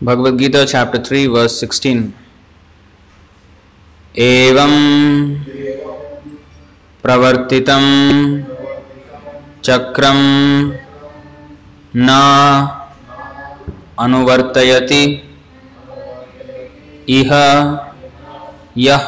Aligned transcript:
Bhagavad 0.00 0.38
Gita, 0.38 0.64
chapter 0.64 1.02
3, 1.02 1.26
verse 1.26 1.58
16. 1.58 2.14
एवं 4.14 4.72
प्रवर्तितं 7.04 7.84
चक्रं 9.64 10.20
न 11.96 12.16
अनुवर्तयति 14.04 15.02
इह 17.18 17.30
यः 18.86 19.06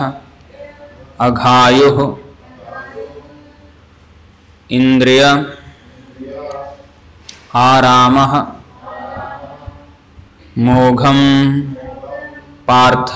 अघायुः 1.27 1.99
इन्द्रिय 4.79 5.23
आरामः 7.67 8.35
मोघं 10.59 11.61
पार्थ 12.69 13.13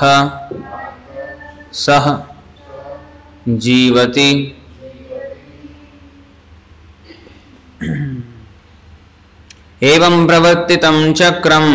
सः 1.75 2.19
जीवति। 3.49 4.57
एवं 9.83 10.27
प्रवर्तितं 10.27 11.13
चक्रम् 11.13 11.73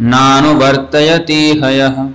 नानुवर्तयति 0.00 1.60
हयः। 1.64 2.08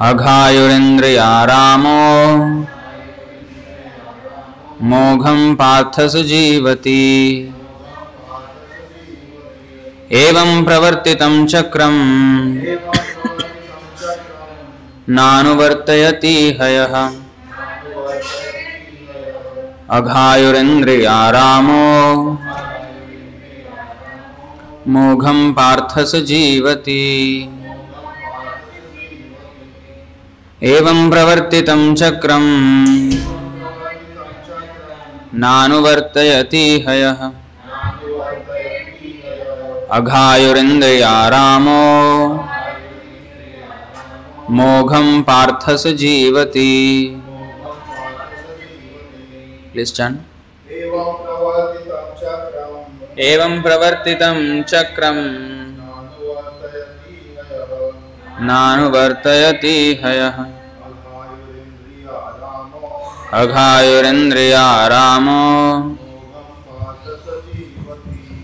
अघायुरिन्द्रियारामो 0.00 1.98
मोघं 4.82 5.54
पार्थसु 5.56 6.22
जीवति। 6.22 7.54
एवं 10.12 10.64
प्रवर्तितं 10.64 11.46
चक्रं। 11.46 11.92
नानुवर्तयति 15.08 16.58
हयः। 16.62 17.10
अघायुरिन्द्रियारामो। 19.90 20.84
मोघं 24.88 25.52
पार्थ 25.52 25.98
स 25.98 26.14
जीवति। 26.14 27.42
एवं 30.62 31.10
प्रवर्तितं 31.10 31.94
चक्रं। 31.94 32.46
नानुवर्तयति 35.34 36.84
हयः। 36.88 37.30
अघायुरिन्द्रिया 39.92 41.12
रामो 41.28 41.82
मोघं 44.50 45.06
पार्थस 45.22 45.86
जीवति। 46.02 46.72
लिस्टन् 49.76 50.16
एवं 53.28 53.62
प्रवर्तितं 53.62 54.38
चक्रम् 54.62 55.22
नानुवर्तयति 58.40 59.78
हयः। 60.04 60.38
अघायुरिन्द्रिया 63.40 64.66
रामो 64.86 65.42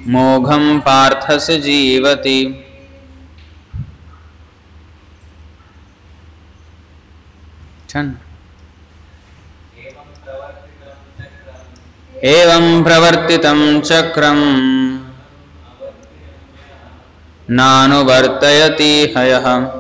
मोघं 0.07 0.81
पार्थस 0.81 1.51
जीवति। 1.51 2.61
एवं 12.25 12.85
प्रवर्तितं 12.85 13.81
चक्रम् 13.81 15.01
नानुवर्तयति 17.51 19.15
हयः। 19.17 19.71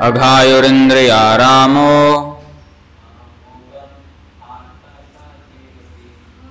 अघायुरिन्द्रियारामो। 0.00 2.31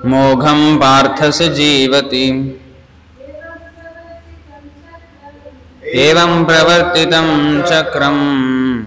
मोघं 0.06 0.78
पार्थ 0.78 1.24
स 1.24 1.42
जीवति। 1.42 2.58
एवं 5.86 6.46
प्रवर्तितं 6.46 7.62
चक्रम्। 7.62 8.84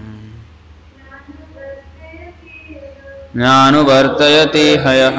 नानुवर्तयति 3.35 4.77
हयः। 4.87 5.17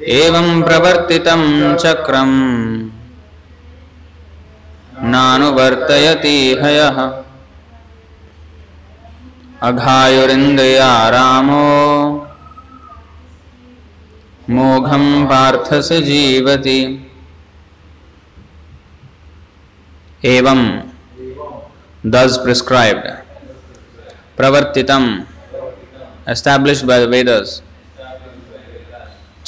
एवं 0.09 0.62
प्रवर्तितं 0.62 1.42
चक्रम् 1.76 2.32
नानुवर्तयति 5.03 6.60
हयः। 6.62 6.98
अघायुरिन्द्रया 9.62 11.09
रामो 11.09 11.64
मोघं 14.50 15.26
पार्थस 15.26 15.93
जीवति। 15.93 17.10
एवं 20.25 20.81
दस् 22.06 22.38
prescribed 22.38 23.06
प्रवर्तितं। 24.37 25.22
Established 26.28 26.87
by 26.87 27.06
Vedas 27.06 27.62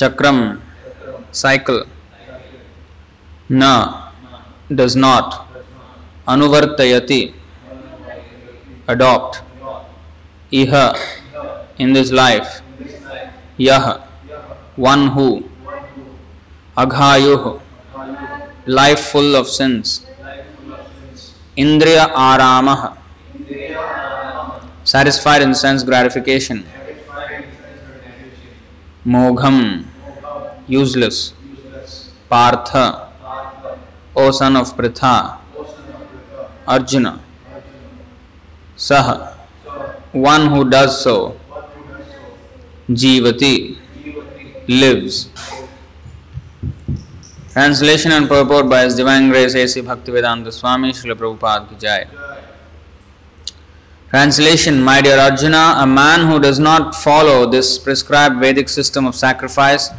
chakram 0.01 0.39
cycle 1.43 1.81
na 3.61 3.73
does 4.81 4.95
not 5.07 5.29
anuvartayati 6.33 7.21
adopt 8.95 9.43
iha 10.61 10.85
in 11.85 11.93
this 11.97 12.11
life 12.23 12.51
yah 13.69 13.85
one 14.91 15.05
who 15.17 15.27
aghayuh 16.85 17.61
life 18.81 19.03
full 19.13 19.31
of 19.41 19.47
sins 19.59 19.89
indriya 21.65 22.07
aramah 22.29 22.81
satisfied 24.95 25.43
in 25.47 25.55
sense 25.65 25.83
gratification 25.91 26.59
mogham 29.15 29.59
useless 30.67 31.19
partha 32.31 32.85
o 34.23 34.25
son 34.39 34.57
of 34.61 34.69
pritha 34.79 35.15
arjuna 36.75 37.13
sah 38.89 39.07
one 40.31 40.47
who 40.53 40.61
does 40.77 40.93
so 41.07 41.17
jivati 43.03 43.55
lives 44.83 45.19
Translation 47.57 48.13
and 48.13 48.29
purport 48.29 48.69
by 48.69 48.83
His 48.85 48.95
Divine 48.97 49.31
Grace 49.31 49.55
A.C. 49.55 49.81
Bhaktivedanta 49.81 50.53
Swami 50.53 50.91
Srila 50.93 51.15
Prabhupada 51.21 51.67
Ki 51.71 51.77
Jai. 51.85 52.26
Translation 54.17 54.83
My 54.83 55.03
dear 55.03 55.19
Arjuna, 55.19 55.75
a 55.77 55.87
man 55.87 56.27
who 56.27 56.41
does 56.41 56.59
not 56.59 56.95
follow 56.95 57.45
this 57.45 57.79
prescribed 57.79 58.41
Vedic 58.41 58.71
system 58.71 59.05
of 59.05 59.15
sacrifice 59.15 59.91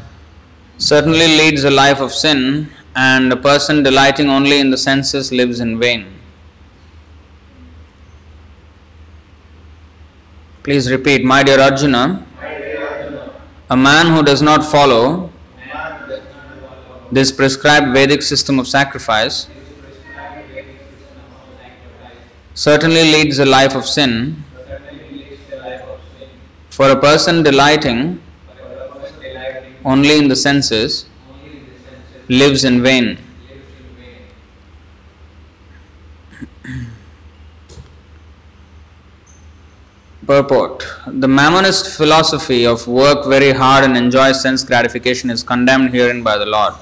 certainly 0.80 1.28
leads 1.40 1.64
a 1.64 1.70
life 1.70 2.00
of 2.00 2.12
sin, 2.12 2.68
and 2.96 3.32
a 3.32 3.36
person 3.36 3.84
delighting 3.84 4.28
only 4.28 4.60
in 4.60 4.72
the 4.72 4.78
senses 4.78 5.32
lives 5.32 5.60
in 5.60 5.78
vain. 5.80 6.08
Please 10.64 10.90
repeat, 10.90 11.24
my 11.24 11.44
dear 11.44 11.60
Arjuna, 11.60 12.26
a 13.70 13.78
man 13.78 14.08
who 14.16 14.24
does 14.24 14.42
not 14.42 14.66
follow 14.66 15.30
this 17.12 17.32
prescribed 17.32 17.94
Vedic 17.94 18.24
system 18.24 18.58
of 18.58 18.68
sacrifice 18.68 19.46
certainly 22.58 23.04
leads 23.14 23.38
a 23.38 23.46
life 23.46 23.76
of 23.76 23.86
sin. 23.86 24.44
For 26.72 26.90
a 26.90 27.00
person 27.00 27.44
delighting 27.44 28.20
only 29.86 30.18
in 30.18 30.28
the 30.28 30.36
senses 30.36 31.06
lives 32.28 32.64
in 32.64 32.82
vain. 32.82 33.20
Purport 40.26 40.84
The 41.06 41.28
Mammonist 41.28 41.96
philosophy 41.96 42.66
of 42.66 42.88
work 42.88 43.28
very 43.28 43.52
hard 43.52 43.84
and 43.84 43.96
enjoy 43.96 44.32
sense 44.32 44.64
gratification 44.64 45.30
is 45.30 45.44
condemned 45.44 45.92
herein 45.92 46.24
by 46.24 46.40
the 46.40 46.48
Lord. 46.48 46.74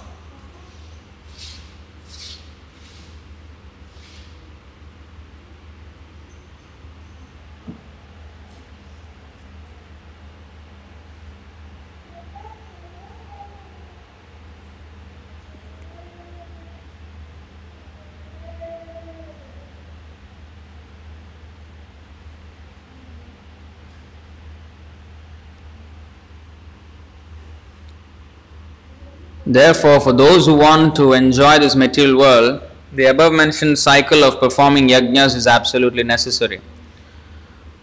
Therefore, 29.45 30.00
for 30.00 30.12
those 30.12 30.47
who 30.47 30.56
want 30.56 30.95
to 30.95 31.13
enjoy 31.13 31.59
this 31.59 31.75
material 31.75 32.18
world, 32.18 32.62
the 32.94 33.06
above 33.06 33.33
mentioned 33.33 33.77
cycle 33.77 34.24
of 34.24 34.39
performing 34.39 34.88
yajnas 34.89 35.36
is 35.36 35.45
absolutely 35.45 36.03
necessary. 36.03 36.62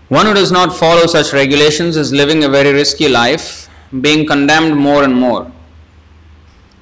One 0.09 0.27
who 0.27 0.35
does 0.35 0.51
not 0.51 0.77
follow 0.77 1.07
such 1.07 1.33
regulations 1.33 1.97
is 1.97 2.13
living 2.13 2.45
a 2.45 2.49
very 2.49 2.73
risky 2.73 3.09
life, 3.09 3.69
being 4.01 4.27
condemned 4.27 4.77
more 4.77 5.05
and 5.05 5.15
more. 5.15 5.51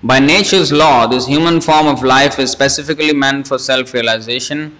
By 0.03 0.19
nature's 0.19 0.73
law, 0.73 1.06
this 1.06 1.26
human 1.26 1.61
form 1.61 1.87
of 1.87 2.03
life 2.03 2.38
is 2.38 2.50
specifically 2.50 3.12
meant 3.12 3.47
for 3.47 3.59
self 3.59 3.93
realization 3.93 4.76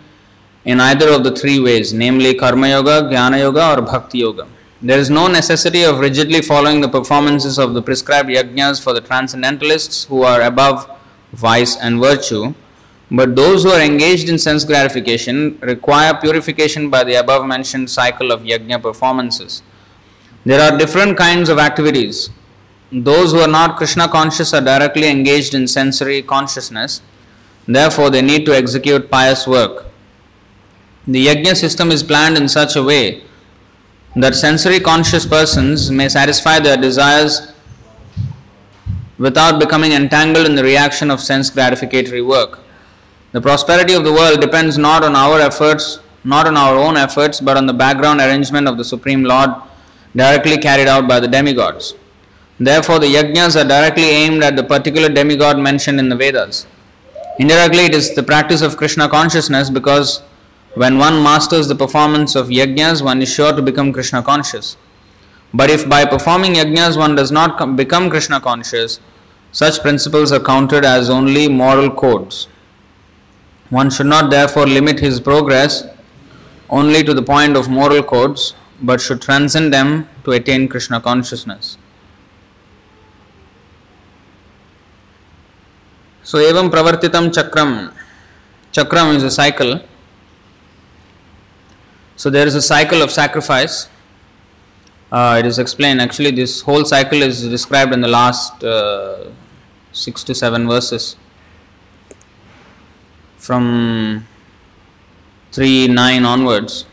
in 0.64 0.81
either 0.81 1.11
of 1.11 1.25
the 1.25 1.32
three 1.37 1.61
ways, 1.61 1.93
namely 1.93 2.35
Karma 2.35 2.69
Yoga, 2.69 3.03
Jnana 3.03 3.38
Yoga, 3.38 3.79
or 3.79 3.82
Bhakti 3.82 4.19
Yoga. 4.19 4.46
There 4.82 4.99
is 4.99 5.11
no 5.11 5.29
necessity 5.29 5.82
of 5.82 5.99
rigidly 5.99 6.41
following 6.41 6.81
the 6.81 6.88
performances 6.88 7.59
of 7.59 7.75
the 7.75 7.82
prescribed 7.82 8.31
yajnas 8.31 8.82
for 8.82 8.94
the 8.94 9.03
transcendentalists 9.03 10.05
who 10.05 10.23
are 10.23 10.41
above 10.41 10.91
vice 11.35 11.77
and 11.77 12.00
virtue, 12.00 12.55
but 13.11 13.37
those 13.37 13.62
who 13.62 13.71
are 13.73 13.82
engaged 13.82 14.31
in 14.31 14.38
sense 14.38 14.65
gratification 14.65 15.59
require 15.61 16.15
purification 16.15 16.88
by 16.88 17.05
the 17.05 17.17
above 17.17 17.44
mentioned 17.44 17.91
cycle 17.91 18.32
of 18.32 18.41
yajna 18.41 18.81
performances. 18.81 19.62
There 20.47 20.62
are 20.62 20.79
different 20.79 21.19
kinds 21.19 21.50
of 21.50 21.59
activities. 21.59 22.31
Those 22.91 23.32
who 23.32 23.41
are 23.41 23.49
not 23.49 23.77
Krishna 23.77 24.09
conscious 24.09 24.55
are 24.55 24.62
directly 24.62 25.09
engaged 25.09 25.53
in 25.53 25.69
sensory 25.69 26.23
consciousness, 26.23 27.03
therefore, 27.69 28.09
they 28.09 28.23
need 28.23 28.47
to 28.47 28.56
execute 28.56 29.11
pious 29.11 29.47
work. 29.47 29.85
The 31.06 31.27
yajna 31.27 31.55
system 31.55 31.91
is 31.91 32.03
planned 32.03 32.38
in 32.38 32.49
such 32.49 32.77
a 32.77 32.82
way 32.82 33.25
that 34.16 34.34
sensory 34.34 34.80
conscious 34.80 35.24
persons 35.24 35.90
may 35.90 36.08
satisfy 36.08 36.58
their 36.58 36.76
desires 36.76 37.52
without 39.18 39.60
becoming 39.60 39.92
entangled 39.92 40.46
in 40.46 40.54
the 40.54 40.64
reaction 40.64 41.10
of 41.10 41.20
sense 41.20 41.50
gratificatory 41.50 42.26
work. 42.26 42.58
The 43.32 43.40
prosperity 43.40 43.94
of 43.94 44.02
the 44.02 44.12
world 44.12 44.40
depends 44.40 44.76
not 44.76 45.04
on 45.04 45.14
our 45.14 45.38
efforts, 45.38 46.00
not 46.24 46.48
on 46.48 46.56
our 46.56 46.76
own 46.76 46.96
efforts, 46.96 47.40
but 47.40 47.56
on 47.56 47.66
the 47.66 47.72
background 47.72 48.20
arrangement 48.20 48.66
of 48.66 48.76
the 48.76 48.84
Supreme 48.84 49.22
Lord 49.22 49.50
directly 50.16 50.58
carried 50.58 50.88
out 50.88 51.06
by 51.06 51.20
the 51.20 51.28
demigods. 51.28 51.94
Therefore, 52.58 52.98
the 52.98 53.06
yajnas 53.06 53.62
are 53.62 53.66
directly 53.66 54.04
aimed 54.04 54.42
at 54.42 54.56
the 54.56 54.64
particular 54.64 55.08
demigod 55.08 55.58
mentioned 55.58 56.00
in 56.00 56.08
the 56.08 56.16
Vedas. 56.16 56.66
Indirectly, 57.38 57.86
it 57.86 57.94
is 57.94 58.14
the 58.14 58.22
practice 58.22 58.60
of 58.60 58.76
Krishna 58.76 59.08
consciousness 59.08 59.70
because 59.70 60.22
when 60.75 60.99
one 60.99 61.22
masters 61.22 61.69
the 61.69 61.75
performance 61.75 62.34
of 62.34 62.49
yajnas, 62.49 63.02
one 63.02 63.20
is 63.22 63.32
sure 63.32 63.52
to 63.52 63.62
become 63.62 63.93
Krishna 63.93 64.22
conscious. 64.22 64.76
But 65.52 65.69
if 65.69 65.88
by 65.88 66.05
performing 66.05 66.55
yajnas 66.55 66.96
one 66.96 67.17
does 67.17 67.32
not 67.32 67.58
com- 67.58 67.76
become 67.76 68.08
Krishna 68.08 68.40
conscious, 68.40 69.00
such 69.52 69.81
principles 69.81 70.31
are 70.31 70.40
counted 70.40 70.84
as 70.84 71.11
only 71.11 71.49
moral 71.49 71.90
codes. 71.90 72.46
One 73.69 73.90
should 73.90 74.06
not 74.06 74.31
therefore 74.31 74.67
limit 74.67 75.00
his 75.00 75.20
progress 75.20 75.84
only 76.69 77.02
to 77.02 77.14
the 77.14 77.22
point 77.22 77.56
of 77.56 77.69
moral 77.69 78.02
codes, 78.02 78.55
but 78.81 79.00
should 79.00 79.20
transcend 79.20 79.72
them 79.72 80.08
to 80.25 80.32
attain 80.32 80.69
Krishna 80.69 81.00
consciousness. 81.00 81.76
So, 86.22 86.38
evam 86.38 86.70
pravartitam 86.70 87.31
chakram. 87.31 87.93
Chakram 88.72 89.17
is 89.17 89.25
a 89.25 89.31
cycle. 89.31 89.81
So, 92.20 92.28
there 92.28 92.46
is 92.46 92.55
a 92.55 92.61
cycle 92.61 93.00
of 93.00 93.11
sacrifice. 93.11 93.88
Uh, 95.11 95.37
it 95.38 95.46
is 95.46 95.58
explained, 95.58 96.02
actually, 96.02 96.31
this 96.32 96.61
whole 96.61 96.84
cycle 96.84 97.22
is 97.22 97.49
described 97.49 97.94
in 97.94 98.02
the 98.02 98.08
last 98.08 98.62
uh, 98.62 99.31
six 99.93 100.22
to 100.25 100.34
seven 100.34 100.69
verses. 100.69 101.17
From 103.38 104.26
3 105.52 105.88
9 105.88 106.25
onwards, 106.26 106.84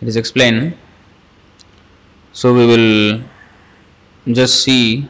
it 0.00 0.08
is 0.08 0.16
explained. 0.16 0.76
So, 2.32 2.52
we 2.52 2.66
will 2.66 3.22
just 4.26 4.64
see 4.64 5.08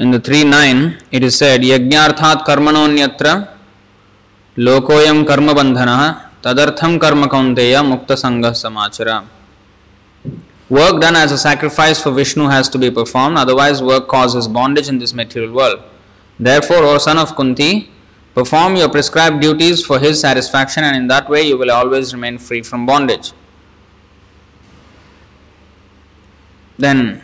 in 0.00 0.10
the 0.10 0.20
3 0.20 0.44
9 0.44 0.98
it 1.10 1.22
is 1.28 1.36
said 1.40 1.62
यज्ञार्थात् 1.72 2.44
कर्मणोऽन्यत्र 2.48 3.26
लोकोऽयं 4.66 5.24
कर्मबन्धनः 5.30 6.02
तदर्थं 6.44 6.98
कर्म 7.04 7.26
कौन्तेय 7.34 7.80
मुक्तसङ्गः 7.92 8.52
समाचर 8.64 9.08
Work 10.68 11.00
done 11.00 11.14
as 11.14 11.30
a 11.30 11.38
sacrifice 11.38 12.02
for 12.02 12.10
Vishnu 12.10 12.48
has 12.48 12.68
to 12.70 12.78
be 12.78 12.90
performed, 12.90 13.38
otherwise, 13.38 13.80
work 13.80 14.08
causes 14.08 14.48
bondage 14.48 14.88
in 14.88 14.98
this 14.98 15.14
material 15.14 15.52
world. 15.52 15.80
Therefore, 16.40 16.82
O 16.82 16.98
son 16.98 17.18
of 17.18 17.36
Kunti, 17.36 17.88
perform 18.34 18.74
your 18.74 18.88
prescribed 18.88 19.40
duties 19.40 19.84
for 19.86 20.00
his 20.00 20.20
satisfaction, 20.20 20.82
and 20.82 20.96
in 20.96 21.06
that 21.06 21.28
way 21.30 21.42
you 21.42 21.56
will 21.56 21.70
always 21.70 22.12
remain 22.12 22.36
free 22.38 22.62
from 22.62 22.84
bondage. 22.84 23.32
Then, 26.76 27.22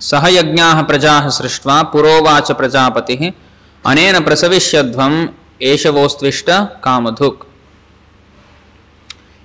सहयज्ञाः 0.00 0.82
प्रजाः 0.82 1.28
सृष्ट्वा 1.38 1.82
पुरोवाच 1.92 2.52
प्रजापतिः 2.52 3.30
अनेन 3.90 4.20
प्रसविष्यध्वम् 4.24 5.18
एषवोस्त्विष्ट 5.72 6.50
कामधुक् 6.84 7.44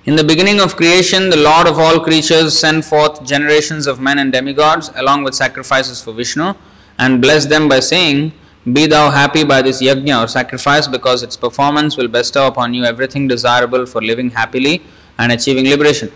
In 0.06 0.16
the 0.16 0.22
beginning 0.22 0.60
of 0.60 0.76
creation, 0.76 1.30
the 1.30 1.38
Lord 1.38 1.66
of 1.66 1.78
all 1.78 1.98
creatures 1.98 2.58
sent 2.58 2.84
forth 2.84 3.24
generations 3.24 3.86
of 3.86 4.00
men 4.00 4.18
and 4.18 4.30
demigods 4.30 4.90
along 4.96 5.24
with 5.24 5.34
sacrifices 5.34 6.02
for 6.02 6.12
Vishnu 6.12 6.52
and 6.98 7.22
blessed 7.22 7.48
them 7.48 7.70
by 7.70 7.80
saying, 7.80 8.32
Be 8.70 8.86
thou 8.86 9.10
happy 9.10 9.44
by 9.44 9.62
this 9.62 9.80
yajna 9.80 10.24
or 10.24 10.28
sacrifice 10.28 10.86
because 10.86 11.22
its 11.22 11.38
performance 11.38 11.96
will 11.96 12.08
bestow 12.08 12.46
upon 12.46 12.74
you 12.74 12.84
everything 12.84 13.26
desirable 13.28 13.86
for 13.86 14.02
living 14.02 14.28
happily 14.28 14.82
and 15.18 15.32
achieving 15.32 15.64
liberation. 15.64 16.12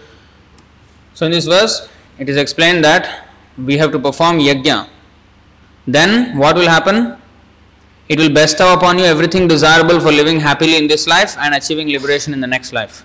So, 1.14 1.24
in 1.24 1.32
this 1.32 1.46
verse, 1.46 1.88
it 2.18 2.28
is 2.28 2.36
explained 2.36 2.84
that 2.84 3.28
we 3.57 3.77
have 3.77 3.91
to 3.91 3.99
perform 3.99 4.39
yajna. 4.39 4.87
Then, 5.85 6.37
what 6.37 6.55
will 6.55 6.67
happen? 6.67 7.17
It 8.09 8.19
will 8.19 8.29
bestow 8.29 8.73
upon 8.73 8.99
you 8.99 9.05
everything 9.05 9.47
desirable 9.47 9.99
for 9.99 10.11
living 10.11 10.39
happily 10.39 10.77
in 10.77 10.87
this 10.87 11.07
life 11.07 11.37
and 11.37 11.55
achieving 11.55 11.87
liberation 11.89 12.33
in 12.33 12.41
the 12.41 12.47
next 12.47 12.73
life. 12.73 13.03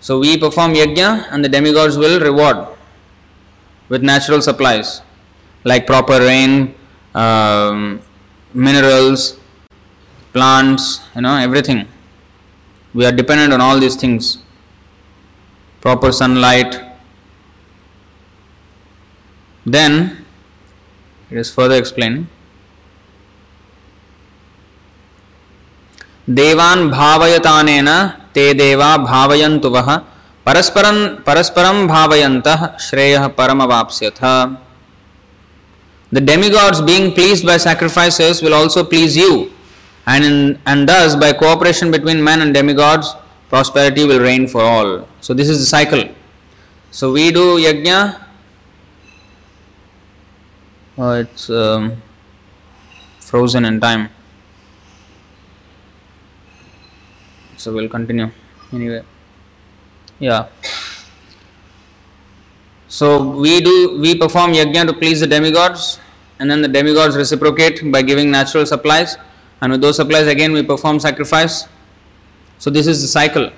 So 0.00 0.18
we 0.18 0.38
perform 0.38 0.74
yajna 0.74 1.26
and 1.30 1.44
the 1.44 1.48
demigods 1.48 1.96
will 1.96 2.20
reward 2.20 2.68
with 3.88 4.02
natural 4.02 4.40
supplies 4.40 5.02
like 5.64 5.86
proper 5.86 6.18
rain, 6.20 6.74
um, 7.14 8.00
minerals, 8.54 9.38
plants, 10.32 11.00
you 11.14 11.22
know, 11.22 11.36
everything. 11.36 11.88
We 12.94 13.06
are 13.06 13.12
dependent 13.12 13.52
on 13.52 13.60
all 13.60 13.78
these 13.78 13.96
things. 13.96 14.38
Proper 15.80 16.12
sunlight. 16.12 16.87
Then 19.67 20.25
it 21.29 21.37
is 21.37 21.51
further 21.51 21.75
explained. 21.75 22.27
देवान् 26.29 26.89
भावयतानेन 26.89 27.89
ते 28.35 28.53
देवा 28.53 28.95
भावयन्तु 28.97 29.69
वः 29.69 29.89
परस्परं 30.45 30.99
परस्परं 31.25 31.87
भावयन्तः 31.87 32.61
श्रेयः 32.79 33.27
परमवाप्स्यथ 33.39 34.21
The 36.11 36.21
demigods 36.21 36.79
being 36.81 37.11
pleased 37.13 37.45
by 37.45 37.57
sacrifices 37.57 38.41
will 38.41 38.53
also 38.53 38.83
please 38.83 39.17
you 39.17 39.51
And, 40.05 40.25
in, 40.25 40.59
and 40.65 40.87
thus, 40.87 41.15
by 41.15 41.33
cooperation 41.33 41.89
between 41.91 42.23
men 42.23 42.41
and 42.41 42.53
demigods, 42.53 43.15
prosperity 43.49 44.05
will 44.05 44.19
reign 44.19 44.47
for 44.47 44.61
all. 44.61 45.07
So, 45.21 45.33
this 45.33 45.47
is 45.47 45.59
the 45.59 45.65
cycle. 45.65 46.09
So, 46.91 47.13
we 47.13 47.31
do 47.31 47.57
yajna. 47.57 48.19
Oh, 50.98 51.12
it's 51.12 51.48
um, 51.48 52.02
frozen 53.20 53.64
in 53.64 53.80
time. 53.80 54.10
So, 57.56 57.72
we'll 57.72 57.88
continue 57.88 58.30
anyway. 58.72 59.02
Yeah. 60.18 60.48
So 62.88 63.22
we 63.22 63.60
do 63.60 63.98
we 64.00 64.18
perform 64.18 64.52
yajna 64.52 64.86
to 64.86 64.92
please 64.92 65.20
the 65.20 65.26
demigods, 65.26 66.00
and 66.40 66.50
then 66.50 66.62
the 66.62 66.68
demigods 66.68 67.16
reciprocate 67.16 67.92
by 67.92 68.02
giving 68.02 68.30
natural 68.30 68.64
supplies, 68.66 69.16
and 69.60 69.70
with 69.70 69.82
those 69.82 69.96
supplies 69.96 70.26
again 70.26 70.52
we 70.52 70.62
perform 70.62 70.98
sacrifice. 70.98 71.68
So 72.58 72.70
this 72.70 72.86
is 72.86 73.02
the 73.02 73.08
cycle. 73.08 73.52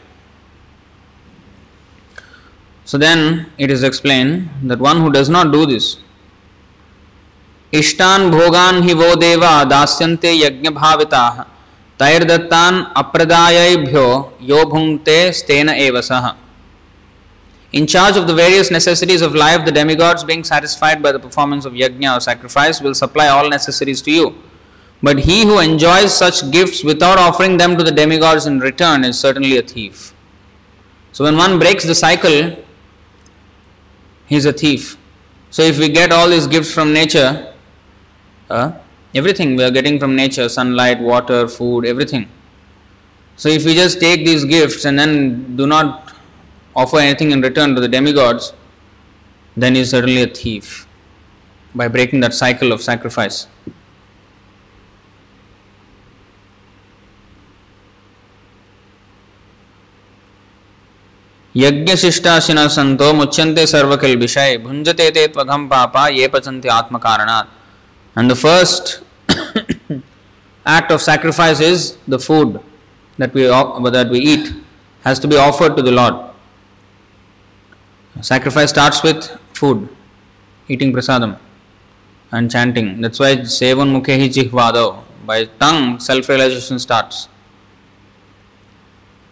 So 2.85 2.99
then 2.99 3.52
it 3.56 3.70
is 3.70 3.85
explained 3.85 4.50
that 4.64 4.80
one 4.80 5.00
who 5.00 5.12
does 5.12 5.28
not 5.28 5.52
do 5.52 5.64
this, 5.64 5.99
इष्टान 7.74 8.30
भोगान 8.32 8.82
ही 8.84 8.94
वो 8.94 9.15
देवा 9.15 9.63
दास्यन्ते 9.74 10.34
यज्ञ 10.34 10.70
भाविता 10.70 11.27
तैर्दत्तान 12.00 12.82
अप्रदायभ्यो 12.98 14.08
यो 14.50 14.63
भुंक्ते 14.72 15.20
स्तेन 15.34 15.70
एव 15.70 16.01
सह 16.10 16.34
In 17.74 17.86
charge 17.86 18.15
of 18.15 18.25
the 18.25 18.34
various 18.34 18.72
necessities 18.72 19.22
of 19.22 19.36
life, 19.36 19.65
the 19.65 19.72
demigods, 19.72 20.24
being 20.24 20.46
satisfied 20.46 21.04
by 21.04 21.12
the 21.12 21.20
performance 21.20 21.65
of 21.65 21.74
yajna 21.74 22.15
or 22.15 22.22
sacrifice, 22.22 22.80
will 22.80 22.94
supply 22.94 23.27
all 23.27 23.50
necessaries 23.50 24.01
to 24.04 24.12
you. 24.12 24.36
But 25.04 25.20
he 25.20 25.44
who 25.44 25.60
enjoys 25.60 26.13
such 26.18 26.51
gifts 26.51 26.86
without 26.86 27.18
offering 27.18 27.58
them 27.58 27.75
to 27.77 27.84
the 27.84 27.92
demigods 27.92 28.46
in 28.46 28.62
return 28.62 29.04
is 29.04 29.20
certainly 29.20 29.58
a 29.58 29.62
thief. 29.62 30.13
So, 31.12 31.25
when 31.25 31.36
one 31.36 31.60
breaks 31.60 31.84
the 31.84 31.96
cycle, 31.96 32.56
he 34.27 34.36
is 34.38 34.46
a 34.46 34.54
thief. 34.54 34.98
So, 35.50 35.62
if 35.62 35.77
we 35.77 35.89
get 35.89 36.13
all 36.13 36.30
these 36.30 36.48
gifts 36.48 36.74
from 36.74 36.94
nature, 36.94 37.54
uh, 38.50 38.72
everything 39.13 39.56
we 39.56 39.63
are 39.63 39.72
getting 39.72 40.00
from 40.00 40.15
nature 40.15 40.48
sunlight, 40.50 41.00
water, 41.00 41.48
food, 41.48 41.86
everything. 41.86 42.27
So, 43.38 43.50
if 43.50 43.65
we 43.65 43.74
just 43.74 44.00
take 44.00 44.25
these 44.25 44.46
gifts 44.46 44.86
and 44.86 44.98
then 44.98 45.56
do 45.56 45.68
not 45.68 46.13
offer 46.75 46.98
anything 46.98 47.32
in 47.32 47.42
return 47.42 47.75
to 47.75 47.82
the 47.82 47.88
demigods, 47.88 48.54
then 49.58 49.75
he 49.75 49.82
is 49.82 49.89
certainly 49.89 50.22
a 50.22 50.27
thief 50.27 50.88
by 51.74 51.88
breaking 51.88 52.20
that 52.22 52.34
cycle 52.34 52.72
of 52.72 52.82
sacrifice. 52.82 53.48
यज्ञशिष्टाशिन 61.58 62.58
संतो 62.68 63.12
मुच्यन्ते 63.13 63.65
सर्वकिल 63.68 64.15
विषय 64.20 64.58
भुंजते 64.63 65.10
ते 65.15 65.25
त्वघम 65.36 65.68
पापा 65.68 66.08
ये 66.08 66.27
पचन्ते 66.34 66.70
आत्म 66.70 66.98
कारणात् 67.06 67.48
and 68.17 68.31
the 68.31 68.37
first 68.37 69.02
act 70.67 70.90
of 70.90 71.00
sacrifice 71.00 71.61
is 71.61 71.97
the 72.09 72.19
food 72.19 72.61
that 73.19 73.33
we 73.35 73.43
that 73.43 74.09
we 74.11 74.19
eat 74.19 74.52
has 75.05 75.19
to 75.19 75.29
be 75.29 75.37
offered 75.37 75.76
to 75.76 75.83
the 75.83 75.90
lord 75.90 76.31
Sacrifice 78.23 78.69
starts 78.69 79.02
with 79.02 79.31
food, 79.55 79.88
eating 80.69 80.93
prasadam 80.93 81.38
and 82.33 82.50
chanting. 82.50 83.00
That's 83.00 83.19
why 83.19 83.37
Sevonmukhe 83.37 84.19
Hi 84.21 84.29
Jihvadau, 84.29 85.02
by 85.25 85.47
tongue, 85.59 85.99
self 85.99 86.29
realization 86.29 86.79
starts. 86.79 87.29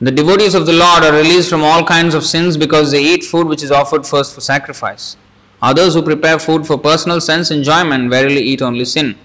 The 0.01 0.11
devotees 0.11 0.55
of 0.55 0.65
the 0.65 0.73
Lord 0.73 1.05
are 1.05 1.13
released 1.13 1.51
from 1.51 1.63
all 1.63 1.85
kinds 1.85 2.15
of 2.15 2.25
sins 2.25 2.57
because 2.57 2.91
they 2.93 3.03
eat 3.03 3.25
food 3.25 3.47
which 3.47 3.63
is 3.63 3.71
offered 3.71 4.07
first 4.07 4.35
for 4.35 4.41
sacrifice. 4.41 5.17
Others 5.62 5.94
who 5.94 6.02
prepare 6.02 6.40
food 6.40 6.68
for 6.68 6.78
personal 6.78 7.22
sense 7.22 7.52
enjoyment 7.52 8.10
verily 8.10 8.42
eat 8.42 8.62
only 8.62 8.86
sin. 8.86 9.16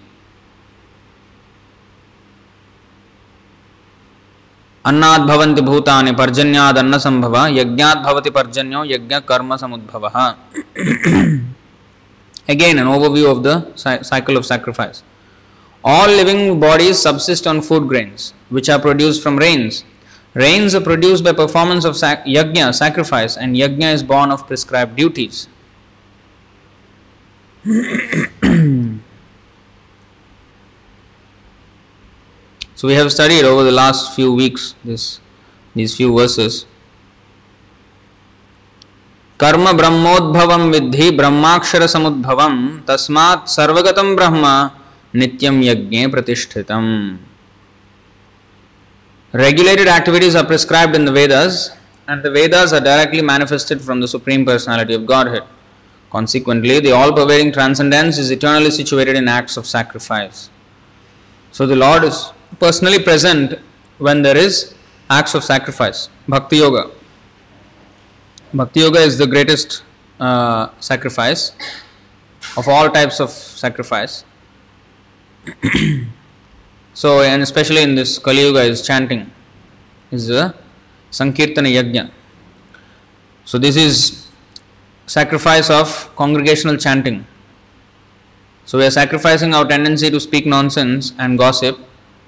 अन्नाद 4.87 5.20
भवन्ति 5.28 5.62
भूतानि 5.62 6.12
पर्जन्याद 6.18 6.78
अन्न 6.78 6.99
संभव 6.99 7.35
यज्ञाद 7.56 7.99
भवति 8.04 8.30
पर्जन्यो 8.37 8.85
यज्ञ 8.85 9.18
कर्म 9.28 9.56
समुद्भव 9.62 10.04
again 12.49 12.78
an 12.78 12.87
overview 12.87 13.30
of 13.30 13.42
the 13.42 13.54
cycle 14.11 14.38
of 14.38 14.47
sacrifice 14.47 15.02
all 15.85 16.08
living 16.20 16.58
bodies 16.61 16.99
subsist 16.99 17.47
on 17.47 17.61
food 17.61 17.87
grains 17.90 18.32
which 18.49 18.70
are 18.70 18.78
produced 18.78 19.23
from 19.23 19.37
rains 19.37 19.85
rains 20.35 20.75
are 20.75 20.80
produced 20.80 21.23
by 21.25 21.32
performance 21.32 21.85
of 21.85 21.97
sac- 21.97 22.25
yajna 22.37 22.73
sacrifice 22.75 23.37
and 23.37 23.56
yajna 23.56 23.92
is 23.92 24.02
born 24.02 24.30
of 24.30 24.47
prescribed 24.47 24.97
duties 24.97 25.47
So 27.63 27.72
we 32.84 32.96
have 32.96 33.10
studied 33.10 33.46
over 33.46 33.63
the 33.63 33.72
last 33.72 34.13
few 34.15 34.34
weeks 34.34 34.75
this 34.84 35.22
these 35.75 35.96
few 35.96 36.13
verses. 36.13 36.65
कर्म 39.39 39.72
ब्रह्मोद्भवम 39.77 40.63
विद्धि 40.72 41.10
ब्रह्माक्षर 41.20 41.86
समुद्भवम 41.88 42.58
तस्मात् 42.89 43.48
सर्वगतम 43.50 44.15
ब्रह्म 44.15 44.46
नित्यम 45.15 45.62
यज्ञे 45.63 46.05
प्रतिष्ठितम 46.08 46.86
Regulated 49.34 49.88
activities 49.88 50.36
are 50.36 50.46
prescribed 50.46 50.96
in 50.96 51.05
the 51.05 51.12
Vedas, 51.12 51.72
and 52.08 52.22
the 52.22 52.29
Vedas 52.29 52.74
are 52.74 52.82
directly 52.82 53.22
manifested 53.22 53.82
from 53.82 54.00
the 54.01 54.08
Supreme 54.08 54.46
Personality 54.46 54.93
of 54.93 55.05
Godhead. 55.05 55.43
Consequently, 56.13 56.79
the 56.79 56.91
all 56.91 57.12
pervading 57.12 57.51
transcendence 57.51 58.20
is 58.20 58.29
eternally 58.29 58.70
situated 58.70 59.15
in 59.15 59.27
acts 59.27 59.58
of 59.58 59.65
sacrifice. 59.65 60.51
So, 61.51 61.65
the 61.65 61.75
Lord 61.75 62.03
is 62.03 62.32
personally 62.60 63.00
present 63.00 63.58
when 63.98 64.22
there 64.22 64.38
is 64.38 64.75
acts 65.10 65.34
of 65.34 65.43
sacrifice. 65.43 66.10
Bhakti 66.27 66.58
Yoga. 66.58 66.91
Bhakti 68.53 68.82
Yoga 68.82 69.00
is 69.00 69.17
the 69.17 69.25
greatest 69.25 69.84
uh, 70.20 70.70
sacrifice 70.79 71.51
of 72.58 72.67
all 72.67 72.91
types 72.91 73.20
of 73.20 73.32
sacrifice. 73.32 74.24
so, 76.93 77.22
and 77.22 77.41
especially 77.41 77.82
in 77.82 77.96
this 77.96 78.20
Kali 78.20 78.41
Yuga, 78.43 78.62
is 78.62 78.86
chanting, 78.86 79.32
is 80.12 80.27
the 80.27 80.53
Sankirtana 81.10 81.74
Yajna. 81.77 82.12
So, 83.46 83.58
this 83.58 83.75
is 83.75 84.23
sacrifice 85.13 85.70
of 85.70 85.88
congregational 86.15 86.77
chanting. 86.86 87.25
So, 88.65 88.77
we 88.79 88.86
are 88.86 88.96
sacrificing 89.01 89.53
our 89.53 89.65
tendency 89.65 90.10
to 90.10 90.20
speak 90.20 90.46
nonsense 90.46 91.13
and 91.20 91.38
gossip 91.38 91.77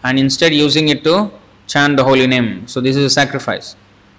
and 0.04 0.20
instead 0.20 0.54
using 0.54 0.90
it 0.90 1.04
to 1.06 1.32
chant 1.66 1.98
the 1.98 2.04
holy 2.04 2.28
name. 2.28 2.68
So, 2.68 2.82
this 2.82 2.96
is 2.96 3.06
a 3.06 3.10
sacrifice. 3.10 3.76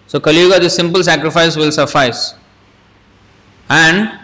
So, 0.09 0.19
Kali 0.19 0.41
Yuga, 0.41 0.59
this 0.59 0.75
simple 0.75 1.05
sacrifice 1.05 1.55
will 1.55 1.71
suffice. 1.71 2.35
And 3.69 4.21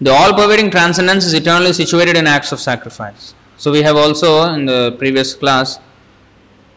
the 0.00 0.10
all 0.10 0.32
pervading 0.32 0.70
transcendence 0.70 1.24
is 1.26 1.34
eternally 1.34 1.72
situated 1.72 2.16
in 2.16 2.26
acts 2.26 2.50
of 2.50 2.60
sacrifice. 2.60 3.34
So, 3.58 3.70
we 3.70 3.82
have 3.82 3.96
also 3.96 4.30
in 4.54 4.66
the 4.66 4.96
previous 4.98 5.34
class, 5.34 5.78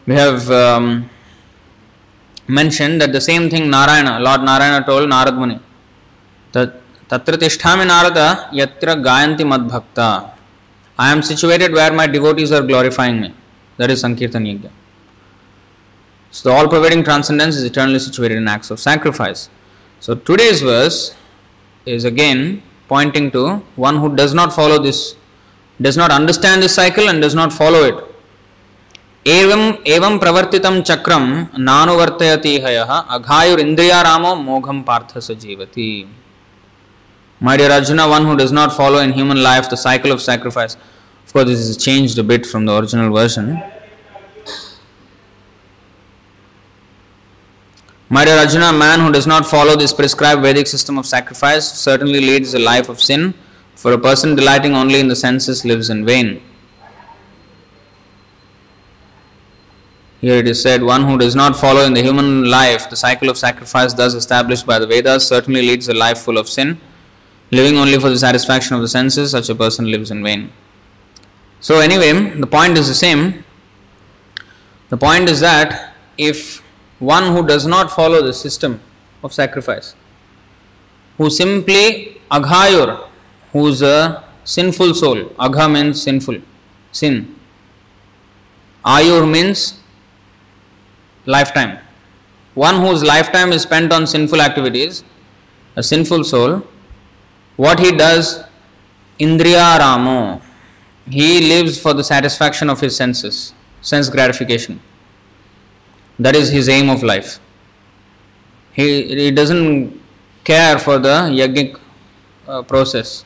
we 0.06 0.14
have 0.14 0.48
um, 0.50 1.10
mentioned 2.46 3.00
that 3.00 3.12
the 3.12 3.20
same 3.20 3.50
thing 3.50 3.70
Narayana, 3.70 4.20
Lord 4.20 4.42
Narayana 4.42 4.86
told 4.86 5.10
Narad 5.10 5.36
Muni. 5.36 5.58
that 6.52 6.77
तत्र 7.10 7.36
तिष्ठा 7.36 7.74
नारद, 7.84 8.18
यत्र 8.54 8.94
गायन्ति 9.00 9.44
मद्भक्त। 9.44 9.98
I 10.98 11.12
am 11.12 11.20
situated 11.20 11.74
where 11.76 11.92
my 11.92 12.06
devotees 12.08 12.52
are 12.52 12.62
glorifying 12.66 13.20
me 13.20 13.28
that 13.78 13.90
is 13.90 14.00
sankirtan 14.02 14.46
yajna 14.46 14.68
so 16.34 16.50
all 16.52 16.66
providing 16.66 17.04
transcendence 17.04 17.54
is 17.56 17.66
eternally 17.66 17.98
situated 17.98 18.36
in 18.36 18.48
acts 18.48 18.72
of 18.72 18.80
sacrifice 18.80 19.48
so 20.02 20.14
today's 20.26 20.62
verse 20.64 21.00
is 21.86 22.06
again 22.06 22.44
pointing 22.90 23.30
to 23.30 23.46
one 23.78 23.96
who 23.96 24.08
does 24.16 24.34
not 24.34 24.50
follow 24.52 24.78
this 24.78 25.00
does 25.80 25.98
not 25.98 26.10
understand 26.10 26.62
this 26.62 26.76
cycle 26.76 27.08
and 27.08 27.24
does 27.24 27.34
not 27.36 27.52
follow 27.52 27.84
it 27.86 28.06
एवं 29.28 29.72
एवं 29.86 30.18
प्रवर्ति 30.18 30.58
चक्रम 30.82 31.24
नानुवर्तयती 31.60 32.58
हय 32.66 32.76
अघायुरीद्रिया 32.86 34.02
रामो 34.02 34.34
मोघम 34.44 34.82
पार्थ 34.82 35.18
स 35.18 35.38
जीवती 35.42 35.90
My 37.40 37.56
dear 37.56 37.70
Arjuna, 37.70 38.08
one 38.08 38.24
who 38.24 38.36
does 38.36 38.50
not 38.50 38.76
follow 38.76 38.98
in 38.98 39.12
human 39.12 39.40
life 39.40 39.70
the 39.70 39.76
cycle 39.76 40.10
of 40.10 40.20
sacrifice, 40.20 40.74
of 40.74 41.32
course, 41.32 41.44
this 41.44 41.60
is 41.60 41.76
changed 41.76 42.18
a 42.18 42.24
bit 42.24 42.44
from 42.44 42.66
the 42.66 42.76
original 42.76 43.12
version. 43.12 43.62
My 48.08 48.24
dear 48.24 48.38
Arjuna, 48.38 48.72
man 48.72 49.00
who 49.00 49.12
does 49.12 49.26
not 49.26 49.46
follow 49.46 49.76
this 49.76 49.92
prescribed 49.92 50.42
Vedic 50.42 50.66
system 50.66 50.98
of 50.98 51.06
sacrifice 51.06 51.70
certainly 51.70 52.20
leads 52.20 52.54
a 52.54 52.58
life 52.58 52.88
of 52.88 53.00
sin, 53.00 53.34
for 53.76 53.92
a 53.92 53.98
person 53.98 54.34
delighting 54.34 54.74
only 54.74 54.98
in 54.98 55.06
the 55.06 55.14
senses 55.14 55.64
lives 55.64 55.90
in 55.90 56.04
vain. 56.04 56.42
Here 60.20 60.38
it 60.38 60.48
is 60.48 60.60
said, 60.60 60.82
one 60.82 61.04
who 61.04 61.16
does 61.16 61.36
not 61.36 61.54
follow 61.54 61.82
in 61.82 61.92
the 61.92 62.02
human 62.02 62.50
life 62.50 62.90
the 62.90 62.96
cycle 62.96 63.30
of 63.30 63.38
sacrifice 63.38 63.92
thus 63.92 64.14
established 64.14 64.66
by 64.66 64.80
the 64.80 64.86
Vedas 64.86 65.28
certainly 65.28 65.62
leads 65.62 65.88
a 65.88 65.94
life 65.94 66.18
full 66.18 66.38
of 66.38 66.48
sin. 66.48 66.80
Living 67.50 67.76
only 67.78 67.98
for 67.98 68.10
the 68.10 68.18
satisfaction 68.18 68.76
of 68.76 68.82
the 68.82 68.88
senses, 68.88 69.30
such 69.30 69.48
a 69.48 69.54
person 69.54 69.90
lives 69.90 70.10
in 70.10 70.22
vain. 70.22 70.52
So, 71.60 71.80
anyway, 71.80 72.38
the 72.38 72.46
point 72.46 72.76
is 72.76 72.88
the 72.88 72.94
same. 72.94 73.44
The 74.90 74.96
point 74.96 75.28
is 75.28 75.40
that 75.40 75.94
if 76.16 76.62
one 76.98 77.34
who 77.34 77.46
does 77.46 77.66
not 77.66 77.90
follow 77.90 78.22
the 78.22 78.32
system 78.32 78.80
of 79.22 79.32
sacrifice, 79.32 79.94
who 81.16 81.30
simply 81.30 82.20
aghayur, 82.30 83.08
who 83.52 83.66
is 83.68 83.82
a 83.82 84.24
sinful 84.44 84.94
soul, 84.94 85.32
agha 85.38 85.68
means 85.68 86.02
sinful, 86.02 86.40
sin, 86.92 87.34
ayur 88.84 89.30
means 89.30 89.80
lifetime. 91.26 91.78
One 92.54 92.80
whose 92.80 93.02
lifetime 93.02 93.52
is 93.52 93.62
spent 93.62 93.92
on 93.92 94.06
sinful 94.06 94.40
activities, 94.40 95.04
a 95.76 95.82
sinful 95.82 96.24
soul, 96.24 96.66
what 97.58 97.80
he 97.80 97.90
does, 97.90 98.44
indriya 99.18 99.78
ramo, 99.80 100.40
he 101.10 101.40
lives 101.48 101.80
for 101.80 101.92
the 101.92 102.04
satisfaction 102.04 102.70
of 102.70 102.80
his 102.80 102.94
senses, 102.96 103.52
sense 103.80 104.08
gratification. 104.08 104.80
That 106.20 106.36
is 106.36 106.50
his 106.50 106.68
aim 106.68 106.88
of 106.88 107.02
life. 107.02 107.40
He, 108.72 109.24
he 109.24 109.30
doesn't 109.32 110.00
care 110.44 110.78
for 110.78 110.98
the 110.98 111.16
yogic 111.40 111.80
uh, 112.46 112.62
process. 112.62 113.24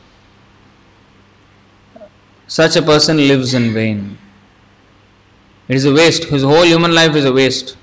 Such 2.47 2.77
a 2.77 2.83
person 2.83 3.19
lives 3.19 3.53
in 3.53 3.75
vain. 3.75 4.17
It 5.69 5.77
is 5.77 5.85
a 5.85 5.93
waste. 5.93 6.25
His 6.25 6.43
whole 6.43 6.65
human 6.65 6.95
life 6.95 7.15
is 7.15 7.27
a 7.27 7.33
waste. 7.33 7.77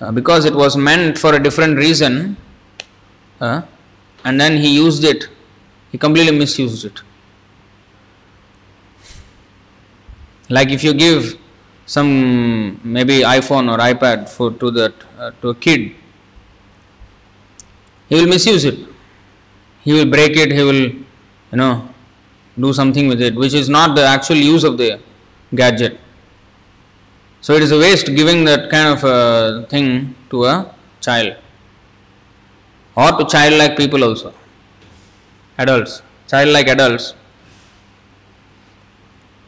Uh, 0.00 0.12
because 0.12 0.46
it 0.46 0.54
was 0.54 0.78
meant 0.78 1.18
for 1.18 1.34
a 1.34 1.42
different 1.42 1.76
reason, 1.76 2.38
uh, 3.38 3.62
and 4.24 4.40
then 4.40 4.56
he 4.56 4.74
used 4.74 5.04
it, 5.04 5.28
he 5.90 5.98
completely 5.98 6.36
misused 6.36 6.84
it. 6.84 7.00
Like 10.48 10.70
if 10.70 10.82
you 10.82 10.92
give 10.94 11.38
some 11.86 12.80
maybe 12.82 13.20
iPhone 13.20 13.72
or 13.72 13.78
iPad 13.78 14.28
for 14.28 14.52
to 14.52 14.70
that 14.72 14.94
uh, 15.18 15.30
to 15.42 15.50
a 15.50 15.54
kid, 15.54 15.92
he 18.08 18.16
will 18.16 18.26
misuse 18.26 18.64
it. 18.64 18.78
He 19.82 19.92
will 19.92 20.10
break 20.10 20.36
it. 20.36 20.52
He 20.52 20.62
will, 20.62 20.82
you 21.52 21.58
know, 21.62 21.88
do 22.58 22.72
something 22.72 23.08
with 23.08 23.22
it, 23.22 23.34
which 23.34 23.54
is 23.54 23.68
not 23.68 23.94
the 23.94 24.04
actual 24.04 24.36
use 24.36 24.64
of 24.64 24.76
the 24.76 25.00
gadget. 25.54 25.98
So 27.40 27.54
it 27.54 27.62
is 27.62 27.72
a 27.72 27.78
waste 27.78 28.06
giving 28.14 28.44
that 28.44 28.70
kind 28.70 28.88
of 28.88 29.04
a 29.04 29.66
thing 29.68 30.14
to 30.30 30.44
a 30.44 30.74
child 31.00 31.36
or 33.02 33.10
to 33.18 33.24
childlike 33.34 33.74
people 33.80 34.02
also, 34.08 34.30
adults, 35.58 36.02
childlike 36.28 36.68
adults. 36.68 37.14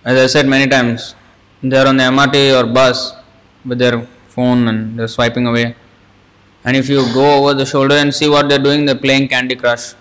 As 0.04 0.16
I 0.24 0.26
said 0.34 0.46
many 0.54 0.66
times, 0.74 1.14
they 1.62 1.76
are 1.80 1.86
on 1.86 1.96
the 1.96 2.04
MRT 2.04 2.36
or 2.58 2.66
bus 2.78 3.14
with 3.64 3.78
their 3.78 3.98
phone 4.34 4.68
and 4.68 4.98
they're 4.98 5.12
swiping 5.16 5.46
away. 5.46 5.76
And 6.64 6.76
if 6.76 6.88
you 6.88 7.00
go 7.12 7.26
over 7.38 7.54
the 7.54 7.66
shoulder 7.66 7.96
and 7.96 8.14
see 8.14 8.28
what 8.28 8.48
they're 8.48 8.64
doing, 8.68 8.86
they're 8.86 9.04
playing 9.06 9.28
Candy 9.28 9.56
Crush 9.56 9.94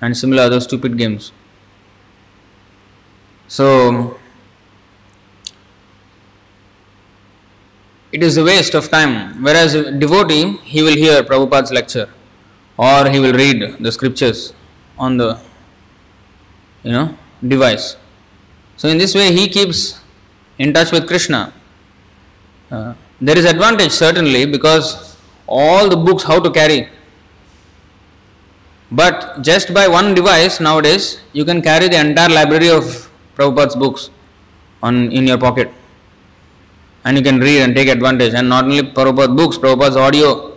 and 0.00 0.16
similar 0.16 0.42
other 0.42 0.60
stupid 0.60 0.98
games. 0.98 1.32
So 3.48 4.18
it 8.12 8.22
is 8.22 8.36
a 8.36 8.44
waste 8.44 8.74
of 8.74 8.90
time. 8.90 9.42
Whereas 9.42 9.74
a 9.74 9.90
devotee, 9.90 10.58
he 10.64 10.82
will 10.82 10.96
hear 10.96 11.22
Prabhupada's 11.22 11.72
lecture 11.72 12.08
or 12.76 13.08
he 13.08 13.18
will 13.20 13.32
read 13.32 13.76
the 13.80 13.92
scriptures 13.92 14.52
on 14.98 15.16
the 15.16 15.38
you 16.82 16.92
know 16.92 17.16
device. 17.46 17.96
So 18.76 18.88
in 18.88 18.98
this 18.98 19.14
way 19.14 19.32
he 19.32 19.48
keeps 19.48 20.00
in 20.58 20.72
touch 20.72 20.92
with 20.92 21.06
Krishna. 21.06 21.52
Uh, 22.70 22.94
there 23.20 23.38
is 23.38 23.44
advantage 23.44 23.92
certainly 23.92 24.44
because 24.46 25.16
all 25.46 25.88
the 25.88 25.96
books 25.96 26.22
how 26.24 26.40
to 26.40 26.50
carry. 26.50 26.88
But 28.90 29.42
just 29.42 29.72
by 29.72 29.88
one 29.88 30.14
device 30.14 30.60
nowadays 30.60 31.20
you 31.32 31.44
can 31.44 31.62
carry 31.62 31.88
the 31.88 32.00
entire 32.00 32.28
library 32.28 32.70
of 32.70 33.10
Prabhupada's 33.36 33.76
books 33.76 34.10
on 34.82 35.10
in 35.12 35.26
your 35.26 35.38
pocket. 35.38 35.70
And 37.04 37.16
you 37.18 37.22
can 37.22 37.38
read 37.38 37.62
and 37.62 37.74
take 37.74 37.88
advantage. 37.88 38.34
And 38.34 38.48
not 38.48 38.64
only 38.64 38.82
Prabhupada's 38.82 39.36
books, 39.36 39.58
Prabhupada's 39.58 39.96
audio, 39.96 40.53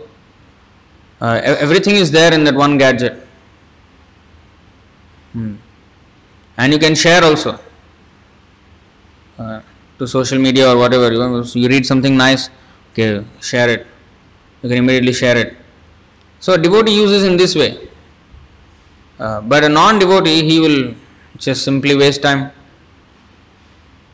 uh, 1.20 1.40
everything 1.42 1.96
is 1.96 2.10
there 2.10 2.32
in 2.32 2.44
that 2.44 2.54
one 2.54 2.78
gadget. 2.78 3.26
Hmm. 5.32 5.56
And 6.56 6.72
you 6.72 6.78
can 6.78 6.94
share 6.94 7.22
also 7.24 7.58
uh, 9.38 9.60
to 9.98 10.06
social 10.06 10.38
media 10.38 10.68
or 10.72 10.76
whatever. 10.76 11.12
You, 11.12 11.44
you 11.54 11.68
read 11.68 11.86
something 11.86 12.16
nice, 12.16 12.50
okay, 12.92 13.24
share 13.40 13.68
it. 13.68 13.86
You 14.62 14.68
can 14.68 14.78
immediately 14.78 15.12
share 15.12 15.36
it. 15.36 15.56
So, 16.40 16.56
devotee 16.56 16.94
uses 16.94 17.24
in 17.24 17.36
this 17.36 17.54
way. 17.54 17.88
Uh, 19.18 19.40
but 19.40 19.64
a 19.64 19.68
non 19.68 19.98
devotee, 19.98 20.48
he 20.48 20.60
will 20.60 20.94
just 21.36 21.64
simply 21.64 21.96
waste 21.96 22.22
time. 22.22 22.52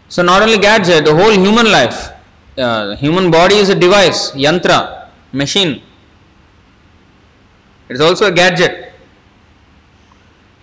So, 0.09 0.23
not 0.23 0.43
only 0.43 0.59
gadget, 0.59 1.05
the 1.05 1.15
whole 1.15 1.33
human 1.33 1.71
life, 1.71 2.11
uh, 2.57 2.97
human 2.97 3.31
body 3.31 3.57
is 3.57 3.69
a 3.69 3.75
device, 3.75 4.31
yantra, 4.33 5.09
machine. 5.33 5.83
It 7.95 7.99
is 7.99 8.01
also 8.01 8.27
a 8.27 8.33
gadget. 8.33 8.93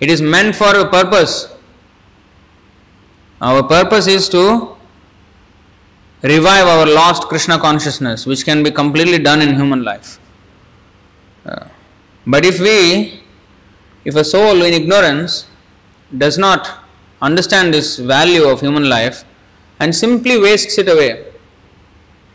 It 0.01 0.09
is 0.09 0.21
meant 0.21 0.53
for 0.53 0.75
a 0.75 0.89
purpose. 0.89 1.47
Our 3.39 3.63
purpose 3.63 4.07
is 4.07 4.27
to 4.35 4.75
revive 6.23 6.67
our 6.67 6.85
lost 6.85 7.29
Krishna 7.29 7.57
consciousness, 7.57 8.25
which 8.25 8.43
can 8.43 8.63
be 8.63 8.69
completely 8.69 9.17
done 9.17 9.41
in 9.41 9.55
human 9.55 9.81
life. 9.81 10.19
Uh, 11.45 11.67
but 12.27 12.43
if 12.43 12.59
we, 12.59 13.23
if 14.03 14.15
a 14.15 14.25
soul 14.25 14.61
in 14.63 14.73
ignorance 14.73 15.45
does 16.17 16.37
not 16.37 16.83
understand 17.21 17.73
this 17.73 17.97
value 17.97 18.43
of 18.43 18.59
human 18.59 18.89
life 18.89 19.23
and 19.79 19.95
simply 19.95 20.37
wastes 20.37 20.77
it 20.77 20.89
away 20.89 21.31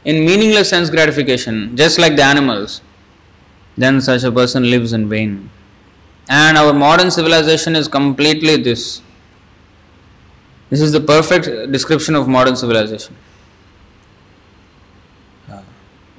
in 0.06 0.24
meaningless 0.24 0.70
sense 0.70 0.88
gratification, 0.88 1.76
just 1.76 1.98
like 1.98 2.16
the 2.16 2.24
animals, 2.24 2.80
then 3.76 4.00
such 4.00 4.24
a 4.24 4.32
person 4.32 4.70
lives 4.70 4.92
in 4.92 5.08
vain. 5.08 5.50
And 6.28 6.56
our 6.58 6.72
modern 6.72 7.10
civilization 7.10 7.76
is 7.76 7.88
completely 7.88 8.56
this. 8.56 9.02
This 10.70 10.80
is 10.80 10.92
the 10.92 11.00
perfect 11.00 11.70
description 11.70 12.14
of 12.14 12.26
modern 12.26 12.56
civilization. 12.56 13.14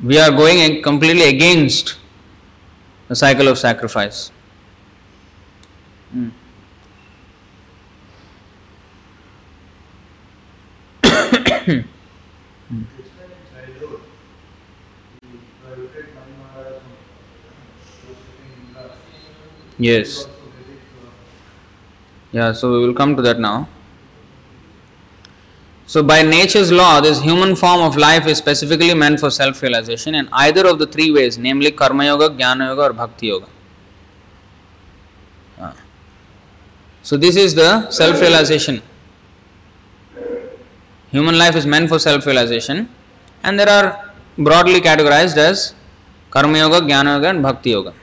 We 0.01 0.19
are 0.19 0.29
going 0.29 0.81
completely 0.83 1.23
against 1.23 1.97
the 3.07 3.15
cycle 3.15 3.47
of 3.47 3.57
sacrifice. 3.57 4.31
Hmm. 6.11 6.29
Krishna 11.67 11.83
in 13.25 13.43
childhood, 13.51 14.01
if 15.23 15.65
I 15.65 15.69
look 15.75 15.95
at 15.97 16.15
Mani 16.15 16.33
Maharaj, 16.39 16.79
he 16.79 18.07
was 18.07 18.17
sitting 18.23 18.51
in 18.55 18.73
the 18.73 18.85
Yes. 19.77 20.27
Yeah, 22.31 22.51
so 22.51 22.71
we 22.71 22.85
will 22.85 22.93
come 22.93 23.15
to 23.15 23.21
that 23.21 23.39
now. 23.39 23.67
So, 25.85 26.03
by 26.03 26.21
nature's 26.21 26.71
law, 26.71 26.99
this 26.99 27.21
human 27.21 27.55
form 27.55 27.81
of 27.81 27.95
life 27.95 28.27
is 28.27 28.37
specifically 28.37 28.93
meant 28.93 29.21
for 29.21 29.29
self 29.29 29.61
realization 29.61 30.15
in 30.15 30.27
either 30.33 30.67
of 30.67 30.79
the 30.79 30.87
three 30.87 31.11
ways, 31.11 31.37
namely 31.37 31.71
Karma 31.71 32.05
Yoga, 32.05 32.29
Jnana 32.29 32.67
Yoga, 32.69 32.81
or 32.89 32.93
Bhakti 32.93 33.27
Yoga. 33.27 33.47
So, 37.03 37.15
this 37.15 37.37
is 37.37 37.55
the 37.55 37.89
self 37.89 38.19
realization. 38.19 38.81
Human 41.11 41.37
life 41.37 41.55
is 41.55 41.65
meant 41.65 41.87
for 41.87 41.99
self 41.99 42.25
realization, 42.25 42.89
and 43.43 43.57
there 43.57 43.69
are 43.69 44.11
broadly 44.37 44.81
categorized 44.81 45.37
as 45.37 45.73
Karma 46.31 46.57
Yoga, 46.57 46.81
Jnana 46.81 47.15
Yoga, 47.15 47.29
and 47.29 47.41
Bhakti 47.41 47.69
Yoga. 47.69 47.93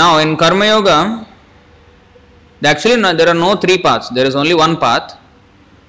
Now, 0.00 0.18
in 0.18 0.36
Karma 0.36 0.66
Yoga, 0.66 1.26
actually 2.62 2.96
no, 3.00 3.14
there 3.14 3.28
are 3.32 3.40
no 3.46 3.56
three 3.56 3.78
paths, 3.78 4.10
there 4.10 4.26
is 4.26 4.34
only 4.36 4.54
one 4.54 4.76
path, 4.76 5.16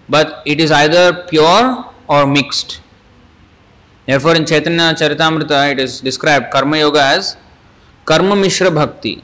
but 0.07 0.41
it 0.45 0.61
is 0.61 0.71
either 0.71 1.25
pure 1.31 1.85
or 2.07 2.25
mixed. 2.25 2.79
Therefore, 4.05 4.35
in 4.37 4.45
Chaitanya 4.45 4.93
Charitamrita, 4.99 5.73
it 5.73 5.79
is 5.79 5.99
described 5.99 6.51
Karma 6.51 6.77
Yoga 6.77 7.01
as 7.03 7.35
Karma 8.05 8.35
Mishra 8.35 8.71
Bhakti, 8.71 9.21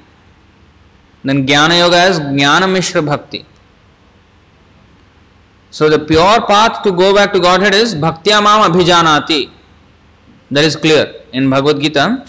then 1.24 1.48
Jnana 1.48 1.80
Yoga 1.80 2.00
as 2.10 2.20
Jnana 2.20 2.70
Mishra 2.70 3.02
Bhakti. 3.02 3.46
So 5.72 5.90
the 5.90 6.00
pure 6.00 6.42
path 6.46 6.84
to 6.84 6.92
go 6.92 7.16
back 7.16 7.32
to 7.32 7.40
Godhead 7.40 7.74
is 7.74 7.96
Bhaktya 7.96 8.44
Mam 8.44 8.70
Abhijanati. 8.70 9.50
That 10.52 10.66
is 10.66 10.76
clear. 10.76 11.22
In 11.32 11.50
Bhagavad 11.50 11.82
Gita, 11.82 12.26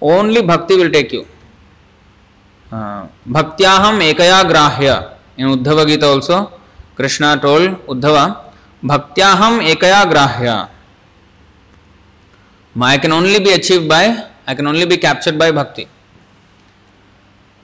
only 0.00 0.42
bhakti 0.42 0.76
will 0.76 0.90
take 0.90 1.12
you. 1.12 1.26
Uh, 2.74 3.06
Bhaktyaham 3.24 4.00
Ekaya 4.02 4.42
Grahya. 4.50 5.16
In 5.36 5.46
Uddhava 5.46 5.86
Gita 5.86 6.06
also, 6.06 6.52
Krishna 6.96 7.38
told 7.40 7.86
Uddhava, 7.86 8.52
Bhaktyaham 8.82 9.60
Ekaya 9.72 10.10
Grahya. 10.10 10.68
I 12.80 12.98
can 12.98 13.12
only 13.12 13.38
be 13.38 13.52
achieved 13.52 13.88
by, 13.88 14.28
I 14.44 14.54
can 14.56 14.66
only 14.66 14.86
be 14.86 14.96
captured 14.96 15.38
by 15.38 15.52
bhakti. 15.52 15.86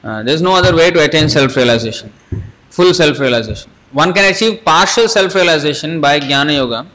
Uh, 0.04 0.22
there 0.22 0.32
is 0.32 0.40
no 0.40 0.54
other 0.54 0.76
way 0.76 0.92
to 0.92 1.02
attain 1.02 1.28
self 1.28 1.56
realization, 1.56 2.12
full 2.70 2.94
self 2.94 3.18
realization. 3.18 3.72
One 3.90 4.12
can 4.12 4.32
achieve 4.32 4.64
partial 4.64 5.08
self 5.08 5.34
realization 5.34 6.00
by 6.00 6.20
Jnana 6.20 6.54
Yoga, 6.54 6.86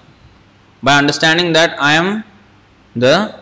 by 0.82 0.97
understanding 0.97 1.51
that 1.51 1.75
I 1.78 1.93
am 1.95 2.23
the 2.95 3.36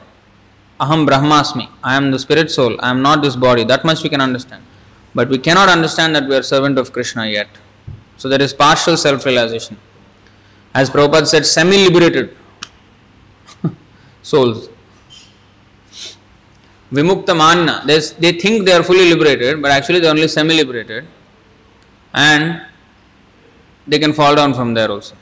Aham 0.79 1.07
Brahmasmi, 1.07 1.69
I 1.83 1.95
am 1.95 2.11
the 2.11 2.19
spirit 2.19 2.49
soul, 2.49 2.75
I 2.79 2.89
am 2.89 3.01
not 3.01 3.21
this 3.21 3.35
body. 3.35 3.63
That 3.63 3.85
much 3.85 4.03
we 4.03 4.09
can 4.09 4.21
understand. 4.21 4.63
But 5.15 5.29
we 5.29 5.37
cannot 5.37 5.69
understand 5.69 6.15
that 6.15 6.27
we 6.27 6.35
are 6.35 6.41
servant 6.41 6.79
of 6.79 6.91
Krishna 6.91 7.27
yet. 7.27 7.47
So 8.17 8.27
there 8.27 8.41
is 8.41 8.53
partial 8.53 8.97
self 8.97 9.25
realization. 9.25 9.77
As 10.73 10.89
Prabhupada 10.89 11.27
said, 11.27 11.45
semi 11.45 11.77
liberated 11.87 12.35
souls. 14.23 14.69
Vimukta 16.91 17.35
manna, 17.35 17.83
they, 17.85 18.31
think 18.33 18.65
they 18.65 18.71
are 18.71 18.83
fully 18.83 19.09
liberated, 19.09 19.61
but 19.61 19.71
actually 19.71 19.99
they 19.99 20.07
are 20.07 20.11
only 20.11 20.27
semi 20.27 20.53
liberated, 20.53 21.05
and 22.13 22.61
they 23.87 23.97
can 23.97 24.13
fall 24.13 24.35
down 24.35 24.53
from 24.53 24.73
there 24.75 24.91
also. 24.91 25.15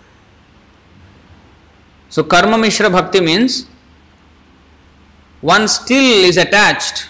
So, 2.09 2.23
karma 2.23 2.57
mishra 2.57 2.89
bhakti 2.89 3.21
means 3.21 3.67
one 5.41 5.67
still 5.67 6.25
is 6.25 6.37
attached 6.37 7.07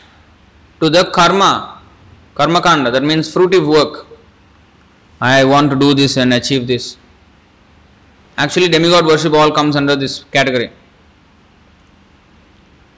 to 0.80 0.90
the 0.90 1.06
karma, 1.12 1.82
karma 2.36 2.62
kanda, 2.62 2.92
that 2.92 3.04
means 3.04 3.34
fruitive 3.34 3.68
work. 3.68 4.08
I 5.20 5.44
want 5.46 5.70
to 5.70 5.76
do 5.76 5.94
this 5.94 6.18
and 6.18 6.34
achieve 6.34 6.66
this. 6.66 6.98
Actually, 8.38 8.70
demigod 8.70 9.06
worship 9.06 9.34
all 9.34 9.52
comes 9.52 9.76
under 9.76 9.96
this 9.96 10.24
category. 10.32 10.72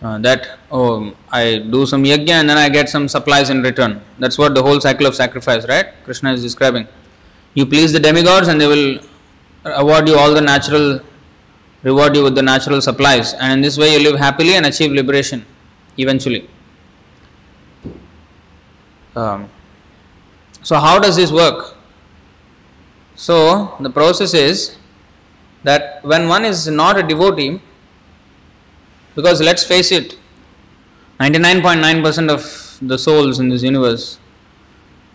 Uh, 0.02 0.18
that 0.20 0.60
oh 0.70 1.14
I 1.32 1.60
do 1.60 1.86
some 1.86 2.04
yajna 2.04 2.32
and 2.42 2.50
then 2.50 2.58
I 2.58 2.68
get 2.68 2.90
some 2.90 3.08
supplies 3.08 3.50
in 3.50 3.62
return. 3.62 4.02
That's 4.20 4.38
what 4.38 4.54
the 4.54 4.62
whole 4.62 4.82
cycle 4.82 5.06
of 5.06 5.16
sacrifice, 5.16 5.66
right? 5.68 5.88
Krishna 6.04 6.34
is 6.34 6.42
describing. 6.42 6.88
You 7.54 7.66
please 7.66 7.94
the 7.94 8.02
demigods 8.02 8.50
and 8.50 8.60
they 8.60 8.68
will 8.68 9.00
award 9.64 10.10
you 10.10 10.18
all 10.18 10.34
the 10.34 10.42
natural, 10.42 11.00
reward 11.84 12.16
you 12.16 12.24
with 12.24 12.36
the 12.36 12.42
natural 12.42 12.82
supplies, 12.82 13.34
and 13.34 13.54
in 13.54 13.62
this 13.62 13.78
way 13.78 13.94
you 13.94 14.00
live 14.00 14.20
happily 14.20 14.56
and 14.56 14.66
achieve 14.66 14.92
liberation 14.92 15.46
eventually. 15.98 16.50
Um, 19.16 19.50
so 20.64 20.78
how 20.78 21.00
does 21.00 21.16
this 21.16 21.32
work? 21.32 21.76
So 23.16 23.76
the 23.80 23.90
process 23.90 24.34
is 24.34 24.78
that 25.64 26.04
when 26.04 26.28
one 26.28 26.46
is 26.46 26.68
not 26.68 26.98
a 26.98 27.04
devotee 27.04 27.62
because 29.16 29.42
let's 29.42 29.64
face 29.64 29.92
it, 29.92 30.18
99.9% 31.20 32.30
of 32.30 32.88
the 32.88 32.98
souls 32.98 33.40
in 33.40 33.50
this 33.50 33.62
universe, 33.62 34.20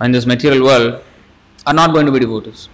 in 0.00 0.12
this 0.12 0.26
material 0.26 0.64
world, 0.64 1.02
are 1.66 1.74
not 1.74 1.92
going 1.92 2.06
to 2.06 2.12
be 2.12 2.20
devotees. 2.20 2.68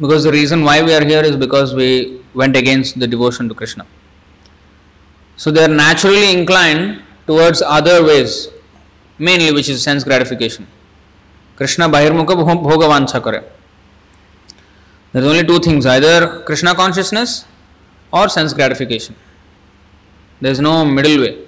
Because 0.00 0.24
the 0.24 0.32
reason 0.32 0.64
why 0.64 0.82
we 0.82 0.94
are 0.94 1.04
here 1.04 1.22
is 1.22 1.36
because 1.36 1.74
we 1.74 2.22
went 2.32 2.56
against 2.56 2.98
the 2.98 3.06
devotion 3.06 3.48
to 3.48 3.54
Krishna. 3.54 3.86
So 5.36 5.50
they 5.50 5.64
are 5.64 5.68
naturally 5.68 6.32
inclined 6.32 7.02
towards 7.26 7.62
other 7.62 8.04
ways, 8.04 8.48
mainly 9.18 9.52
which 9.52 9.68
is 9.68 9.82
sense 9.82 10.04
gratification. 10.04 10.66
Krishna 11.56 11.88
bahirmukha 11.88 12.34
bhogavancha 12.64 13.22
kare. 13.22 13.44
There 15.12 15.22
is 15.22 15.28
only 15.28 15.44
two 15.44 15.58
things 15.58 15.84
either 15.84 16.42
Krishna 16.42 16.74
consciousness 16.74 17.44
or 18.12 18.28
sense 18.28 18.54
gratification. 18.54 19.14
There 20.40 20.52
is 20.52 20.60
no 20.60 20.84
middle 20.84 21.20
way. 21.20 21.46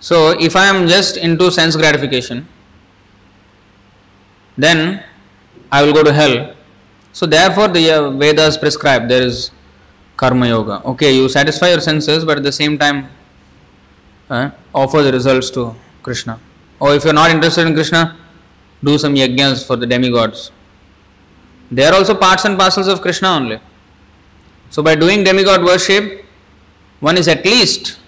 So, 0.00 0.38
if 0.38 0.54
I 0.54 0.66
am 0.66 0.86
just 0.86 1.16
into 1.16 1.50
sense 1.50 1.74
gratification, 1.74 2.46
then 4.56 5.02
I 5.70 5.82
will 5.82 5.92
go 5.92 6.02
to 6.02 6.12
hell. 6.12 6.54
So, 7.12 7.26
therefore, 7.26 7.68
the 7.68 7.90
uh, 7.90 8.10
Vedas 8.10 8.58
prescribe 8.58 9.08
there 9.08 9.22
is 9.22 9.50
karma 10.16 10.48
yoga. 10.48 10.82
Okay, 10.84 11.14
you 11.14 11.28
satisfy 11.28 11.70
your 11.70 11.80
senses, 11.80 12.24
but 12.24 12.38
at 12.38 12.42
the 12.42 12.52
same 12.52 12.78
time, 12.78 13.08
uh, 14.28 14.50
offer 14.74 15.02
the 15.02 15.12
results 15.12 15.50
to 15.50 15.74
Krishna. 16.02 16.38
Or 16.78 16.94
if 16.94 17.04
you 17.04 17.10
are 17.10 17.14
not 17.14 17.30
interested 17.30 17.66
in 17.66 17.74
Krishna, 17.74 18.16
do 18.84 18.98
some 18.98 19.14
yajnas 19.14 19.66
for 19.66 19.76
the 19.76 19.86
demigods. 19.86 20.50
They 21.70 21.84
are 21.84 21.94
also 21.94 22.14
parts 22.14 22.44
and 22.44 22.58
parcels 22.58 22.86
of 22.86 23.00
Krishna 23.00 23.28
only. 23.28 23.60
So, 24.70 24.82
by 24.82 24.94
doing 24.94 25.24
demigod 25.24 25.64
worship, 25.64 26.24
one 27.00 27.16
is 27.16 27.28
at 27.28 27.44
least 27.44 27.98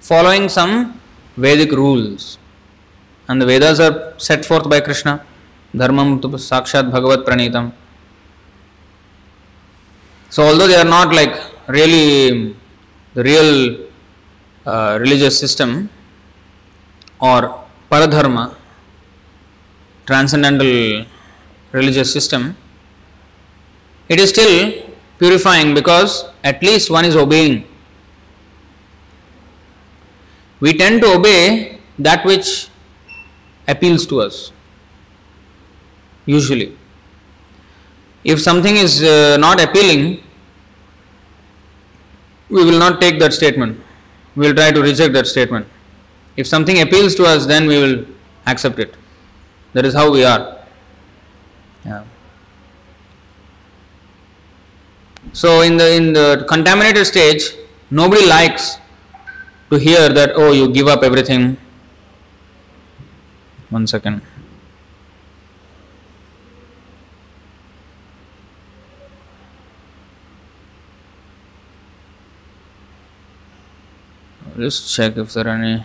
following 0.00 0.48
some 0.48 1.00
Vedic 1.36 1.72
rules. 1.72 2.38
And 3.28 3.40
the 3.40 3.46
Vedas 3.46 3.80
are 3.80 4.14
set 4.18 4.44
forth 4.44 4.68
by 4.68 4.80
Krishna. 4.80 5.24
धर्म 5.74 6.16
तो 6.18 6.36
साक्षात 6.38 6.84
भगवत 6.84 7.24
प्रणीतम. 7.26 7.70
So 10.32 10.42
although 10.48 10.66
they 10.66 10.74
are 10.74 10.86
not 10.86 11.14
like 11.14 11.32
really 11.70 12.04
real 13.14 13.50
religious 14.66 15.40
system 15.40 15.74
or 17.28 17.46
paradharma 17.90 18.44
transcendental 20.06 20.66
religious 21.74 22.12
system 22.12 22.52
it 24.10 24.20
is 24.20 24.28
still 24.28 24.70
purifying 25.18 25.74
because 25.74 26.22
at least 26.46 26.90
one 26.90 27.04
is 27.04 27.18
obeying 27.18 27.60
we 30.60 30.72
tend 30.80 30.98
to 31.00 31.12
obey 31.14 31.36
that 32.00 32.26
which 32.26 32.48
appeals 33.68 34.08
to 34.08 34.16
us 34.18 34.50
usually. 36.26 36.76
If 38.24 38.40
something 38.40 38.76
is 38.76 39.02
uh, 39.02 39.36
not 39.38 39.60
appealing, 39.60 40.22
we 42.48 42.64
will 42.64 42.78
not 42.78 43.00
take 43.00 43.18
that 43.18 43.32
statement. 43.32 43.80
We 44.36 44.46
will 44.46 44.54
try 44.54 44.70
to 44.70 44.80
reject 44.80 45.12
that 45.14 45.26
statement. 45.26 45.66
If 46.36 46.46
something 46.46 46.80
appeals 46.80 47.14
to 47.16 47.24
us, 47.24 47.46
then 47.46 47.66
we 47.66 47.78
will 47.78 48.06
accept 48.46 48.78
it. 48.78 48.94
That 49.72 49.84
is 49.84 49.94
how 49.94 50.10
we 50.10 50.24
are. 50.24 50.58
Yeah. 51.84 52.04
So 55.32 55.62
in 55.62 55.76
the 55.76 55.94
in 55.94 56.12
the 56.12 56.44
contaminated 56.48 57.06
stage, 57.06 57.54
nobody 57.90 58.26
likes 58.26 58.76
to 59.70 59.78
hear 59.78 60.08
that 60.10 60.32
oh 60.36 60.52
you 60.52 60.72
give 60.72 60.88
up 60.88 61.02
everything. 61.02 61.56
One 63.70 63.86
second. 63.86 64.20
Just 74.56 74.94
check 74.94 75.16
if 75.16 75.32
there 75.32 75.46
are 75.46 75.56
any. 75.56 75.84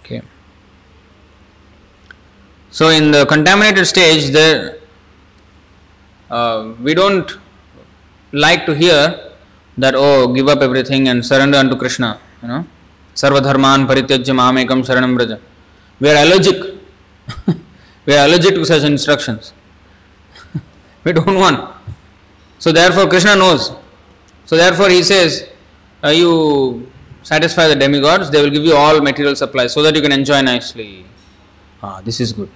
Okay. 0.00 0.22
So 2.70 2.88
in 2.88 3.10
the 3.10 3.24
contaminated 3.26 3.86
stage, 3.86 4.30
there 4.30 4.78
uh, 6.30 6.74
we 6.82 6.94
don't 6.94 7.38
like 8.32 8.66
to 8.66 8.74
hear 8.74 9.32
that 9.78 9.94
oh 9.96 10.32
give 10.32 10.48
up 10.48 10.60
everything 10.60 11.08
and 11.08 11.24
surrender 11.24 11.58
unto 11.58 11.76
Krishna. 11.76 12.20
You 12.42 12.48
know, 12.48 12.66
sarvadharman 13.14 13.86
parityajya 13.86 14.34
mamekam 14.34 14.84
sharanam 14.84 15.16
braja. 15.16 15.40
We 15.98 16.10
are 16.10 16.22
allergic. 16.24 16.62
we 18.06 18.14
are 18.14 18.26
allergic 18.26 18.54
to 18.54 18.64
such 18.64 18.82
instructions. 18.82 19.52
we 21.04 21.12
don't 21.12 21.34
want. 21.34 21.74
So 22.58 22.72
therefore 22.72 23.08
Krishna 23.08 23.36
knows. 23.36 23.72
So 24.44 24.56
therefore 24.56 24.90
he 24.90 25.02
says, 25.02 25.48
uh, 26.04 26.08
you 26.08 26.89
satisfy 27.22 27.68
the 27.68 27.76
demigods, 27.76 28.30
they 28.30 28.42
will 28.42 28.50
give 28.50 28.64
you 28.64 28.74
all 28.74 29.00
material 29.00 29.36
supplies 29.36 29.72
so 29.72 29.82
that 29.82 29.94
you 29.94 30.02
can 30.02 30.12
enjoy 30.12 30.40
nicely. 30.42 31.04
Ah, 31.82 32.00
this 32.00 32.20
is 32.20 32.32
good. 32.32 32.50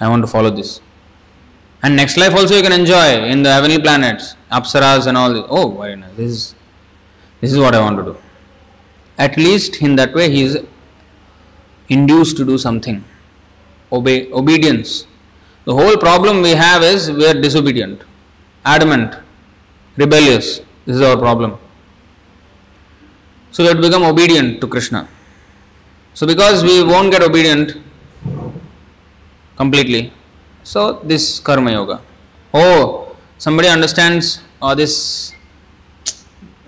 I 0.00 0.08
want 0.08 0.22
to 0.22 0.26
follow 0.28 0.50
this. 0.50 0.80
And 1.82 1.94
next 1.96 2.16
life 2.16 2.34
also 2.34 2.56
you 2.56 2.62
can 2.62 2.72
enjoy 2.72 3.22
in 3.24 3.42
the 3.42 3.52
heavenly 3.52 3.78
planets, 3.80 4.36
apsaras 4.50 5.06
and 5.06 5.16
all 5.16 5.32
this. 5.32 5.44
Oh, 5.48 5.70
very 5.70 5.96
nice. 5.96 6.14
This 6.16 6.30
is 6.32 6.54
this 7.40 7.52
is 7.52 7.58
what 7.58 7.74
I 7.74 7.80
want 7.80 7.98
to 7.98 8.04
do. 8.04 8.16
At 9.16 9.36
least 9.36 9.80
in 9.80 9.94
that 9.96 10.12
way 10.14 10.30
he 10.30 10.42
is 10.42 10.58
induced 11.88 12.36
to 12.38 12.44
do 12.44 12.58
something. 12.58 13.04
obey 13.92 14.30
obedience. 14.32 15.06
The 15.64 15.74
whole 15.74 15.96
problem 15.96 16.42
we 16.42 16.50
have 16.50 16.82
is 16.82 17.10
we 17.10 17.26
are 17.26 17.34
disobedient, 17.34 18.02
adamant, 18.64 19.14
rebellious. 19.96 20.60
This 20.86 20.96
is 20.96 21.02
our 21.02 21.16
problem. 21.16 21.58
So 23.50 23.72
to 23.72 23.80
become 23.80 24.02
obedient 24.02 24.60
to 24.60 24.66
Krishna. 24.66 25.08
So 26.14 26.26
because 26.26 26.62
we 26.62 26.82
won't 26.82 27.10
get 27.10 27.22
obedient 27.22 27.76
completely, 29.56 30.12
so 30.62 31.00
this 31.04 31.40
karma 31.40 31.72
yoga. 31.72 32.00
Oh, 32.52 33.16
somebody 33.38 33.68
understands 33.68 34.42
uh, 34.60 34.74
this 34.74 35.32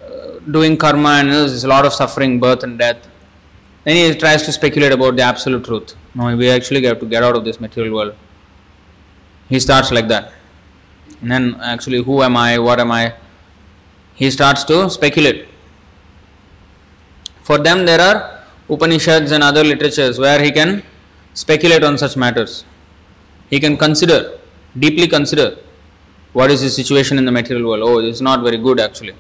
uh, 0.03 0.39
doing 0.51 0.77
karma 0.77 1.11
and 1.21 1.31
there's 1.31 1.65
a 1.65 1.69
lot 1.69 1.85
of 1.85 1.93
suffering, 1.93 2.41
birth 2.41 2.63
and 2.63 2.79
death. 2.79 3.09
Then 3.85 3.97
he 3.97 4.19
tries 4.19 4.43
to 4.45 4.53
speculate 4.53 4.93
about 4.93 5.17
the 5.17 5.23
absolute 5.23 5.65
truth. 5.65 5.95
No, 6.15 6.35
we 6.37 6.51
actually 6.51 6.85
have 6.85 7.01
to 7.01 7.07
get 7.07 7.23
out 7.23 7.37
of 7.37 7.45
this 7.45 7.61
material 7.61 7.95
world. 7.95 8.15
He 9.49 9.59
starts 9.59 9.91
like 9.91 10.09
that. 10.09 10.33
And 11.21 11.31
then 11.31 11.57
actually, 11.61 12.03
who 12.03 12.23
am 12.23 12.37
I? 12.37 12.59
What 12.59 12.81
am 12.81 12.91
I? 12.91 13.15
He 14.15 14.31
starts 14.31 14.65
to 14.65 14.89
speculate. 14.89 15.49
For 17.51 17.59
them, 17.59 17.85
there 17.85 18.01
are 18.01 18.19
Upanishads 18.75 19.33
and 19.33 19.43
other 19.43 19.65
literatures 19.65 20.21
where 20.25 20.41
he 20.41 20.53
can 20.53 20.85
speculate 21.35 21.83
on 21.83 21.99
such 21.99 22.17
matters. 22.17 22.65
He 23.53 23.59
can 23.59 23.77
consider, 23.77 24.39
deeply 24.79 25.09
consider, 25.09 25.57
what 26.33 26.53
is 26.53 26.61
the 26.63 26.71
situation 26.71 27.19
in 27.19 27.25
the 27.25 27.33
material 27.33 27.69
world. 27.69 27.83
Oh, 27.83 28.01
this 28.01 28.15
is 28.19 28.23
not 28.23 28.45
very 28.45 28.57
good 28.57 28.79
actually, 28.79 29.17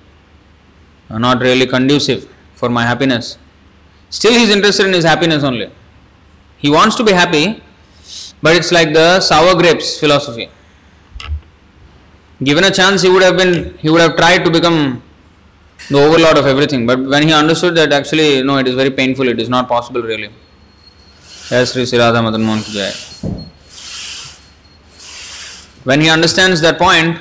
not 1.10 1.40
really 1.40 1.66
conducive 1.66 2.32
for 2.54 2.68
my 2.68 2.84
happiness. 2.84 3.36
Still, 4.10 4.32
he 4.32 4.44
is 4.44 4.50
interested 4.50 4.86
in 4.86 4.92
his 4.92 5.04
happiness 5.04 5.42
only. 5.42 5.68
He 6.58 6.70
wants 6.70 6.94
to 7.00 7.02
be 7.02 7.10
happy, 7.10 7.60
but 8.40 8.54
it's 8.54 8.70
like 8.70 8.92
the 8.92 9.20
sour 9.20 9.56
grapes 9.56 9.98
philosophy. 9.98 10.48
Given 12.44 12.62
a 12.62 12.70
chance, 12.70 13.02
he 13.02 13.08
would 13.08 13.24
have 13.24 13.36
been, 13.36 13.76
he 13.78 13.90
would 13.90 14.00
have 14.00 14.16
tried 14.16 14.44
to 14.44 14.52
become 14.52 15.02
the 15.90 15.98
overlord 15.98 16.38
of 16.38 16.46
everything. 16.46 16.86
But 16.86 17.00
when 17.04 17.24
he 17.26 17.32
understood 17.32 17.74
that 17.74 17.92
actually, 17.92 18.42
no, 18.42 18.58
it 18.58 18.68
is 18.68 18.74
very 18.74 18.90
painful, 18.90 19.28
it 19.28 19.40
is 19.40 19.48
not 19.48 19.68
possible 19.68 20.02
really. 20.02 20.30
Yes, 21.50 21.72
Sri 21.72 21.98
Madan. 21.98 22.44
When 25.82 26.00
he 26.00 26.08
understands 26.08 26.60
that 26.60 26.78
point, 26.78 27.18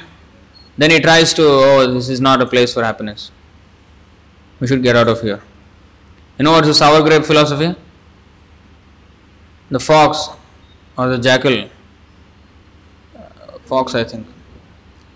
then 0.77 0.91
he 0.91 0.99
tries 0.99 1.33
to, 1.33 1.43
oh, 1.43 1.93
this 1.93 2.09
is 2.09 2.21
not 2.21 2.41
a 2.41 2.45
place 2.45 2.73
for 2.73 2.83
happiness. 2.83 3.31
We 4.59 4.67
should 4.67 4.83
get 4.83 4.95
out 4.95 5.07
of 5.07 5.21
here. 5.21 5.41
You 6.37 6.45
know 6.45 6.51
what's 6.51 6.67
the 6.67 6.73
sour 6.73 7.01
grape 7.01 7.25
philosophy? 7.25 7.75
The 9.71 9.79
fox 9.79 10.29
or 10.97 11.09
the 11.09 11.17
jackal, 11.17 11.69
uh, 13.15 13.59
fox, 13.65 13.95
I 13.95 14.03
think. 14.03 14.27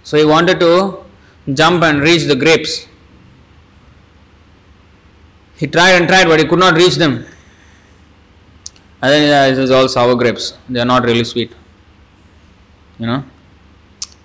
So 0.03 0.17
he 0.17 0.25
wanted 0.25 0.59
to 0.59 1.03
jump 1.53 1.83
and 1.83 2.01
reach 2.01 2.23
the 2.23 2.35
grapes. 2.35 2.87
He 5.57 5.67
tried 5.67 5.91
and 5.91 6.07
tried, 6.07 6.27
but 6.27 6.39
he 6.39 6.45
could 6.45 6.59
not 6.59 6.75
reach 6.75 6.95
them. 6.95 7.25
And 9.01 9.11
then 9.11 9.27
yeah, 9.27 9.49
this 9.49 9.59
is 9.59 9.71
all 9.71 9.87
sour 9.87 10.15
grapes. 10.15 10.57
They 10.69 10.79
are 10.79 10.85
not 10.85 11.03
really 11.03 11.23
sweet. 11.23 11.53
You 12.99 13.07
know, 13.07 13.25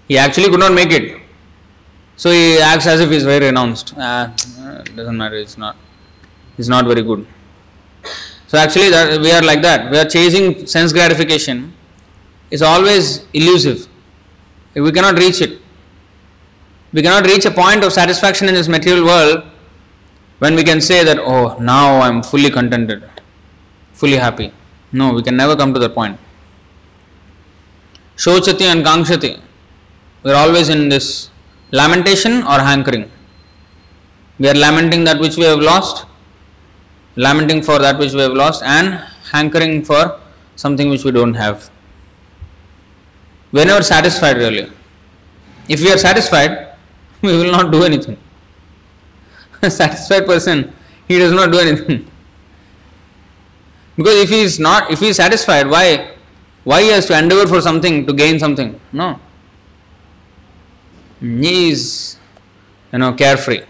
he 0.07 0.17
actually 0.19 0.49
could 0.51 0.61
not 0.61 0.73
make 0.73 0.93
it. 0.93 1.21
So 2.17 2.31
he 2.31 2.59
acts 2.59 2.87
as 2.87 3.01
if 3.01 3.11
he 3.11 3.17
is 3.17 3.25
very 3.25 3.47
renounced. 3.47 3.95
Ah, 3.97 4.33
doesn't 4.97 5.17
matter. 5.17 5.37
It's 5.37 5.59
not. 5.59 5.77
It's 6.57 6.69
not 6.69 6.87
very 6.87 7.03
good. 7.03 7.27
So 8.47 8.59
actually, 8.59 8.91
that 8.91 9.21
we 9.21 9.31
are 9.31 9.43
like 9.43 9.63
that. 9.63 9.91
We 9.91 9.99
are 9.99 10.05
chasing 10.05 10.67
sense 10.67 10.93
gratification. 10.93 11.75
It's 12.51 12.63
always 12.63 13.27
elusive. 13.35 13.87
We 14.75 14.91
cannot 14.93 15.19
reach 15.19 15.41
it. 15.43 15.61
We 16.93 17.03
cannot 17.03 17.27
reach 17.27 17.45
a 17.45 17.51
point 17.51 17.85
of 17.85 17.93
satisfaction 17.93 18.49
in 18.49 18.55
this 18.55 18.69
material 18.69 19.05
world 19.05 19.45
when 20.39 20.55
we 20.55 20.63
can 20.63 20.81
say 20.81 21.05
that, 21.05 21.19
oh, 21.19 21.59
now 21.59 21.97
I 22.01 22.09
am 22.09 22.23
fully 22.23 22.51
contented, 22.51 23.03
fully 23.93 24.17
happy. 24.17 24.53
No, 24.93 25.13
we 25.13 25.23
can 25.23 25.37
never 25.37 25.57
come 25.57 25.75
to 25.75 25.81
that 25.81 25.95
point. 25.95 26.19
Shochati 28.17 28.63
and 28.63 28.85
Kangshati. 28.85 29.41
We 30.23 30.31
are 30.31 30.37
always 30.37 30.69
in 30.69 30.89
this 30.89 31.31
lamentation 31.71 32.43
or 32.43 32.59
hankering. 32.61 33.11
We 34.39 34.49
are 34.49 34.55
lamenting 34.55 35.05
that 35.05 35.21
which 35.21 35.37
we 35.37 35.45
have 35.45 35.59
lost, 35.59 36.07
lamenting 37.17 37.63
for 37.63 37.79
that 37.79 37.99
which 37.99 38.13
we 38.13 38.21
have 38.21 38.33
lost, 38.33 38.63
and 38.63 39.01
hankering 39.33 39.85
for 39.85 40.21
something 40.57 40.89
which 40.89 41.05
we 41.05 41.11
don't 41.11 41.35
have. 41.35 41.71
We 43.53 43.63
are 43.63 43.65
never 43.65 43.83
satisfied 43.83 44.37
really. 44.37 44.71
If 45.69 45.81
we 45.81 45.91
are 45.93 45.99
satisfied, 45.99 46.75
we 47.23 47.37
will 47.37 47.51
not 47.51 47.73
do 47.73 47.83
anything. 47.85 48.17
Satisfied 49.69 50.27
person, 50.27 50.73
he 51.07 51.19
does 51.19 51.33
not 51.33 51.51
do 51.51 51.59
anything. 51.59 52.09
Because 53.97 54.15
if 54.15 54.29
he 54.29 54.43
is 54.43 54.61
not, 54.61 54.93
if 54.93 55.01
he 55.01 55.09
is 55.09 55.17
satisfied, 55.17 55.69
why? 55.69 56.15
Why 56.63 56.83
he 56.83 56.91
has 56.91 57.07
to 57.07 57.19
endeavor 57.19 57.49
for 57.49 57.61
something 57.61 58.07
to 58.07 58.13
gain 58.13 58.39
something? 58.39 58.79
No. 58.93 59.19
He 61.21 61.71
is, 61.71 62.17
you 62.93 63.01
know, 63.01 63.13
carefree. 63.15 63.63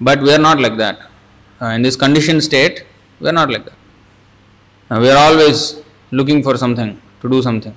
But 0.00 0.22
we 0.22 0.32
are 0.32 0.38
not 0.38 0.58
like 0.58 0.78
that. 0.78 0.98
Uh, 1.60 1.66
in 1.66 1.82
this 1.82 1.94
conditioned 1.94 2.42
state, 2.42 2.86
we 3.20 3.28
are 3.28 3.32
not 3.32 3.50
like 3.50 3.66
that. 3.66 3.74
Uh, 4.90 4.98
we 4.98 5.10
are 5.10 5.18
always 5.18 5.82
looking 6.10 6.42
for 6.42 6.56
something, 6.56 6.98
to 7.20 7.28
do 7.28 7.42
something. 7.42 7.74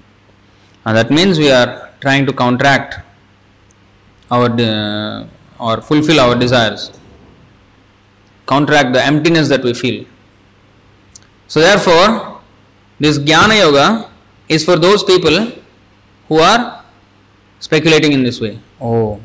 And 0.85 0.95
that 0.97 1.11
means 1.11 1.37
we 1.37 1.51
are 1.51 1.89
trying 1.99 2.25
to 2.27 2.33
counteract 2.33 2.99
our 4.31 4.49
uh, 4.49 5.27
or 5.59 5.81
fulfill 5.81 6.19
our 6.19 6.35
desires, 6.35 6.91
counteract 8.47 8.93
the 8.93 9.03
emptiness 9.03 9.47
that 9.49 9.63
we 9.63 9.73
feel. 9.73 10.05
So, 11.47 11.59
therefore, 11.59 12.41
this 12.99 13.19
Jnana 13.19 13.59
Yoga 13.59 14.09
is 14.49 14.63
for 14.65 14.75
those 14.75 15.03
people 15.03 15.51
who 16.27 16.39
are 16.39 16.83
speculating 17.59 18.13
in 18.13 18.23
this 18.23 18.39
way. 18.41 18.59
Oh, 18.81 19.21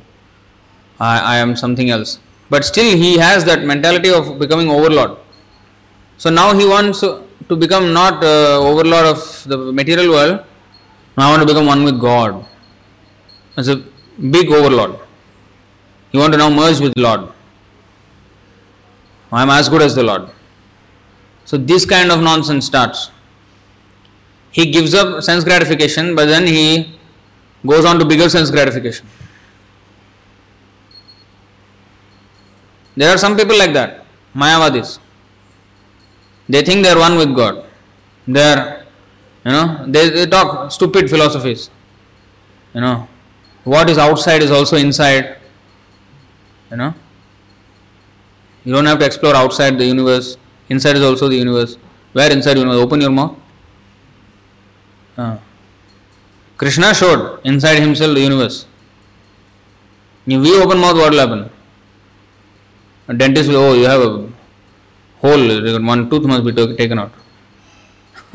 I, 1.00 1.18
I 1.34 1.36
am 1.36 1.56
something 1.56 1.90
else. 1.90 2.18
But 2.50 2.64
still, 2.64 2.96
he 2.96 3.18
has 3.18 3.44
that 3.44 3.64
mentality 3.64 4.10
of 4.10 4.38
becoming 4.38 4.70
overlord. 4.70 5.18
So, 6.16 6.30
now 6.30 6.54
he 6.54 6.66
wants 6.66 7.00
to 7.00 7.56
become 7.56 7.92
not 7.92 8.22
uh, 8.22 8.58
overlord 8.60 9.06
of 9.06 9.44
the 9.46 9.56
material 9.72 10.10
world. 10.10 10.44
Now, 11.16 11.28
I 11.28 11.30
want 11.30 11.42
to 11.42 11.46
become 11.46 11.66
one 11.66 11.84
with 11.84 12.00
God. 12.00 12.44
As 13.56 13.68
a 13.68 13.76
big 14.30 14.50
overlord. 14.50 14.98
You 16.12 16.20
want 16.20 16.32
to 16.32 16.38
now 16.38 16.50
merge 16.50 16.80
with 16.80 16.92
Lord. 16.96 17.28
I 19.30 19.42
am 19.42 19.50
as 19.50 19.68
good 19.68 19.82
as 19.82 19.94
the 19.94 20.02
Lord. 20.02 20.30
So 21.44 21.56
this 21.56 21.84
kind 21.84 22.10
of 22.10 22.22
nonsense 22.22 22.66
starts. 22.66 23.10
He 24.50 24.70
gives 24.70 24.94
up 24.94 25.22
sense 25.22 25.44
gratification, 25.44 26.14
but 26.14 26.26
then 26.26 26.46
he 26.46 26.98
goes 27.66 27.84
on 27.84 27.98
to 27.98 28.04
bigger 28.04 28.28
sense 28.28 28.50
gratification. 28.50 29.06
There 32.96 33.14
are 33.14 33.18
some 33.18 33.36
people 33.36 33.56
like 33.56 33.72
that, 33.74 34.04
Mayavadis. 34.34 34.98
They 36.48 36.62
think 36.62 36.84
they 36.84 36.90
are 36.90 36.98
one 36.98 37.16
with 37.16 37.34
God. 37.34 37.64
They 38.26 38.42
are, 38.42 38.84
you 39.44 39.52
know, 39.52 39.84
they, 39.86 40.10
they 40.10 40.26
talk 40.26 40.72
stupid 40.72 41.08
philosophies. 41.08 41.70
You 42.74 42.80
know, 42.80 43.08
what 43.64 43.88
is 43.90 43.98
outside 43.98 44.42
is 44.42 44.50
also 44.50 44.76
inside. 44.76 45.37
You 46.70 46.76
know, 46.76 46.94
you 48.64 48.72
don't 48.72 48.84
have 48.86 48.98
to 48.98 49.06
explore 49.06 49.34
outside 49.34 49.78
the 49.78 49.84
universe. 49.84 50.36
Inside 50.68 50.96
is 50.96 51.02
also 51.02 51.28
the 51.28 51.36
universe. 51.36 51.76
Where 52.12 52.30
inside 52.30 52.58
universe? 52.58 52.78
Open 52.78 53.00
your 53.00 53.10
mouth. 53.10 53.36
Uh. 55.16 55.38
Krishna 56.56 56.92
showed 56.94 57.40
inside 57.44 57.78
himself 57.80 58.14
the 58.14 58.20
universe. 58.20 58.66
If 60.26 60.42
we 60.42 60.60
open 60.60 60.78
mouth, 60.78 60.96
what 60.96 61.12
will 61.12 61.18
happen? 61.20 61.50
A 63.08 63.14
dentist 63.14 63.48
will, 63.48 63.56
oh, 63.56 63.74
you 63.74 63.86
have 63.86 64.00
a 64.02 64.28
hole, 65.22 65.82
one 65.86 66.10
tooth 66.10 66.24
must 66.24 66.44
be 66.44 66.52
taken 66.76 66.98
out. 66.98 67.12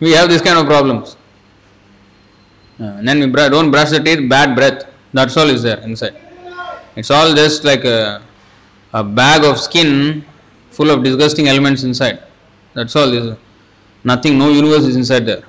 we 0.00 0.12
have 0.12 0.28
this 0.28 0.40
kind 0.40 0.58
of 0.58 0.66
problems. 0.66 1.16
Uh, 2.80 2.84
and 2.84 3.06
then 3.06 3.20
we 3.20 3.26
br- 3.26 3.50
don't 3.50 3.70
brush 3.70 3.90
the 3.90 4.00
teeth, 4.00 4.26
bad 4.28 4.56
breath. 4.56 4.89
That's 5.12 5.36
all 5.36 5.48
is 5.48 5.62
there 5.62 5.78
inside. 5.80 6.16
It's 6.96 7.10
all 7.10 7.34
just 7.34 7.64
like 7.64 7.84
a, 7.84 8.22
a 8.92 9.02
bag 9.02 9.44
of 9.44 9.58
skin 9.58 10.24
full 10.70 10.90
of 10.90 11.02
disgusting 11.02 11.48
elements 11.48 11.82
inside. 11.82 12.22
That's 12.74 12.94
all. 12.96 13.12
is 13.12 13.36
nothing, 14.04 14.38
no 14.38 14.48
universe 14.50 14.84
is 14.84 14.96
inside 14.96 15.26
there. 15.26 15.42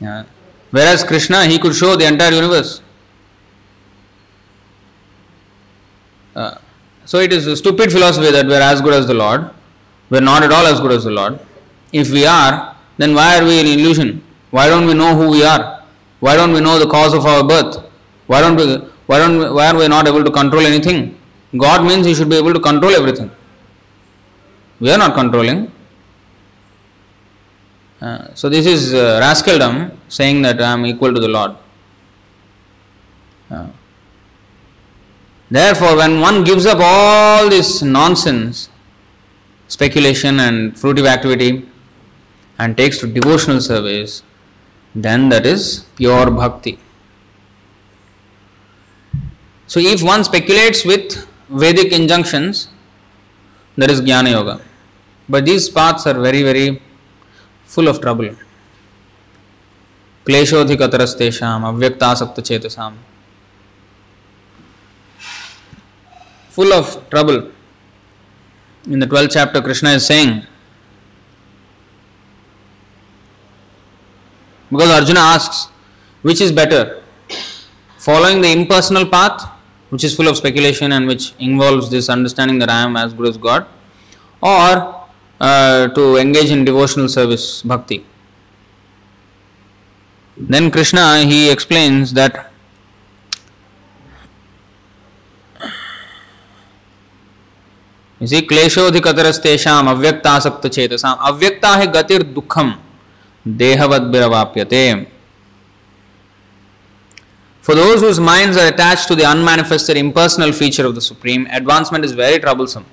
Yeah. 0.00 0.24
Whereas 0.70 1.04
Krishna, 1.04 1.46
he 1.46 1.58
could 1.58 1.74
show 1.74 1.96
the 1.96 2.06
entire 2.06 2.32
universe. 2.32 2.82
Uh, 6.34 6.58
so 7.04 7.18
it 7.18 7.32
is 7.32 7.46
a 7.46 7.56
stupid 7.56 7.92
philosophy 7.92 8.30
that 8.30 8.46
we 8.46 8.54
are 8.54 8.62
as 8.62 8.80
good 8.80 8.92
as 8.92 9.06
the 9.06 9.14
Lord. 9.14 9.50
We 10.10 10.18
are 10.18 10.22
not 10.32 10.42
at 10.42 10.52
all 10.52 10.66
as 10.66 10.80
good 10.80 10.92
as 10.92 11.04
the 11.04 11.10
Lord. 11.10 11.38
if 11.92 12.10
we 12.10 12.26
are, 12.26 12.76
then 12.98 13.14
why 13.14 13.38
are 13.38 13.44
we 13.44 13.60
in 13.60 13.66
illusion? 13.66 14.22
Why 14.50 14.68
don't 14.68 14.86
we 14.86 14.94
know 14.94 15.14
who 15.16 15.30
we 15.30 15.44
are? 15.44 15.84
Why 16.18 16.34
don't 16.34 16.52
we 16.52 16.60
know 16.60 16.78
the 16.78 16.86
cause 16.86 17.14
of 17.14 17.24
our 17.24 17.44
birth? 17.44 17.83
Why 18.26 18.40
don't 18.40 18.56
we 18.56 18.66
why 19.06 19.18
don't 19.18 19.54
why 19.54 19.68
are 19.70 19.76
we 19.76 19.86
not 19.88 20.06
able 20.08 20.24
to 20.24 20.30
control 20.30 20.64
anything? 20.72 21.18
God 21.56 21.84
means 21.86 22.06
he 22.06 22.14
should 22.14 22.28
be 22.28 22.36
able 22.36 22.54
to 22.54 22.60
control 22.60 22.92
everything. 22.92 23.30
We 24.80 24.90
are 24.90 24.98
not 24.98 25.14
controlling. 25.14 25.70
Uh, 28.00 28.34
so 28.34 28.48
this 28.48 28.66
is 28.66 28.92
uh, 28.92 29.20
rascaldom 29.22 29.96
saying 30.08 30.42
that 30.42 30.60
I 30.60 30.72
am 30.72 30.84
equal 30.84 31.14
to 31.14 31.20
the 31.20 31.28
Lord. 31.28 31.52
Uh, 33.50 33.68
therefore, 35.50 35.96
when 35.96 36.20
one 36.20 36.44
gives 36.44 36.66
up 36.66 36.78
all 36.80 37.48
this 37.48 37.82
nonsense, 37.82 38.68
speculation 39.68 40.40
and 40.40 40.74
fruitive 40.74 41.06
activity, 41.06 41.68
and 42.58 42.76
takes 42.76 42.98
to 42.98 43.06
devotional 43.06 43.60
service, 43.60 44.22
then 44.94 45.28
that 45.28 45.46
is 45.46 45.86
pure 45.96 46.30
bhakti. 46.30 46.78
So, 49.67 49.79
if 49.79 50.01
one 50.01 50.23
speculates 50.23 50.85
with 50.85 51.27
Vedic 51.49 51.91
injunctions, 51.91 52.69
that 53.77 53.91
is 53.91 54.01
Jnana 54.01 54.31
Yoga. 54.31 54.61
But 55.27 55.45
these 55.45 55.69
paths 55.69 56.07
are 56.07 56.13
very, 56.13 56.43
very 56.43 56.81
full 57.65 57.87
of 57.87 58.01
trouble. 58.01 58.35
क्लेशोधिकतरस्तेषाम 60.25 61.63
अव्यक्तासक्त 61.65 62.39
चेतसाम 62.39 62.97
full 66.59 66.73
of 66.73 67.09
trouble. 67.09 67.51
In 68.85 68.99
the 68.99 69.07
12th 69.07 69.31
chapter, 69.31 69.61
Krishna 69.61 69.91
is 69.91 70.05
saying, 70.05 70.45
because 74.69 74.89
Arjuna 74.89 75.19
asks, 75.19 75.67
which 76.21 76.41
is 76.41 76.51
better? 76.51 77.01
Following 77.99 78.41
the 78.41 78.51
impersonal 78.51 79.05
path, 79.05 79.47
which 79.93 80.03
is 80.03 80.15
full 80.15 80.27
of 80.27 80.37
speculation 80.37 80.91
and 80.91 81.07
which 81.07 81.33
involves 81.39 81.89
this 81.89 82.09
understanding 82.09 82.59
that 82.59 82.69
I 82.69 82.81
am 82.81 82.95
as 82.95 83.13
good 83.13 83.27
as 83.27 83.37
God, 83.37 83.65
or 84.41 85.07
uh, 85.41 85.87
to 85.87 86.17
engage 86.17 86.51
in 86.51 86.65
devotional 86.65 87.07
service, 87.07 87.61
bhakti. 87.63 88.05
Then 90.37 90.71
Krishna 90.71 91.23
he 91.23 91.51
explains 91.51 92.13
that 92.13 92.45
You 98.21 98.27
see, 98.27 98.41
क्लेशोधिकतरस्तेषाम 98.47 99.89
अव्यक्तासक्त 99.89 100.65
चेतसाम 100.67 101.17
अव्यक्ता 101.27 101.69
है 101.75 101.85
गतिर 101.91 102.23
दुखम 102.35 102.73
देहवद्भिरवाप्यते 103.47 104.81
for 107.64 107.74
those 107.74 108.02
whose 108.02 108.20
minds 108.20 108.58
are 108.58 108.66
attached 108.68 109.08
to 109.08 109.14
the 109.14 109.24
unmanifested 109.24 109.96
impersonal 109.96 110.52
feature 110.52 110.84
of 110.84 110.94
the 110.94 111.00
Supreme, 111.00 111.46
advancement 111.46 112.04
is 112.04 112.12
very 112.12 112.38
troublesome. 112.38 112.84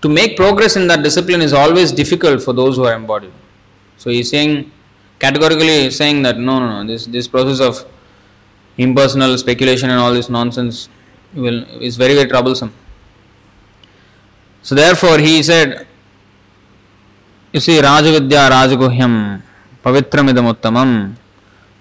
To 0.00 0.08
make 0.08 0.36
progress 0.36 0.74
in 0.74 0.88
that 0.88 1.04
discipline 1.04 1.40
is 1.40 1.52
always 1.52 1.92
difficult 1.92 2.42
for 2.42 2.52
those 2.52 2.74
who 2.74 2.84
are 2.86 2.94
embodied. 2.94 3.30
So 3.98 4.10
he 4.10 4.18
is 4.18 4.30
saying, 4.30 4.72
categorically 5.20 5.92
saying 5.92 6.22
that 6.22 6.38
no, 6.38 6.58
no, 6.58 6.82
no, 6.82 6.92
this, 6.92 7.06
this 7.06 7.28
process 7.28 7.60
of 7.60 7.88
impersonal 8.78 9.38
speculation 9.38 9.90
and 9.90 10.00
all 10.00 10.12
this 10.12 10.28
nonsense 10.28 10.88
will 11.32 11.62
is 11.80 11.96
very, 11.96 12.14
very 12.14 12.28
troublesome. 12.28 12.74
So 14.62 14.74
therefore 14.74 15.18
he 15.18 15.40
said, 15.40 15.86
you 17.52 17.60
see, 17.60 17.80
Rajavidya 17.80 18.50
Rajaguhyam 18.50 19.40
Pavitramidam 19.84 20.50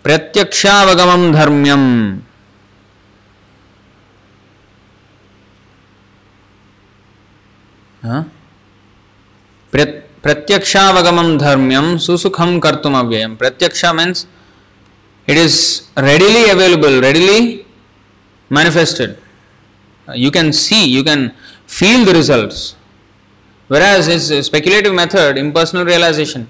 Uttamam 0.04 0.32
Pratyakshavagam 0.34 1.34
Dharmyam 1.34 2.22
huh? 8.04 8.24
Prat- 9.72 10.22
Pratyakshavagam 10.22 11.40
Dharmyam 11.40 11.96
Susukham 11.96 12.60
Kartum 12.60 12.94
Avyayam 12.94 13.38
Pratyaksha 13.38 13.96
means 13.96 14.28
it 15.28 15.38
is 15.38 15.88
readily 15.98 16.50
available, 16.50 17.00
readily 17.02 17.66
manifested. 18.50 19.18
You 20.14 20.32
can 20.32 20.52
see, 20.52 20.90
you 20.90 21.04
can 21.04 21.34
feel 21.68 22.04
the 22.06 22.14
results. 22.14 22.76
Whereas 23.68 24.08
his 24.08 24.46
speculative 24.46 24.94
method, 24.94 25.38
impersonal 25.38 25.86
realization, 25.86 26.50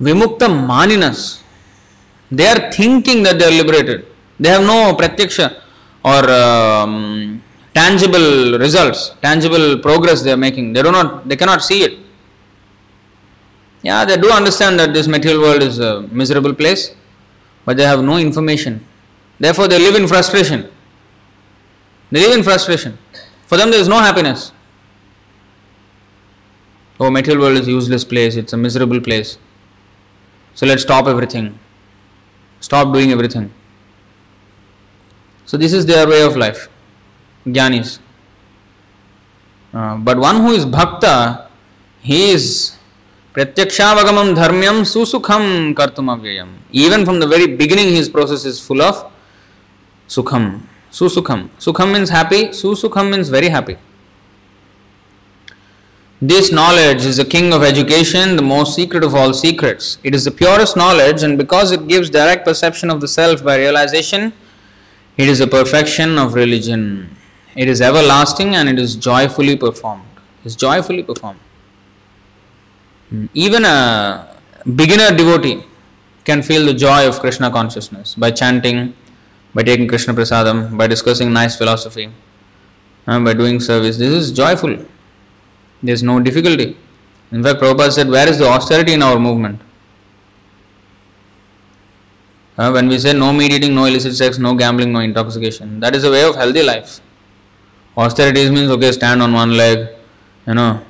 Vimukta 0.00 0.48
Maninas, 0.48 1.42
they 2.30 2.46
are 2.46 2.70
thinking 2.72 3.22
that 3.22 3.38
they 3.38 3.46
are 3.46 3.50
liberated. 3.62 4.06
They 4.38 4.48
have 4.48 4.62
no 4.62 4.94
pratyaksha 4.94 5.62
or 6.04 6.30
um, 6.30 7.42
tangible 7.74 8.58
results, 8.58 9.12
tangible 9.22 9.78
progress 9.78 10.22
they 10.22 10.32
are 10.32 10.36
making. 10.36 10.72
They 10.72 10.82
do 10.82 10.92
not, 10.92 11.28
they 11.28 11.36
cannot 11.36 11.62
see 11.62 11.82
it. 11.82 11.98
Yeah, 13.82 14.04
they 14.04 14.16
do 14.16 14.30
understand 14.30 14.78
that 14.80 14.92
this 14.92 15.06
material 15.06 15.42
world 15.42 15.62
is 15.62 15.78
a 15.78 16.02
miserable 16.02 16.54
place, 16.54 16.94
but 17.64 17.76
they 17.76 17.84
have 17.84 18.02
no 18.02 18.16
information. 18.16 18.84
Therefore, 19.38 19.68
they 19.68 19.78
live 19.78 19.94
in 19.94 20.08
frustration. 20.08 20.68
They 22.10 22.20
live 22.20 22.36
in 22.38 22.42
frustration. 22.42 22.98
For 23.46 23.56
them, 23.56 23.70
there 23.70 23.80
is 23.80 23.88
no 23.88 23.98
happiness. 23.98 24.52
Oh, 26.98 27.10
material 27.10 27.42
world 27.42 27.58
is 27.58 27.68
a 27.68 27.70
useless 27.70 28.04
place. 28.04 28.36
It's 28.36 28.52
a 28.52 28.56
miserable 28.56 29.00
place. 29.00 29.38
So 30.54 30.66
let's 30.66 30.82
stop 30.82 31.06
everything. 31.06 31.58
Stop 32.66 32.92
doing 32.92 33.12
everything. 33.12 33.52
So 35.44 35.56
this 35.56 35.72
is 35.72 35.86
their 35.86 36.08
way 36.08 36.22
of 36.22 36.36
life. 36.36 36.68
Jnanis. 37.46 38.00
Uh, 39.72 39.96
but 39.98 40.18
one 40.18 40.40
who 40.40 40.50
is 40.50 40.64
bhakta, 40.66 41.48
he 42.00 42.30
is 42.30 42.76
pratyakshaavagamam 43.34 44.34
dharmyam 44.40 44.80
susukham 44.94 45.74
kartum 45.74 46.10
avyayam. 46.14 46.48
Even 46.72 47.04
from 47.04 47.20
the 47.20 47.28
very 47.28 47.46
beginning, 47.46 47.90
his 47.94 48.08
process 48.08 48.44
is 48.44 48.60
full 48.60 48.82
of 48.82 49.12
sukham. 50.08 50.62
Susukham. 50.90 51.48
Sukham 51.60 51.92
means 51.92 52.08
happy, 52.08 52.48
Susukham 52.48 53.12
means 53.12 53.28
very 53.28 53.48
happy. 53.48 53.76
This 56.22 56.50
knowledge 56.50 57.04
is 57.04 57.18
the 57.18 57.26
king 57.26 57.52
of 57.52 57.62
education, 57.62 58.36
the 58.36 58.42
most 58.42 58.74
secret 58.74 59.04
of 59.04 59.14
all 59.14 59.34
secrets. 59.34 59.98
It 60.02 60.14
is 60.14 60.24
the 60.24 60.30
purest 60.30 60.74
knowledge, 60.74 61.22
and 61.22 61.36
because 61.36 61.72
it 61.72 61.86
gives 61.88 62.08
direct 62.08 62.46
perception 62.46 62.88
of 62.88 63.02
the 63.02 63.08
self 63.08 63.44
by 63.44 63.58
realization, 63.58 64.32
it 65.18 65.28
is 65.28 65.40
the 65.40 65.46
perfection 65.46 66.16
of 66.16 66.32
religion. 66.32 67.14
It 67.54 67.68
is 67.68 67.82
everlasting 67.82 68.54
and 68.54 68.68
it 68.68 68.78
is 68.78 68.96
joyfully 68.96 69.56
performed. 69.56 70.04
It 70.42 70.46
is 70.46 70.56
joyfully 70.56 71.02
performed. 71.02 71.40
Even 73.34 73.66
a 73.66 74.36
beginner 74.74 75.14
devotee 75.14 75.64
can 76.24 76.42
feel 76.42 76.64
the 76.64 76.74
joy 76.74 77.06
of 77.06 77.20
Krishna 77.20 77.50
consciousness 77.50 78.14
by 78.14 78.30
chanting, 78.30 78.94
by 79.54 79.62
taking 79.62 79.86
Krishna 79.86 80.14
Prasadam, 80.14 80.76
by 80.78 80.86
discussing 80.86 81.30
nice 81.32 81.56
philosophy, 81.56 82.10
and 83.06 83.24
by 83.24 83.34
doing 83.34 83.60
service. 83.60 83.98
This 83.98 84.12
is 84.12 84.32
joyful. 84.32 84.78
There 85.82 85.94
is 85.94 86.02
no 86.02 86.20
difficulty. 86.20 86.76
In 87.32 87.42
fact, 87.42 87.60
Prabhupada 87.60 87.92
said, 87.92 88.08
Where 88.08 88.28
is 88.28 88.38
the 88.38 88.46
austerity 88.46 88.92
in 88.92 89.02
our 89.02 89.18
movement? 89.18 89.60
Uh, 92.58 92.70
when 92.70 92.88
we 92.88 92.98
say 92.98 93.12
no 93.12 93.32
meat 93.32 93.52
eating, 93.52 93.74
no 93.74 93.84
illicit 93.84 94.14
sex, 94.16 94.38
no 94.38 94.54
gambling, 94.54 94.90
no 94.90 95.00
intoxication, 95.00 95.78
that 95.80 95.94
is 95.94 96.04
a 96.04 96.10
way 96.10 96.24
of 96.24 96.34
healthy 96.34 96.62
life. 96.62 97.00
Austerities 97.96 98.50
means 98.50 98.70
okay, 98.70 98.92
stand 98.92 99.22
on 99.22 99.32
one 99.34 99.56
leg, 99.56 99.88
you 100.46 100.54
know, 100.54 100.82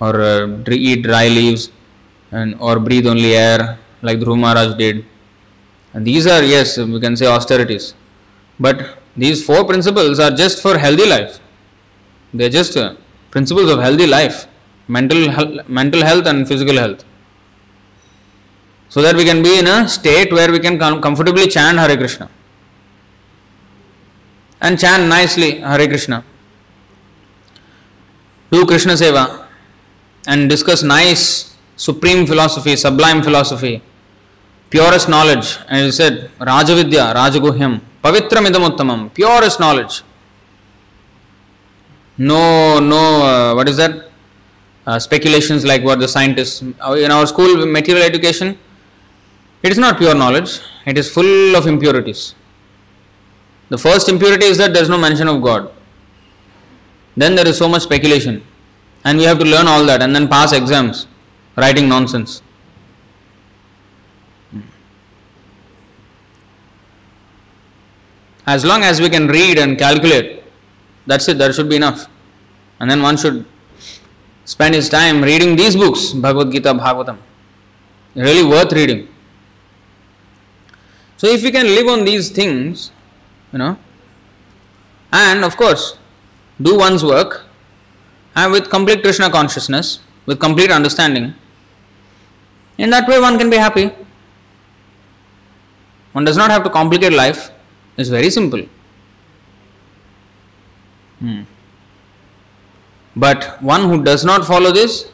or 0.00 0.20
uh, 0.20 0.64
eat 0.70 1.02
dry 1.02 1.26
leaves, 1.26 1.70
and 2.30 2.54
or 2.60 2.78
breathe 2.78 3.06
only 3.06 3.34
air, 3.34 3.78
like 4.02 4.18
Dhruv 4.18 4.38
Maharaj 4.38 4.76
did. 4.76 5.04
And 5.92 6.06
these 6.06 6.26
are 6.28 6.42
yes, 6.42 6.78
we 6.78 7.00
can 7.00 7.16
say 7.16 7.26
austerities, 7.26 7.94
but 8.60 8.98
these 9.16 9.44
four 9.44 9.64
principles 9.64 10.20
are 10.20 10.30
just 10.30 10.62
for 10.62 10.78
healthy 10.78 11.08
life. 11.08 11.40
They 12.32 12.46
are 12.46 12.50
just 12.50 12.76
uh, 12.76 12.94
principles 13.30 13.70
of 13.70 13.80
healthy 13.80 14.06
life, 14.06 14.46
mental 14.86 15.30
health, 15.30 15.68
mental 15.68 16.02
health 16.02 16.26
and 16.26 16.46
physical 16.46 16.76
health. 16.76 17.04
So 18.88 19.02
that 19.02 19.16
we 19.16 19.24
can 19.24 19.42
be 19.42 19.58
in 19.58 19.66
a 19.66 19.88
state 19.88 20.32
where 20.32 20.50
we 20.50 20.58
can 20.58 20.78
com- 20.78 21.02
comfortably 21.02 21.46
chant 21.46 21.78
Hare 21.78 21.96
Krishna 21.96 22.30
and 24.60 24.78
chant 24.78 25.08
nicely 25.08 25.60
Hare 25.60 25.86
Krishna. 25.86 26.24
Do 28.50 28.64
Krishna 28.64 28.94
Seva 28.94 29.46
and 30.26 30.48
discuss 30.48 30.82
nice, 30.82 31.56
supreme 31.76 32.26
philosophy, 32.26 32.76
sublime 32.76 33.22
philosophy, 33.22 33.82
purest 34.70 35.08
knowledge. 35.08 35.58
And 35.68 35.86
he 35.86 35.92
said, 35.92 36.30
Rajavidya, 36.38 37.14
Rajaguhyam, 37.14 37.80
Pavitram 38.02 38.46
idamuttamam, 38.46 39.12
purest 39.12 39.60
knowledge. 39.60 40.02
No, 42.18 42.80
no, 42.80 43.22
uh, 43.22 43.54
what 43.54 43.68
is 43.68 43.76
that? 43.76 44.08
uh, 44.88 44.98
speculations 44.98 45.64
like 45.70 45.82
what 45.84 46.00
the 46.00 46.08
scientists 46.08 46.62
uh, 46.80 46.92
in 46.92 47.10
our 47.10 47.26
school 47.26 47.66
material 47.66 48.04
education. 48.04 48.58
It 49.62 49.70
is 49.72 49.78
not 49.78 49.98
pure 49.98 50.14
knowledge. 50.14 50.60
It 50.86 50.96
is 50.96 51.10
full 51.12 51.56
of 51.56 51.66
impurities. 51.66 52.34
The 53.68 53.76
first 53.76 54.08
impurity 54.08 54.46
is 54.46 54.56
that 54.56 54.72
there 54.72 54.82
is 54.82 54.88
no 54.88 54.96
mention 54.96 55.28
of 55.28 55.42
God. 55.42 55.70
Then 57.16 57.34
there 57.34 57.46
is 57.46 57.58
so 57.58 57.68
much 57.68 57.82
speculation, 57.82 58.42
and 59.04 59.18
we 59.18 59.24
have 59.24 59.38
to 59.40 59.44
learn 59.44 59.66
all 59.66 59.84
that 59.84 60.00
and 60.00 60.14
then 60.14 60.26
pass 60.26 60.52
exams 60.52 61.06
writing 61.56 61.88
nonsense. 61.88 62.40
As 68.46 68.64
long 68.64 68.82
as 68.84 69.02
we 69.02 69.10
can 69.10 69.26
read 69.26 69.58
and 69.58 69.76
calculate, 69.76 70.37
that's 71.08 71.28
it, 71.28 71.38
that 71.38 71.54
should 71.54 71.68
be 71.68 71.76
enough. 71.76 72.06
And 72.78 72.90
then 72.90 73.02
one 73.02 73.16
should 73.16 73.44
spend 74.44 74.74
his 74.74 74.88
time 74.88 75.22
reading 75.22 75.56
these 75.56 75.74
books, 75.74 76.12
Bhagavad 76.12 76.52
Gita, 76.52 76.74
Bhagavatam. 76.74 77.18
Really 78.14 78.48
worth 78.48 78.72
reading. 78.72 79.08
So 81.16 81.26
if 81.26 81.42
we 81.42 81.50
can 81.50 81.66
live 81.66 81.88
on 81.88 82.04
these 82.04 82.30
things, 82.30 82.92
you 83.52 83.58
know, 83.58 83.76
and 85.12 85.44
of 85.44 85.56
course, 85.56 85.98
do 86.60 86.78
one's 86.78 87.02
work 87.02 87.44
and 88.36 88.52
with 88.52 88.70
complete 88.70 89.02
Krishna 89.02 89.30
consciousness, 89.30 90.00
with 90.26 90.38
complete 90.38 90.70
understanding, 90.70 91.34
in 92.76 92.90
that 92.90 93.08
way 93.08 93.18
one 93.18 93.38
can 93.38 93.50
be 93.50 93.56
happy. 93.56 93.90
One 96.12 96.24
does 96.24 96.36
not 96.36 96.50
have 96.50 96.64
to 96.64 96.70
complicate 96.70 97.12
life. 97.12 97.50
It's 97.96 98.08
very 98.08 98.30
simple. 98.30 98.62
Hmm. 101.20 101.42
But 103.16 103.60
one 103.62 103.88
who 103.88 104.02
does 104.04 104.24
not 104.24 104.46
follow 104.46 104.70
this, 104.72 105.10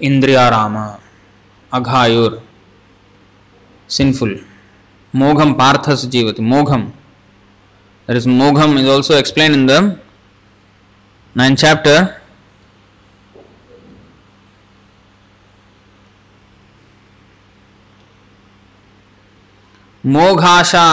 Indriya 0.00 0.50
Rama, 0.50 1.00
Aghayur, 1.72 2.40
sinful. 3.88 4.38
Mogham 5.14 5.54
Parthas 5.56 6.06
Jivati, 6.06 6.38
Mogham. 6.40 6.92
There 8.06 8.16
is 8.16 8.26
Mogham 8.26 8.78
is 8.78 8.88
also 8.88 9.18
explained 9.18 9.54
in 9.54 9.66
the 9.66 9.98
ninth 11.34 11.58
chapter. 11.58 12.18
मोघाशा 20.04 20.86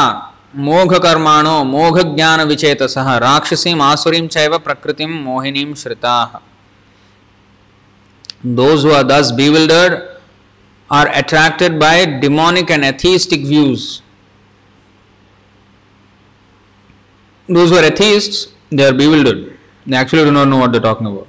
మోఘకర్మాణో 0.68 1.56
మోఘజ్ఞాన 1.74 2.41
విచేతస 2.52 2.97
రాక్షసీం 3.26 3.80
ఆసురీం 3.89 4.28
చైవ 4.36 4.54
ప్రకృతిం 4.68 5.12
మోహినీం 5.26 5.72
శ్రితా 5.82 6.16
those 8.43 8.84
who 8.84 8.91
are 8.91 9.04
thus 9.04 9.32
bewildered 9.32 10.18
are 10.89 11.08
attracted 11.10 11.80
by 11.80 12.06
demonic 12.06 12.70
and 12.72 12.84
atheistic 12.86 13.41
views. 13.41 14.02
Those 17.50 17.70
who 17.70 17.78
are 17.78 17.84
atheists, 17.84 18.47
they 18.72 18.86
are 18.86 18.93
bewildered. 18.93 19.58
They 19.86 19.97
actually 19.97 20.24
do 20.24 20.32
not 20.32 20.47
know 20.47 20.58
what 20.58 20.72
they 20.72 20.78
are 20.78 20.82
talking 20.82 21.08
about. 21.08 21.28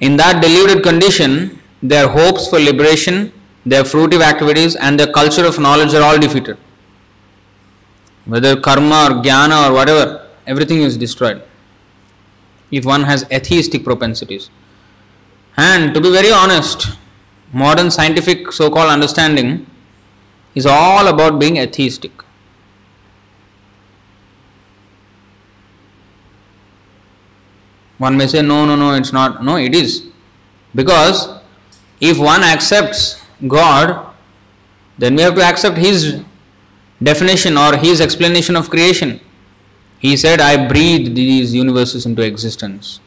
In 0.00 0.16
that 0.16 0.42
deluded 0.42 0.82
condition, 0.82 1.60
their 1.82 2.08
hopes 2.08 2.48
for 2.48 2.58
liberation, 2.58 3.32
their 3.64 3.84
fruitive 3.84 4.22
activities, 4.22 4.74
and 4.76 4.98
their 4.98 5.12
culture 5.12 5.44
of 5.44 5.58
knowledge 5.58 5.94
are 5.94 6.02
all 6.02 6.18
defeated. 6.18 6.56
Whether 8.30 8.60
karma 8.60 8.98
or 9.06 9.22
jnana 9.24 9.68
or 9.68 9.72
whatever, 9.74 10.28
everything 10.46 10.82
is 10.82 10.96
destroyed. 10.96 11.42
If 12.70 12.84
one 12.84 13.02
has 13.02 13.24
atheistic 13.32 13.82
propensities. 13.82 14.50
And 15.56 15.92
to 15.94 16.00
be 16.00 16.12
very 16.12 16.30
honest, 16.30 16.96
modern 17.52 17.90
scientific 17.90 18.52
so 18.52 18.70
called 18.70 18.88
understanding 18.88 19.66
is 20.54 20.64
all 20.64 21.08
about 21.08 21.40
being 21.40 21.56
atheistic. 21.56 22.12
One 27.98 28.16
may 28.16 28.28
say, 28.28 28.42
no, 28.42 28.64
no, 28.64 28.76
no, 28.76 28.94
it's 28.94 29.12
not. 29.12 29.42
No, 29.42 29.56
it 29.56 29.74
is. 29.74 30.06
Because 30.72 31.28
if 32.00 32.16
one 32.16 32.44
accepts 32.44 33.20
God, 33.48 34.14
then 34.98 35.16
we 35.16 35.22
have 35.22 35.34
to 35.34 35.42
accept 35.42 35.76
His 35.76 36.22
definition 37.01 37.57
or 37.57 37.77
His 37.77 38.01
explanation 38.01 38.55
of 38.55 38.69
creation. 38.69 39.19
He 39.99 40.17
said, 40.17 40.41
I 40.41 40.67
breathed 40.67 41.15
these 41.15 41.53
universes 41.53 42.05
into 42.05 42.21
existence. 42.21 42.99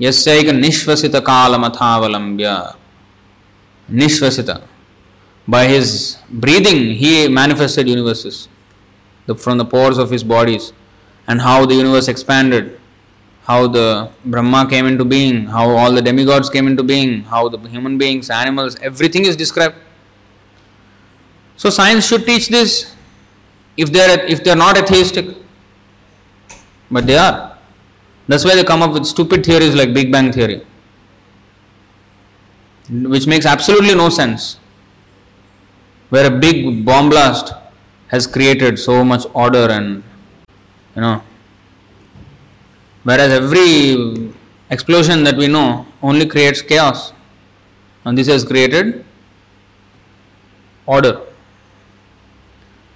यस्यैक 0.00 0.48
निश्वसित 0.50 1.16
कालमथावलंब्य 1.26 2.74
Nishvasita. 3.90 4.62
By 5.46 5.66
his 5.66 6.18
breathing, 6.30 6.94
he 6.94 7.28
manifested 7.28 7.88
universes 7.88 8.48
the, 9.26 9.34
from 9.34 9.58
the 9.58 9.64
pores 9.64 9.98
of 9.98 10.10
his 10.10 10.22
bodies 10.22 10.72
and 11.26 11.40
how 11.40 11.66
the 11.66 11.74
universe 11.74 12.08
expanded 12.08 12.78
how 13.44 13.66
the 13.66 14.08
Brahma 14.24 14.68
came 14.70 14.86
into 14.86 15.04
being, 15.04 15.46
how 15.46 15.68
all 15.70 15.90
the 15.92 16.00
demigods 16.00 16.48
came 16.48 16.68
into 16.68 16.84
being, 16.84 17.22
how 17.24 17.48
the 17.48 17.58
human 17.68 17.98
beings, 17.98 18.30
animals, 18.30 18.76
everything 18.80 19.24
is 19.24 19.34
described. 19.34 19.74
so 21.57 21.69
science 21.69 22.07
should 22.07 22.25
teach 22.25 22.47
this 22.47 22.95
if 23.75 23.91
they 23.91 23.99
are 23.99 24.19
if 24.25 24.43
they 24.43 24.51
are 24.51 24.55
not 24.55 24.77
atheistic. 24.77 25.35
But 26.89 27.05
they 27.05 27.17
are. 27.17 27.57
That's 28.27 28.45
why 28.45 28.55
they 28.55 28.63
come 28.63 28.81
up 28.81 28.93
with 28.93 29.05
stupid 29.05 29.45
theories 29.45 29.75
like 29.75 29.93
Big 29.93 30.11
Bang 30.11 30.31
theory. 30.31 30.65
Which 32.89 33.27
makes 33.27 33.45
absolutely 33.45 33.95
no 33.95 34.09
sense. 34.09 34.59
Where 36.09 36.27
a 36.27 36.39
big 36.39 36.85
bomb 36.85 37.09
blast 37.09 37.53
has 38.07 38.25
created 38.25 38.79
so 38.79 39.03
much 39.03 39.25
order 39.33 39.67
and 39.69 40.03
you 40.95 41.01
know 41.01 41.21
Whereas 43.07 43.31
every 43.31 44.33
explosion 44.69 45.23
that 45.23 45.37
we 45.37 45.47
know 45.47 45.85
only 46.01 46.25
creates 46.25 46.61
chaos. 46.61 47.13
And 48.03 48.17
this 48.17 48.27
has 48.27 48.43
created 48.43 49.05
order. 50.85 51.21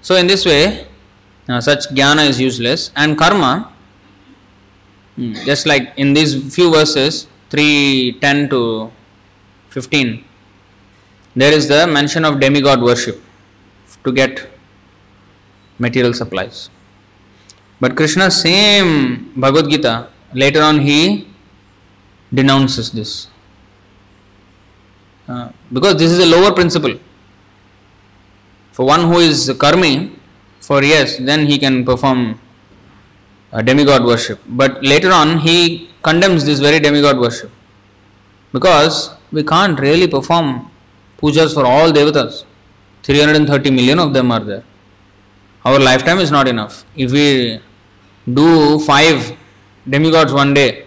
So, 0.01 0.15
in 0.15 0.27
this 0.27 0.45
way, 0.45 0.87
uh, 1.47 1.61
such 1.61 1.89
jnana 1.89 2.27
is 2.27 2.39
useless 2.39 2.91
and 2.95 3.17
karma, 3.17 3.71
hmm, 5.15 5.33
just 5.45 5.65
like 5.65 5.93
in 5.97 6.13
these 6.13 6.53
few 6.55 6.71
verses 6.71 7.27
3 7.49 8.17
10 8.21 8.49
to 8.49 8.91
15, 9.69 10.23
there 11.35 11.53
is 11.53 11.67
the 11.67 11.85
mention 11.87 12.25
of 12.25 12.39
demigod 12.39 12.81
worship 12.81 13.21
to 14.03 14.11
get 14.11 14.47
material 15.77 16.13
supplies. 16.13 16.69
But 17.79 17.95
Krishna, 17.95 18.29
same 18.29 19.33
Bhagavad 19.35 19.69
Gita, 19.69 20.09
later 20.33 20.61
on 20.61 20.79
he 20.79 21.27
denounces 22.33 22.91
this. 22.91 23.27
Uh, 25.27 25.49
because 25.71 25.95
this 25.95 26.11
is 26.11 26.19
a 26.19 26.25
lower 26.25 26.51
principle. 26.53 26.97
For 28.71 28.85
one 28.85 29.01
who 29.01 29.19
is 29.19 29.49
karmi, 29.49 30.15
for 30.59 30.83
yes, 30.83 31.17
then 31.17 31.45
he 31.45 31.57
can 31.57 31.83
perform 31.85 32.39
a 33.51 33.61
demigod 33.61 34.05
worship. 34.05 34.39
But 34.47 34.83
later 34.83 35.11
on 35.11 35.39
he 35.39 35.89
condemns 36.03 36.45
this 36.45 36.59
very 36.59 36.79
demigod 36.79 37.19
worship. 37.19 37.51
Because 38.53 39.15
we 39.31 39.43
can't 39.43 39.79
really 39.79 40.07
perform 40.07 40.69
pujas 41.17 41.53
for 41.53 41.65
all 41.65 41.91
devatas. 41.91 42.45
330 43.03 43.71
million 43.71 43.99
of 43.99 44.13
them 44.13 44.31
are 44.31 44.39
there. 44.39 44.63
Our 45.65 45.79
lifetime 45.79 46.19
is 46.19 46.31
not 46.31 46.47
enough. 46.47 46.85
If 46.95 47.11
we 47.11 47.59
do 48.31 48.79
five 48.79 49.35
demigods 49.89 50.33
one 50.33 50.53
day 50.53 50.85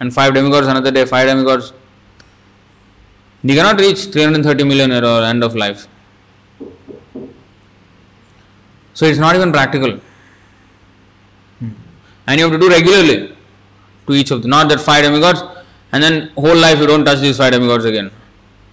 and 0.00 0.12
five 0.12 0.34
demigods 0.34 0.66
another 0.66 0.90
day, 0.90 1.04
five 1.04 1.28
demigods, 1.28 1.72
they 3.44 3.54
cannot 3.54 3.80
reach 3.80 4.06
330 4.06 4.64
million 4.64 4.92
at 4.92 5.04
our 5.04 5.22
end 5.24 5.42
of 5.42 5.54
life. 5.54 5.86
So 8.94 9.06
it's 9.06 9.18
not 9.18 9.34
even 9.34 9.52
practical. 9.52 10.00
And 12.26 12.38
you 12.38 12.44
have 12.44 12.52
to 12.52 12.58
do 12.58 12.68
regularly 12.68 13.36
to 14.06 14.12
each 14.12 14.30
of 14.30 14.42
them. 14.42 14.50
Not 14.50 14.68
that 14.68 14.80
five 14.80 15.04
demigods 15.04 15.42
and 15.92 16.02
then 16.02 16.30
whole 16.36 16.56
life 16.56 16.78
you 16.78 16.86
don't 16.86 17.04
touch 17.04 17.20
these 17.20 17.36
five 17.36 17.52
demigods 17.52 17.84
again. 17.84 18.10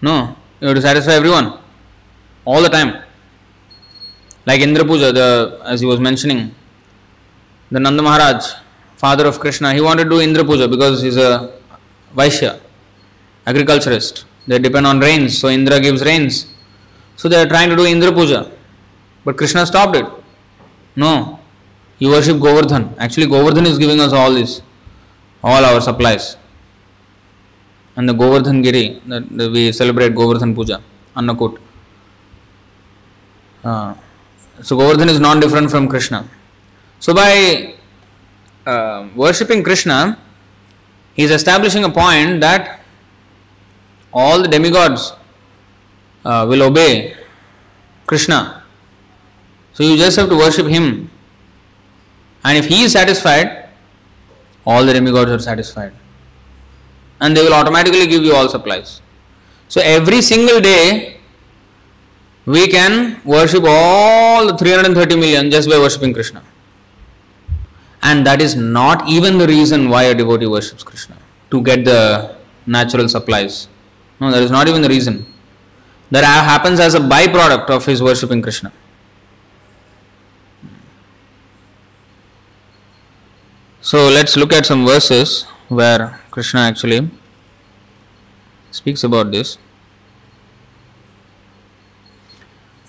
No, 0.01 0.36
you 0.61 0.67
have 0.67 0.76
to 0.76 0.82
satisfy 0.82 1.13
everyone 1.13 1.59
all 2.45 2.61
the 2.61 2.70
time. 2.70 3.03
Like 4.45 4.61
Indra 4.61 4.86
Puja, 4.86 5.11
the, 5.11 5.59
as 5.65 5.82
he 5.82 5.86
was 5.86 5.99
mentioning, 5.99 6.55
the 7.72 7.80
Nanda 7.80 8.01
Maharaj, 8.01 8.53
father 8.95 9.28
of 9.28 9.39
Krishna, 9.39 9.74
he 9.74 9.82
wanted 9.82 10.05
to 10.05 10.09
do 10.09 10.22
Indra 10.22 10.43
Puja 10.43 10.67
because 10.67 11.01
he's 11.01 11.17
a 11.17 11.59
Vaishya, 12.15 12.59
agriculturist. 13.45 14.26
They 14.47 14.57
depend 14.57 14.88
on 14.88 14.99
rains, 14.99 15.38
so 15.38 15.49
Indra 15.49 15.80
gives 15.80 16.03
rains. 16.03 16.51
So 17.17 17.30
they 17.30 17.39
are 17.41 17.45
trying 17.45 17.70
to 17.70 17.76
do 17.76 17.86
Indra 17.86 18.11
Puja. 18.11 18.51
But 19.30 19.38
Krishna 19.38 19.63
stopped 19.63 19.95
it. 19.95 20.07
No, 20.95 21.39
you 21.99 22.09
worship 22.09 22.39
Govardhan. 22.39 22.95
Actually, 22.97 23.27
Govardhan 23.27 23.67
is 23.67 23.77
giving 23.77 23.99
us 23.99 24.11
all 24.11 24.34
this. 24.34 24.63
all 25.43 25.65
our 25.65 25.80
supplies. 25.80 26.36
And 27.95 28.09
the 28.09 28.13
Govardhan 28.13 28.63
Giri, 28.63 28.99
that 29.05 29.51
we 29.53 29.71
celebrate 29.71 30.15
Govardhan 30.15 30.55
Puja, 30.55 30.82
Annakut. 31.15 31.59
Uh, 33.63 33.93
so 34.63 34.75
Govardhan 34.75 35.09
is 35.09 35.19
non 35.19 35.39
different 35.39 35.69
from 35.69 35.88
Krishna. 35.88 36.27
So 36.99 37.13
by 37.13 37.75
uh, 38.65 39.07
worshipping 39.15 39.63
Krishna, 39.63 40.17
he 41.13 41.21
is 41.21 41.30
establishing 41.30 41.84
a 41.84 41.89
point 41.91 42.41
that 42.41 42.80
all 44.11 44.41
the 44.41 44.47
demigods 44.47 45.13
uh, 46.25 46.47
will 46.49 46.63
obey 46.63 47.15
Krishna. 48.07 48.59
So 49.80 49.86
you 49.86 49.95
just 49.95 50.17
have 50.17 50.27
to 50.27 50.36
worship 50.36 50.67
him. 50.67 51.09
And 52.43 52.57
if 52.57 52.65
he 52.65 52.84
is 52.84 52.91
satisfied, 52.91 53.69
all 54.65 54.86
the 54.86 54.91
demigods 54.91 55.32
are 55.32 55.39
satisfied. 55.39 55.93
And 57.21 57.36
they 57.36 57.41
will 57.41 57.53
automatically 57.53 58.05
give 58.05 58.23
you 58.25 58.36
all 58.36 58.49
supplies. 58.49 59.01
So 59.69 59.80
every 59.82 60.21
single 60.21 60.59
day, 60.59 61.21
we 62.45 62.67
can 62.67 63.21
worship 63.23 63.63
all 63.65 64.47
the 64.47 64.57
330 64.57 65.15
million 65.15 65.49
just 65.49 65.69
by 65.69 65.77
worshipping 65.77 66.13
Krishna. 66.13 66.43
And 68.03 68.27
that 68.27 68.41
is 68.41 68.57
not 68.57 69.07
even 69.07 69.38
the 69.38 69.47
reason 69.47 69.89
why 69.89 70.03
a 70.03 70.13
devotee 70.13 70.47
worships 70.47 70.84
Krishna 70.84 71.15
to 71.51 71.61
get 71.61 71.86
the 71.86 72.36
natural 72.65 73.07
supplies. 73.07 73.69
No, 74.19 74.30
that 74.30 74.43
is 74.43 74.51
not 74.51 74.67
even 74.67 74.82
the 74.82 74.89
reason. 74.89 75.25
That 76.11 76.25
happens 76.25 76.82
as 76.82 76.95
a 76.95 76.99
byproduct 76.99 77.69
of 77.69 77.86
his 77.86 78.03
worshipping 78.03 78.41
Krishna. 78.41 78.73
So 83.82 84.09
let's 84.09 84.36
look 84.36 84.53
at 84.53 84.66
some 84.66 84.86
verses 84.86 85.45
where 85.68 86.20
Krishna 86.30 86.61
actually 86.61 87.11
speaks 88.70 89.05
about 89.05 89.30
this. 89.30 89.59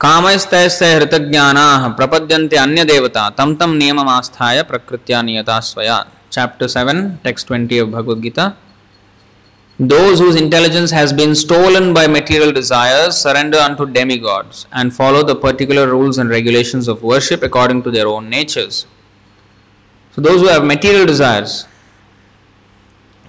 कामस्तैस्य 0.03 0.85
हृतज्ञानाः 0.95 1.87
प्रपद्यन्ते 1.97 2.57
अन्यदेवता 2.63 3.23
तं 3.37 3.53
तं 3.59 3.77
नियममास्थाय 3.81 4.61
प्रकृत्या 4.71 5.21
नियता 5.27 5.59
स्वया 5.67 5.97
chapter 6.35 6.67
7 6.67 7.03
text 7.25 7.51
20 7.51 7.77
of 7.83 7.91
bhagavad 7.91 8.21
gita 8.25 8.45
those 9.93 10.19
whose 10.19 10.35
intelligence 10.41 10.91
has 10.91 11.13
been 11.19 11.33
stolen 11.43 11.93
by 11.97 12.05
material 12.07 12.51
desires 12.57 13.21
surrender 13.25 13.57
unto 13.67 13.85
demigods 13.99 14.67
and 14.73 14.93
follow 14.99 15.21
the 15.29 15.37
particular 15.47 15.85
rules 15.95 16.17
and 16.17 16.29
regulations 16.29 16.89
of 16.93 17.07
worship 17.11 17.41
according 17.49 17.81
to 17.85 17.91
their 17.95 18.07
own 18.15 18.29
natures 18.29 18.85
so 20.17 20.21
those 20.21 20.41
who 20.41 20.47
have 20.47 20.63
material 20.63 21.05
desires 21.05 21.67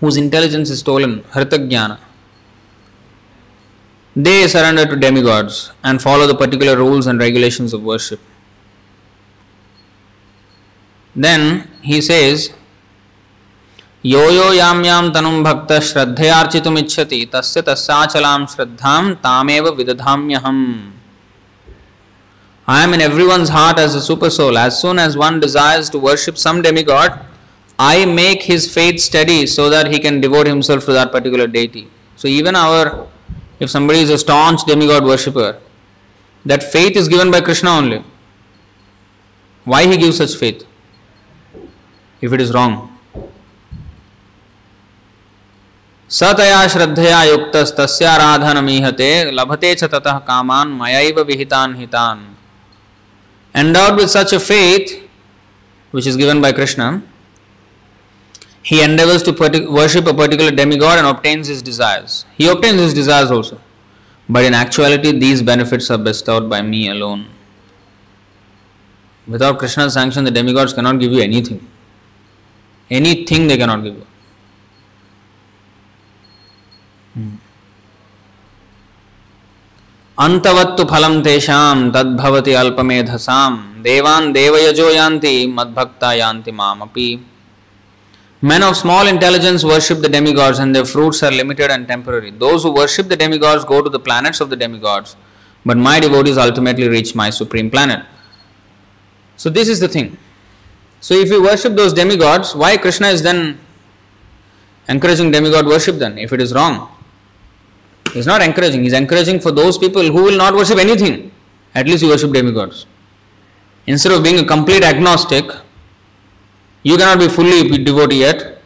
whose 0.00 0.16
intelligence 0.16 0.70
is 0.70 0.80
stolen 0.80 1.22
hritagnyana 1.36 1.98
they 4.16 4.48
surrender 4.48 4.86
to 4.86 4.96
demigods 4.96 5.72
and 5.84 6.00
follow 6.00 6.26
the 6.26 6.34
particular 6.34 6.74
rules 6.74 7.06
and 7.06 7.20
regulations 7.20 7.74
of 7.74 7.82
worship. 7.82 8.18
Then 11.14 11.68
he 11.82 12.00
says, 12.00 12.50
यो 14.04 14.30
यो 14.30 14.52
याम 14.54 14.84
याम 14.84 15.10
तनुम 15.12 15.42
भक्त 15.44 15.72
श्रद्धयार्चितुम 15.90 16.78
इच्छति 16.78 17.18
तस्य 17.34 17.62
तस्याचलाम 17.68 18.46
श्रद्धाम 18.54 19.12
तामेव 19.24 19.68
विदधाम्यहम 19.76 20.60
I 22.73 22.83
am 22.83 22.93
in 22.93 23.01
everyone's 23.01 23.49
heart 23.49 23.79
as 23.79 23.95
a 23.95 24.01
super 24.01 24.29
soul. 24.29 24.57
As 24.57 24.79
soon 24.79 24.97
as 24.97 25.17
one 25.17 25.41
desires 25.41 25.89
to 25.89 25.99
worship 25.99 26.37
some 26.37 26.61
demigod, 26.61 27.19
I 27.77 28.05
make 28.05 28.43
his 28.43 28.73
faith 28.73 29.01
steady 29.01 29.45
so 29.45 29.69
that 29.69 29.91
he 29.91 29.99
can 29.99 30.21
devote 30.21 30.47
himself 30.47 30.85
to 30.85 30.93
that 30.93 31.11
particular 31.11 31.47
deity. 31.47 31.89
So 32.15 32.29
even 32.29 32.55
our 32.55 33.09
if 33.59 33.69
somebody 33.69 33.99
is 33.99 34.09
a 34.09 34.17
staunch 34.17 34.63
demigod 34.63 35.03
worshipper, 35.03 35.59
that 36.45 36.63
faith 36.63 36.95
is 36.95 37.09
given 37.09 37.29
by 37.29 37.41
Krishna 37.41 37.71
only. 37.71 38.03
Why 39.65 39.85
he 39.85 39.97
gives 39.97 40.17
such 40.17 40.35
faith? 40.35 40.65
If 42.21 42.31
it 42.31 42.39
is 42.39 42.53
wrong. 42.53 42.87
सतया 46.09 46.67
श्रद्धया 46.67 47.23
युक्त 47.23 47.55
तस्याराधनमीहते 47.77 49.13
लभते 49.37 49.73
च 49.75 49.83
ततः 49.93 50.17
कामान 50.29 50.67
मयैव 50.79 51.21
विहितान 51.27 51.75
हितान 51.75 52.30
endowed 53.53 53.95
with 53.97 54.09
such 54.09 54.33
a 54.33 54.39
faith 54.39 55.07
which 55.91 56.07
is 56.07 56.17
given 56.17 56.41
by 56.41 56.51
krishna 56.51 57.01
he 58.63 58.83
endeavors 58.83 59.23
to 59.23 59.33
partic- 59.33 59.71
worship 59.71 60.05
a 60.07 60.13
particular 60.13 60.51
demigod 60.51 60.99
and 60.99 61.07
obtains 61.07 61.47
his 61.47 61.61
desires. 61.61 62.25
He 62.37 62.47
obtains 62.47 62.79
his 62.79 62.93
desires 62.93 63.31
also. 63.31 63.59
But 64.29 64.45
in 64.45 64.53
actuality 64.53 65.17
these 65.17 65.41
benefits 65.41 65.89
are 65.89 65.97
bestowed 65.97 66.49
by 66.49 66.61
me 66.61 66.89
alone. 66.89 67.27
Without 69.27 69.59
krishna's 69.59 69.93
sanction 69.93 70.23
the 70.23 70.31
demigods 70.31 70.73
cannot 70.73 70.99
give 70.99 71.11
you 71.11 71.21
anything. 71.21 71.67
Anything 72.89 73.47
they 73.47 73.57
cannot 73.57 73.83
give 73.83 73.95
you 73.95 74.07
hmm. 77.13 77.35
ಅಂತವತ್ತು 80.23 80.83
ಫಲಂ 80.91 81.13
ತೇಷಾಂ 81.25 81.77
ತದ್ಭವತಿ 81.93 82.53
ಅಲ್ಪಮೇಧಸಾಂ 82.61 83.53
ದೇವಾನ್ 83.85 84.27
ದೇವಯಜೋ 84.37 84.87
ಯಾಂತಿ 85.01 85.35
ಮದ್ಭಕ್ತ 85.57 86.03
ಯಾಂತಿ 86.21 86.53
Men 88.43 88.63
of 88.67 88.75
small 88.75 89.05
intelligence 89.13 89.63
worship 89.71 89.99
the 90.05 90.09
demigods 90.09 90.57
and 90.57 90.75
their 90.75 90.87
fruits 90.91 91.21
are 91.21 91.31
limited 91.31 91.69
and 91.69 91.87
temporary. 91.87 92.31
Those 92.45 92.63
who 92.63 92.71
worship 92.73 93.07
the 93.07 93.15
demigods 93.15 93.63
go 93.63 93.77
to 93.85 93.89
the 93.95 93.99
planets 93.99 94.39
of 94.43 94.49
the 94.53 94.55
demigods, 94.55 95.09
but 95.65 95.77
my 95.77 95.99
devotees 95.99 96.37
ultimately 96.37 96.87
reach 96.87 97.13
my 97.13 97.29
supreme 97.29 97.69
planet. 97.75 98.01
So, 99.39 99.49
this 99.57 99.67
is 99.67 99.79
the 99.79 99.87
thing. 99.87 100.17
So, 101.03 101.13
if 101.23 101.29
you 101.29 101.39
worship 101.43 101.75
those 101.81 101.93
demigods, 101.93 102.55
why 102.55 102.71
Krishna 102.77 103.09
is 103.17 103.21
then 103.21 103.59
encouraging 104.87 105.29
demigod 105.37 105.67
worship 105.67 105.97
then, 105.97 106.17
if 106.17 106.33
it 106.33 106.41
is 106.41 106.53
wrong? 106.53 106.75
He 108.13 108.19
is 108.19 108.27
not 108.27 108.41
encouraging, 108.41 108.81
he 108.81 108.87
is 108.87 108.93
encouraging 108.93 109.39
for 109.39 109.51
those 109.51 109.77
people 109.77 110.03
who 110.03 110.23
will 110.23 110.37
not 110.37 110.53
worship 110.53 110.77
anything. 110.77 111.31
At 111.73 111.85
least 111.87 112.03
you 112.03 112.09
worship 112.09 112.31
demigods. 112.33 112.85
Instead 113.87 114.11
of 114.11 114.23
being 114.23 114.39
a 114.39 114.45
complete 114.45 114.83
agnostic, 114.83 115.45
you 116.83 116.97
cannot 116.97 117.19
be 117.19 117.27
fully 117.27 117.83
devotee 117.83 118.19
yet. 118.19 118.61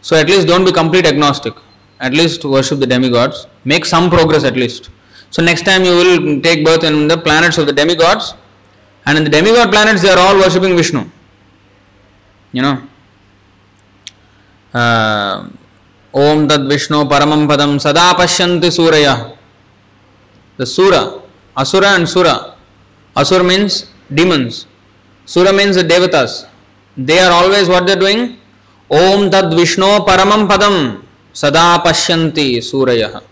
So 0.00 0.16
at 0.16 0.28
least 0.28 0.46
don't 0.46 0.64
be 0.64 0.72
complete 0.72 1.06
agnostic. 1.06 1.54
At 1.98 2.12
least 2.12 2.44
worship 2.44 2.78
the 2.78 2.86
demigods. 2.86 3.46
Make 3.64 3.84
some 3.84 4.10
progress 4.10 4.44
at 4.44 4.54
least. 4.54 4.90
So 5.30 5.42
next 5.42 5.62
time 5.62 5.84
you 5.84 5.96
will 5.96 6.40
take 6.40 6.64
birth 6.64 6.84
in 6.84 7.08
the 7.08 7.16
planets 7.16 7.58
of 7.58 7.66
the 7.66 7.72
demigods, 7.72 8.34
and 9.06 9.18
in 9.18 9.24
the 9.24 9.30
demigod 9.30 9.70
planets 9.70 10.02
they 10.02 10.10
are 10.10 10.18
all 10.18 10.36
worshipping 10.36 10.76
Vishnu. 10.76 11.04
You 12.52 12.62
know. 12.62 12.82
Uh, 14.74 15.48
Om 16.12 16.48
Tad 16.48 16.68
Vishnu 16.68 17.04
Paramam 17.04 17.48
Padam 17.48 17.80
Sada 17.80 18.14
Pashyanti 18.14 18.70
Suraya. 18.70 19.36
The 20.56 20.66
Sura, 20.66 21.20
Asura 21.56 21.88
and 21.96 22.08
Sura. 22.08 22.54
Asura 23.16 23.44
means 23.44 23.90
demons. 24.12 24.66
Sura 25.24 25.52
means 25.52 25.76
the 25.76 25.82
devatas. 25.82 26.46
They 26.96 27.18
are 27.18 27.32
always 27.32 27.68
what 27.68 27.86
they 27.86 27.92
are 27.92 27.96
doing? 27.96 28.38
Om 28.90 29.30
Tad 29.30 29.52
Vishnu 29.52 29.84
Paramam 30.06 30.48
Padam 30.48 31.02
Sada 31.32 31.82
Pashyanti 31.84 32.56
Suraya. 32.58 33.22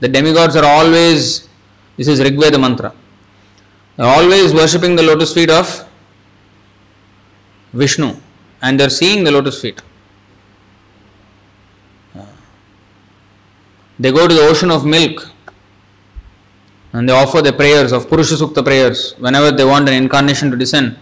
The 0.00 0.08
demigods 0.08 0.56
are 0.56 0.64
always, 0.64 1.48
this 1.96 2.08
is 2.08 2.20
Rigveda 2.20 2.58
mantra, 2.58 2.94
they 3.96 4.02
are 4.04 4.22
always 4.22 4.54
worshipping 4.54 4.96
the 4.96 5.02
lotus 5.02 5.34
feet 5.34 5.50
of 5.50 5.86
Vishnu 7.74 8.16
and 8.62 8.80
they 8.80 8.84
are 8.84 8.90
seeing 8.90 9.24
the 9.24 9.30
lotus 9.30 9.60
feet. 9.60 9.82
They 14.00 14.10
go 14.12 14.26
to 14.26 14.34
the 14.34 14.40
ocean 14.40 14.70
of 14.70 14.86
milk 14.86 15.28
and 16.94 17.06
they 17.06 17.12
offer 17.12 17.42
the 17.42 17.52
prayers 17.52 17.92
of 17.92 18.08
Purusha 18.08 18.34
Sukta 18.34 18.64
prayers 18.64 19.14
whenever 19.18 19.50
they 19.52 19.64
want 19.64 19.88
an 19.90 19.94
incarnation 19.94 20.50
to 20.50 20.56
descend. 20.56 20.96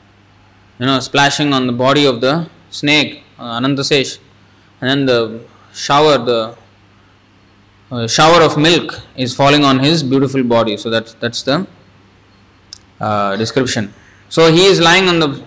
you 0.79 0.87
know, 0.87 1.01
splashing 1.01 1.53
on 1.53 1.67
the 1.67 1.73
body 1.73 2.05
of 2.05 2.21
the 2.21 2.49
snake, 2.71 3.23
uh, 3.39 3.59
Anantasesh, 3.59 4.19
and 4.81 4.91
then 4.91 5.07
the 5.07 5.41
shower, 5.73 6.19
the 6.19 6.57
uh, 7.91 8.07
shower 8.07 8.43
of 8.43 8.59
milk 8.59 9.01
is 9.17 9.35
falling 9.35 9.65
on 9.65 9.79
his 9.79 10.03
beautiful 10.03 10.43
body. 10.43 10.77
So 10.77 10.91
that's 10.91 11.15
that's 11.15 11.43
the 11.43 11.67
uh, 13.01 13.37
description. 13.37 13.93
So 14.29 14.53
he 14.53 14.67
is 14.67 14.81
lying 14.81 15.09
on 15.09 15.21
the 15.21 15.47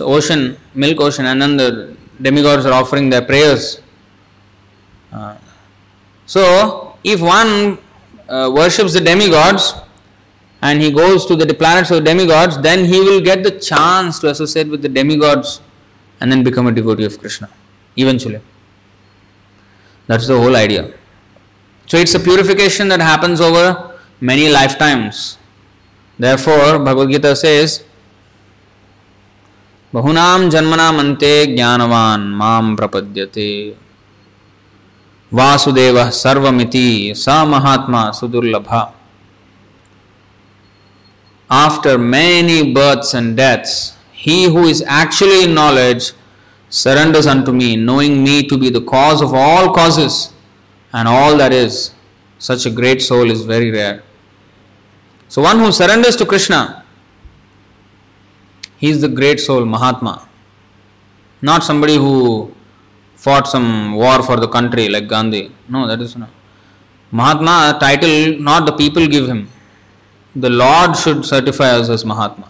ocean, 0.00 0.56
milk 0.74 1.00
ocean, 1.00 1.26
and 1.26 1.40
then 1.40 1.56
the 1.56 1.96
demigods 2.20 2.66
are 2.66 2.72
offering 2.72 3.08
their 3.08 3.22
prayers. 3.22 3.80
Uh, 5.12 5.36
so, 6.26 6.96
if 7.04 7.20
one 7.20 7.78
uh, 8.28 8.50
worships 8.52 8.94
the 8.94 9.00
demigods 9.00 9.74
and 10.62 10.80
he 10.80 10.90
goes 10.90 11.26
to 11.26 11.36
the 11.36 11.52
planets 11.54 11.90
of 11.90 11.98
the 11.98 12.10
demigods, 12.10 12.58
then 12.60 12.84
he 12.84 12.98
will 13.00 13.20
get 13.20 13.44
the 13.44 13.60
chance 13.60 14.18
to 14.20 14.30
associate 14.30 14.68
with 14.68 14.82
the 14.82 14.88
demigods 14.88 15.60
and 16.20 16.32
then 16.32 16.42
become 16.42 16.66
a 16.66 16.72
devotee 16.72 17.04
of 17.04 17.18
Krishna 17.18 17.48
eventually. 17.95 18.41
That's 20.07 20.27
the 20.27 20.39
whole 20.39 20.55
idea. 20.55 20.93
So, 21.87 21.97
it's 21.97 22.13
a 22.15 22.19
purification 22.19 22.87
that 22.89 23.01
happens 23.01 23.41
over 23.41 23.97
many 24.21 24.49
lifetimes. 24.49 25.37
Therefore, 26.19 26.79
Bhagavad 26.79 27.11
Gita 27.11 27.35
says, 27.35 27.83
बहुनाम 29.93 30.49
जन्मनाम 30.53 30.99
अन्ते 30.99 31.33
ज्ञानवान 31.55 32.21
माम 32.39 32.75
प्रपद्यते 32.75 33.49
वासुदेव 35.31 35.97
सर्वमिति 36.17 37.13
स 37.17 37.37
महात्मा 37.53 38.01
सुदुर्लभ 38.19 38.69
After 41.49 41.97
many 41.97 42.71
births 42.73 43.15
and 43.15 43.35
deaths, 43.35 43.97
he 44.11 44.43
who 44.43 44.65
is 44.65 44.83
actually 44.85 45.45
in 45.45 45.55
knowledge 45.55 46.11
surrenders 46.82 47.26
unto 47.26 47.52
me, 47.52 47.76
knowing 47.76 48.22
me 48.24 48.36
to 48.50 48.58
be 48.58 48.68
the 48.68 48.84
cause 48.94 49.20
of 49.22 49.32
all 49.32 49.72
causes 49.74 50.32
and 50.92 51.06
all 51.06 51.36
that 51.36 51.52
is. 51.52 51.92
Such 52.38 52.66
a 52.66 52.70
great 52.70 53.00
soul 53.00 53.30
is 53.30 53.42
very 53.44 53.70
rare. 53.70 54.02
So, 55.28 55.40
one 55.40 55.58
who 55.60 55.70
surrenders 55.72 56.16
to 56.16 56.26
Krishna 56.26 56.84
he 58.78 58.90
is 58.90 59.00
the 59.00 59.08
great 59.08 59.40
soul, 59.40 59.64
Mahatma. 59.64 60.28
Not 61.40 61.64
somebody 61.64 61.96
who 61.96 62.52
fought 63.14 63.46
some 63.46 63.94
war 63.94 64.22
for 64.22 64.36
the 64.36 64.48
country 64.56 64.88
like 64.88 65.06
Gandhi. 65.08 65.52
No, 65.68 65.86
that 65.86 66.00
is 66.00 66.16
not. 66.16 66.28
Mahatma 67.10 67.78
title 67.80 68.38
not 68.48 68.66
the 68.66 68.72
people 68.72 69.06
give 69.06 69.26
him. 69.26 69.48
The 70.36 70.50
Lord 70.50 70.96
should 70.96 71.24
certify 71.24 71.70
us 71.78 71.88
as 71.88 72.04
Mahatma. 72.04 72.48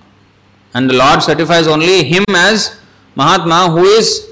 And 0.73 0.91
the 0.91 0.95
Lord 0.95 1.23
certifies 1.23 1.69
only 1.69 2.03
him 2.03 2.25
as 2.31 2.81
Mahatma 3.15 3.71
who 3.71 3.85
is 3.85 4.31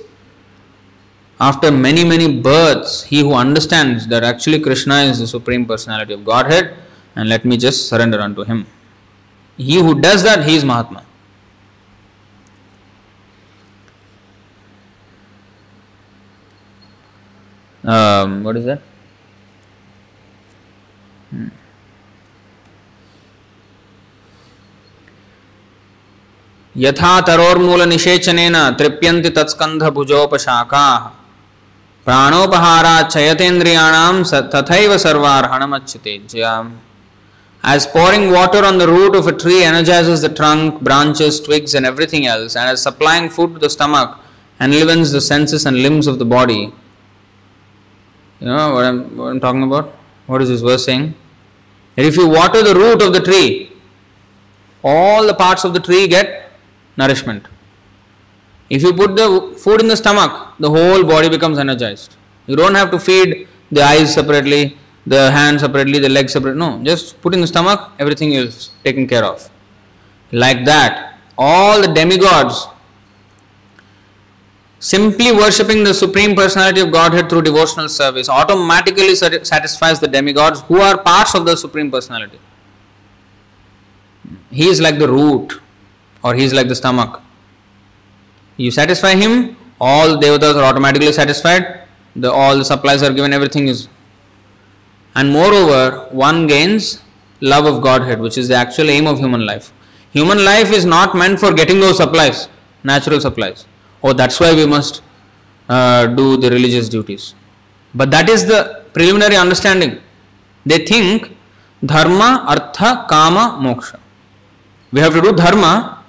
after 1.40 1.70
many 1.70 2.04
many 2.04 2.40
births, 2.40 3.04
he 3.04 3.20
who 3.20 3.34
understands 3.34 4.06
that 4.08 4.24
actually 4.24 4.60
Krishna 4.60 5.02
is 5.02 5.18
the 5.18 5.26
Supreme 5.26 5.66
Personality 5.66 6.14
of 6.14 6.24
Godhead 6.24 6.76
and 7.16 7.28
let 7.28 7.44
me 7.44 7.56
just 7.56 7.88
surrender 7.88 8.20
unto 8.20 8.44
him. 8.44 8.66
He 9.56 9.76
who 9.76 10.00
does 10.00 10.22
that, 10.22 10.44
he 10.44 10.56
is 10.56 10.64
Mahatma. 10.64 11.04
um, 17.84 18.44
what 18.44 18.56
is 18.56 18.64
that? 18.64 18.80
Hmm. 21.30 21.48
ಯಥಾ 26.76 27.14
ತರೋರ್ಮೂಲ 27.28 27.82
ನಿಷೇಚನೇನ 27.94 28.56
ತೃಪ್ಯಂತಿ 28.78 29.32
ತತ್ಸ್ಕಂಧಭುಜೋಪಶಾಖಾಹ 29.38 31.02
ಪ್ರಾಣೋಪಹಾರಾಚ್ಛಯತೇಂದ್ರಿಯಾಣಾಂ 32.06 34.16
ಸ 34.30 34.40
ತಥೈವ 34.54 34.94
ಸರ್ವಾರ್ಹಣಮಚ್ಯುತೇಜ್ಯ 35.06 36.46
As 37.64 37.86
pouring 37.86 38.32
water 38.32 38.64
on 38.64 38.78
the 38.78 38.88
root 38.88 39.14
of 39.14 39.28
a 39.28 39.32
tree 39.32 39.62
energizes 39.62 40.20
the 40.20 40.28
trunk, 40.28 40.80
branches, 40.80 41.40
twigs, 41.40 41.74
and 41.74 41.86
everything 41.86 42.26
else, 42.26 42.56
and 42.56 42.68
as 42.68 42.82
supplying 42.82 43.30
food 43.30 43.54
to 43.54 43.60
the 43.60 43.70
stomach 43.70 44.18
enlivens 44.60 45.12
the 45.12 45.20
senses 45.20 45.64
and 45.64 45.80
limbs 45.84 46.08
of 46.08 46.18
the 46.18 46.24
body. 46.24 46.72
You 48.40 48.48
know 48.48 48.74
what 48.74 48.84
I'm, 48.84 49.16
what 49.16 49.28
I'm 49.28 49.38
talking 49.38 49.62
about? 49.62 49.94
What 50.28 50.42
is 50.42 50.48
this 50.48 50.60
verse 50.60 50.84
saying? 50.84 51.14
And 51.96 52.04
if 52.04 52.16
you 52.16 52.28
water 52.28 52.62
the 52.62 52.74
root 52.74 53.00
of 53.00 53.12
the 53.12 53.20
tree, 53.20 53.70
all 54.84 55.24
the 55.24 55.34
parts 55.34 55.62
of 55.62 55.72
the 55.72 55.80
tree 55.80 56.08
get 56.08 56.51
nourishment. 56.96 57.46
If 58.70 58.82
you 58.82 58.92
put 58.92 59.16
the 59.16 59.54
food 59.58 59.80
in 59.80 59.88
the 59.88 59.96
stomach, 59.96 60.54
the 60.58 60.70
whole 60.70 61.04
body 61.04 61.28
becomes 61.28 61.58
energized. 61.58 62.16
You 62.46 62.56
don't 62.56 62.74
have 62.74 62.90
to 62.90 62.98
feed 62.98 63.48
the 63.70 63.82
eyes 63.82 64.14
separately, 64.14 64.78
the 65.06 65.30
hands 65.30 65.60
separately, 65.62 65.98
the 65.98 66.08
legs 66.08 66.32
separately. 66.32 66.58
No, 66.58 66.82
just 66.82 67.20
put 67.20 67.34
in 67.34 67.40
the 67.40 67.46
stomach, 67.46 67.92
everything 67.98 68.32
is 68.32 68.70
taken 68.84 69.06
care 69.06 69.24
of. 69.24 69.48
Like 70.30 70.64
that, 70.64 71.18
all 71.36 71.80
the 71.82 71.88
demigods 71.88 72.66
Simply 74.82 75.30
worshipping 75.30 75.84
the 75.84 75.94
Supreme 75.94 76.34
Personality 76.34 76.80
of 76.80 76.90
Godhead 76.90 77.30
through 77.30 77.42
devotional 77.42 77.88
service 77.88 78.28
automatically 78.28 79.14
satisfies 79.14 80.00
the 80.00 80.08
demigods 80.08 80.62
who 80.62 80.80
are 80.80 80.98
parts 80.98 81.36
of 81.36 81.46
the 81.46 81.56
Supreme 81.56 81.88
Personality. 81.88 82.40
He 84.50 84.66
is 84.66 84.80
like 84.80 84.98
the 84.98 85.06
root 85.06 85.60
or 86.22 86.34
he 86.34 86.44
is 86.44 86.52
like 86.52 86.68
the 86.68 86.74
stomach. 86.74 87.20
You 88.56 88.70
satisfy 88.70 89.14
him, 89.14 89.56
all 89.80 90.16
devatas 90.16 90.54
are 90.54 90.64
automatically 90.64 91.12
satisfied, 91.12 91.80
the, 92.14 92.30
all 92.30 92.56
the 92.56 92.64
supplies 92.64 93.02
are 93.02 93.12
given, 93.12 93.32
everything 93.32 93.68
is. 93.68 93.88
And 95.14 95.30
moreover, 95.30 96.08
one 96.10 96.46
gains 96.46 97.02
love 97.40 97.66
of 97.66 97.82
Godhead, 97.82 98.20
which 98.20 98.38
is 98.38 98.48
the 98.48 98.54
actual 98.54 98.90
aim 98.90 99.06
of 99.06 99.18
human 99.18 99.44
life. 99.44 99.72
Human 100.12 100.44
life 100.44 100.70
is 100.70 100.84
not 100.84 101.14
meant 101.14 101.40
for 101.40 101.52
getting 101.52 101.80
those 101.80 101.96
supplies, 101.96 102.48
natural 102.84 103.20
supplies 103.20 103.66
oh, 104.02 104.12
that's 104.12 104.38
why 104.40 104.52
we 104.54 104.66
must 104.66 105.02
uh, 105.68 106.06
do 106.06 106.36
the 106.36 106.50
religious 106.50 106.88
duties. 106.88 107.34
But 107.94 108.10
that 108.10 108.28
is 108.28 108.46
the 108.46 108.84
preliminary 108.92 109.36
understanding. 109.36 110.00
They 110.66 110.84
think 110.84 111.36
dharma, 111.84 112.44
artha, 112.48 113.06
kama, 113.08 113.58
moksha. 113.60 113.98
We 114.92 115.00
have 115.00 115.12
to 115.14 115.20
do 115.20 115.32
dharma 115.32 116.01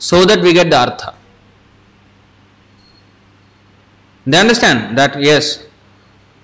so 0.00 0.24
that 0.24 0.40
we 0.40 0.52
get 0.54 0.70
the 0.70 0.78
artha. 0.78 1.14
They 4.26 4.38
understand 4.38 4.96
that 4.96 5.20
yes, 5.20 5.64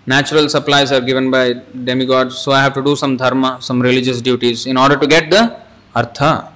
natural 0.07 0.49
supplies 0.49 0.93
are 0.93 1.01
given 1.01 1.31
by 1.31 1.55
demigods, 1.85 2.39
so 2.39 2.53
I 2.53 2.63
have 2.63 2.75
to 2.75 2.83
do 2.83 2.95
some 2.95 3.17
dharma, 3.17 3.59
some 3.61 3.81
religious 3.81 4.21
duties 4.21 4.67
in 4.67 4.77
order 4.77 4.97
to 4.97 5.07
get 5.07 5.31
the 5.31 5.59
artha, 5.95 6.53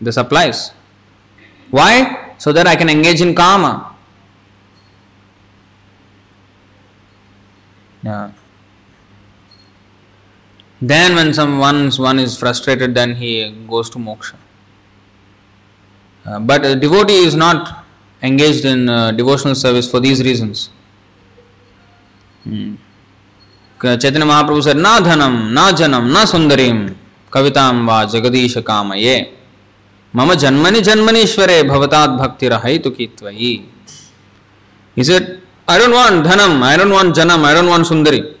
the 0.00 0.12
supplies. 0.12 0.72
Why? 1.70 2.34
So 2.38 2.52
that 2.52 2.66
I 2.66 2.74
can 2.74 2.88
engage 2.88 3.20
in 3.20 3.34
karma. 3.34 3.94
Yeah. 8.02 8.32
Then, 10.82 11.14
when 11.14 11.34
someone 11.34 11.90
one 11.92 12.18
is 12.18 12.36
frustrated, 12.36 12.94
then 12.94 13.14
he 13.14 13.50
goes 13.68 13.90
to 13.90 13.98
moksha. 13.98 14.39
Uh, 16.24 16.38
but 16.38 16.64
a 16.64 16.76
devotee 16.76 17.24
is 17.24 17.34
not 17.34 17.84
engaged 18.22 18.64
in 18.64 18.88
uh, 18.88 19.10
devotional 19.12 19.54
service 19.54 19.90
for 19.90 20.00
these 20.00 20.22
reasons. 20.22 20.70
Hmm. 22.44 22.74
Chaitanya 23.80 24.26
Mahaprabhu 24.26 24.62
said, 24.62 24.76
Na 24.76 25.00
dhanam, 25.00 25.52
na 25.52 25.72
janam, 25.72 26.12
na 26.12 26.24
sundarim, 26.24 26.94
kavitam 27.30 27.86
va 27.86 28.06
jagadisha 28.06 28.62
kamaye. 28.62 29.32
Mama 30.12 30.34
janmani 30.34 30.80
janmani 30.82 31.22
ishvare 31.24 31.62
bhavatat 31.62 32.18
bhakti 32.18 32.48
rahaitu 32.48 32.90
kitvayi. 32.94 33.64
He 34.94 35.04
said, 35.04 35.40
I 35.66 35.78
don't 35.78 35.92
want 35.92 36.26
dhanam, 36.26 36.62
I 36.62 36.76
don't 36.76 36.90
want 36.90 37.14
janam, 37.14 37.44
I 37.44 37.54
don't 37.54 37.68
want 37.68 37.86
sundari. 37.86 38.36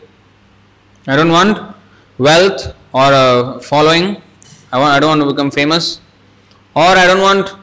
I 1.06 1.16
don't 1.16 1.30
want 1.30 1.74
wealth 2.18 2.74
or 2.92 3.10
a 3.12 3.60
following. 3.62 4.20
I, 4.72 4.78
want, 4.78 4.92
I 4.92 5.00
don't 5.00 5.08
want 5.08 5.22
to 5.22 5.34
become 5.34 5.50
famous. 5.50 6.00
Or 6.74 6.82
I 6.82 7.06
don't 7.06 7.22
want 7.22 7.54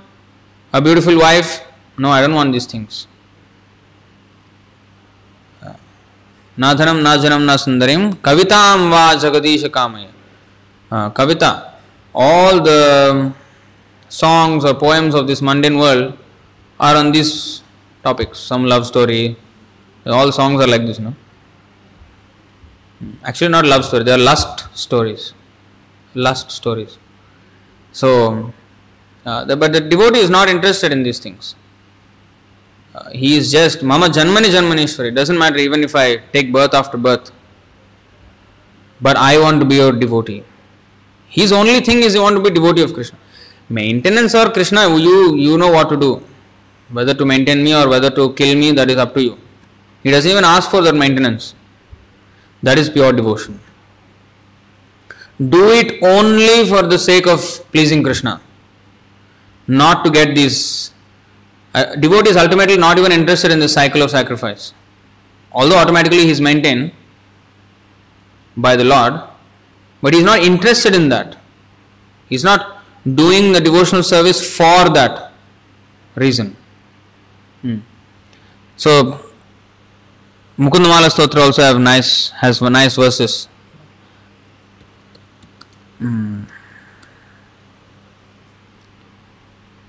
a 0.72 0.80
beautiful 0.80 1.18
wife. 1.18 1.62
No, 1.98 2.10
I 2.10 2.20
don't 2.20 2.34
want 2.34 2.52
these 2.52 2.66
things. 2.66 3.06
ना 6.58 6.72
धनम 6.74 6.96
ना 7.04 7.14
जनम 7.16 7.42
ना 7.48 7.56
सुंदरिम 7.56 8.10
कविताम 8.24 8.90
वा 8.90 9.02
जगदीश 9.20 9.64
कामय 9.74 10.08
कविता 11.16 11.50
all 12.14 12.60
the 12.60 13.32
songs 14.10 14.64
or 14.64 14.74
poems 14.74 15.14
of 15.14 15.26
this 15.26 15.40
mundane 15.40 15.78
world 15.78 16.12
are 16.78 16.94
on 16.96 17.10
these 17.12 17.62
topics 18.04 18.38
some 18.38 18.66
love 18.66 18.86
story 18.86 19.36
all 20.06 20.30
songs 20.30 20.60
are 20.60 20.66
like 20.66 20.84
this 20.84 20.98
no 20.98 21.14
actually 23.24 23.48
not 23.48 23.64
love 23.64 23.84
story 23.84 24.04
they 24.04 24.12
are 24.12 24.18
lust 24.18 24.66
stories 24.74 25.32
lust 26.14 26.50
stories 26.50 26.98
so 27.92 28.52
uh, 29.27 29.43
the, 29.43 29.55
but 29.57 29.73
the 29.73 29.81
devotee 29.81 30.19
is 30.19 30.29
not 30.29 30.47
interested 30.47 30.91
in 30.93 31.03
these 31.03 31.19
things. 31.19 31.55
Uh, 32.95 33.09
he 33.21 33.35
is 33.39 33.51
just 33.51 33.83
mama 33.91 34.07
janmani 34.17 34.49
janmanishwari 34.55 35.13
doesn't 35.17 35.39
matter 35.41 35.59
even 35.67 35.83
if 35.87 35.95
i 36.03 36.07
take 36.35 36.53
birth 36.57 36.73
after 36.81 36.97
birth. 37.07 37.31
But 39.07 39.17
i 39.17 39.33
want 39.43 39.59
to 39.63 39.65
be 39.71 39.75
your 39.81 39.91
devotee. 39.91 40.43
His 41.27 41.51
only 41.51 41.81
thing 41.81 41.99
is 42.07 42.13
he 42.13 42.19
want 42.19 42.37
to 42.37 42.41
be 42.41 42.49
devotee 42.59 42.83
of 42.87 42.93
krishna. 42.93 43.19
Maintenance 43.69 44.33
or 44.33 44.49
krishna 44.49 44.87
you 45.07 45.35
you 45.35 45.57
know 45.57 45.71
what 45.77 45.89
to 45.89 45.97
do. 46.05 46.11
Whether 46.97 47.13
to 47.13 47.25
maintain 47.25 47.61
me 47.67 47.75
or 47.81 47.85
whether 47.89 48.09
to 48.21 48.31
kill 48.41 48.55
me 48.63 48.71
that 48.79 48.89
is 48.89 48.97
up 49.05 49.13
to 49.15 49.23
you. 49.27 49.37
He 50.03 50.11
doesn't 50.11 50.31
even 50.31 50.45
ask 50.45 50.71
for 50.71 50.81
that 50.81 50.95
maintenance. 50.95 51.53
That 52.63 52.79
is 52.79 52.89
pure 52.89 53.11
devotion. 53.11 53.59
Do 55.55 55.63
it 55.71 56.01
only 56.01 56.65
for 56.69 56.83
the 56.93 56.97
sake 56.97 57.27
of 57.27 57.41
pleasing 57.73 58.01
krishna 58.01 58.41
not 59.67 60.03
to 60.05 60.11
get 60.11 60.35
these 60.35 60.91
uh, 61.73 61.95
devotee 61.95 62.29
is 62.29 62.37
ultimately 62.37 62.77
not 62.77 62.97
even 62.97 63.11
interested 63.11 63.51
in 63.51 63.59
the 63.59 63.69
cycle 63.69 64.01
of 64.01 64.09
sacrifice. 64.09 64.73
Although 65.51 65.77
automatically 65.77 66.19
he 66.19 66.29
is 66.29 66.41
maintained 66.41 66.91
by 68.55 68.75
the 68.75 68.83
Lord, 68.83 69.21
but 70.01 70.13
he 70.13 70.19
is 70.19 70.25
not 70.25 70.39
interested 70.39 70.95
in 70.95 71.09
that. 71.09 71.37
He 72.29 72.35
is 72.35 72.43
not 72.43 72.83
doing 73.15 73.51
the 73.51 73.61
devotional 73.61 74.03
service 74.03 74.39
for 74.57 74.89
that 74.89 75.31
reason. 76.15 76.55
Hmm. 77.61 77.79
So 78.75 79.31
Mukundamala 80.57 81.09
Stotra 81.09 81.41
also 81.41 81.61
have 81.61 81.79
nice 81.79 82.31
has 82.31 82.61
nice 82.61 82.95
verses. 82.95 83.47
Hmm. 85.99 86.43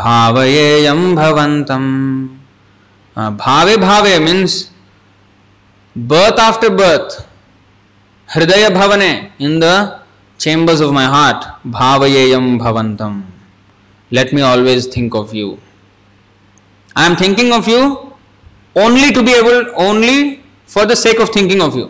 भावयेयं 0.00 1.00
भवन्तम् 1.20 1.88
भावे 3.44 3.76
भावे 3.86 4.12
means 4.26 4.52
birth 5.96 6.38
after 6.38 6.70
birth 6.70 7.26
hridaya 8.28 8.70
bhavane 8.70 9.32
in 9.38 9.58
the 9.58 9.99
chambers 10.44 10.80
of 10.86 10.92
my 10.98 11.06
heart 11.14 11.42
bhavayeyam 11.78 12.46
bhavantam. 12.58 13.22
Let 14.10 14.32
me 14.32 14.42
always 14.42 14.86
think 14.86 15.14
of 15.14 15.34
you. 15.34 15.48
I 16.96 17.06
am 17.06 17.16
thinking 17.16 17.52
of 17.52 17.68
you 17.68 17.82
only 18.74 19.12
to 19.12 19.22
be 19.22 19.32
able 19.32 19.72
only 19.76 20.42
for 20.66 20.86
the 20.86 20.96
sake 20.96 21.20
of 21.20 21.28
thinking 21.30 21.60
of 21.60 21.76
you. 21.76 21.86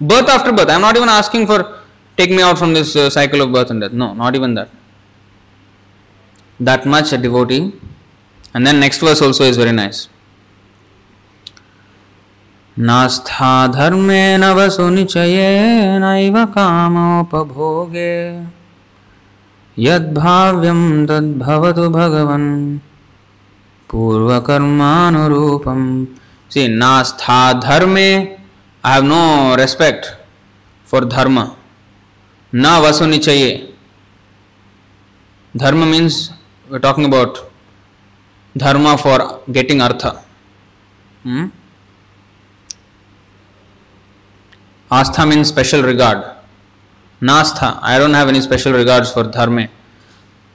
Birth 0.00 0.28
after 0.28 0.52
birth. 0.52 0.68
I 0.68 0.74
am 0.74 0.80
not 0.80 0.96
even 0.96 1.08
asking 1.08 1.46
for 1.46 1.60
take 2.16 2.30
me 2.30 2.42
out 2.42 2.58
from 2.58 2.72
this 2.72 2.96
uh, 2.96 3.10
cycle 3.10 3.40
of 3.42 3.52
birth 3.52 3.70
and 3.70 3.80
death. 3.80 3.92
No 3.92 4.14
not 4.14 4.34
even 4.34 4.54
that. 4.54 4.70
That 6.58 6.86
much 6.86 7.12
a 7.12 7.18
devotee. 7.18 7.72
And 8.54 8.66
then 8.66 8.80
next 8.80 9.00
verse 9.00 9.20
also 9.20 9.44
is 9.44 9.56
very 9.58 9.72
nice. 9.72 10.08
नास्था 12.78 13.66
धर्मे 13.66 14.36
न 14.36 14.40
धर्मेण 14.40 14.44
वसुनिचयेनैव 14.44 16.46
कामोपभोगे। 16.46 18.44
यद्भाव्यं 19.78 21.06
तद्भवतु 21.06 21.90
भगवन्। 21.90 22.78
पूर्वकर्मानुरूपं। 23.90 26.06
See 26.50 26.68
नास्था 26.68 27.52
धर्मे 27.52 28.36
I 28.84 28.92
have 28.92 29.04
no 29.04 29.56
respect 29.56 30.06
for 30.90 31.04
dharma 31.04 31.50
न 32.54 32.66
वसु 32.66 33.16
चाहिए 33.16 33.74
dharma 35.56 35.84
means 35.84 36.30
talking 36.82 37.06
about 37.06 37.34
dharma 38.58 38.96
for 38.96 39.44
getting 39.50 39.80
artha 39.80 40.06
Astha 44.90 45.28
means 45.28 45.48
special 45.48 45.82
regard. 45.82 46.36
Nastha, 47.20 47.78
I 47.82 47.98
don't 47.98 48.14
have 48.14 48.28
any 48.28 48.40
special 48.40 48.72
regards 48.72 49.10
for 49.10 49.24
dharma. 49.24 49.68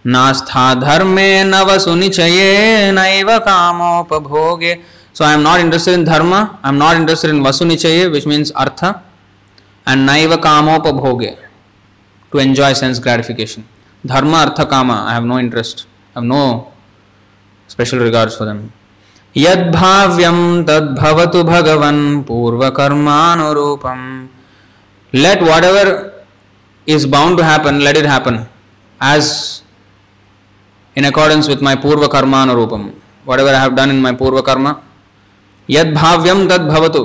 धर्मे 0.05 1.43
नव 1.43 1.77
सुनिचये 1.79 2.91
नैव 2.91 3.37
कामोपभोगे 3.47 4.75
So 5.13 5.25
I 5.25 5.33
am 5.33 5.43
not 5.43 5.59
interested 5.59 5.93
in 5.93 6.05
dharma, 6.05 6.59
I 6.63 6.69
am 6.69 6.77
not 6.77 6.95
interested 6.95 7.29
in 7.29 7.41
vasunichaye, 7.43 8.09
which 8.09 8.25
means 8.25 8.49
artha, 8.51 9.03
and 9.85 10.07
naiva 10.07 10.37
kamopabhoge, 10.37 11.37
to 12.31 12.37
enjoy 12.37 12.71
sense 12.71 12.97
gratification. 12.99 13.67
Dharma, 14.05 14.37
artha, 14.37 14.65
kama, 14.65 15.03
I 15.05 15.13
have 15.13 15.25
no 15.25 15.37
interest, 15.37 15.85
I 16.15 16.19
have 16.19 16.23
no 16.23 16.71
special 17.67 17.99
regards 17.99 18.35
for 18.37 18.45
them. 18.45 18.71
यद्भाव्यम 19.35 20.37
तद्भवतु 20.67 21.43
भगवन 21.43 21.97
पूर्व 22.27 22.69
कर्मानुरूपम 22.69 23.99
let 25.13 25.41
whatever 25.63 25.89
is 26.87 27.07
bound 27.07 27.37
to 27.37 27.43
happen 27.43 27.79
let 27.81 27.97
it 27.97 28.05
happen 28.05 28.45
as 29.01 29.29
in 30.95 31.05
accordance 31.05 31.47
with 31.49 31.61
my 31.63 31.75
purva 31.83 32.07
कर्मानुरूपम 32.07 32.89
whatever 33.39 33.55
have 33.55 33.75
done 33.75 33.91
in 33.91 34.01
my 34.01 34.13
purva 34.21 34.41
karma 34.41 34.73
यद 35.69 35.93
भाव्यम 35.93 36.47
तद 36.49 36.67
भवतु 36.69 37.03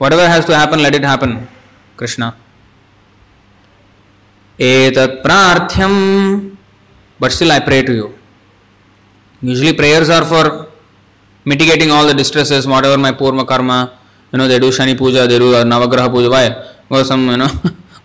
whatever 0.12 0.28
has 0.30 0.46
to 0.46 0.52
happen 0.52 0.80
let 0.80 0.94
it 0.94 1.04
happen 1.04 1.34
Krishna 1.98 2.32
एतत् 4.58 5.22
प्रार्थ्यम 5.22 5.92
but 7.20 7.30
still 7.30 7.52
I 7.52 7.60
pray 7.60 7.82
to 7.82 7.92
you 7.92 8.08
usually 9.42 9.72
prayers 9.72 10.10
are 10.10 10.24
for 10.24 10.48
mitigating 11.50 11.90
all 11.96 12.06
the 12.10 12.16
distresses 12.22 12.66
whatever 12.74 12.98
my 13.06 13.12
purva 13.20 13.44
karma 13.52 13.78
you 14.32 14.38
know 14.38 14.48
they 14.52 14.58
do 14.64 14.70
shani 14.78 14.94
puja 15.02 15.22
they 15.30 15.38
do 15.44 15.50
navagraha 15.72 16.08
puja 16.14 16.30
why 16.36 16.46
because 16.88 17.06
some 17.12 17.24
you 17.34 17.38
know 17.42 17.50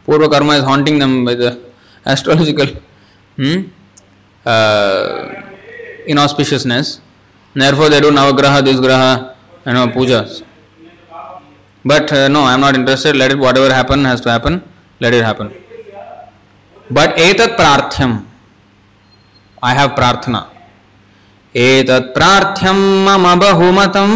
purva 0.08 0.28
karma 0.34 0.54
is 0.60 0.64
haunting 0.72 0.98
them 1.04 1.14
by 1.28 1.36
the 1.42 1.52
astrological 2.14 2.70
hmm? 3.40 3.60
uh, 4.54 5.16
inauspiciousness 6.14 7.00
therefore 7.64 7.90
they 7.94 8.02
do 8.06 8.12
navagraha 8.20 8.62
this 8.70 8.80
graha 8.86 9.12
you 9.68 9.74
know 9.78 9.88
pujas 9.98 10.32
but 11.92 12.08
uh, 12.14 12.28
no 12.36 12.42
i 12.50 12.54
am 12.56 12.62
not 12.68 12.76
interested 12.82 13.16
let 13.24 13.32
it 13.36 13.40
whatever 13.48 13.72
happen 13.80 14.06
has 14.12 14.22
to 14.26 14.32
happen 14.36 14.56
let 15.04 15.14
it 15.20 15.24
happen 15.30 15.48
but 16.98 17.12
etat 17.28 17.54
prarthyam 17.62 18.14
i 19.70 19.74
have 19.80 19.92
prarthana 20.00 20.42
एतत्प्रार्थ्यं 21.56 22.78
मम 23.06 23.24
बहुमतं 23.40 24.12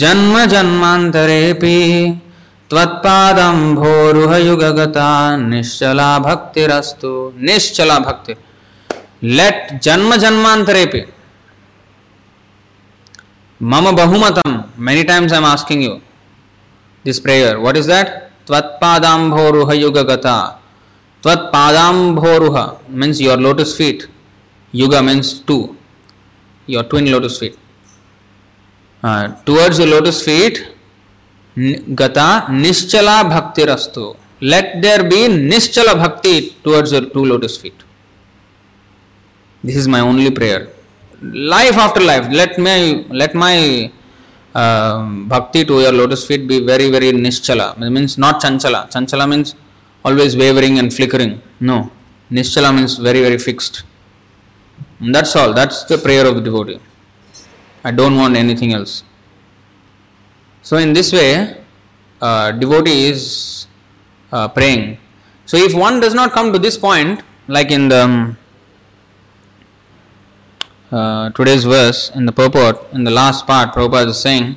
जन्म 0.00 0.34
जन्मान्तरेऽपि 0.46 1.76
त्वत्पादं 2.70 3.74
भोरुहयुगगता 3.74 5.10
निश्चला 5.44 6.08
भक्तिरस्तु 6.26 7.12
निश्चला 7.48 7.98
भक्ति 7.98 8.34
late 9.36 9.72
जन्म 9.84 10.14
जन्मांतरेपि 10.24 11.02
मम 13.60 13.90
बहुमतं 13.96 14.60
many 14.86 15.02
times 15.04 15.32
I 15.32 15.38
am 15.38 15.44
asking 15.46 15.82
you 15.82 15.94
this 17.04 17.18
prayer 17.20 17.56
what 17.56 17.76
is 17.76 17.88
that 17.88 18.08
त्वत्पादांभोरुह 18.46 19.72
युगगता 19.74 20.36
त्वत्पादांभोरुह 21.22 22.60
means 23.00 23.20
your 23.20 23.38
lotus 23.46 23.74
feet 23.78 24.08
yuga 24.74 24.94
means 25.08 25.34
two 25.48 25.58
your 26.68 26.84
twin 26.84 27.10
lotus 27.14 27.38
feet. 27.40 27.56
Uh, 29.02 29.28
towards 29.48 29.78
the 29.78 29.86
lotus 29.94 30.18
feet 30.26 30.56
gata 32.00 32.28
nischala 32.64 33.16
bhakti 33.34 33.62
rastu. 33.70 34.04
Let 34.40 34.66
there 34.84 35.02
be 35.12 35.20
nischala 35.52 35.94
bhakti 36.02 36.34
towards 36.64 36.92
your 36.92 37.04
two 37.14 37.24
lotus 37.32 37.56
feet. 37.56 37.78
This 39.64 39.76
is 39.76 39.88
my 39.88 40.00
only 40.00 40.30
prayer. 40.30 40.68
Life 41.22 41.76
after 41.86 42.00
life 42.00 42.26
let 42.40 42.58
my 42.58 43.04
let 43.22 43.34
my 43.34 43.56
uh, 44.54 45.02
bhakti 45.32 45.64
to 45.64 45.80
your 45.84 45.92
lotus 46.00 46.24
feet 46.28 46.46
be 46.52 46.58
very 46.72 46.90
very 46.90 47.10
nischala. 47.12 47.68
It 47.88 47.90
means 47.90 48.18
not 48.18 48.42
chanchala. 48.42 48.80
Chanchala 48.94 49.28
means 49.28 49.54
always 50.04 50.36
wavering 50.36 50.78
and 50.78 50.92
flickering. 50.92 51.40
No. 51.60 51.90
Nischala 52.30 52.74
means 52.76 52.98
very 52.98 53.20
very 53.20 53.38
fixed 53.38 53.84
that's 55.00 55.34
all. 55.36 55.52
That's 55.52 55.84
the 55.84 55.98
prayer 55.98 56.26
of 56.26 56.34
the 56.34 56.40
devotee. 56.40 56.80
I 57.84 57.90
don't 57.90 58.16
want 58.16 58.36
anything 58.36 58.72
else. 58.72 59.04
So 60.62 60.76
in 60.76 60.92
this 60.92 61.12
way 61.12 61.64
uh, 62.20 62.52
devotee 62.52 63.06
is 63.06 63.66
uh, 64.32 64.48
praying. 64.48 64.98
So 65.46 65.56
if 65.56 65.74
one 65.74 66.00
does 66.00 66.14
not 66.14 66.32
come 66.32 66.52
to 66.52 66.58
this 66.58 66.76
point 66.76 67.22
like 67.46 67.70
in 67.70 67.88
the 67.88 68.04
um, 68.04 68.38
uh, 70.90 71.30
today's 71.30 71.64
verse 71.64 72.10
in 72.14 72.26
the 72.26 72.32
purport, 72.32 72.92
in 72.92 73.04
the 73.04 73.10
last 73.10 73.46
part, 73.46 73.74
Prabhupada 73.74 74.08
is 74.08 74.20
saying, 74.20 74.56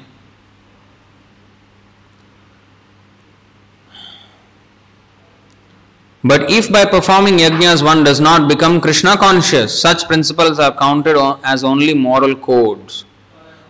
But 6.24 6.52
if 6.52 6.72
by 6.72 6.86
performing 6.86 7.38
yajnas 7.38 7.84
one 7.84 8.04
does 8.04 8.20
not 8.20 8.48
become 8.48 8.80
Krishna 8.80 9.18
conscious, 9.18 9.80
such 9.80 10.08
principles 10.08 10.60
are 10.60 10.76
counted 10.76 11.18
as 11.44 11.64
only 11.64 11.94
moral 11.94 12.36
codes. 12.36 13.06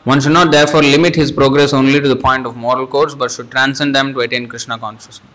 One 0.04 0.20
should 0.20 0.34
not 0.34 0.52
therefore 0.52 0.82
limit 0.82 1.16
his 1.16 1.32
progress 1.32 1.74
only 1.74 2.02
to 2.02 2.08
the 2.08 2.16
point 2.16 2.46
of 2.46 2.58
moral 2.58 2.88
codes, 2.88 3.16
but 3.16 3.32
should 3.32 3.52
transcend 3.52 3.96
them 3.96 4.14
to 4.14 4.20
attain 4.22 4.48
Krishna 4.48 4.78
consciousness. 4.78 5.30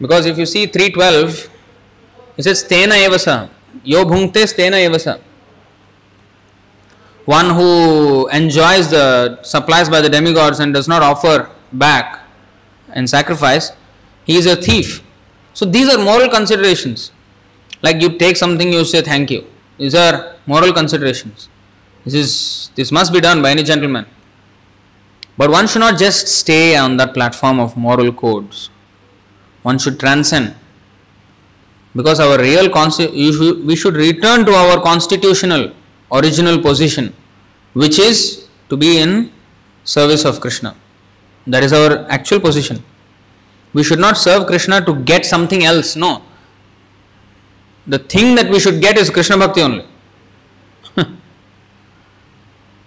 Because 0.00 0.26
if 0.26 0.38
you 0.38 0.46
see 0.46 0.66
312, 0.66 1.50
it 2.36 2.42
says 2.42 2.62
Stena 2.62 2.94
evasa, 3.06 3.50
yo 3.82 4.04
bhunkte 4.04 4.44
stena 4.44 4.86
evasa 4.88 5.20
one 7.24 7.50
who 7.50 8.28
enjoys 8.28 8.90
the 8.90 9.40
supplies 9.42 9.88
by 9.88 10.00
the 10.00 10.08
demigods 10.08 10.58
and 10.58 10.74
does 10.74 10.88
not 10.88 11.02
offer 11.02 11.50
back 11.72 12.20
in 12.94 13.06
sacrifice, 13.06 13.72
he 14.24 14.36
is 14.36 14.46
a 14.46 14.56
thief. 14.56 15.02
So 15.54 15.66
these 15.66 15.92
are 15.92 15.98
moral 16.02 16.28
considerations. 16.28 17.12
Like 17.82 18.00
you 18.00 18.16
take 18.18 18.36
something, 18.36 18.72
you 18.72 18.84
say 18.84 19.02
thank 19.02 19.30
you. 19.30 19.44
These 19.78 19.94
are 19.94 20.36
moral 20.46 20.72
considerations. 20.72 21.48
This 22.04 22.14
is 22.14 22.70
this 22.74 22.90
must 22.90 23.12
be 23.12 23.20
done 23.20 23.42
by 23.42 23.50
any 23.50 23.62
gentleman. 23.62 24.06
But 25.36 25.50
one 25.50 25.66
should 25.66 25.80
not 25.80 25.98
just 25.98 26.28
stay 26.28 26.76
on 26.76 26.96
that 26.98 27.14
platform 27.14 27.58
of 27.58 27.76
moral 27.76 28.12
codes. 28.12 28.70
One 29.62 29.78
should 29.78 29.98
transcend. 29.98 30.54
Because 31.94 32.20
our 32.20 32.38
real 32.38 32.68
consti- 32.68 33.10
we 33.66 33.76
should 33.76 33.96
return 33.96 34.44
to 34.46 34.52
our 34.52 34.80
constitutional 34.80 35.72
original 36.10 36.60
position, 36.60 37.14
which 37.74 37.98
is 37.98 38.48
to 38.68 38.76
be 38.76 38.98
in 38.98 39.32
service 39.84 40.24
of 40.24 40.40
Krishna. 40.40 40.74
That 41.46 41.62
is 41.62 41.72
our 41.72 42.06
actual 42.10 42.40
position. 42.40 42.84
We 43.72 43.82
should 43.82 43.98
not 43.98 44.16
serve 44.16 44.46
Krishna 44.46 44.84
to 44.84 44.94
get 44.94 45.24
something 45.24 45.64
else. 45.64 45.96
No. 45.96 46.22
The 47.86 47.98
thing 47.98 48.34
that 48.34 48.50
we 48.50 48.60
should 48.60 48.80
get 48.80 48.98
is 48.98 49.10
Krishna 49.10 49.38
Bhakti 49.38 49.62
only. 49.62 49.86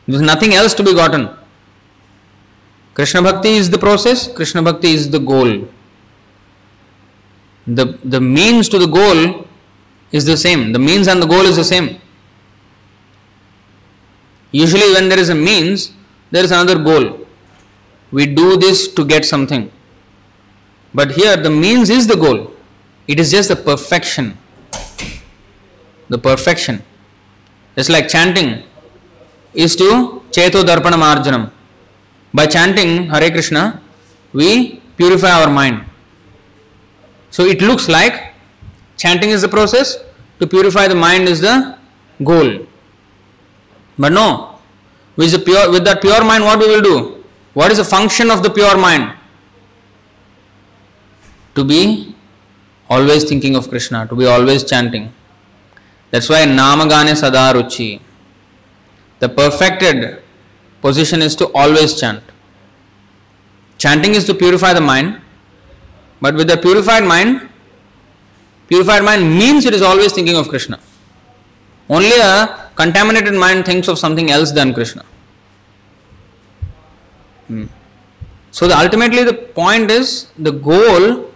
There 0.08 0.16
is 0.16 0.22
nothing 0.22 0.54
else 0.54 0.74
to 0.76 0.84
be 0.84 0.94
gotten. 0.94 1.30
Krishna 2.94 3.22
Bhakti 3.22 3.50
is 3.50 3.70
the 3.70 3.78
process, 3.78 4.32
Krishna 4.32 4.62
Bhakti 4.62 4.92
is 4.92 5.10
the 5.10 5.20
goal. 5.20 5.68
The, 7.68 8.00
the 8.04 8.22
means 8.22 8.70
to 8.70 8.78
the 8.78 8.86
goal 8.86 9.48
is 10.12 10.26
the 10.26 10.38
same. 10.38 10.72
The 10.72 10.80
means 10.80 11.08
and 11.08 11.22
the 11.22 11.26
goal 11.26 11.42
is 11.42 11.56
the 11.56 11.64
same. 11.64 12.00
Usually, 14.52 14.94
when 14.94 15.10
there 15.10 15.20
is 15.20 15.30
a 15.30 15.36
means, 15.36 15.92
there 16.32 16.44
is 16.44 16.52
another 16.52 16.82
goal. 16.82 17.28
We 18.12 18.28
do 18.28 18.56
this 18.56 18.88
to 18.94 19.04
get 19.04 19.26
something. 19.26 19.70
But 20.96 21.12
here, 21.12 21.36
the 21.36 21.50
means 21.50 21.89
is 21.89 22.08
the 22.08 22.16
goal. 22.16 22.52
It 23.06 23.20
is 23.20 23.30
just 23.30 23.50
the 23.50 23.56
perfection. 23.58 24.38
The 26.08 26.18
perfection. 26.18 26.82
It's 27.76 27.89
like 27.89 28.08
chanting 28.08 28.64
is 29.54 29.76
to 29.76 29.89
Cheto 30.32 30.64
Darpana 30.64 30.98
Marjanam. 31.06 31.52
By 32.34 32.46
chanting 32.48 33.10
Hare 33.10 33.30
Krishna, 33.30 33.82
we 34.32 34.82
purify 34.96 35.32
our 35.41 35.50
mind. 35.50 35.84
So 37.30 37.43
it 37.43 37.62
looks 37.62 37.89
like 37.89 38.34
chanting 38.96 39.32
is 39.32 39.41
the 39.41 39.50
process, 39.50 39.98
to 40.39 40.48
purify 40.48 40.88
the 40.88 40.96
mind 40.96 41.28
is 41.28 41.41
the 41.41 41.78
goal. 42.24 42.66
But 43.98 44.14
no, 44.14 44.60
with, 45.18 45.32
the 45.32 45.39
pure, 45.39 45.70
with 45.72 45.84
that 45.86 46.02
pure 46.02 46.24
mind, 46.24 46.46
what 46.46 46.60
we 46.60 46.68
will 46.68 46.82
do? 46.82 47.24
What 47.54 47.72
is 47.72 47.80
the 47.80 47.86
function 47.86 48.32
of 48.32 48.43
the 48.43 48.50
pure 48.50 48.78
mind? 48.78 49.14
To 51.56 51.64
be 51.64 52.16
always 52.89 53.24
thinking 53.24 53.56
of 53.56 53.70
Krishna, 53.70 54.08
to 54.08 54.16
be 54.16 54.26
always 54.26 54.64
chanting. 54.64 55.12
That's 56.12 56.30
why 56.30 56.45
Namagane 56.45 57.14
Sadaruchi. 57.16 58.01
The 59.20 59.30
perfected 59.30 60.22
position 60.82 61.22
is 61.22 61.36
to 61.38 61.51
always 61.53 61.99
chant. 61.99 62.24
Chanting 63.78 64.16
is 64.16 64.26
to 64.26 64.34
purify 64.34 64.74
the 64.74 64.82
mind, 64.82 65.22
but 66.22 66.36
with 66.36 66.47
the 66.47 66.58
purified 66.58 67.03
mind, 67.03 67.49
purified 68.68 69.03
mind 69.03 69.24
means 69.38 69.66
it 69.66 69.74
is 69.74 69.82
always 69.82 70.14
thinking 70.14 70.38
of 70.38 70.47
Krishna. 70.47 70.80
Only 71.89 72.18
a 72.20 72.70
contaminated 72.76 73.34
mind 73.34 73.66
thinks 73.66 73.88
of 73.88 73.99
something 73.99 74.32
else 74.32 74.51
than 74.51 74.74
Krishna. 74.74 75.06
Hmm. 77.47 77.66
So 78.51 78.68
the, 78.68 78.78
ultimately 78.78 79.24
the 79.24 79.34
point 79.34 79.91
is 79.91 80.28
the 80.38 80.51
goal 80.51 81.32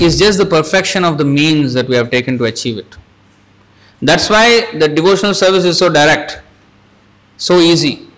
is 0.00 0.18
just 0.18 0.38
the 0.38 0.46
perfection 0.46 1.04
of 1.04 1.18
the 1.18 1.24
means 1.24 1.72
that 1.74 1.88
we 1.88 1.94
have 1.94 2.10
taken 2.10 2.36
to 2.38 2.44
achieve 2.44 2.78
it. 2.78 2.96
That's 4.02 4.28
why 4.28 4.70
the 4.72 4.88
devotional 4.88 5.34
service 5.34 5.64
is 5.64 5.78
so 5.78 5.88
direct, 5.88 6.40
so 7.36 7.58
easy. 7.58 8.08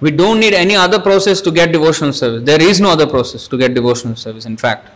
We 0.00 0.10
don't 0.10 0.40
need 0.40 0.52
any 0.52 0.74
other 0.74 0.98
process 0.98 1.40
to 1.42 1.52
get 1.52 1.70
devotional 1.70 2.12
service. 2.12 2.42
There 2.44 2.60
is 2.60 2.80
no 2.80 2.90
other 2.90 3.06
process 3.06 3.46
to 3.48 3.56
get 3.56 3.72
devotional 3.72 4.16
service, 4.16 4.46
in 4.46 4.56
fact. 4.56 4.90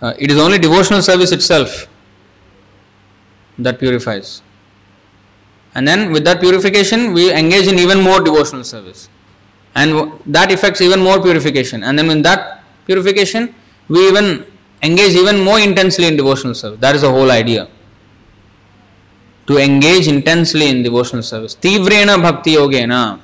Uh, 0.00 0.14
it 0.18 0.30
is 0.30 0.38
only 0.38 0.58
devotional 0.58 1.02
service 1.02 1.32
itself 1.32 1.86
that 3.58 3.78
purifies. 3.78 4.42
And 5.74 5.86
then 5.86 6.10
with 6.10 6.24
that 6.24 6.40
purification, 6.40 7.12
we 7.12 7.32
engage 7.32 7.66
in 7.66 7.78
even 7.78 8.00
more 8.00 8.20
devotional 8.22 8.64
service. 8.64 9.10
And 9.76 10.12
that 10.24 10.50
affects 10.50 10.80
even 10.80 11.00
more 11.00 11.20
purification. 11.22 11.84
And 11.84 11.98
then 11.98 12.10
in 12.10 12.22
that 12.22 12.62
purification, 12.86 13.54
we 13.88 14.08
even 14.08 14.46
engage 14.82 15.14
even 15.14 15.38
more 15.44 15.60
intensely 15.60 16.06
in 16.06 16.16
devotional 16.16 16.54
service. 16.54 16.80
That 16.80 16.94
is 16.94 17.02
the 17.02 17.10
whole 17.10 17.30
idea. 17.30 17.68
To 19.48 19.58
engage 19.58 20.08
intensely 20.08 20.68
in 20.70 20.82
devotional 20.82 21.22
service. 21.22 21.54
Tivrena 21.54 22.20
bhakti 22.20 22.54
yogena 22.54 23.20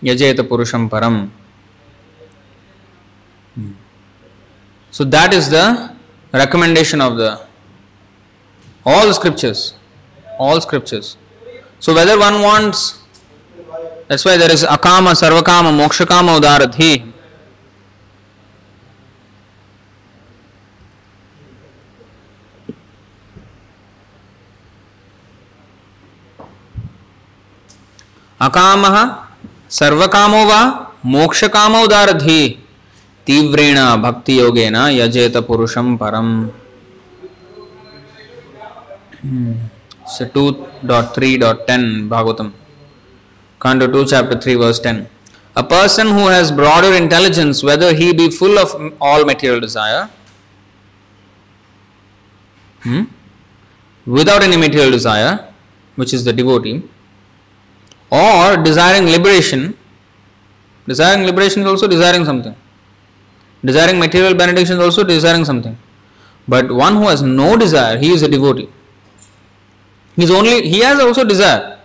yajeta 0.00 0.46
purusham 0.46 0.88
param. 0.88 1.28
Hmm. 3.56 3.72
So 4.92 5.02
that 5.04 5.34
is 5.34 5.50
the 5.50 5.92
recommendation 6.32 7.00
of 7.00 7.16
the 7.16 7.40
all 8.84 9.06
the 9.08 9.12
scriptures. 9.12 9.74
All 10.38 10.60
scriptures. 10.60 11.16
So 11.80 11.92
whether 11.92 12.16
one 12.16 12.40
wants 12.42 13.02
that's 14.08 14.24
why 14.24 14.36
there 14.36 14.52
is 14.52 14.64
akama, 14.64 15.12
sarvakama, 15.12 15.70
mokshakama, 15.72 16.38
udaradhi. 16.38 17.12
अकामः 28.40 28.96
सर्वकामो 29.76 30.44
वा 30.46 30.58
मोक्षकामो 31.12 31.78
उदारधि 31.84 32.40
तीव्रेण 33.26 33.78
भक्ति 34.02 34.38
योगेन 34.40 34.76
यजेत 34.96 35.36
पुरुषं 35.48 35.96
परम 36.02 36.28
so 40.14 40.24
2.3.10 40.34 41.86
bhagavatam 42.10 42.52
canto 43.66 43.86
2 43.98 44.04
chapter 44.14 44.38
3 44.40 44.56
verse 44.64 44.80
10 44.88 45.06
a 45.62 45.64
person 45.76 46.08
who 46.16 46.24
has 46.34 46.52
broader 46.60 46.92
intelligence 47.04 47.62
whether 47.70 47.90
he 48.00 48.08
be 48.22 48.26
full 48.40 48.58
of 48.64 48.74
all 49.00 49.24
material 49.32 49.60
desire 49.68 50.02
hmm, 52.84 53.02
without 54.18 54.42
any 54.48 54.58
material 54.66 54.92
desire 54.98 55.32
which 56.02 56.12
is 56.18 56.22
the 56.28 56.34
devotee 56.42 56.76
or 58.10 58.56
desiring 58.68 59.06
liberation 59.16 59.62
desiring 60.86 61.24
liberation 61.24 61.62
is 61.62 61.68
also 61.68 61.88
desiring 61.88 62.24
something. 62.24 62.54
Desiring 63.64 63.98
material 63.98 64.34
benediction 64.34 64.76
is 64.76 64.82
also 64.84 65.02
desiring 65.02 65.44
something. 65.44 65.76
But 66.46 66.70
one 66.70 66.94
who 66.96 67.08
has 67.08 67.22
no 67.22 67.56
desire 67.56 67.98
he 67.98 68.12
is 68.12 68.22
a 68.22 68.28
devotee. 68.28 68.68
He 70.14 70.24
is 70.24 70.30
only 70.30 70.68
he 70.68 70.80
has 70.80 71.00
also 71.00 71.24
desire 71.24 71.75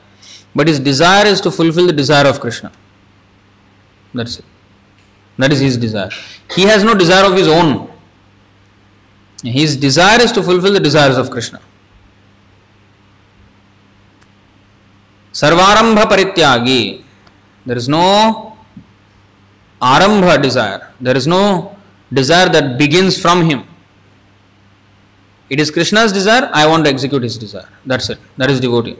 but 0.54 0.68
his 0.68 0.80
desire 0.80 1.26
is 1.26 1.42
to 1.42 1.52
fulfill 1.52 1.88
the 1.88 1.94
desire 1.94 2.28
of 2.28 2.40
krishna 2.40 2.72
that's 4.14 4.40
it 4.40 4.46
that 5.38 5.52
is 5.52 5.60
his 5.60 5.78
desire 5.78 6.10
he 6.56 6.64
has 6.64 6.84
no 6.84 6.94
desire 6.94 7.26
of 7.26 7.36
his 7.36 7.48
own 7.48 7.90
his 9.44 9.76
desire 9.76 10.22
is 10.22 10.32
to 10.32 10.44
fulfill 10.44 10.74
the 10.74 10.80
desires 10.80 11.18
of 11.18 11.30
krishna 11.32 11.62
Sarvarambha 15.34 16.04
Parityagi. 16.04 17.04
There 17.66 17.78
is 17.78 17.88
no 17.88 18.58
Arambha 19.82 20.42
desire. 20.42 20.94
There 21.00 21.16
is 21.16 21.26
no 21.26 21.76
desire 22.12 22.50
that 22.50 22.78
begins 22.78 23.20
from 23.20 23.50
him. 23.50 23.64
It 25.50 25.60
is 25.60 25.72
Krishna's 25.72 26.12
desire, 26.14 26.50
I 26.54 26.66
want 26.68 26.86
to 26.86 26.92
execute 26.92 27.24
his 27.24 27.38
desire. 27.38 27.68
That's 27.86 28.10
it. 28.10 28.20
That 28.38 28.50
is 28.50 28.60
devotee. 28.60 28.98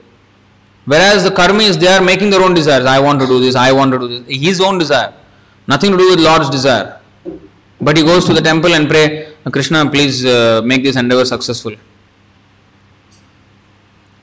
Whereas 0.84 1.22
the 1.24 1.30
karmis, 1.30 1.78
they 1.78 1.86
are 1.86 2.02
making 2.02 2.30
their 2.30 2.42
own 2.42 2.54
desires. 2.54 2.86
I 2.86 2.98
want 2.98 3.20
to 3.20 3.26
do 3.26 3.38
this, 3.40 3.54
I 3.54 3.72
want 3.72 3.92
to 3.92 3.98
do 3.98 4.08
this. 4.08 4.40
His 4.40 4.60
own 4.60 4.78
desire. 4.78 5.12
Nothing 5.68 5.92
to 5.92 5.96
do 5.96 6.10
with 6.10 6.20
Lord's 6.20 6.50
desire. 6.50 7.00
But 7.80 7.96
he 7.96 8.02
goes 8.02 8.24
to 8.26 8.32
the 8.32 8.40
temple 8.40 8.74
and 8.74 8.88
pray, 8.88 9.34
Krishna, 9.50 9.88
please 9.88 10.24
uh, 10.24 10.60
make 10.64 10.82
this 10.82 10.96
endeavor 10.96 11.24
successful. 11.24 11.74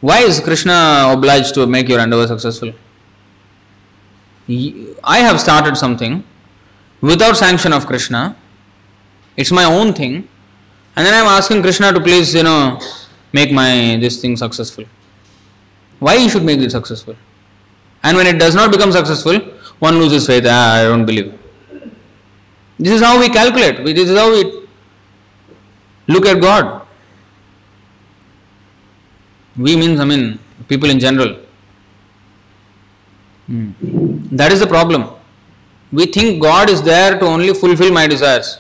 Why 0.02 0.20
is 0.20 0.40
Krishna 0.40 1.10
obliged 1.12 1.54
to 1.56 1.68
make 1.68 1.88
your 1.90 2.00
endeavor 2.00 2.28
successful? 2.28 2.74
I 4.50 5.20
have 5.20 5.40
started 5.40 5.78
something 5.78 6.24
without 7.02 7.38
sanction 7.38 7.74
of 7.74 7.86
Krishna. 7.86 8.36
It's 9.38 9.52
my 9.52 9.66
own 9.66 9.94
thing. 9.94 10.28
And 10.96 11.06
then 11.06 11.14
I'm 11.14 11.28
asking 11.28 11.62
Krishna 11.62 11.94
to 11.94 12.00
please, 12.00 12.34
you 12.34 12.44
know, 12.44 12.80
make 13.32 13.52
my 13.52 13.98
this 14.02 14.22
thing 14.22 14.36
successful. 14.36 14.86
Why 16.00 16.18
he 16.18 16.30
should 16.30 16.44
make 16.44 16.60
it 16.60 16.72
successful? 16.72 17.16
And 18.04 18.18
when 18.18 18.28
it 18.28 18.40
does 18.40 18.56
not 18.56 18.72
become 18.72 18.92
successful, 18.92 19.40
one 19.80 19.98
loses 20.00 20.26
faith. 20.26 20.46
Ah, 20.48 20.80
I 20.80 20.84
don't 20.84 21.06
believe. 21.06 21.38
This 22.78 22.94
is 22.94 23.02
how 23.02 23.20
we 23.20 23.30
calculate. 23.30 23.84
This 23.86 24.10
is 24.10 24.18
how 24.18 24.32
we 24.32 24.68
look 26.08 26.26
at 26.26 26.40
God. 26.40 26.82
We 29.58 29.76
means, 29.76 30.00
I 30.00 30.06
mean, 30.06 30.40
people 30.70 30.90
in 30.90 31.00
general. 31.00 31.38
Hmm. 33.48 33.72
That 34.32 34.54
is 34.54 34.62
the 34.62 34.68
problem. 34.68 35.10
We 35.92 36.06
think 36.06 36.42
God 36.42 36.70
is 36.70 36.82
there 36.82 37.20
to 37.20 37.26
only 37.26 37.54
fulfill 37.54 37.92
my 37.92 38.08
desires. 38.08 38.60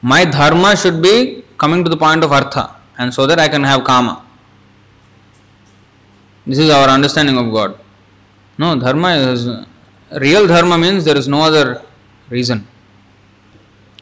My 0.00 0.24
dharma 0.24 0.76
should 0.76 1.02
be 1.02 1.44
coming 1.56 1.82
to 1.82 1.90
the 1.90 1.96
point 1.96 2.22
of 2.22 2.30
artha, 2.30 2.76
and 2.98 3.12
so 3.12 3.26
that 3.26 3.40
I 3.40 3.48
can 3.48 3.64
have 3.64 3.82
kama. 3.82 4.24
This 6.48 6.58
is 6.58 6.70
our 6.70 6.88
understanding 6.88 7.38
of 7.38 7.52
God. 7.52 7.78
No, 8.56 8.78
dharma 8.80 9.10
is 9.16 9.46
real 10.20 10.46
dharma 10.48 10.78
means 10.78 11.04
there 11.04 11.16
is 11.16 11.28
no 11.28 11.42
other 11.42 11.82
reason. 12.30 12.66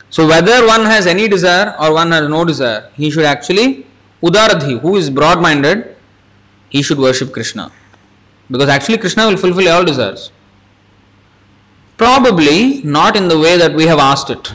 So 0.08 0.26
whether 0.26 0.66
one 0.66 0.86
has 0.86 1.06
any 1.06 1.28
desire 1.28 1.74
or 1.78 1.92
one 1.92 2.12
has 2.12 2.28
no 2.28 2.44
desire, 2.44 2.90
he 2.94 3.10
should 3.10 3.24
actually 3.24 3.86
Udaradhi, 4.22 4.80
who 4.80 4.96
is 4.96 5.10
broad 5.10 5.40
minded, 5.40 5.96
he 6.68 6.82
should 6.82 6.98
worship 6.98 7.32
Krishna. 7.32 7.70
Because 8.50 8.68
actually, 8.68 8.98
Krishna 8.98 9.26
will 9.26 9.36
fulfill 9.36 9.68
all 9.68 9.84
desires. 9.84 10.32
Probably 11.96 12.82
not 12.82 13.16
in 13.16 13.28
the 13.28 13.38
way 13.38 13.56
that 13.56 13.74
we 13.74 13.86
have 13.86 13.98
asked 13.98 14.30
it. 14.30 14.52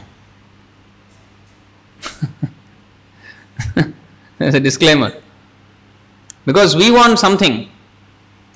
There's 4.38 4.54
a 4.56 4.60
disclaimer. 4.60 5.14
Because 6.46 6.76
we 6.76 6.92
want 6.92 7.20
something, 7.20 7.70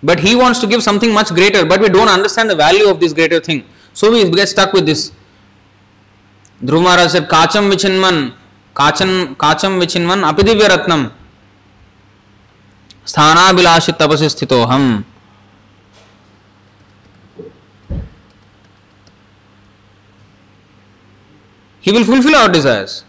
but 0.05 0.19
he 0.19 0.35
wants 0.35 0.59
to 0.59 0.67
give 0.67 0.83
something 0.83 1.11
much 1.11 1.29
greater, 1.29 1.65
but 1.65 1.81
we 1.81 1.89
don't 1.89 2.07
understand 2.07 2.49
the 2.49 2.55
value 2.55 2.87
of 2.87 2.99
this 2.99 3.11
greater 3.11 3.39
thing. 3.39 3.63
So 3.93 4.11
we 4.11 4.29
get 4.29 4.47
stuck 4.47 4.71
with 4.71 4.85
this. 4.85 5.11
Dhruva 6.63 7.09
said, 7.09 7.27
Kacham 7.27 7.71
Vichinman, 7.71 8.35
Kacham, 8.75 9.35
Kacham 9.35 9.81
Vichinman, 9.81 10.21
Apidivya 10.29 10.69
Ratnam, 10.69 11.11
Sthanabilashit 13.03 13.97
Tapasi 13.97 15.03
He 21.81 21.91
will 21.91 22.03
fulfill 22.03 22.35
our 22.35 22.49
desires, 22.49 23.03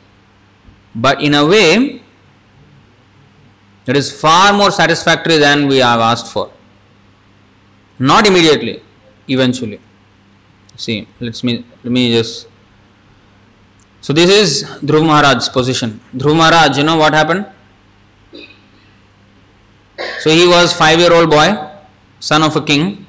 but 0.94 1.22
in 1.22 1.34
a 1.34 1.46
way 1.46 2.02
that 3.84 3.96
is 3.96 4.12
far 4.20 4.52
more 4.52 4.70
satisfactory 4.70 5.38
than 5.38 5.66
we 5.66 5.78
have 5.78 6.00
asked 6.00 6.32
for. 6.32 6.50
Not 7.98 8.26
immediately, 8.26 8.82
eventually. 9.28 9.80
See, 10.76 11.08
let's 11.20 11.42
me 11.42 11.64
let 11.82 11.90
me 11.90 12.12
just. 12.12 12.48
So 14.02 14.12
this 14.12 14.30
is 14.30 14.64
Dhruv 14.80 15.06
Maharaj's 15.06 15.48
position. 15.48 16.00
Dhruv 16.14 16.36
Maharaj, 16.36 16.76
you 16.76 16.84
know 16.84 16.96
what 16.96 17.14
happened? 17.14 17.46
So 20.20 20.30
he 20.30 20.46
was 20.46 20.72
five-year-old 20.74 21.30
boy, 21.30 21.56
son 22.20 22.42
of 22.42 22.54
a 22.54 22.60
king, 22.60 23.06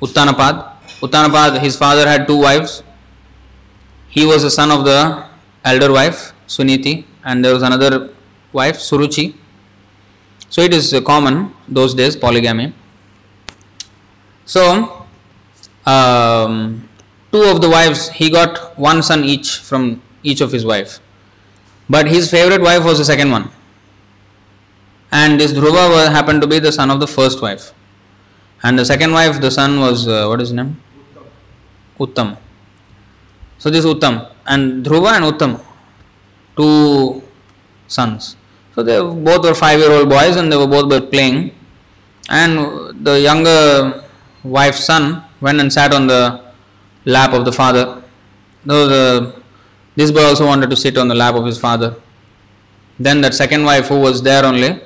Uttanapad. 0.00 0.76
Uttanapad, 1.00 1.60
his 1.60 1.76
father 1.76 2.06
had 2.08 2.26
two 2.26 2.40
wives. 2.40 2.82
He 4.08 4.24
was 4.24 4.42
the 4.42 4.50
son 4.50 4.70
of 4.70 4.84
the 4.84 5.24
elder 5.64 5.92
wife, 5.92 6.32
Suniti, 6.46 7.04
and 7.24 7.44
there 7.44 7.52
was 7.52 7.62
another 7.62 8.10
wife, 8.52 8.78
Suruchi. 8.78 9.34
So 10.48 10.62
it 10.62 10.72
is 10.72 10.94
common 11.04 11.54
those 11.68 11.94
days 11.94 12.16
polygamy. 12.16 12.74
So 14.44 15.06
um, 15.86 16.88
two 17.30 17.42
of 17.42 17.60
the 17.60 17.68
wives 17.70 18.08
he 18.08 18.30
got 18.30 18.78
one 18.78 19.02
son 19.02 19.24
each 19.24 19.58
from 19.58 20.02
each 20.22 20.40
of 20.40 20.52
his 20.52 20.64
wife, 20.64 21.00
but 21.88 22.06
his 22.06 22.30
favorite 22.30 22.60
wife 22.60 22.84
was 22.84 22.98
the 22.98 23.04
second 23.04 23.30
one, 23.30 23.50
and 25.10 25.40
this 25.40 25.52
Dhruva 25.52 26.10
happened 26.10 26.40
to 26.42 26.46
be 26.46 26.58
the 26.58 26.72
son 26.72 26.90
of 26.90 27.00
the 27.00 27.06
first 27.06 27.40
wife, 27.42 27.72
and 28.62 28.78
the 28.78 28.84
second 28.84 29.12
wife 29.12 29.40
the 29.40 29.50
son 29.50 29.80
was 29.80 30.06
uh, 30.06 30.26
what 30.26 30.40
is 30.40 30.48
his 30.48 30.56
name? 30.56 30.80
Uttam. 31.98 32.36
So 33.58 33.70
this 33.70 33.84
Uttam 33.84 34.30
and 34.46 34.84
Dhruva 34.84 35.16
and 35.16 35.24
Uttam, 35.24 35.60
two 36.56 37.22
sons. 37.86 38.36
So 38.74 38.82
they 38.82 38.98
both 39.00 39.44
were 39.44 39.54
five-year-old 39.54 40.08
boys 40.08 40.36
and 40.36 40.50
they 40.50 40.56
were 40.56 40.66
both 40.66 41.10
playing. 41.10 41.54
And 42.30 43.04
the 43.04 43.20
younger 43.20 44.01
wife's 44.44 44.84
son 44.84 45.24
went 45.40 45.60
and 45.60 45.72
sat 45.72 45.94
on 45.94 46.06
the 46.06 46.42
lap 47.04 47.32
of 47.32 47.44
the 47.44 47.52
father. 47.52 48.02
Though 48.64 48.86
the, 48.86 49.42
this 49.96 50.10
boy 50.10 50.22
also 50.22 50.46
wanted 50.46 50.70
to 50.70 50.76
sit 50.76 50.96
on 50.96 51.08
the 51.08 51.14
lap 51.14 51.34
of 51.34 51.44
his 51.44 51.58
father. 51.58 51.96
Then 52.98 53.20
that 53.22 53.34
second 53.34 53.64
wife 53.64 53.88
who 53.88 53.98
was 53.98 54.22
there 54.22 54.44
only, 54.44 54.80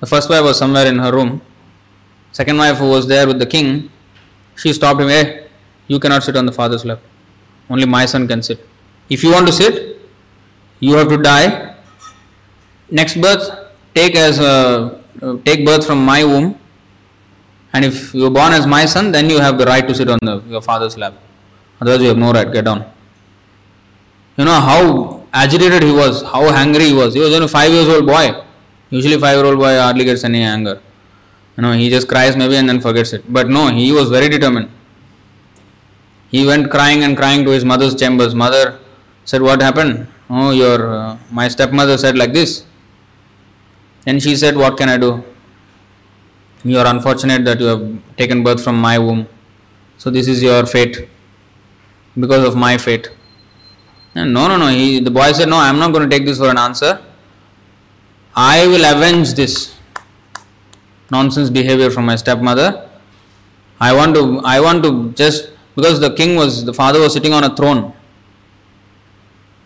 the 0.00 0.06
first 0.06 0.28
wife 0.28 0.42
was 0.42 0.58
somewhere 0.58 0.86
in 0.86 0.98
her 0.98 1.12
room. 1.12 1.40
Second 2.32 2.56
wife 2.56 2.78
who 2.78 2.88
was 2.88 3.06
there 3.06 3.26
with 3.26 3.38
the 3.38 3.46
king, 3.46 3.90
she 4.56 4.72
stopped 4.72 5.00
him. 5.00 5.08
Hey, 5.08 5.48
you 5.88 5.98
cannot 5.98 6.22
sit 6.22 6.36
on 6.36 6.46
the 6.46 6.52
father's 6.52 6.84
lap. 6.84 7.00
Only 7.68 7.86
my 7.86 8.06
son 8.06 8.26
can 8.28 8.42
sit. 8.42 8.66
If 9.08 9.22
you 9.22 9.32
want 9.32 9.46
to 9.46 9.52
sit, 9.52 10.00
you 10.80 10.94
have 10.94 11.08
to 11.08 11.18
die. 11.18 11.76
Next 12.90 13.20
birth, 13.20 13.72
take 13.94 14.14
as 14.16 14.38
a, 14.38 15.00
take 15.44 15.64
birth 15.64 15.86
from 15.86 16.04
my 16.04 16.24
womb, 16.24 16.58
and 17.72 17.84
if 17.84 18.14
you 18.14 18.26
are 18.26 18.30
born 18.30 18.52
as 18.52 18.66
my 18.66 18.84
son, 18.84 19.12
then 19.12 19.30
you 19.30 19.38
have 19.40 19.58
the 19.58 19.64
right 19.64 19.86
to 19.86 19.94
sit 19.94 20.08
on 20.08 20.18
the, 20.22 20.42
your 20.48 20.60
father's 20.62 20.96
lap. 20.98 21.14
Otherwise, 21.80 22.02
you 22.02 22.08
have 22.08 22.18
no 22.18 22.32
right. 22.32 22.50
Get 22.52 22.64
down. 22.64 22.84
You 24.36 24.44
know 24.44 24.60
how 24.60 25.26
agitated 25.32 25.82
he 25.82 25.92
was, 25.92 26.22
how 26.22 26.48
angry 26.50 26.86
he 26.86 26.94
was. 26.94 27.14
He 27.14 27.20
was 27.20 27.34
only 27.34 27.48
five 27.48 27.70
years 27.70 27.88
old 27.88 28.06
boy. 28.06 28.42
Usually, 28.90 29.18
five 29.18 29.36
year 29.36 29.46
old 29.46 29.58
boy 29.58 29.78
hardly 29.78 30.04
gets 30.04 30.24
any 30.24 30.42
anger. 30.42 30.80
You 31.56 31.62
know, 31.62 31.72
he 31.72 31.88
just 31.90 32.08
cries 32.08 32.36
maybe 32.36 32.56
and 32.56 32.68
then 32.68 32.80
forgets 32.80 33.12
it. 33.12 33.30
But 33.30 33.48
no, 33.48 33.68
he 33.68 33.92
was 33.92 34.08
very 34.10 34.28
determined. 34.28 34.70
He 36.30 36.46
went 36.46 36.70
crying 36.70 37.02
and 37.04 37.16
crying 37.16 37.44
to 37.44 37.50
his 37.50 37.64
mother's 37.64 37.94
chambers. 37.94 38.34
Mother 38.34 38.78
said, 39.24 39.42
"What 39.42 39.60
happened? 39.60 40.06
Oh, 40.30 40.50
your 40.50 40.94
uh, 40.94 41.18
my 41.30 41.48
stepmother 41.48 41.98
said 41.98 42.16
like 42.16 42.32
this." 42.32 42.64
And 44.06 44.22
she 44.22 44.34
said, 44.36 44.56
"What 44.56 44.78
can 44.78 44.88
I 44.88 44.96
do? 44.96 45.22
You 46.64 46.78
are 46.78 46.86
unfortunate 46.86 47.44
that 47.44 47.60
you 47.60 47.66
have 47.66 48.16
taken 48.16 48.42
birth 48.42 48.62
from 48.62 48.80
my 48.80 48.98
womb. 48.98 49.26
So 49.98 50.10
this 50.10 50.28
is 50.28 50.42
your 50.42 50.64
fate 50.66 51.08
because 52.18 52.46
of 52.46 52.56
my 52.56 52.78
fate." 52.78 53.10
And 54.14 54.32
no, 54.32 54.46
no, 54.48 54.56
no. 54.56 54.68
He, 54.68 55.00
the 55.00 55.10
boy 55.10 55.32
said, 55.32 55.48
"No, 55.48 55.56
I 55.56 55.68
am 55.68 55.78
not 55.78 55.92
going 55.92 56.08
to 56.08 56.16
take 56.16 56.26
this 56.26 56.38
for 56.38 56.50
an 56.50 56.58
answer. 56.58 57.00
I 58.34 58.66
will 58.66 58.84
avenge 58.84 59.34
this 59.34 59.76
nonsense 61.10 61.50
behavior 61.50 61.90
from 61.90 62.06
my 62.06 62.16
stepmother. 62.16 62.88
I 63.80 63.92
want 63.92 64.14
to, 64.14 64.40
I 64.44 64.60
want 64.60 64.82
to 64.84 65.12
just 65.12 65.50
because 65.74 66.00
the 66.00 66.14
king 66.14 66.36
was, 66.36 66.64
the 66.64 66.72
father 66.72 67.00
was 67.00 67.12
sitting 67.12 67.32
on 67.32 67.44
a 67.44 67.54
throne. 67.54 67.92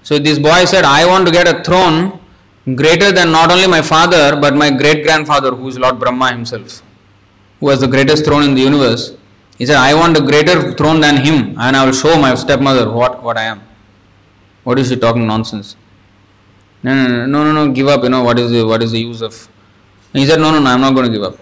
So 0.03 0.19
this 0.19 0.39
boy 0.39 0.65
said, 0.65 0.85
I 0.85 1.05
want 1.07 1.27
to 1.27 1.33
get 1.33 1.49
a 1.49 1.63
throne 1.63 2.21
greater 2.75 3.13
than 3.13 3.31
not 3.31 3.51
only 3.53 3.67
my 3.67 3.83
father 3.83 4.37
but 4.41 4.55
my 4.55 4.71
great 4.71 5.05
grandfather, 5.05 5.51
who 5.51 5.69
is 5.69 5.79
Lord 5.79 5.99
Brahma 5.99 6.31
himself, 6.31 6.83
who 7.61 7.69
has 7.69 7.81
the 7.81 7.89
greatest 7.89 8.25
throne 8.25 8.43
in 8.43 8.55
the 8.55 8.63
universe. 8.63 9.17
He 9.59 9.65
said, 9.67 9.77
I 9.77 9.95
want 9.95 10.17
a 10.17 10.21
greater 10.21 10.73
throne 10.73 11.01
than 11.01 11.17
him, 11.17 11.59
and 11.59 11.77
I 11.77 11.85
will 11.85 11.93
show 11.93 12.19
my 12.21 12.35
stepmother 12.35 12.91
what, 12.91 13.23
what 13.23 13.37
I 13.39 13.45
am. 13.45 13.63
What 14.65 14.79
is 14.79 14.89
she 14.89 14.97
talking 14.97 15.27
nonsense? 15.27 15.77
No, 16.83 16.95
no, 16.95 17.27
no, 17.27 17.45
no, 17.45 17.53
no, 17.53 17.73
give 17.73 17.89
up. 17.89 18.03
You 18.03 18.11
know 18.11 18.23
what 18.23 18.39
is 18.39 18.51
the, 18.51 18.65
what 18.67 18.83
is 18.83 18.93
the 18.93 19.01
use 19.01 19.23
of? 19.23 19.49
He 20.13 20.27
said, 20.27 20.41
No, 20.41 20.51
no, 20.51 20.61
no, 20.61 20.71
I'm 20.71 20.81
not 20.81 20.95
going 20.95 21.07
to 21.07 21.13
give 21.13 21.23
up. 21.23 21.39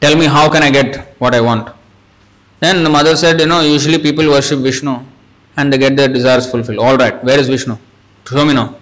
Tell 0.00 0.16
me 0.16 0.26
how 0.26 0.50
can 0.50 0.62
I 0.62 0.70
get 0.70 1.14
what 1.18 1.34
I 1.34 1.40
want. 1.40 1.70
Then 2.58 2.82
the 2.82 2.90
mother 2.90 3.14
said, 3.16 3.40
You 3.40 3.46
know, 3.46 3.60
usually 3.60 3.98
people 3.98 4.28
worship 4.28 4.58
Vishnu 4.60 4.98
and 5.56 5.72
they 5.72 5.78
get 5.78 5.96
their 5.96 6.08
desires 6.08 6.50
fulfilled. 6.50 6.78
All 6.78 6.96
right, 6.96 7.22
where 7.22 7.38
is 7.38 7.48
Vishnu? 7.48 7.76
Show 8.28 8.44
me 8.44 8.54
now. 8.54 8.76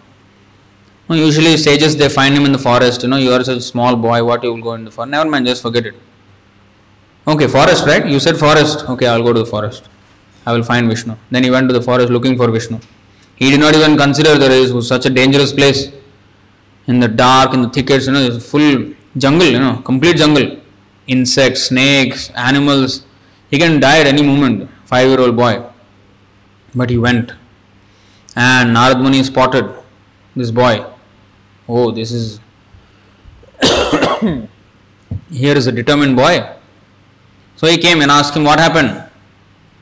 No, 1.08 1.16
usually 1.16 1.56
sages 1.56 1.96
they 1.96 2.08
find 2.08 2.34
him 2.34 2.44
in 2.44 2.52
the 2.52 2.58
forest. 2.58 3.02
You 3.02 3.08
know, 3.08 3.16
you 3.16 3.32
are 3.32 3.42
such 3.42 3.58
a 3.58 3.60
small 3.60 3.96
boy. 3.96 4.22
What 4.24 4.42
you 4.42 4.52
will 4.52 4.62
go 4.62 4.74
in 4.74 4.84
the 4.84 4.90
forest? 4.90 5.10
Never 5.10 5.28
mind, 5.28 5.46
just 5.46 5.62
forget 5.62 5.86
it. 5.86 5.94
Okay, 7.28 7.46
forest, 7.46 7.84
right? 7.86 8.06
You 8.06 8.18
said 8.18 8.38
forest. 8.38 8.88
Okay, 8.88 9.06
I'll 9.06 9.22
go 9.22 9.34
to 9.34 9.40
the 9.40 9.46
forest. 9.46 9.86
I 10.46 10.52
will 10.54 10.62
find 10.62 10.88
Vishnu. 10.88 11.14
Then 11.30 11.44
he 11.44 11.50
went 11.50 11.68
to 11.68 11.74
the 11.74 11.82
forest 11.82 12.08
looking 12.08 12.38
for 12.38 12.50
Vishnu. 12.50 12.80
He 13.36 13.50
did 13.50 13.60
not 13.60 13.74
even 13.74 13.98
consider 13.98 14.38
there 14.38 14.50
is 14.50 14.88
such 14.88 15.04
a 15.04 15.10
dangerous 15.10 15.52
place. 15.52 15.92
In 16.86 17.00
the 17.00 17.08
dark, 17.08 17.52
in 17.52 17.60
the 17.60 17.68
thickets, 17.68 18.06
you 18.06 18.14
know, 18.14 18.40
full 18.40 18.94
jungle, 19.18 19.46
you 19.46 19.58
know, 19.58 19.82
complete 19.84 20.16
jungle. 20.16 20.58
Insects, 21.06 21.64
snakes, 21.64 22.30
animals. 22.30 23.04
He 23.50 23.58
can 23.58 23.78
die 23.78 24.00
at 24.00 24.06
any 24.06 24.22
moment, 24.22 24.70
five 24.86 25.08
year 25.08 25.20
old 25.20 25.36
boy. 25.36 25.62
But 26.74 26.88
he 26.88 26.96
went. 26.96 27.32
And 28.36 28.74
Narad 28.74 29.02
Muni 29.02 29.22
spotted 29.22 29.68
this 30.34 30.50
boy. 30.50 30.86
Oh, 31.68 31.90
this 31.90 32.10
is. 32.10 32.40
here 35.30 35.56
is 35.56 35.66
a 35.66 35.72
determined 35.72 36.16
boy. 36.16 36.57
So 37.58 37.66
he 37.66 37.76
came 37.76 38.00
and 38.02 38.10
asked 38.18 38.34
him, 38.36 38.44
What 38.44 38.60
happened? 38.60 38.90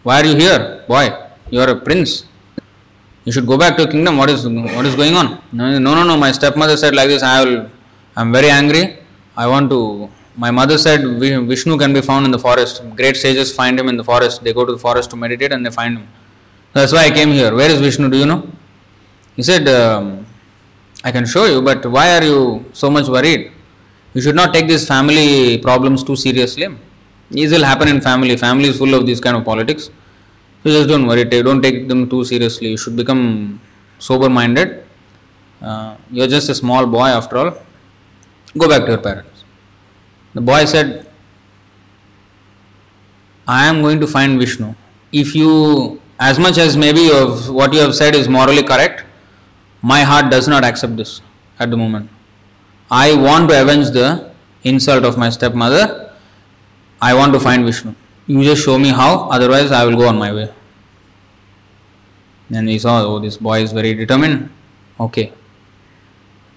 Why 0.03 0.21
are 0.21 0.27
you 0.31 0.37
here, 0.45 0.85
boy? 0.89 1.07
You 1.51 1.61
are 1.61 1.71
a 1.71 1.79
prince. 1.89 2.25
You 3.27 3.33
should 3.33 3.47
go 3.47 3.59
back 3.63 3.77
to 3.77 3.83
your 3.83 3.93
kingdom. 3.93 4.17
What 4.17 4.31
is 4.31 4.49
what 4.49 4.87
is 4.91 4.95
going 5.01 5.15
on? 5.15 5.29
No, 5.53 5.79
no, 5.79 6.05
no. 6.11 6.17
My 6.17 6.33
stepmother 6.33 6.77
said 6.83 6.95
like 6.95 7.09
this. 7.09 7.23
I 7.23 7.45
will. 7.45 7.57
I 8.17 8.23
am 8.23 8.33
very 8.33 8.51
angry. 8.51 8.85
I 9.37 9.47
want 9.47 9.69
to. 9.71 10.09
My 10.45 10.51
mother 10.51 10.79
said 10.79 11.01
Vishnu 11.53 11.77
can 11.83 11.93
be 11.93 12.01
found 12.01 12.25
in 12.25 12.31
the 12.31 12.39
forest. 12.39 12.83
Great 13.01 13.17
sages 13.17 13.53
find 13.55 13.79
him 13.81 13.89
in 13.89 13.97
the 13.97 14.05
forest. 14.05 14.43
They 14.45 14.55
go 14.55 14.65
to 14.65 14.73
the 14.73 14.79
forest 14.87 15.11
to 15.11 15.17
meditate 15.17 15.53
and 15.53 15.67
they 15.67 15.71
find 15.71 15.99
him. 15.99 16.09
That's 16.73 16.93
why 16.93 17.05
I 17.07 17.11
came 17.11 17.31
here. 17.31 17.55
Where 17.55 17.71
is 17.71 17.81
Vishnu? 17.81 18.09
Do 18.11 18.19
you 18.19 18.27
know? 18.27 18.41
He 19.35 19.43
said, 19.43 19.69
um, 19.69 20.27
I 21.05 21.11
can 21.11 21.27
show 21.27 21.45
you, 21.47 21.63
but 21.63 21.85
why 21.87 22.17
are 22.17 22.25
you 22.25 22.65
so 22.73 22.91
much 22.91 23.09
worried? 23.09 23.53
You 24.15 24.21
should 24.21 24.35
not 24.35 24.55
take 24.55 24.67
these 24.67 24.87
family 24.87 25.59
problems 25.59 26.05
too 26.05 26.17
seriously. 26.17 26.69
These 27.31 27.53
will 27.53 27.65
happen 27.65 27.89
in 27.89 28.01
family. 28.01 28.37
Family 28.37 28.69
is 28.69 28.79
full 28.79 28.95
of 28.95 29.07
these 29.07 29.21
kind 29.21 29.37
of 29.37 29.45
politics. 29.45 29.91
So 30.63 30.71
just 30.71 30.89
don't 30.89 31.07
worry. 31.07 31.25
Don't 31.25 31.63
take 31.63 31.89
them 31.89 32.09
too 32.09 32.25
seriously. 32.25 32.69
You 32.69 32.77
should 32.77 32.97
become 32.97 33.61
sober 33.99 34.29
minded. 34.29 34.85
Uh, 35.61 35.97
you're 36.11 36.27
just 36.27 36.49
a 36.49 36.55
small 36.55 36.87
boy 36.87 37.09
after 37.09 37.39
all. 37.39 37.59
Go 38.57 38.69
back 38.69 38.83
to 38.83 38.89
your 38.93 38.99
parents. 38.99 39.45
The 40.35 40.41
boy 40.41 40.65
said, 40.65 41.07
I 43.49 43.67
am 43.67 43.81
going 43.83 44.01
to 44.01 44.07
find 44.07 44.39
Vishnu. 44.39 44.75
If 45.13 45.35
you, 45.35 46.01
as 46.19 46.39
much 46.39 46.59
as 46.59 46.77
maybe 46.77 47.09
what 47.09 47.73
you 47.73 47.81
have 47.81 47.95
said 47.95 48.15
is 48.15 48.29
morally 48.29 48.63
correct, 48.63 49.05
my 49.83 50.03
heart 50.03 50.31
does 50.31 50.49
not 50.49 50.65
accept 50.65 50.97
this 50.97 51.21
at 51.59 51.71
the 51.71 51.77
moment. 51.77 52.11
I 52.91 53.15
want 53.15 53.49
to 53.51 53.63
avenge 53.63 53.91
the 53.91 54.31
insult 54.65 55.05
of 55.05 55.17
my 55.17 55.31
stepmother. 55.31 56.06
I 57.01 57.15
want 57.15 57.33
to 57.35 57.41
find 57.41 57.65
Vishnu. 57.65 57.95
You 58.27 58.43
just 58.43 58.65
show 58.65 58.79
me 58.79 58.89
how, 58.89 59.29
otherwise, 59.31 59.71
I 59.71 59.85
will 59.85 59.97
go 59.97 60.09
on 60.09 60.19
my 60.19 60.33
way. 60.33 60.53
Then 62.51 62.67
we 62.67 62.79
saw, 62.79 63.03
oh, 63.03 63.19
this 63.19 63.37
boy 63.37 63.61
is 63.63 63.73
very 63.73 63.95
determined. 63.95 64.51
Okay. 64.99 65.33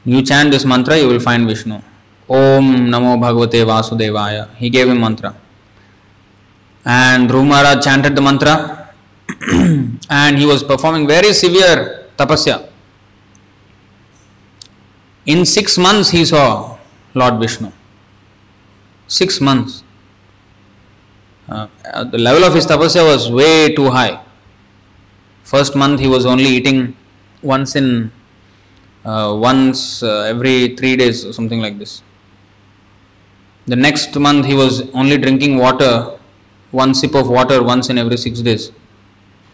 You 0.05 0.21
chant 0.21 0.51
this 0.51 0.65
mantra, 0.65 0.97
you 0.97 1.07
will 1.07 1.19
find 1.19 1.47
Vishnu. 1.47 1.75
Om 2.29 2.65
Namo 2.91 3.17
Bhagavate 3.19 3.65
Vasudevaya. 3.65 4.53
He 4.55 4.69
gave 4.69 4.87
him 4.87 4.99
mantra. 4.99 5.35
And 6.85 7.29
Dhruv 7.29 7.47
Maharaj 7.47 7.83
chanted 7.83 8.15
the 8.15 8.21
mantra 8.21 8.93
and 10.09 10.37
he 10.37 10.45
was 10.45 10.63
performing 10.63 11.07
very 11.07 11.33
severe 11.33 12.07
tapasya. 12.17 12.69
In 15.25 15.45
six 15.45 15.77
months 15.77 16.09
he 16.09 16.23
saw 16.25 16.77
Lord 17.13 17.39
Vishnu. 17.39 17.71
Six 19.07 19.41
months. 19.41 19.83
Uh, 21.49 22.03
the 22.03 22.17
level 22.17 22.43
of 22.43 22.53
his 22.53 22.65
tapasya 22.67 23.03
was 23.03 23.31
way 23.31 23.73
too 23.73 23.89
high. 23.89 24.21
First 25.43 25.75
month 25.75 25.99
he 25.99 26.07
was 26.07 26.25
only 26.25 26.45
eating 26.45 26.95
once 27.41 27.75
in 27.75 28.11
uh, 29.03 29.35
once 29.35 30.03
uh, 30.03 30.27
every 30.33 30.75
three 30.75 30.95
days 30.95 31.25
or 31.25 31.33
something 31.33 31.59
like 31.59 31.79
this. 31.79 32.03
The 33.65 33.75
next 33.75 34.17
month 34.17 34.45
he 34.45 34.53
was 34.53 34.89
only 34.91 35.17
drinking 35.17 35.57
water, 35.57 36.17
one 36.71 36.93
sip 36.93 37.15
of 37.15 37.29
water 37.29 37.63
once 37.63 37.89
in 37.89 37.97
every 37.97 38.17
six 38.17 38.41
days. 38.41 38.71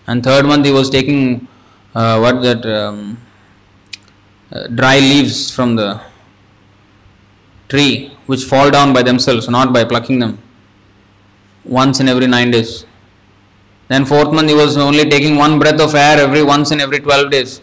And 0.08 0.24
third 0.24 0.46
month 0.46 0.66
he 0.66 0.72
was 0.72 0.90
taking 0.90 1.48
uh, 1.94 2.20
what 2.20 2.42
that 2.42 2.66
um, 2.66 3.18
uh, 4.52 4.68
dry 4.68 5.00
leaves 5.00 5.50
from 5.50 5.76
the 5.76 6.02
tree 7.70 8.12
which 8.26 8.44
fall 8.44 8.70
down 8.70 8.94
by 8.94 9.02
themselves, 9.04 9.50
not 9.50 9.74
by 9.74 9.84
plucking 9.86 10.20
them, 10.20 10.42
once 11.66 12.00
in 12.00 12.08
every 12.08 12.28
nine 12.28 12.52
days. 12.52 12.86
Then 13.88 14.06
fourth 14.06 14.32
month 14.34 14.50
he 14.50 14.56
was 14.56 14.78
only 14.78 15.10
taking 15.10 15.36
one 15.36 15.60
breath 15.60 15.80
of 15.80 15.94
air 15.96 16.20
every 16.20 16.44
once 16.44 16.72
in 16.72 16.80
every 16.80 17.00
twelve 17.00 17.32
days. 17.32 17.62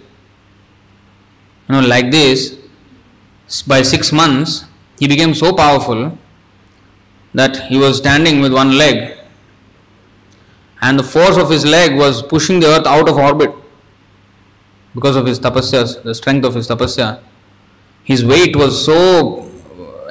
You 1.69 1.75
know, 1.75 1.81
like 1.81 2.11
this, 2.11 2.57
by 3.67 3.83
six 3.83 4.13
months 4.13 4.65
he 4.99 5.09
became 5.09 5.35
so 5.35 5.53
powerful 5.53 6.17
that 7.35 7.57
he 7.69 7.77
was 7.77 7.99
standing 7.99 8.41
with 8.41 8.53
one 8.53 8.77
leg 8.77 9.19
and 10.83 10.99
the 10.99 11.05
force 11.05 11.37
of 11.37 11.49
his 11.49 11.65
leg 11.65 11.97
was 11.97 12.23
pushing 12.23 12.61
the 12.61 12.67
earth 12.67 12.87
out 12.87 13.09
of 13.09 13.17
orbit 13.17 13.55
because 14.95 15.17
of 15.17 15.25
his 15.27 15.39
tapasya, 15.41 16.03
the 16.03 16.15
strength 16.15 16.45
of 16.45 16.55
his 16.55 16.69
tapasya. 16.69 17.21
His 18.05 18.25
weight 18.25 18.57
was 18.57 18.85
so 18.85 19.49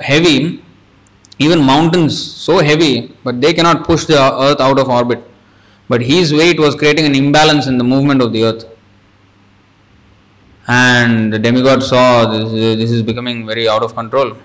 heavy, 0.01 0.63
even 1.41 1.63
mountains 1.63 2.15
so 2.47 2.59
heavy, 2.59 3.15
but 3.23 3.41
they 3.41 3.53
cannot 3.53 3.83
push 3.85 4.05
the 4.05 4.17
earth 4.17 4.59
out 4.59 4.79
of 4.79 4.89
orbit. 4.89 5.23
But 5.89 6.01
his 6.01 6.33
weight 6.33 6.59
was 6.59 6.75
creating 6.75 7.05
an 7.05 7.15
imbalance 7.15 7.67
in 7.67 7.77
the 7.77 7.83
movement 7.83 8.21
of 8.21 8.31
the 8.31 8.43
earth. 8.43 8.65
And 10.67 11.33
the 11.33 11.39
demigod 11.39 11.83
saw 11.83 12.31
this, 12.31 12.51
this 12.79 12.91
is 12.91 13.01
becoming 13.01 13.45
very 13.45 13.67
out 13.67 13.83
of 13.83 13.93
control. 13.93 14.37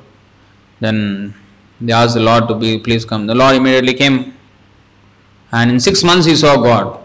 Then 0.80 1.34
they 1.80 1.92
asked 1.92 2.14
the 2.14 2.20
Lord 2.20 2.48
to 2.48 2.54
be, 2.54 2.78
please 2.78 3.04
come. 3.04 3.26
The 3.26 3.34
Lord 3.34 3.54
immediately 3.54 3.94
came. 3.94 4.34
And 5.52 5.70
in 5.70 5.78
six 5.78 6.02
months 6.02 6.26
he 6.26 6.34
saw 6.34 6.56
God. 6.56 7.00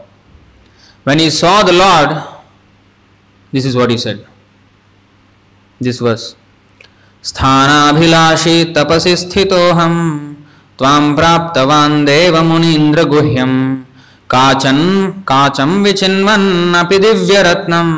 When 1.04 1.20
he 1.20 1.30
saw 1.30 1.64
the 1.64 1.74
Lord, 1.74 2.24
this 3.52 3.66
is 3.66 3.76
what 3.76 3.92
he 3.92 3.98
said. 3.98 4.26
This 5.80 6.00
verse. 6.00 6.36
स्थानाभिलाषी 7.30 8.54
तपसि 8.76 9.16
स्थितोऽहं 9.24 9.96
त्वां 10.78 11.04
प्राप्तवान् 11.16 12.06
देवमुनीन्द्रगुह्यं 12.06 13.54
काचन् 14.34 14.86
काचं 15.30 15.72
विचिन्वन्नपि 15.84 16.98
दिव्यरत्नं 17.04 17.90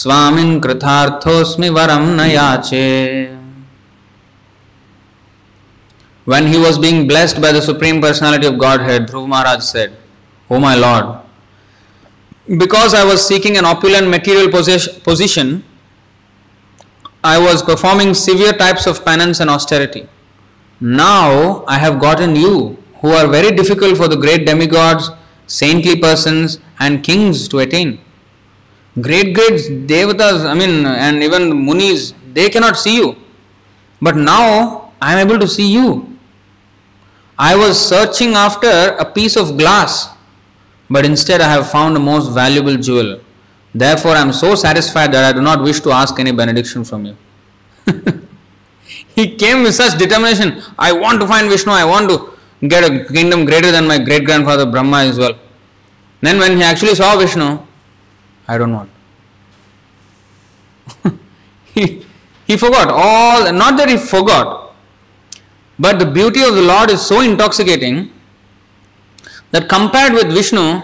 स्वामिन् 0.00 0.60
कृतार्थोऽस्मि 0.64 1.68
वरं 1.78 2.06
न 2.16 2.30
याचे 2.30 2.86
When 6.26 6.46
he 6.52 6.58
was 6.58 6.78
being 6.78 7.06
blessed 7.06 7.40
by 7.40 7.52
the 7.52 7.62
Supreme 7.62 8.00
Personality 8.00 8.46
of 8.46 8.58
Godhead, 8.58 9.08
Dhruv 9.08 9.28
Maharaj 9.28 9.62
said, 9.62 9.96
O 10.50 10.58
my 10.58 10.74
Lord, 10.74 11.20
because 12.48 12.94
I 12.94 13.04
was 13.04 13.24
seeking 13.24 13.56
an 13.56 13.64
opulent 13.64 14.08
material 14.08 14.48
possess- 14.48 14.88
position, 15.04 15.62
I 17.34 17.38
was 17.38 17.62
performing 17.62 18.14
severe 18.14 18.52
types 18.52 18.86
of 18.86 19.04
penance 19.04 19.40
and 19.40 19.50
austerity. 19.50 20.08
Now 20.80 21.64
I 21.66 21.78
have 21.78 21.98
gotten 21.98 22.36
you, 22.36 22.76
who 23.00 23.10
are 23.18 23.26
very 23.26 23.50
difficult 23.56 23.96
for 23.96 24.08
the 24.08 24.16
great 24.24 24.46
demigods, 24.46 25.10
saintly 25.46 25.96
persons, 25.96 26.60
and 26.78 27.02
kings 27.02 27.48
to 27.48 27.58
attain. 27.58 28.00
Great, 29.00 29.34
great 29.34 29.60
devatas, 29.88 30.46
I 30.46 30.54
mean, 30.54 30.86
and 30.86 31.22
even 31.22 31.64
munis, 31.64 32.14
they 32.32 32.48
cannot 32.48 32.78
see 32.78 32.96
you. 32.96 33.16
But 34.00 34.16
now 34.16 34.92
I 35.02 35.18
am 35.18 35.26
able 35.26 35.40
to 35.40 35.48
see 35.48 35.72
you. 35.72 36.16
I 37.38 37.56
was 37.56 37.74
searching 37.88 38.34
after 38.34 38.96
a 39.00 39.04
piece 39.04 39.36
of 39.36 39.58
glass, 39.58 40.10
but 40.88 41.04
instead 41.04 41.40
I 41.40 41.50
have 41.50 41.70
found 41.70 41.96
a 41.96 42.00
most 42.00 42.32
valuable 42.32 42.76
jewel. 42.76 43.20
Therefore, 43.78 44.12
I 44.12 44.20
am 44.20 44.32
so 44.32 44.54
satisfied 44.54 45.12
that 45.12 45.24
I 45.24 45.32
do 45.36 45.42
not 45.42 45.62
wish 45.62 45.80
to 45.80 45.90
ask 45.90 46.18
any 46.18 46.32
benediction 46.32 46.82
from 46.82 47.04
you. 47.04 47.16
he 49.14 49.36
came 49.36 49.62
with 49.62 49.74
such 49.74 49.98
determination 49.98 50.62
I 50.78 50.92
want 50.92 51.20
to 51.20 51.26
find 51.26 51.48
Vishnu, 51.48 51.72
I 51.72 51.84
want 51.84 52.08
to 52.10 52.68
get 52.68 52.84
a 52.90 53.04
kingdom 53.12 53.44
greater 53.44 53.70
than 53.70 53.86
my 53.86 53.98
great 53.98 54.24
grandfather 54.24 54.64
Brahma 54.64 55.04
as 55.04 55.18
well. 55.18 55.38
Then, 56.22 56.38
when 56.38 56.56
he 56.56 56.62
actually 56.62 56.94
saw 56.94 57.16
Vishnu, 57.18 57.58
I 58.48 58.56
don't 58.58 58.72
want. 58.72 58.90
he, 61.74 62.06
he 62.46 62.56
forgot 62.56 62.88
all, 62.88 63.52
not 63.52 63.76
that 63.76 63.90
he 63.90 63.98
forgot, 63.98 64.74
but 65.78 65.98
the 65.98 66.06
beauty 66.06 66.42
of 66.42 66.54
the 66.54 66.62
Lord 66.62 66.90
is 66.90 67.04
so 67.04 67.20
intoxicating 67.20 68.10
that 69.50 69.68
compared 69.68 70.14
with 70.14 70.32
Vishnu, 70.32 70.82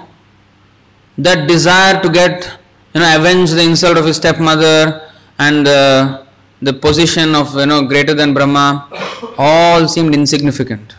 that 1.16 1.48
desire 1.48 2.02
to 2.02 2.10
get, 2.10 2.59
you 2.94 3.01
know, 3.01 3.16
avenge 3.16 3.51
the 3.51 3.62
insult 3.62 3.97
of 3.97 4.05
his 4.06 4.16
stepmother 4.16 5.10
and 5.39 5.66
uh, 5.66 6.24
the 6.60 6.73
position 6.73 7.35
of, 7.35 7.55
you 7.56 7.66
know, 7.66 7.82
greater 7.82 8.14
than 8.14 8.35
Brahma, 8.35 8.89
all 9.39 9.89
seemed 9.89 10.14
insignificant. 10.14 10.94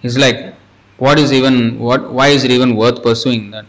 He's 0.00 0.18
like, 0.18 0.54
what 0.98 1.18
is 1.18 1.32
even, 1.32 1.78
what, 1.78 2.12
why 2.12 2.28
is 2.28 2.44
it 2.44 2.50
even 2.50 2.76
worth 2.76 3.02
pursuing 3.02 3.50
that? 3.50 3.64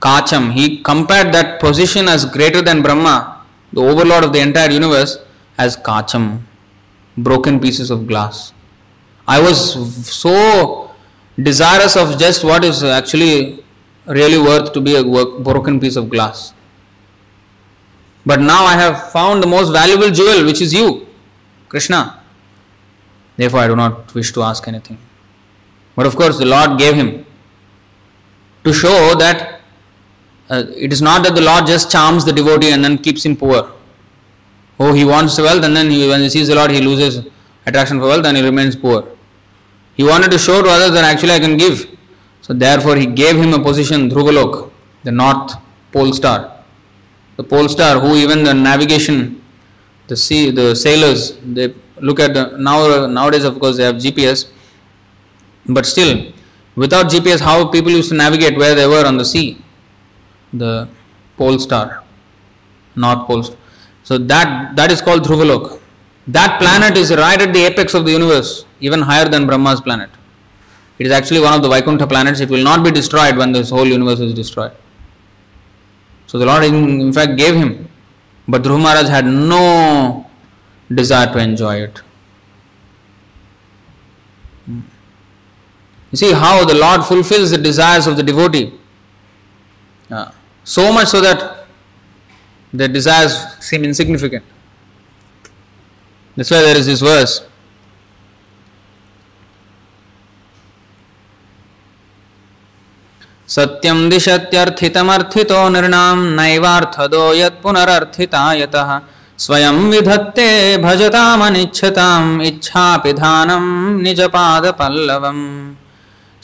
Kacham, 0.00 0.52
he 0.52 0.82
compared 0.82 1.32
that 1.34 1.60
position 1.60 2.06
as 2.06 2.24
greater 2.24 2.62
than 2.62 2.82
Brahma, 2.82 3.44
the 3.72 3.82
overlord 3.82 4.24
of 4.24 4.32
the 4.32 4.40
entire 4.40 4.70
universe, 4.70 5.18
as 5.58 5.76
Kacham, 5.76 6.42
broken 7.16 7.58
pieces 7.58 7.90
of 7.90 8.06
glass. 8.06 8.52
I 9.26 9.40
was 9.40 10.06
so 10.08 10.92
desirous 11.42 11.96
of 11.96 12.18
just 12.18 12.44
what 12.44 12.64
is 12.64 12.84
actually 12.84 13.64
really 14.06 14.38
worth 14.38 14.72
to 14.72 14.80
be 14.80 14.96
a 14.96 15.02
work, 15.02 15.42
broken 15.42 15.80
piece 15.80 15.96
of 15.96 16.08
glass. 16.10 16.52
But 18.24 18.40
now 18.40 18.64
I 18.64 18.74
have 18.74 19.12
found 19.12 19.42
the 19.42 19.46
most 19.46 19.70
valuable 19.70 20.10
jewel, 20.10 20.44
which 20.44 20.60
is 20.60 20.72
you, 20.72 21.06
Krishna. 21.68 22.20
Therefore, 23.36 23.60
I 23.60 23.68
do 23.68 23.76
not 23.76 24.14
wish 24.14 24.32
to 24.32 24.42
ask 24.42 24.66
anything. 24.66 24.98
But 25.94 26.06
of 26.06 26.16
course, 26.16 26.38
the 26.38 26.44
Lord 26.44 26.78
gave 26.78 26.94
him 26.94 27.26
to 28.64 28.72
show 28.72 29.14
that 29.14 29.60
uh, 30.48 30.64
it 30.76 30.92
is 30.92 31.02
not 31.02 31.22
that 31.24 31.34
the 31.34 31.40
Lord 31.40 31.66
just 31.66 31.90
charms 31.90 32.24
the 32.24 32.32
devotee 32.32 32.70
and 32.70 32.84
then 32.84 32.98
keeps 32.98 33.24
him 33.24 33.36
poor. 33.36 33.72
Oh, 34.78 34.92
he 34.92 35.04
wants 35.04 35.38
wealth, 35.38 35.64
and 35.64 35.74
then 35.74 35.90
he, 35.90 36.08
when 36.08 36.20
he 36.20 36.28
sees 36.28 36.48
the 36.48 36.54
Lord, 36.54 36.70
he 36.70 36.80
loses 36.80 37.26
attraction 37.64 37.98
for 37.98 38.06
wealth 38.06 38.26
and 38.26 38.36
he 38.36 38.42
remains 38.42 38.76
poor. 38.76 39.08
He 39.94 40.04
wanted 40.04 40.30
to 40.30 40.38
show 40.38 40.62
to 40.62 40.68
others 40.68 40.92
that 40.92 41.04
actually 41.04 41.32
I 41.32 41.38
can 41.40 41.56
give. 41.56 41.95
So, 42.46 42.54
therefore, 42.54 42.96
he 42.96 43.06
gave 43.06 43.36
him 43.36 43.52
a 43.54 43.62
position, 43.62 44.08
Dhruvalok, 44.08 44.70
the 45.02 45.12
North 45.12 45.54
Pole 45.92 46.12
Star. 46.12 46.56
The 47.36 47.44
pole 47.44 47.68
star, 47.68 48.00
who 48.00 48.14
even 48.16 48.44
the 48.44 48.54
navigation, 48.54 49.42
the 50.06 50.16
sea, 50.16 50.50
the 50.50 50.74
sailors, 50.74 51.36
they 51.44 51.74
look 52.00 52.18
at 52.18 52.32
the 52.32 52.56
now 52.56 53.06
nowadays. 53.06 53.44
Of 53.44 53.58
course, 53.60 53.76
they 53.76 53.84
have 53.84 53.96
GPS, 53.96 54.48
but 55.66 55.84
still, 55.84 56.32
without 56.74 57.10
GPS, 57.10 57.40
how 57.40 57.68
people 57.68 57.92
used 57.92 58.08
to 58.08 58.16
navigate 58.16 58.56
where 58.56 58.74
they 58.74 58.86
were 58.86 59.04
on 59.06 59.18
the 59.18 59.24
sea? 59.24 59.62
The 60.54 60.88
pole 61.36 61.58
star, 61.58 62.04
North 62.94 63.26
Pole. 63.26 63.42
Star. 63.42 63.58
So 64.02 64.16
that 64.16 64.74
that 64.76 64.90
is 64.90 65.02
called 65.02 65.22
Dhruvalok. 65.22 65.80
That 66.28 66.58
planet 66.58 66.96
is 66.96 67.14
right 67.14 67.40
at 67.40 67.52
the 67.52 67.66
apex 67.66 67.92
of 67.92 68.06
the 68.06 68.12
universe, 68.12 68.64
even 68.80 69.02
higher 69.02 69.28
than 69.28 69.46
Brahma's 69.46 69.82
planet. 69.82 70.08
It 70.98 71.06
is 71.06 71.12
actually 71.12 71.40
one 71.40 71.52
of 71.52 71.62
the 71.62 71.68
Vaikuntha 71.68 72.06
planets. 72.06 72.40
It 72.40 72.48
will 72.48 72.64
not 72.64 72.82
be 72.82 72.90
destroyed 72.90 73.36
when 73.36 73.52
this 73.52 73.70
whole 73.70 73.86
universe 73.86 74.20
is 74.20 74.32
destroyed. 74.34 74.72
So 76.26 76.38
the 76.38 76.46
Lord, 76.46 76.64
in, 76.64 77.00
in 77.00 77.12
fact, 77.12 77.36
gave 77.36 77.54
him. 77.54 77.88
But 78.48 78.62
Dhruv 78.62 78.80
Maharaj 78.80 79.08
had 79.08 79.26
no 79.26 80.28
desire 80.92 81.32
to 81.32 81.38
enjoy 81.38 81.82
it. 81.82 82.00
You 86.12 86.16
see 86.16 86.32
how 86.32 86.64
the 86.64 86.74
Lord 86.74 87.04
fulfills 87.04 87.50
the 87.50 87.58
desires 87.58 88.06
of 88.06 88.16
the 88.16 88.22
devotee. 88.22 88.72
Uh, 90.10 90.30
so 90.64 90.92
much 90.92 91.08
so 91.08 91.20
that 91.20 91.66
their 92.72 92.88
desires 92.88 93.36
seem 93.60 93.84
insignificant. 93.84 94.44
That's 96.36 96.50
why 96.50 96.62
there 96.62 96.76
is 96.76 96.86
this 96.86 97.00
verse. 97.00 97.46
सत्यं 103.54 103.98
दिशत्यर्थितमर्थितो 104.10 105.60
नृणां 105.74 106.16
नैवार्थदो 106.38 107.24
यत् 107.40 107.62
पुनरर्थिता 107.62 108.42
यतः 108.62 108.90
स्वयं 109.46 109.78
विधत्ते 109.92 110.50
भजतामनिच्छताम् 110.84 112.30
इच्छापिधानं 112.50 113.66
निजपादपल्लवम् 114.04 115.44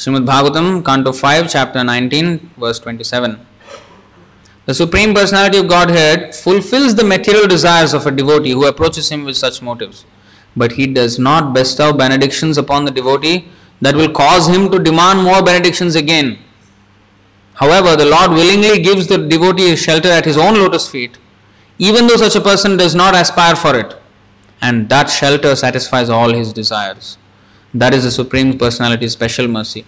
Srimad 0.02 0.26
Bhagavatam, 0.26 0.84
Canto 0.84 1.12
5, 1.12 1.48
Chapter 1.48 1.84
19, 1.84 2.50
verse 2.58 2.80
27. 2.80 3.38
The 4.64 4.74
Supreme 4.74 5.14
Personality 5.14 5.58
of 5.58 5.68
Godhead 5.68 6.34
fulfills 6.34 6.94
the 6.96 7.04
material 7.04 7.46
desires 7.46 7.92
of 7.94 8.06
a 8.06 8.10
devotee 8.10 8.50
who 8.50 8.66
approaches 8.66 9.10
him 9.10 9.24
with 9.24 9.36
such 9.36 9.62
motives. 9.62 10.04
But 10.56 10.72
he 10.72 10.86
does 10.88 11.20
not 11.20 11.52
bestow 11.52 11.92
benedictions 11.92 12.58
upon 12.58 12.84
the 12.84 12.90
devotee 12.90 13.48
that 13.80 13.94
will 13.94 14.10
cause 14.10 14.48
him 14.48 14.70
to 14.72 14.78
demand 14.80 15.22
more 15.22 15.40
benedictions 15.40 15.94
again. 15.94 16.38
However, 17.62 17.94
the 17.94 18.06
Lord 18.06 18.32
willingly 18.32 18.82
gives 18.82 19.06
the 19.06 19.18
devotee 19.18 19.76
shelter 19.76 20.08
at 20.08 20.24
his 20.24 20.36
own 20.36 20.54
lotus 20.54 20.88
feet, 20.88 21.18
even 21.78 22.08
though 22.08 22.16
such 22.16 22.34
a 22.34 22.40
person 22.40 22.76
does 22.76 22.96
not 22.96 23.14
aspire 23.14 23.54
for 23.54 23.78
it. 23.78 23.94
And 24.60 24.88
that 24.88 25.08
shelter 25.08 25.54
satisfies 25.54 26.10
all 26.10 26.32
his 26.32 26.52
desires. 26.52 27.18
That 27.72 27.94
is 27.94 28.02
the 28.02 28.10
Supreme 28.10 28.58
Personality's 28.58 29.12
special 29.12 29.46
mercy. 29.46 29.86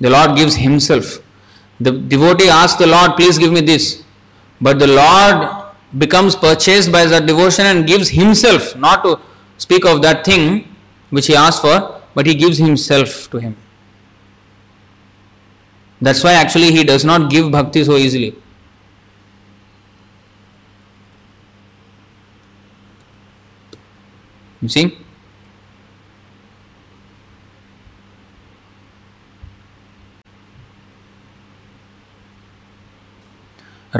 The 0.00 0.10
Lord 0.10 0.36
gives 0.36 0.56
Himself. 0.56 1.18
The 1.78 1.92
devotee 1.92 2.48
asks 2.48 2.78
the 2.80 2.88
Lord, 2.88 3.12
please 3.16 3.38
give 3.38 3.52
me 3.52 3.60
this. 3.60 4.02
But 4.60 4.80
the 4.80 4.88
Lord 4.88 5.66
becomes 5.96 6.34
purchased 6.34 6.90
by 6.90 7.04
that 7.06 7.26
devotion 7.26 7.66
and 7.66 7.86
gives 7.86 8.08
Himself, 8.08 8.74
not 8.74 9.04
to 9.04 9.20
speak 9.58 9.86
of 9.86 10.02
that 10.02 10.24
thing 10.24 10.66
which 11.10 11.28
He 11.28 11.36
asked 11.36 11.62
for, 11.62 12.00
but 12.16 12.26
He 12.26 12.34
gives 12.34 12.58
Himself 12.58 13.30
to 13.30 13.38
Him. 13.38 13.56
That's 16.02 16.24
why 16.24 16.32
actually 16.32 16.72
He 16.72 16.82
does 16.82 17.04
not 17.04 17.30
give 17.30 17.50
bhakti 17.50 17.84
so 17.84 17.96
easily. 17.96 18.34
You 24.60 24.68
see? 24.68 24.98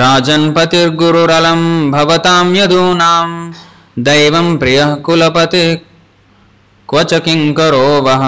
राजन्पतिर्गुरुरलं 0.00 1.62
भवतां 1.92 2.44
यदूनां 2.56 3.26
दैवं 4.06 4.46
प्रियः 4.58 4.94
कुलपति 5.06 5.64
क्व 6.88 7.02
च 7.02 7.18
किङ्करो 7.24 7.82
वः 8.06 8.22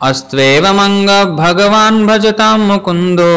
अस्त्वेवमङ्ग 0.00 1.10
भगवान् 1.42 2.06
भजतां 2.06 2.58
मुकुन्दो 2.68 3.34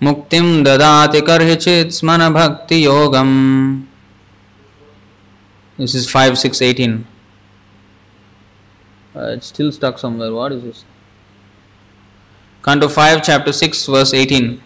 मुक्तिं 0.00 0.46
ददाति 0.64 1.20
कर्हिचित् 1.30 1.96
स्मन 1.98 2.28
भक्तियोगम् 2.38 3.34
This 5.76 5.94
is 5.96 6.08
5, 6.08 6.38
6, 6.38 6.62
18. 6.62 7.04
Uh, 9.16 9.20
it's 9.34 9.48
still 9.48 9.72
stuck 9.72 9.98
somewhere. 9.98 10.32
What 10.32 10.52
is 10.52 10.62
this? 10.62 10.84
Canto 12.64 12.88
5, 12.88 13.24
chapter 13.24 13.52
6, 13.52 13.86
verse 13.86 14.14
18. 14.14 14.62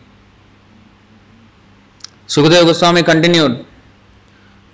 Sukadeva 2.27 2.67
Goswami 2.67 3.03
continued, 3.03 3.65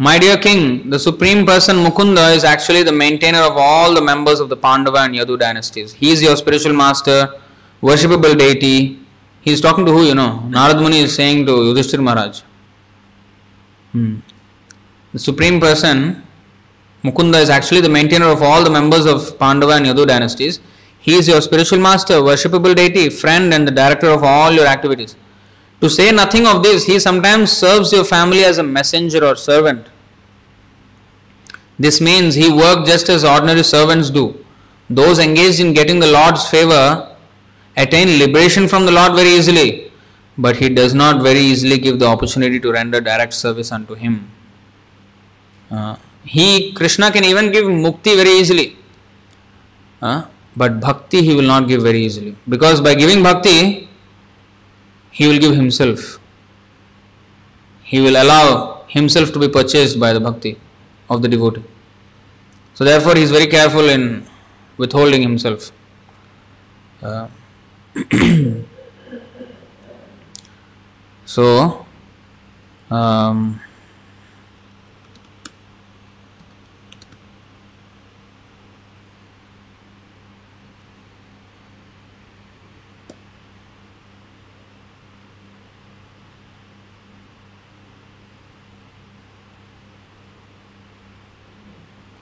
My 0.01 0.17
dear 0.17 0.37
king, 0.37 0.89
the 0.89 0.97
supreme 0.97 1.45
person 1.45 1.75
Mukunda 1.75 2.33
is 2.33 2.45
actually 2.45 2.83
the 2.83 2.91
maintainer 2.93 3.39
of 3.39 3.57
all 3.57 3.93
the 3.93 4.01
members 4.01 4.39
of 4.39 4.47
the 4.47 4.55
Pandava 4.55 4.99
and 4.99 5.13
Yadu 5.13 5.37
dynasties. 5.37 5.91
He 5.91 6.11
is 6.11 6.21
your 6.21 6.37
spiritual 6.37 6.71
master, 6.71 7.33
worshipable 7.81 8.37
deity. 8.37 8.97
He 9.41 9.51
is 9.51 9.59
talking 9.59 9.85
to 9.85 9.91
who, 9.91 10.05
you 10.05 10.15
know? 10.15 10.41
Narad 10.47 10.79
Muni 10.81 10.99
is 10.99 11.13
saying 11.13 11.45
to 11.47 11.51
Yudhishthir 11.51 12.01
Maharaj. 12.01 12.43
Hmm. 13.91 14.19
The 15.11 15.19
supreme 15.19 15.59
person, 15.59 16.23
Mukunda, 17.03 17.41
is 17.41 17.49
actually 17.49 17.81
the 17.81 17.89
maintainer 17.89 18.27
of 18.27 18.41
all 18.41 18.63
the 18.63 18.69
members 18.69 19.05
of 19.05 19.37
Pandava 19.37 19.73
and 19.73 19.85
Yadu 19.85 20.07
dynasties. 20.07 20.61
He 21.01 21.15
is 21.15 21.27
your 21.27 21.41
spiritual 21.41 21.79
master, 21.79 22.13
worshipable 22.29 22.73
deity, 22.73 23.09
friend, 23.09 23.53
and 23.53 23.67
the 23.67 23.71
director 23.71 24.07
of 24.07 24.23
all 24.23 24.53
your 24.53 24.65
activities. 24.65 25.17
To 25.81 25.89
say 25.89 26.11
nothing 26.11 26.45
of 26.45 26.61
this, 26.61 26.85
he 26.85 26.99
sometimes 26.99 27.51
serves 27.51 27.91
your 27.91 28.03
family 28.03 28.43
as 28.43 28.57
a 28.57 28.63
messenger 28.63 29.23
or 29.23 29.35
servant. 29.35 29.87
This 31.77 32.01
means 32.01 32.35
he 32.35 32.51
works 32.51 32.89
just 32.89 33.07
as 33.09 33.23
ordinary 33.23 33.63
servants 33.63 34.09
do. 34.09 34.43
Those 34.89 35.19
engaged 35.19 35.61
in 35.61 35.73
getting 35.73 35.99
the 35.99 36.11
Lord's 36.11 36.47
favor 36.49 37.15
attain 37.77 38.19
liberation 38.19 38.67
from 38.67 38.85
the 38.85 38.91
Lord 38.91 39.13
very 39.13 39.29
easily, 39.29 39.91
but 40.37 40.57
he 40.57 40.67
does 40.67 40.93
not 40.93 41.23
very 41.23 41.39
easily 41.39 41.77
give 41.77 41.99
the 41.99 42.05
opportunity 42.05 42.59
to 42.59 42.71
render 42.71 42.99
direct 42.99 43.33
service 43.33 43.71
unto 43.71 43.93
him. 43.93 44.29
Uh, 45.71 45.95
he, 46.25 46.73
Krishna, 46.73 47.11
can 47.11 47.23
even 47.23 47.51
give 47.51 47.65
mukti 47.65 48.15
very 48.15 48.31
easily, 48.31 48.77
uh, 50.01 50.25
but 50.57 50.81
bhakti 50.81 51.21
he 51.21 51.35
will 51.35 51.49
not 51.53 51.67
give 51.67 51.81
very 51.83 52.01
easily 52.01 52.35
because 52.49 52.81
by 52.81 52.95
giving 52.95 53.23
bhakti, 53.23 53.88
he 55.11 55.27
will 55.27 55.39
give 55.39 55.55
himself. 55.55 56.19
He 57.83 57.99
will 58.01 58.21
allow 58.21 58.83
himself 58.87 59.31
to 59.33 59.39
be 59.39 59.47
purchased 59.47 59.99
by 59.99 60.13
the 60.13 60.19
bhakti 60.19 60.59
of 61.09 61.21
the 61.21 61.27
devotee. 61.27 61.63
So, 62.73 62.83
therefore, 62.85 63.15
he 63.15 63.23
is 63.23 63.31
very 63.31 63.47
careful 63.47 63.89
in 63.89 64.25
withholding 64.77 65.21
himself. 65.21 65.71
Uh, 67.01 67.27
so, 71.25 71.85
um, 72.89 73.59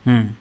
Hmm. 0.08 0.40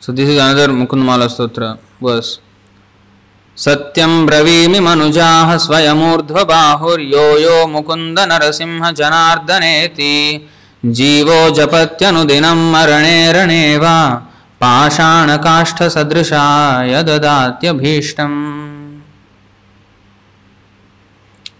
So 0.00 0.10
this 0.10 0.28
is 0.28 0.34
another 0.34 0.66
Mukundamala 0.66 1.30
Stotra 1.30 1.78
verse. 2.00 2.40
सत्यं 3.56 4.26
ब्रवीमि 4.26 4.80
मनुजाः 4.80 5.56
स्वयमूर्ध्वबाहुर्यो 5.64 7.24
यो 7.38 7.66
मुकुन्द 7.72 8.18
नरसिंह 8.30 8.90
जनार्दनेति 9.00 10.14
जीवो 10.98 11.38
जपत्यनुदिनं 11.58 12.60
मरणे 12.72 13.18
रणे 13.36 13.64
वा 13.82 13.96
पाषाणकाष्ठसदृशाय 14.62 16.92
ददात्यभीष्टम् 17.08 18.38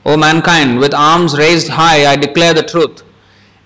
O 0.07 0.17
mankind, 0.17 0.81
with 0.81 0.95
arms 0.95 1.37
raised 1.37 1.69
high, 1.69 2.11
I 2.11 2.17
declare 2.17 2.55
the 2.55 2.63
truth. 2.63 3.03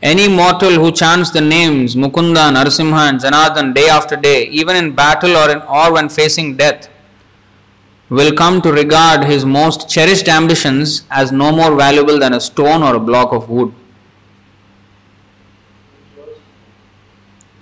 Any 0.05 0.29
mortal 0.29 0.73
who 0.73 0.93
chants 0.93 1.31
the 1.31 1.41
names 1.41 1.97
Mukunda, 1.97 2.53
Narasimha, 2.55 3.09
and 3.09 3.19
Janardhan 3.19 3.75
day 3.75 3.89
after 3.89 4.17
day, 4.17 4.45
even 4.49 4.77
in 4.77 4.95
battle 4.95 5.35
or, 5.35 5.51
in, 5.51 5.63
or 5.63 5.95
when 5.95 6.11
facing 6.11 6.59
death, 6.59 6.91
will 8.11 8.35
come 8.35 8.61
to 8.61 8.71
regard 8.71 9.25
his 9.25 9.47
most 9.47 9.89
cherished 9.89 10.29
ambitions 10.29 11.05
as 11.11 11.33
no 11.33 11.51
more 11.51 11.75
valuable 11.75 12.19
than 12.19 12.35
a 12.35 12.41
stone 12.41 12.83
or 12.83 12.97
a 12.97 13.01
block 13.01 13.33
of 13.33 13.49
wood. 13.49 13.73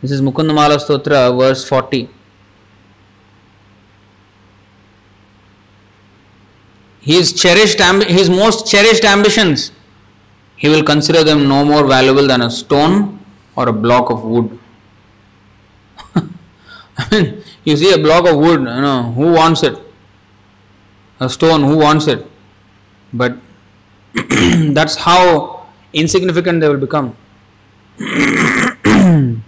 This 0.01 0.11
is 0.11 0.21
Mukundamala 0.21 0.79
Stotra, 0.79 1.39
verse 1.39 1.65
40. 1.69 2.09
His 7.03 7.33
cherished, 7.33 7.79
amb- 7.79 8.09
his 8.09 8.29
most 8.29 8.67
cherished 8.67 9.05
ambitions 9.05 9.71
he 10.63 10.69
will 10.69 10.85
consider 10.85 11.25
them 11.29 11.49
no 11.49 11.65
more 11.65 11.85
valuable 11.89 12.27
than 12.29 12.41
a 12.43 12.49
stone 12.49 13.19
or 13.57 13.69
a 13.69 13.73
block 13.73 14.11
of 14.11 14.23
wood. 14.23 14.59
I 16.97 17.09
mean, 17.11 17.43
you 17.65 17.77
see 17.77 17.93
a 17.93 17.99
block 17.99 18.29
of 18.29 18.37
wood, 18.37 18.61
you 18.61 18.83
know, 18.87 19.13
who 19.17 19.33
wants 19.33 19.65
it? 19.65 19.77
A 21.19 21.29
stone, 21.29 21.65
who 21.65 21.79
wants 21.79 22.07
it? 22.07 22.25
But 23.13 23.39
that's 24.79 24.95
how 24.95 25.67
insignificant 25.93 26.61
they 26.61 26.69
will 26.69 26.79
become. 26.87 27.17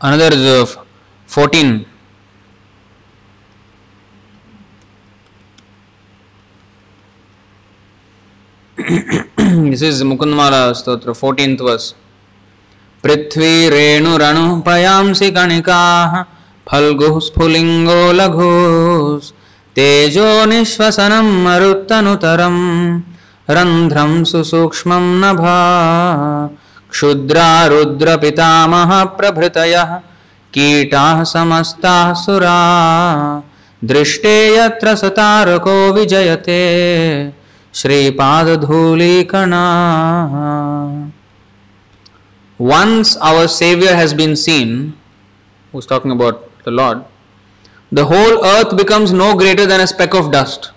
Another 0.00 0.28
is 0.32 0.46
uh, 0.46 0.84
14. 1.26 1.84
This 9.46 9.82
is 9.82 10.02
Mukundmala 10.02 10.74
Stotra, 10.74 11.14
14th 11.14 11.60
verse. 11.66 11.94
पृथ्वी 13.04 13.68
रेणुरणु 13.70 14.44
पयांसि 14.66 15.28
कणिकाः 15.36 16.14
फल्गुः 16.66 17.18
स्फुलिङ्गो 17.26 18.00
लघुस् 18.20 19.30
तेजो 19.76 20.26
निःश्वसनं 20.50 21.28
मरुत्तनुतरं 21.44 22.56
रन्ध्रं 23.56 24.12
सुसूक्ष्मं 24.32 25.06
नभा 25.22 25.56
क्षुद्रा 26.90 27.48
रुद्रपितामह 27.74 28.92
प्रभृतयः 29.20 29.96
कीटाः 30.54 31.22
समस्ताः 31.36 32.12
सुरा 32.24 32.58
दृष्टे 33.92 34.36
यत्र 34.56 34.96
स 34.96 35.14
तारको 35.20 35.78
विजयते 35.94 36.62
Once 42.56 43.18
our 43.18 43.46
Savior 43.46 43.94
has 43.94 44.14
been 44.14 44.34
seen, 44.34 44.96
who's 45.72 45.84
talking 45.84 46.10
about 46.10 46.48
the 46.64 46.70
Lord, 46.70 47.04
the 47.92 48.06
whole 48.06 48.42
earth 48.42 48.74
becomes 48.78 49.12
no 49.12 49.36
greater 49.36 49.66
than 49.66 49.82
a 49.82 49.86
speck 49.86 50.14
of 50.14 50.32
dust. 50.32 50.70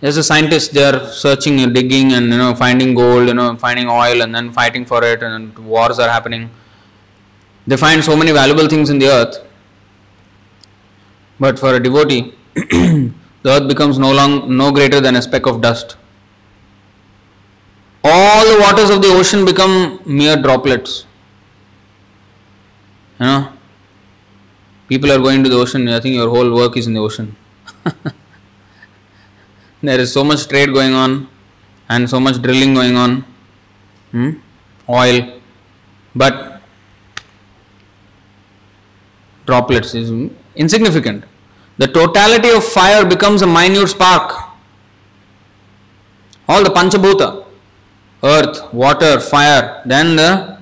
As 0.00 0.18
a 0.18 0.22
scientist 0.22 0.72
they 0.72 0.84
are 0.84 1.08
searching 1.08 1.58
and 1.58 1.74
digging 1.74 2.12
and 2.12 2.26
you 2.26 2.38
know 2.38 2.54
finding 2.54 2.94
gold, 2.94 3.26
you 3.26 3.34
know, 3.34 3.56
finding 3.56 3.88
oil 3.88 4.22
and 4.22 4.32
then 4.32 4.52
fighting 4.52 4.84
for 4.84 5.02
it 5.02 5.20
and 5.20 5.58
wars 5.58 5.98
are 5.98 6.08
happening. 6.08 6.48
They 7.66 7.76
find 7.76 8.04
so 8.04 8.16
many 8.16 8.30
valuable 8.30 8.68
things 8.68 8.88
in 8.88 9.00
the 9.00 9.08
earth. 9.08 9.38
But 11.40 11.58
for 11.58 11.74
a 11.74 11.80
devotee 11.82 12.34
the 13.44 13.50
earth 13.50 13.68
becomes 13.68 13.98
no 13.98 14.12
long 14.12 14.56
no 14.62 14.72
greater 14.72 15.00
than 15.00 15.16
a 15.16 15.22
speck 15.22 15.46
of 15.46 15.60
dust 15.60 15.96
all 18.04 18.44
the 18.52 18.60
waters 18.60 18.90
of 18.90 19.00
the 19.00 19.08
ocean 19.08 19.44
become 19.46 19.98
mere 20.04 20.36
droplets. 20.36 21.06
You 23.18 23.26
know, 23.26 23.52
people 24.88 25.10
are 25.10 25.18
going 25.18 25.42
to 25.42 25.48
the 25.48 25.56
ocean. 25.56 25.88
I 25.88 26.00
think 26.00 26.14
your 26.14 26.28
whole 26.28 26.54
work 26.54 26.76
is 26.76 26.86
in 26.86 26.92
the 26.92 27.00
ocean. 27.00 27.34
there 29.82 29.98
is 29.98 30.12
so 30.12 30.22
much 30.22 30.46
trade 30.48 30.74
going 30.74 30.92
on 30.92 31.28
and 31.88 32.10
so 32.10 32.20
much 32.20 32.42
drilling 32.42 32.74
going 32.74 32.96
on. 32.96 33.24
Hmm? 34.10 34.30
Oil, 34.88 35.40
but 36.14 36.60
droplets 39.46 39.94
is 39.94 40.10
insignificant. 40.54 41.24
The 41.76 41.88
totality 41.88 42.50
of 42.50 42.64
fire 42.64 43.04
becomes 43.04 43.42
a 43.42 43.46
minute 43.46 43.88
spark. 43.88 44.32
All 46.48 46.62
the 46.62 46.70
Panchabhuta, 46.70 47.44
earth, 48.22 48.72
water, 48.72 49.18
fire, 49.18 49.82
then 49.84 50.16
the 50.16 50.58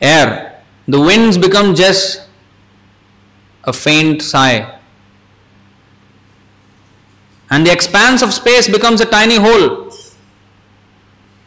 air. 0.00 0.62
The 0.86 1.00
winds 1.00 1.36
become 1.36 1.74
just 1.74 2.28
a 3.64 3.72
faint 3.72 4.22
sigh. 4.22 4.78
And 7.50 7.66
the 7.66 7.72
expanse 7.72 8.22
of 8.22 8.32
space 8.32 8.68
becomes 8.68 9.00
a 9.00 9.06
tiny 9.06 9.36
hole. 9.36 9.90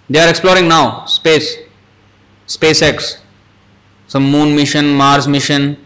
They 0.10 0.20
are 0.20 0.30
exploring 0.30 0.68
now 0.68 1.06
space, 1.06 1.56
SpaceX, 2.48 3.20
some 4.08 4.30
moon 4.30 4.56
mission, 4.56 4.94
Mars 4.94 5.28
mission, 5.28 5.86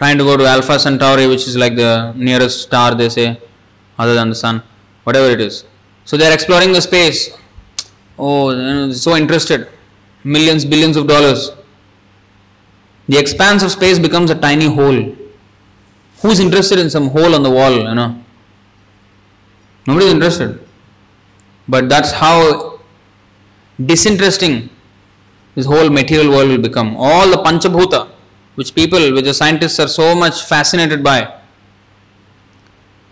trying 0.00 0.16
to 0.16 0.24
go 0.24 0.34
to 0.34 0.46
Alpha 0.46 0.78
Centauri, 0.78 1.26
which 1.26 1.46
is 1.46 1.56
like 1.62 1.76
the 1.76 2.12
nearest 2.16 2.62
star, 2.62 2.94
they 2.94 3.10
say, 3.10 3.38
other 3.98 4.14
than 4.14 4.30
the 4.30 4.34
sun, 4.34 4.62
whatever 5.04 5.26
it 5.26 5.42
is. 5.42 5.64
So 6.06 6.16
they 6.16 6.26
are 6.26 6.32
exploring 6.32 6.72
the 6.72 6.80
space 6.80 7.30
oh, 8.18 8.90
so 8.92 9.14
interested, 9.16 9.68
millions, 10.24 10.64
billions 10.64 10.96
of 10.96 11.06
dollars. 11.06 11.50
The 13.08 13.18
expanse 13.18 13.62
of 13.62 13.70
space 13.72 13.98
becomes 13.98 14.30
a 14.30 14.34
tiny 14.34 14.66
hole. 14.74 15.14
Who's 16.22 16.40
interested 16.40 16.78
in 16.78 16.88
some 16.88 17.08
hole 17.08 17.34
on 17.34 17.42
the 17.42 17.50
wall, 17.50 17.72
you 17.72 17.94
know? 17.94 18.22
Nobody's 19.86 20.12
interested. 20.12 20.66
But 21.68 21.88
that's 21.90 22.12
how 22.12 22.80
disinteresting 23.84 24.70
this 25.54 25.66
whole 25.66 25.90
material 25.90 26.30
world 26.30 26.48
will 26.48 26.62
become. 26.70 26.96
All 26.96 27.30
the 27.30 27.38
Panchabhuta, 27.38 28.09
which 28.60 28.74
people, 28.74 29.12
which 29.14 29.24
the 29.24 29.32
scientists 29.32 29.80
are 29.80 29.88
so 29.88 30.14
much 30.14 30.44
fascinated 30.44 31.02
by, 31.02 31.18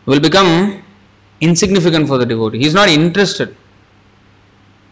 will 0.04 0.20
become 0.20 0.82
insignificant 1.40 2.06
for 2.06 2.18
the 2.18 2.26
devotee. 2.26 2.58
He 2.58 2.66
is 2.66 2.74
not 2.74 2.88
interested. 2.88 3.56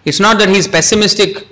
It's 0.07 0.19
not 0.19 0.39
that 0.39 0.49
he 0.49 0.57
is 0.57 0.67
pessimistic 0.67 1.47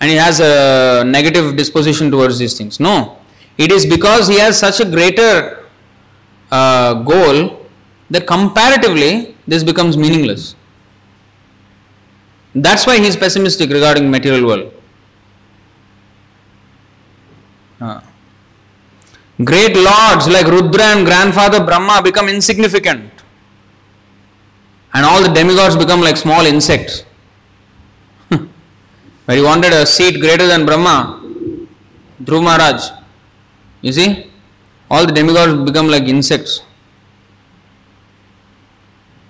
and 0.00 0.10
he 0.10 0.16
has 0.16 0.40
a 0.40 1.04
negative 1.06 1.56
disposition 1.56 2.10
towards 2.10 2.38
these 2.38 2.58
things. 2.58 2.78
No. 2.78 3.18
It 3.56 3.72
is 3.72 3.86
because 3.86 4.28
he 4.28 4.38
has 4.38 4.58
such 4.58 4.80
a 4.80 4.84
greater 4.84 5.64
uh, 6.50 6.94
goal 7.12 7.66
that 8.10 8.26
comparatively 8.26 9.36
this 9.46 9.62
becomes 9.64 9.96
meaningless. 9.96 10.54
That's 12.54 12.86
why 12.86 12.98
he 12.98 13.06
is 13.06 13.16
pessimistic 13.16 13.70
regarding 13.70 14.10
material 14.10 14.46
world. 14.46 14.72
Uh, 17.80 18.00
great 19.42 19.74
lords 19.76 20.28
like 20.28 20.46
Rudra 20.46 20.84
and 20.84 21.06
grandfather 21.06 21.64
Brahma 21.64 22.02
become 22.02 22.28
insignificant. 22.28 23.10
And 24.92 25.04
all 25.04 25.22
the 25.22 25.28
demigods 25.28 25.76
become 25.76 26.00
like 26.00 26.16
small 26.16 26.46
insects. 26.46 27.04
Where 28.28 29.36
he 29.36 29.42
wanted 29.42 29.72
a 29.72 29.84
seat 29.84 30.20
greater 30.20 30.46
than 30.46 30.64
Brahma, 30.64 31.20
Dhruv 32.22 32.44
Maharaj. 32.44 32.90
You 33.82 33.92
see, 33.92 34.30
all 34.88 35.04
the 35.04 35.12
demigods 35.12 35.68
become 35.68 35.88
like 35.88 36.04
insects. 36.04 36.62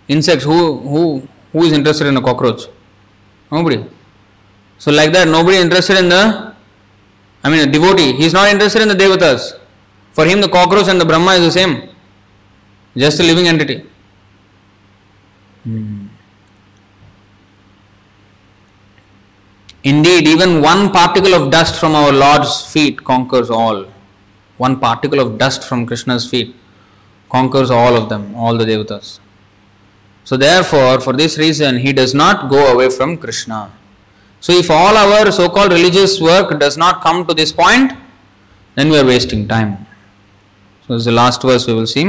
Insects, 0.07 0.45
who, 0.45 0.79
who, 0.81 1.27
who 1.53 1.65
is 1.65 1.73
interested 1.73 2.07
in 2.07 2.17
a 2.19 2.21
cockroach? 2.21 2.69
Nobody. 3.51 3.87
So, 4.77 4.91
like 4.91 5.13
that, 5.13 5.29
nobody 5.29 5.57
interested 5.57 5.97
in 5.97 6.11
the, 6.11 6.53
I 7.43 7.51
mean, 7.51 7.67
a 7.67 7.73
devotee, 7.73 8.13
he 8.13 8.27
is 8.27 8.35
not 8.35 8.49
interested 8.51 8.83
in 8.83 8.89
the 8.89 8.95
devatas. 8.95 9.59
For 10.15 10.25
him, 10.25 10.41
the 10.41 10.49
cockroach 10.49 10.89
and 10.89 11.01
the 11.01 11.05
Brahma 11.05 11.33
is 11.33 11.41
the 11.41 11.51
same, 11.51 11.91
just 12.97 13.21
a 13.21 13.23
living 13.23 13.49
entity. 13.49 13.85
Hmm. 15.65 16.07
Indeed, 19.83 20.29
even 20.29 20.63
one 20.63 20.91
particle 20.93 21.35
of 21.35 21.51
dust 21.51 21.79
from 21.79 21.95
our 21.95 22.13
Lord's 22.13 22.73
feet 22.73 23.05
conquers 23.05 23.51
all. 23.51 23.87
One 24.57 24.79
particle 24.79 25.21
of 25.21 25.37
dust 25.37 25.65
from 25.65 25.85
Krishna's 25.85 26.29
feet 26.31 26.55
conquers 27.29 27.71
all 27.71 27.97
of 27.97 28.09
them, 28.09 28.35
all 28.35 28.57
the 28.57 28.65
devatas. 28.65 29.19
So, 30.23 30.37
therefore, 30.39 31.01
for 31.01 31.13
this 31.13 31.37
reason, 31.37 31.79
he 31.79 31.93
does 31.93 32.15
not 32.15 32.49
go 32.49 32.73
away 32.73 32.89
from 32.89 33.19
Krishna. 33.19 33.71
So, 34.41 34.53
if 34.53 34.71
all 34.71 34.97
our 34.97 35.31
so 35.33 35.49
called 35.49 35.73
religious 35.73 36.21
work 36.21 36.59
does 36.61 36.79
not 36.79 37.03
come 37.03 37.27
to 37.27 37.35
this 37.35 37.53
point, 37.53 37.93
then 38.77 38.89
we 38.89 38.99
are 38.99 39.05
wasting 39.05 39.47
time. 39.49 39.87
So, 40.89 40.95
is 40.95 41.05
the 41.07 41.13
last 41.13 41.43
verse 41.43 41.67
we 41.67 41.75
will 41.75 41.87
see. 41.87 42.07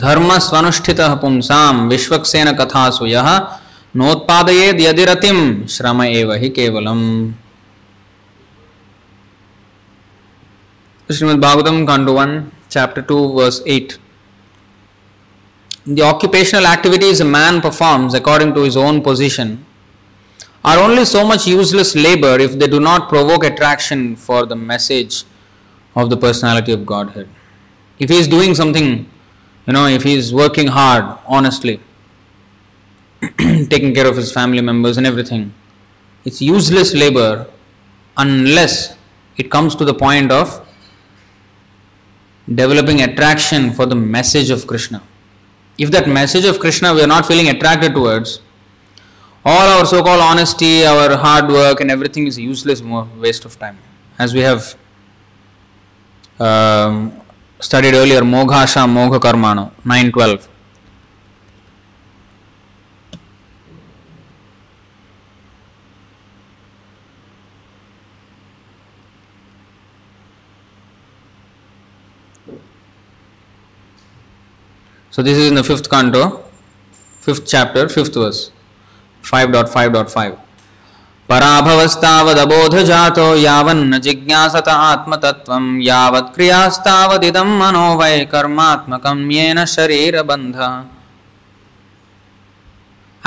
धर्म 0.00 0.28
स्वनुष्ठित 0.38 1.00
पुंसाम 1.20 1.88
विश्वक्सेन 1.88 2.52
कथासु 2.58 3.06
यह 3.06 3.28
नोत्पादयेद 3.96 4.80
यदिरतिम 4.80 5.38
श्रम 5.76 6.02
एव 6.02 6.32
हि 6.42 6.48
केवलम 6.58 7.00
Srimad 11.10 11.40
Bhagavatam, 11.40 11.84
Canto 11.88 12.12
1, 12.12 12.52
Chapter 12.68 13.02
2, 13.02 13.34
verse 13.34 13.62
8. 13.66 13.98
The 15.86 16.02
occupational 16.02 16.66
activities 16.66 17.18
a 17.18 17.24
man 17.24 17.60
performs 17.60 18.14
according 18.14 18.54
to 18.54 18.62
his 18.62 18.76
own 18.76 19.02
position 19.02 19.66
are 20.64 20.78
only 20.78 21.04
so 21.04 21.26
much 21.26 21.46
useless 21.46 21.94
labor 21.94 22.38
if 22.38 22.58
they 22.58 22.66
do 22.66 22.80
not 22.80 23.08
provoke 23.08 23.44
attraction 23.44 24.16
for 24.16 24.44
the 24.46 24.56
message 24.56 25.24
of 25.96 26.10
the 26.10 26.16
personality 26.16 26.72
of 26.72 26.84
Godhead. 26.84 27.28
If 27.98 28.10
he 28.10 28.18
is 28.18 28.28
doing 28.28 28.54
something 28.54 29.08
you 29.66 29.74
know, 29.74 29.86
if 29.86 30.02
he 30.02 30.14
is 30.14 30.34
working 30.34 30.66
hard, 30.66 31.18
honestly, 31.26 31.80
taking 33.38 33.94
care 33.94 34.06
of 34.06 34.16
his 34.16 34.32
family 34.32 34.60
members 34.60 34.96
and 34.96 35.06
everything, 35.06 35.52
it's 36.24 36.42
useless 36.42 36.92
labor 36.94 37.46
unless 38.16 38.96
it 39.36 39.50
comes 39.50 39.76
to 39.76 39.84
the 39.84 39.94
point 39.94 40.32
of 40.32 40.66
developing 42.52 43.02
attraction 43.02 43.72
for 43.72 43.86
the 43.86 43.94
message 43.94 44.50
of 44.50 44.66
Krishna. 44.66 45.02
If 45.78 45.90
that 45.92 46.08
message 46.08 46.44
of 46.44 46.58
Krishna 46.58 46.92
we 46.92 47.02
are 47.02 47.06
not 47.06 47.26
feeling 47.26 47.48
attracted 47.48 47.94
towards, 47.94 48.40
all 49.44 49.78
our 49.78 49.86
so 49.86 50.02
called 50.02 50.20
honesty, 50.20 50.84
our 50.84 51.16
hard 51.16 51.48
work, 51.48 51.80
and 51.80 51.90
everything 51.90 52.26
is 52.26 52.38
useless, 52.38 52.82
more 52.82 53.08
waste 53.18 53.44
of 53.44 53.58
time. 53.58 53.78
As 54.18 54.34
we 54.34 54.40
have 54.40 54.76
um, 56.38 57.12
studied 57.58 57.94
earlier, 57.94 58.20
Moghasha 58.20 58.86
Mogha 58.86 59.18
Karmano, 59.18 59.72
912. 59.84 60.48
So 75.12 75.22
this 75.24 75.36
is 75.36 75.48
in 75.48 75.54
the 75.54 75.64
fifth 75.64 75.90
canto, 75.90 76.44
fifth 77.18 77.46
chapter, 77.46 77.88
fifth 77.88 78.14
verse, 78.14 78.52
5.5.5. 79.31 80.35
पराभवस्तावदबोधजातो 81.29 83.27
यावन्न 83.35 83.97
जिज्ञासत 84.07 84.67
आत्मतत्त्वं 84.69 85.63
यावत् 85.81 86.33
क्रियास्तावदिदं 86.35 87.49
मनो 87.61 87.87
वै 88.01 88.17
कर्मात्मकं 88.33 89.17
येन 89.37 89.59
शरीरबन्धः 89.75 90.75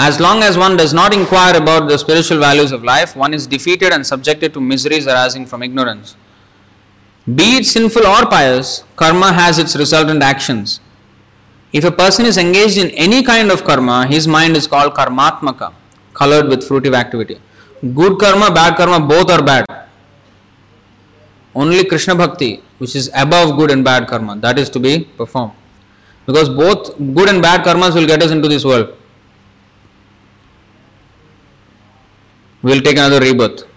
As 0.01 0.20
long 0.20 0.45
as 0.45 0.57
one 0.57 0.77
does 0.77 0.95
not 0.95 1.12
inquire 1.12 1.57
about 1.57 1.89
the 1.89 1.99
spiritual 1.99 2.39
values 2.39 2.70
of 2.70 2.85
life, 2.85 3.16
one 3.16 3.35
is 3.35 3.49
defeated 3.49 3.93
and 3.93 4.07
subjected 4.07 4.55
to 4.55 4.61
miseries 4.61 5.09
arising 5.09 5.45
from 5.45 5.61
ignorance. 5.65 6.15
Be 7.27 7.57
it 7.57 7.66
sinful 7.66 8.07
or 8.07 8.24
pious, 8.27 8.85
karma 8.95 9.32
has 9.32 9.59
its 9.59 9.74
resultant 9.74 10.23
actions. 10.23 10.78
If 11.73 11.82
a 11.82 11.90
person 11.90 12.27
is 12.27 12.39
engaged 12.39 12.78
in 12.78 12.90
any 12.90 13.24
kind 13.24 13.51
of 13.51 13.65
karma, 13.65 14.07
his 14.07 14.28
mind 14.28 14.57
is 14.57 14.69
called 14.69 14.95
karmatmaka, 14.95 15.73
colored 16.14 16.48
with 16.48 16.68
fruitive 16.68 16.95
activity. 16.95 17.40
Good 17.94 18.19
karma, 18.19 18.53
bad 18.53 18.77
karma, 18.77 19.06
both 19.06 19.30
are 19.30 19.44
bad. 19.44 19.65
Only 21.56 21.85
Krishna 21.85 22.15
Bhakti, 22.15 22.64
which 22.77 22.95
is 22.95 23.11
above 23.14 23.57
good 23.57 23.72
and 23.72 23.84
bad 23.84 24.07
karma, 24.07 24.35
that 24.38 24.57
is 24.57 24.69
to 24.72 24.80
be 24.80 25.06
performed. 25.18 25.53
Because 26.26 26.49
both 26.49 26.98
good 26.98 27.30
and 27.30 27.41
bad 27.41 27.65
karmas 27.65 27.94
will 27.94 28.07
get 28.07 28.23
us 28.23 28.31
into 28.31 28.48
this 28.48 28.64
world. 28.64 28.95
We 32.61 32.72
will 32.72 32.81
take 32.81 32.98
another 32.98 33.19
rebirth. 33.19 33.68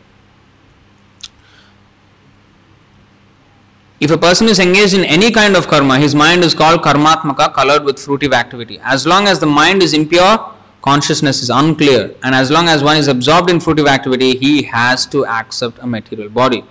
If 3.99 4.11
a 4.11 4.19
person 4.19 4.47
is 4.49 4.59
engaged 4.59 4.95
in 4.95 5.05
any 5.05 5.31
kind 5.31 5.57
of 5.57 5.67
karma, 5.69 5.99
his 5.99 6.15
mind 6.15 6.45
is 6.45 6.55
called 6.55 6.83
karmatmaka, 6.83 7.53
colored 7.53 7.83
with 7.83 7.97
fruitive 7.97 8.33
activity. 8.33 8.79
As 8.83 9.07
long 9.07 9.27
as 9.27 9.41
the 9.41 9.47
mind 9.47 9.83
is 9.83 9.95
impure, 9.95 10.53
consciousness 10.87 11.43
is 11.43 11.51
unclear, 11.51 12.15
and 12.23 12.35
as 12.35 12.51
long 12.51 12.69
as 12.69 12.83
one 12.83 12.97
is 12.97 13.09
absorbed 13.09 13.51
in 13.51 13.59
fruitive 13.59 13.89
activity, 13.89 14.37
he 14.37 14.63
has 14.63 15.07
to 15.07 15.27
accept 15.27 15.79
a 15.81 15.87
material 15.87 16.29
body. 16.29 16.65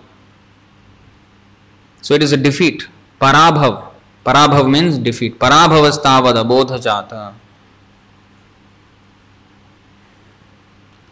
So 2.02 2.14
it 2.14 2.24
is 2.24 2.32
a 2.32 2.38
defeat. 2.38 2.88
Parabhav. 3.22 3.90
Parabhav 4.26 4.70
means 4.70 4.98
defeat. 4.98 5.40
Parabhavastavad 5.40 6.36
abodha 6.44 6.78
jata. 6.86 7.34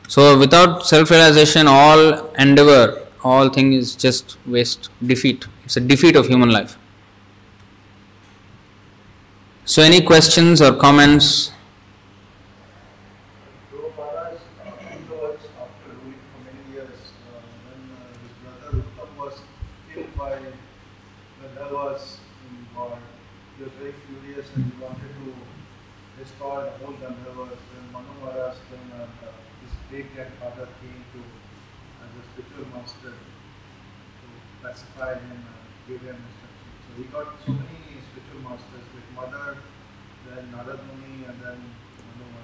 So 0.08 0.38
without 0.38 0.86
self-realization, 0.86 1.68
all 1.68 2.30
endeavor, 2.36 3.02
all 3.24 3.50
thing 3.50 3.74
is 3.74 3.96
just 3.96 4.38
waste, 4.46 4.90
defeat. 5.06 5.48
It's 5.66 5.76
a 5.78 5.82
defeat 5.82 6.16
of 6.16 6.28
human 6.28 6.52
life. 6.52 6.78
So 9.66 9.82
any 9.82 10.02
questions 10.02 10.62
or 10.62 10.74
comments? 10.76 11.52
Prabhupada 13.72 14.38
afterwards, 14.92 15.44
after 15.64 15.90
ruling 15.98 16.20
for 16.32 16.40
many 16.46 16.64
years, 16.76 17.00
uh, 17.32 17.40
when 17.66 17.80
uh, 17.96 18.12
his 18.22 18.34
brother 18.44 18.72
Uttam 18.84 19.10
was 19.18 19.36
killed 19.88 20.14
by 20.18 20.34
Gandharvas 21.42 22.04
in 22.44 22.54
war, 22.76 23.00
he 23.58 23.64
was 23.64 23.74
very 23.80 23.96
furious 24.04 24.48
and 24.54 24.66
he 24.66 24.74
wanted 24.84 25.12
to 25.20 25.26
restore 26.20 26.60
the 26.68 26.74
whole 26.84 26.96
Gandharvas. 27.02 27.58
Then 27.72 27.84
Manu 27.94 28.14
Maharaj 28.22 28.58
then 28.70 28.86
uh, 29.00 29.08
his 29.64 29.72
great 29.90 30.08
grandfather 30.14 30.68
came 30.82 31.02
to 31.16 31.20
as 32.04 32.12
a 32.20 32.24
spiritual 32.36 32.68
master 32.76 33.14
to 33.16 34.28
pacify 34.74 35.14
him 35.14 35.32
and 35.32 35.44
uh, 35.46 35.88
give 35.88 36.02
him 36.02 36.18
instructions. 36.30 36.74
So 36.86 36.90
he 36.98 37.04
got 37.16 37.28
so 37.46 37.52
many 37.52 38.02
spiritual 38.08 38.42
masters 38.50 38.86
like 38.96 39.10
Mother, 39.20 39.58
then 40.28 40.44
Narad 40.54 40.80
Muni, 40.90 41.26
and 41.30 41.38
then 41.44 41.58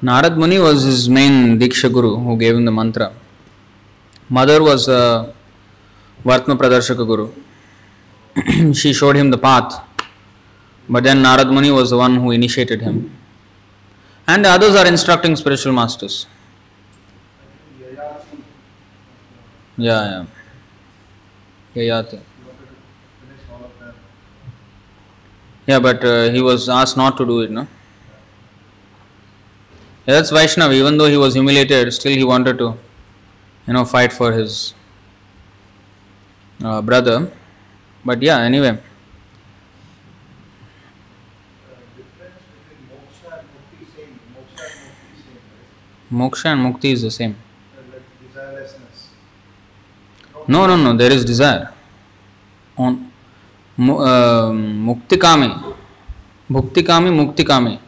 Narad 0.03 0.37
Muni 0.37 0.59
was 0.59 0.83
his 0.83 1.09
main 1.09 1.59
Diksha 1.59 1.91
Guru 1.91 2.17
who 2.17 2.37
gave 2.37 2.55
him 2.55 2.65
the 2.65 2.71
mantra. 2.71 3.11
Mother 4.29 4.61
was 4.61 4.87
a 4.87 5.33
Vartma 6.23 6.55
Pradarshaka 6.57 7.05
Guru. 7.11 8.73
she 8.73 8.93
showed 8.93 9.15
him 9.15 9.31
the 9.31 9.37
path. 9.37 9.81
But 10.87 11.03
then 11.03 11.23
Narad 11.23 11.51
Muni 11.51 11.71
was 11.71 11.89
the 11.89 11.97
one 11.97 12.15
who 12.15 12.31
initiated 12.31 12.81
him. 12.81 13.15
And 14.27 14.45
the 14.45 14.49
others 14.49 14.75
are 14.75 14.85
instructing 14.87 15.35
spiritual 15.35 15.73
masters. 15.73 16.27
Yeah, 19.77 20.01
yeah. 20.11 20.25
Them. 21.73 22.21
Yeah, 25.67 25.79
but 25.79 26.03
uh, 26.03 26.29
he 26.31 26.41
was 26.41 26.67
asked 26.67 26.97
not 26.97 27.15
to 27.17 27.25
do 27.25 27.41
it, 27.41 27.51
no? 27.51 27.67
Yeah, 30.05 30.15
that's 30.15 30.31
Vaishnava. 30.31 30.73
Even 30.73 30.97
though 30.97 31.05
he 31.05 31.17
was 31.17 31.35
humiliated, 31.35 31.93
still 31.93 32.11
he 32.11 32.23
wanted 32.23 32.57
to, 32.57 32.75
you 33.67 33.73
know, 33.73 33.85
fight 33.85 34.11
for 34.11 34.31
his 34.31 34.73
uh, 36.63 36.81
brother. 36.81 37.31
But 38.03 38.21
yeah, 38.23 38.39
anyway. 38.39 38.79
Moksha 46.11 46.45
and 46.45 46.61
mukti 46.65 46.93
is 46.93 47.03
the 47.03 47.11
same. 47.11 47.35
Uh, 47.77 47.81
like 47.93 48.01
desirelessness. 48.33 49.09
No, 50.53 50.65
no, 50.65 50.75
no, 50.75 50.97
there 50.97 51.11
is 51.11 51.23
desire. 51.23 51.71
On 52.75 53.11
uh, 53.77 54.49
Mukti 54.87 55.19
Kami, 55.21 55.49
Bhukti 56.49 56.83
Kami, 56.83 57.11
Mukti 57.11 57.45
Kami. 57.45 57.79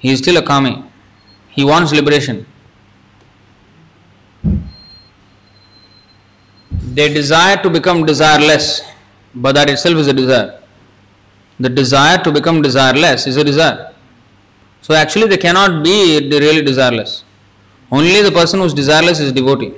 He 0.00 0.10
is 0.10 0.18
still 0.18 0.38
a 0.38 0.42
Kame. 0.42 0.84
He 1.50 1.62
wants 1.62 1.92
liberation. 1.92 2.44
They 6.98 7.14
desire 7.14 7.62
to 7.62 7.70
become 7.70 8.04
desireless, 8.04 8.82
but 9.32 9.54
that 9.54 9.70
itself 9.70 9.98
is 9.98 10.08
a 10.08 10.12
desire. 10.12 10.60
The 11.60 11.68
desire 11.68 12.18
to 12.24 12.32
become 12.32 12.60
desireless 12.60 13.28
is 13.28 13.36
a 13.36 13.44
desire. 13.44 13.94
So 14.80 14.94
actually, 14.94 15.28
they 15.28 15.36
cannot 15.36 15.84
be 15.84 16.28
really 16.28 16.62
desireless. 16.62 17.22
Only 17.92 18.22
the 18.22 18.32
person 18.32 18.58
who 18.58 18.66
is 18.66 18.74
desireless 18.74 19.20
is 19.20 19.32
devotee. 19.32 19.74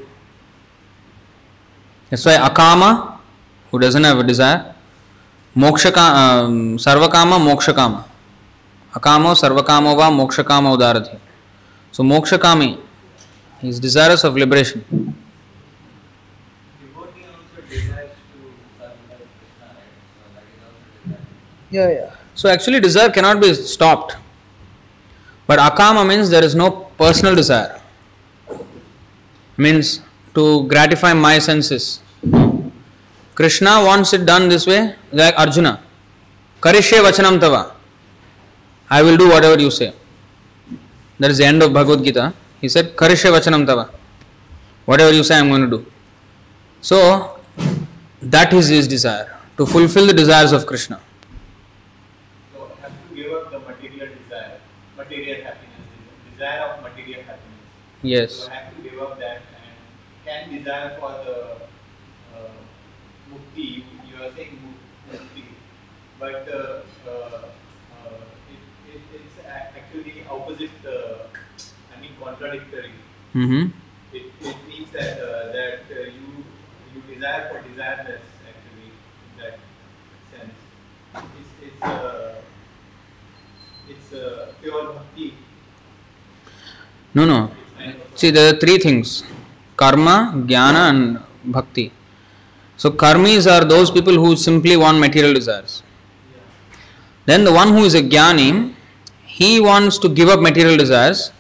That's 2.11 2.25
why 2.27 2.37
akama, 2.37 3.19
who 3.71 3.79
doesn't 3.79 4.03
have 4.03 4.19
a 4.19 4.25
desire, 4.25 4.75
moksha 5.57 5.97
um, 5.97 6.77
sarvakama, 6.77 7.39
Moksha 7.39 7.73
mokshakama. 7.73 8.05
Akamo, 8.93 9.35
sarvakamo 9.37 9.97
va, 9.97 10.11
mokshakama 10.11 10.77
udaradhi. 10.77 11.19
So 11.93 12.03
mokshakami, 12.03 12.81
he 13.61 13.69
is 13.69 13.79
desirous 13.79 14.25
of 14.25 14.35
liberation. 14.35 14.85
Devotee 16.81 17.27
also 17.33 17.63
desires 17.69 18.11
to 18.11 18.81
serve 18.81 18.99
like 19.07 19.19
Krishna, 19.19 19.67
right? 19.67 20.01
So 20.11 20.29
that 20.35 20.43
is 20.43 20.63
also 20.67 20.89
desire. 21.07 21.27
Yeah, 21.71 21.91
yeah. 21.91 22.17
So 22.35 22.49
actually, 22.49 22.81
desire 22.81 23.11
cannot 23.11 23.41
be 23.41 23.55
stopped. 23.55 24.17
But 25.47 25.61
akama 25.61 26.05
means 26.09 26.29
there 26.29 26.43
is 26.43 26.57
no 26.57 26.71
personal 26.99 27.37
desire. 27.37 27.81
Means 29.57 30.01
to 30.35 30.67
gratify 30.69 31.13
my 31.13 31.39
senses. 31.39 32.01
Krishna 33.35 33.83
wants 33.85 34.13
it 34.13 34.27
done 34.27 34.49
this 34.49 34.67
way, 34.67 34.95
like 35.13 35.35
Arjuna. 35.39 35.81
Karishye 36.61 36.99
vachanam 37.03 37.41
tava. 37.41 37.75
I 38.91 39.03
will 39.03 39.17
do 39.17 39.29
whatever 39.29 39.61
you 39.61 39.71
say. 39.71 39.95
That 41.19 41.31
is 41.31 41.39
the 41.39 41.45
end 41.45 41.63
of 41.63 41.73
Bhagavad 41.73 42.05
Gita. 42.05 42.35
He 42.61 42.69
said, 42.69 42.97
Karishye 42.97 43.31
vachanam 43.37 43.67
tava. 43.67 43.91
Whatever 44.85 45.13
you 45.13 45.25
say, 45.25 45.37
I 45.37 45.39
am 45.39 45.49
going 45.49 45.63
to 45.63 45.79
do. 45.79 45.87
So, 46.81 47.39
that 48.21 48.53
is 48.53 48.69
his 48.69 48.87
desire. 48.87 49.37
To 49.57 49.67
fulfill 49.67 50.07
the 50.07 50.13
desires 50.15 50.53
of 50.53 50.67
Krishna. 50.67 51.01
So 52.53 52.71
have 52.83 52.93
to 53.09 53.15
give 53.15 53.33
up 53.33 53.51
the 53.51 53.59
material 53.61 54.09
desire, 54.23 54.59
material 54.97 55.45
happiness, 55.45 55.87
desire 56.33 56.61
of 56.61 56.83
material 56.83 57.23
happiness. 57.23 57.59
Yes. 58.03 58.35
So 58.35 58.51
and 60.41 60.51
desire 60.53 60.97
for 60.99 61.11
the 61.25 61.39
uh, 62.35 62.57
mukti. 63.31 63.67
You, 63.77 63.85
you 64.09 64.17
are 64.23 64.33
saying 64.35 64.59
mukti, 65.11 65.45
but 66.19 66.49
uh, 66.49 66.81
uh, 67.07 67.45
uh, 67.97 68.23
it, 68.49 68.95
it, 68.95 69.03
it's 69.15 69.47
actually 69.47 70.25
opposite. 70.31 70.71
Uh, 70.87 71.29
I 71.95 72.01
mean, 72.01 72.13
contradictory. 72.23 72.93
Mm-hmm. 73.35 73.69
It, 74.13 74.27
it 74.41 74.57
means 74.69 74.91
that 74.93 75.19
uh, 75.21 75.53
that 75.53 75.81
you 75.91 76.45
you 76.95 77.15
desire 77.15 77.49
for 77.51 77.59
desireless 77.69 78.27
actually 78.49 78.91
in 78.91 79.33
that 79.39 79.59
sense. 80.33 80.57
It's 81.15 81.53
it's 81.63 81.83
uh, 81.83 82.35
it's 83.89 84.13
uh, 84.13 84.53
pure 84.61 84.95
mukti. 84.95 85.35
No, 87.15 87.27
no. 87.27 87.51
See, 88.15 88.31
there 88.31 88.55
are 88.55 88.59
three 88.59 88.79
things 88.79 89.25
karma, 89.81 90.17
jnana, 90.51 90.83
and 90.91 91.19
bhakti. 91.45 91.93
So, 92.77 92.91
karmis 92.91 93.51
are 93.51 93.65
those 93.65 93.91
people 93.91 94.15
who 94.15 94.37
simply 94.37 94.77
want 94.77 94.99
material 94.99 95.35
desires. 95.35 95.83
Then, 97.27 97.45
the 97.45 97.53
one 97.53 97.69
who 97.69 97.85
is 97.85 97.95
a 97.95 98.03
jnani, 98.03 98.75
he 99.25 99.61
wants 99.61 99.99
to 99.99 100.09
give 100.09 100.29
up 100.29 100.41
material 100.41 100.77
desires, 100.77 101.33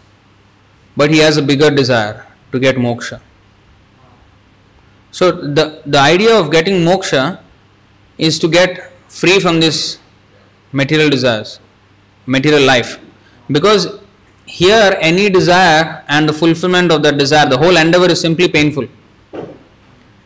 but 0.97 1.11
he 1.11 1.19
has 1.19 1.37
a 1.37 1.43
bigger 1.43 1.71
desire 1.71 2.27
to 2.53 2.59
get 2.59 2.77
moksha. 2.77 3.21
So, 5.11 5.31
the, 5.33 5.83
the 5.87 5.99
idea 5.99 6.35
of 6.39 6.51
getting 6.51 6.85
moksha 6.91 7.41
is 8.19 8.39
to 8.39 8.49
get 8.49 8.93
free 9.09 9.41
from 9.41 9.61
this 9.61 9.99
material 10.73 11.11
desires, 11.11 11.59
material 12.27 12.63
life. 12.63 12.99
Because 13.51 13.89
here, 14.51 14.97
any 15.01 15.31
desire 15.31 16.05
and 16.09 16.29
the 16.29 16.33
fulfillment 16.33 16.91
of 16.93 17.03
that 17.03 17.19
desire, 17.19 17.49
the 17.49 17.59
whole 17.59 17.77
endeavor 17.77 18.11
is 18.11 18.21
simply 18.21 18.49
painful. 18.49 18.87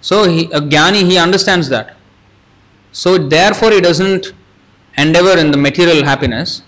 So, 0.01 0.28
he, 0.28 0.44
a 0.46 0.60
jnani, 0.60 1.06
he 1.10 1.18
understands 1.18 1.68
that. 1.68 1.96
So, 2.92 3.18
therefore, 3.18 3.72
he 3.72 3.80
doesn't 3.80 4.32
endeavor 4.96 5.38
in 5.38 5.51
the 5.51 5.56
material 5.56 6.05
happiness, 6.05 6.62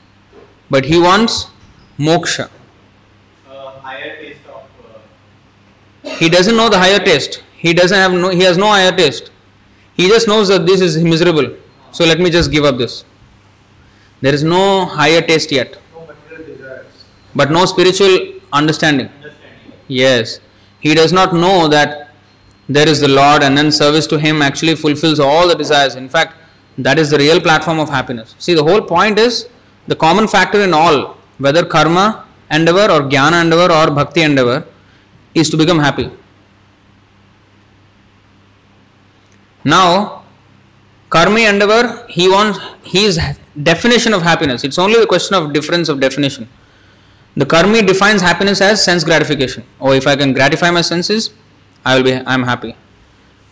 but 0.71 0.85
he 0.85 0.99
wants 0.99 1.47
moksha. 1.99 2.51
Uh, 3.49 3.71
higher 3.81 4.17
taste 4.17 4.41
of 4.49 4.63
uh, 6.05 6.09
He 6.17 6.29
doesn't 6.29 6.57
know 6.57 6.69
the 6.69 6.79
higher 6.79 6.99
taste. 6.99 7.43
He 7.57 7.73
doesn't 7.73 7.97
have 7.97 8.13
no. 8.13 8.29
He 8.31 8.43
has 8.43 8.59
no 8.59 8.67
higher 8.67 8.93
taste. 8.93 9.31
He 9.95 10.09
just 10.09 10.29
knows 10.29 10.49
that 10.49 10.67
this 10.67 10.81
is 10.81 11.03
miserable. 11.03 11.57
So 11.93 12.05
let 12.05 12.21
me 12.21 12.31
just 12.31 12.51
give 12.51 12.65
up 12.65 12.77
this. 12.77 13.05
There 14.21 14.35
is 14.35 14.43
no 14.43 14.87
higher 14.87 15.21
taste 15.23 15.53
yet, 15.53 15.77
No 15.86 15.86
material 15.86 15.86
desires. 15.86 15.86
But 17.39 17.51
no 17.51 17.65
spiritual 17.67 18.15
understanding. 18.53 19.09
Yes, 19.89 20.41
he 20.81 20.95
does 20.95 21.13
not 21.13 21.33
know 21.35 21.69
that 21.69 22.11
there 22.69 22.89
is 22.89 23.01
the 23.01 23.09
Lord, 23.09 23.43
and 23.45 23.57
then 23.57 23.71
service 23.71 24.07
to 24.09 24.19
Him 24.19 24.43
actually 24.43 24.75
fulfills 24.75 25.21
all 25.21 25.47
the 25.47 25.55
desires. 25.55 25.95
In 25.95 26.09
fact, 26.09 26.35
that 26.79 26.99
is 26.99 27.11
the 27.11 27.19
real 27.19 27.41
platform 27.41 27.79
of 27.79 27.89
happiness. 27.89 28.35
See, 28.39 28.55
the 28.55 28.65
whole 28.65 28.83
point 28.83 29.19
is 29.19 29.49
the 29.87 29.95
common 29.95 30.27
factor 30.27 30.61
in 30.63 30.75
all, 30.75 31.17
whether 31.39 31.65
karma 31.65 32.27
endeavor 32.51 32.87
or 32.95 33.01
jnana 33.13 33.43
endeavor 33.45 33.73
or 33.73 33.91
bhakti 33.91 34.23
endeavor, 34.23 34.67
is 35.35 35.49
to 35.51 35.57
become 35.57 35.79
happy. 35.79 36.11
Now, 39.65 40.25
karmi 41.11 41.49
endeavor, 41.49 42.07
he 42.09 42.29
wants 42.29 42.59
his 42.83 43.19
definition 43.63 44.13
of 44.13 44.23
happiness. 44.23 44.65
It's 44.65 44.79
only 44.79 45.01
a 45.01 45.07
question 45.07 45.37
of 45.37 45.53
difference 45.53 45.89
of 45.89 46.01
definition. 46.01 46.49
The 47.37 47.45
karmi 47.45 47.87
defines 47.87 48.23
happiness 48.23 48.61
as 48.61 48.83
sense 48.83 49.05
gratification. 49.05 49.65
Oh, 49.81 49.93
if 49.93 50.07
I 50.07 50.17
can 50.17 50.33
gratify 50.33 50.71
my 50.71 50.81
senses, 50.81 51.31
I 51.85 51.97
will 51.97 52.03
be 52.05 52.15
I 52.15 52.35
am 52.35 52.43
happy. 52.45 52.75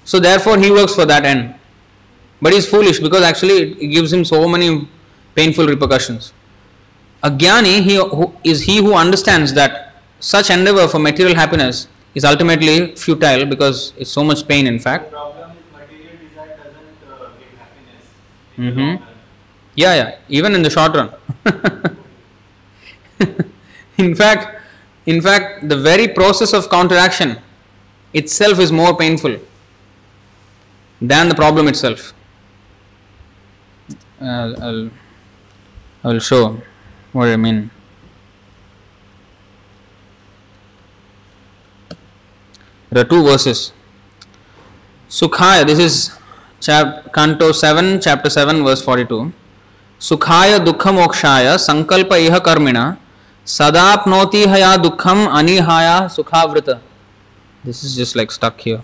So 0.05 0.19
therefore 0.20 0.59
he 0.59 0.70
works 0.70 0.94
for 0.94 1.05
that 1.06 1.24
end. 1.24 1.55
But 2.40 2.52
he 2.52 2.59
is 2.59 2.66
foolish 2.69 2.98
because 3.01 3.23
actually 3.23 3.73
it 3.73 3.89
gives 3.89 4.12
him 4.12 4.24
so 4.24 4.47
many 4.48 4.89
painful 5.35 5.66
repercussions. 5.66 6.32
A 7.23 7.31
jnani 7.31 7.82
he 7.82 7.97
who, 7.97 8.35
is 8.43 8.62
he 8.62 8.78
who 8.78 8.94
understands 8.94 9.52
that 9.55 9.94
such 10.20 10.51
endeavor 10.51 10.89
for 10.89 10.98
material 10.98 11.35
happiness 11.35 11.89
is 12.15 12.24
ultimately 12.24 12.94
futile 12.97 13.44
because 13.47 13.93
it's 13.98 14.11
so 14.11 14.23
much 14.24 14.47
pain 14.48 14.66
in 14.66 14.74
The 14.77 14.82
fact. 14.82 15.11
problem 15.11 15.51
is 15.51 15.56
material 15.73 16.16
desire 16.28 16.56
doesn't 16.56 17.11
uh, 17.11 17.28
give 17.39 17.59
happiness. 17.59 18.05
in 18.56 18.65
the 18.65 18.70
Mhm. 18.82 19.02
Yeah, 19.77 19.94
yeah, 19.94 20.15
even 20.28 20.55
in 20.55 20.62
the 20.62 20.70
short 20.70 20.94
run. 20.97 21.11
in 23.97 24.15
fact, 24.15 24.61
in 25.06 25.22
fact, 25.22 25.68
the 25.68 25.77
very 25.77 26.07
process 26.07 26.53
of 26.53 26.69
counteraction 26.69 27.38
itself 28.14 28.60
is 28.60 28.72
more 28.72 28.95
painful 28.95 29.38
than 31.01 31.30
the 31.30 31.35
problem 31.35 31.68
itself. 31.68 32.14
I'll, 34.22 34.64
I'll, 34.64 34.89
I'll 36.03 36.19
show 36.19 36.61
what 37.14 37.30
I 37.30 37.38
mean. 37.38 37.72
There 42.91 43.06
are 43.06 43.07
two 43.07 43.23
verses. 43.23 43.72
Sukhaya, 45.10 45.65
this 45.65 45.80
is 45.80 46.18
chap, 46.60 47.14
Canto 47.14 47.51
7, 47.51 48.01
chapter 48.01 48.30
7, 48.30 48.64
verse 48.64 48.81
42. 48.81 49.34
सुखाय 50.01 50.57
दुख 50.60 50.88
मोक्षाय 50.88 51.57
संकल्प 51.57 52.14
इह 52.14 52.38
कर्मिण 52.39 52.77
Sadapnoti 53.44 54.46
haya 54.46 54.78
dukham 54.78 55.28
anihaya 55.28 56.08
sukhavrita. 56.08 56.80
This 57.62 57.84
is 57.84 57.94
just 57.94 58.16
like 58.16 58.30
stuck 58.30 58.60
here. 58.60 58.82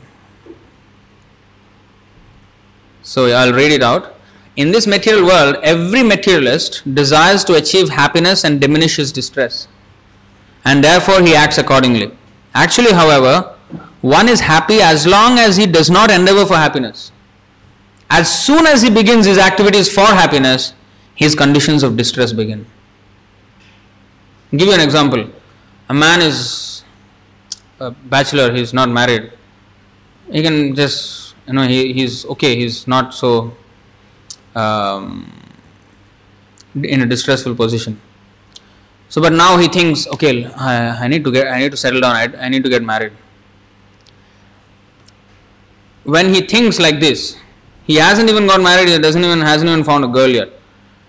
So 3.02 3.26
I'll 3.26 3.52
read 3.52 3.72
it 3.72 3.82
out. 3.82 4.14
In 4.56 4.72
this 4.72 4.86
material 4.86 5.24
world, 5.24 5.56
every 5.62 6.02
materialist 6.02 6.82
desires 6.94 7.44
to 7.44 7.54
achieve 7.54 7.88
happiness 7.88 8.44
and 8.44 8.60
diminish 8.60 8.96
his 8.96 9.12
distress, 9.12 9.68
and 10.64 10.84
therefore 10.84 11.22
he 11.22 11.34
acts 11.34 11.56
accordingly. 11.56 12.10
Actually, 12.54 12.92
however, 12.92 13.54
one 14.02 14.28
is 14.28 14.40
happy 14.40 14.80
as 14.82 15.06
long 15.06 15.38
as 15.38 15.56
he 15.56 15.66
does 15.66 15.88
not 15.88 16.10
endeavor 16.10 16.44
for 16.44 16.56
happiness. 16.56 17.12
As 18.10 18.44
soon 18.44 18.66
as 18.66 18.82
he 18.82 18.90
begins 18.90 19.24
his 19.24 19.38
activities 19.38 19.90
for 19.90 20.04
happiness, 20.04 20.74
his 21.14 21.34
conditions 21.34 21.82
of 21.82 21.96
distress 21.96 22.32
begin 22.32 22.66
give 24.56 24.68
you 24.68 24.74
an 24.74 24.81
example. 24.81 25.31
A 25.89 25.94
man 25.94 26.20
is 26.20 26.85
a 27.78 27.90
bachelor, 27.90 28.52
he 28.52 28.60
is 28.60 28.72
not 28.72 28.89
married. 28.89 29.32
He 30.31 30.43
can 30.43 30.74
just, 30.74 31.35
you 31.47 31.55
know, 31.55 31.66
he, 31.66 31.93
he's 31.93 32.24
okay, 32.27 32.56
he's 32.56 32.86
not 32.86 33.14
so 33.14 33.52
um, 34.55 35.32
in 36.74 37.02
a 37.02 37.06
distressful 37.06 37.55
position. 37.55 38.01
So, 39.09 39.20
but 39.20 39.32
now 39.32 39.59
he 39.59 39.66
thinks, 39.66 40.06
okay, 40.06 40.44
I, 40.44 41.05
I 41.05 41.09
need 41.09 41.24
to 41.24 41.32
get, 41.32 41.48
I 41.48 41.59
need 41.59 41.72
to 41.72 41.77
settle 41.77 42.01
down, 42.01 42.14
I, 42.14 42.28
I 42.39 42.48
need 42.48 42.62
to 42.62 42.68
get 42.70 42.82
married. 42.82 43.12
When 46.05 46.32
he 46.32 46.43
thinks 46.43 46.78
like 46.78 47.01
this, 47.01 47.36
he 47.86 47.97
hasn't 47.97 48.31
even 48.31 48.47
got 48.47 48.60
married, 48.60 48.89
he 48.89 48.98
doesn't 48.98 49.22
even 49.24 49.40
hasn't 49.40 49.68
even 49.68 49.82
found 49.82 50.05
a 50.05 50.09
girl 50.09 50.28
yet. 50.28 50.51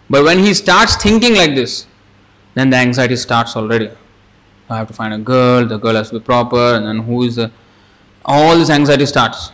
But 0.10 0.24
when 0.24 0.40
he 0.40 0.54
starts 0.56 0.96
thinking 0.96 1.36
like 1.36 1.54
this, 1.54 1.86
then 2.54 2.70
the 2.70 2.78
anxiety 2.78 3.16
starts 3.16 3.56
already. 3.56 3.90
I 4.70 4.78
have 4.78 4.88
to 4.88 4.94
find 4.94 5.14
a 5.14 5.18
girl, 5.18 5.66
the 5.66 5.78
girl 5.78 5.96
has 5.96 6.10
to 6.10 6.20
be 6.20 6.26
proper, 6.26 6.76
and 6.76 6.86
then 6.86 7.00
who 7.00 7.24
is 7.24 7.36
the 7.36 7.52
all 8.24 8.58
this 8.58 8.70
anxiety 8.70 9.06
starts. 9.06 9.52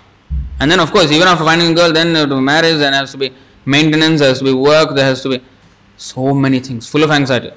And 0.59 0.69
then 0.69 0.79
of 0.79 0.91
course, 0.91 1.11
even 1.11 1.27
after 1.27 1.43
finding 1.43 1.71
a 1.71 1.73
girl, 1.73 1.91
then 1.91 2.13
there 2.13 2.27
to 2.27 2.35
be 2.35 2.41
marriage, 2.41 2.77
then 2.77 2.93
has 2.93 3.11
to 3.11 3.17
be 3.17 3.33
maintenance, 3.65 4.19
there 4.19 4.29
has 4.29 4.39
to 4.39 4.45
be 4.45 4.53
work, 4.53 4.95
there 4.95 5.05
has 5.05 5.21
to 5.23 5.29
be 5.29 5.41
so 5.97 6.33
many 6.33 6.59
things, 6.59 6.87
full 6.87 7.03
of 7.03 7.11
anxiety. 7.11 7.51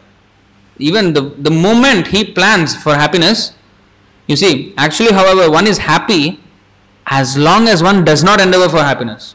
Even 0.79 1.13
the, 1.13 1.21
the 1.21 1.51
moment 1.51 2.07
he 2.07 2.25
plans 2.25 2.75
for 2.75 2.95
happiness, 2.95 3.53
you 4.27 4.37
see, 4.37 4.73
actually, 4.77 5.13
however, 5.13 5.51
one 5.51 5.67
is 5.67 5.79
happy 5.79 6.41
as 7.07 7.37
long 7.37 7.69
as 7.69 7.83
one 7.83 8.05
does 8.05 8.23
not 8.23 8.41
endeavor 8.41 8.69
for 8.69 8.79
happiness. 8.79 9.35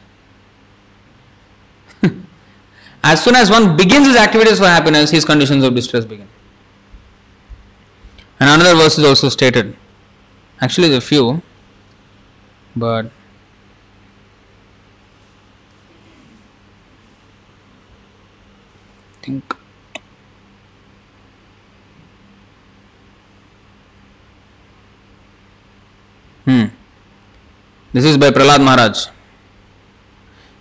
As 3.08 3.22
soon 3.22 3.36
as 3.36 3.50
one 3.50 3.76
begins 3.76 4.08
his 4.08 4.16
activities 4.16 4.58
for 4.58 4.64
happiness, 4.66 5.10
his 5.10 5.24
conditions 5.24 5.62
of 5.62 5.74
distress 5.76 6.04
begin. 6.04 6.28
And 8.40 8.50
another 8.50 8.74
verse 8.74 8.98
is 8.98 9.04
also 9.04 9.28
stated. 9.28 9.76
Actually, 10.60 10.88
there 10.88 10.98
are 10.98 11.00
few, 11.00 11.40
but 12.74 13.06
I 13.06 13.10
think. 19.22 19.56
Hmm. 26.44 26.64
This 27.92 28.04
is 28.04 28.18
by 28.18 28.30
Prahlad 28.30 28.64
Maharaj. 28.64 29.15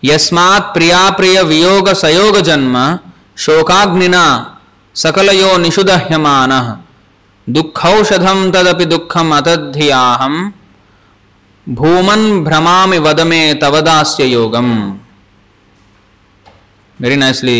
यस्मात् 0.05 0.73
प्रिया 0.73 0.99
प्रिय 1.17 1.41
वियोग 1.43 1.87
सयोग 1.95 2.37
जन्म 2.47 2.75
शोकाग्निना 3.43 4.25
सकलयो 4.95 5.51
निषुदह्यमान। 5.57 6.51
दुखौषधम 7.47 8.39
तदपि 8.51 8.85
दुखम 8.85 9.35
अतद्धियाहम। 9.37 10.35
भूमन 11.67 12.43
भ्रमा 12.43 12.77
वद 13.05 13.19
मे 13.29 13.41
तवदास्य 13.61 14.25
योगम। 14.25 14.69
Very 16.99 17.15
nicely 17.15 17.57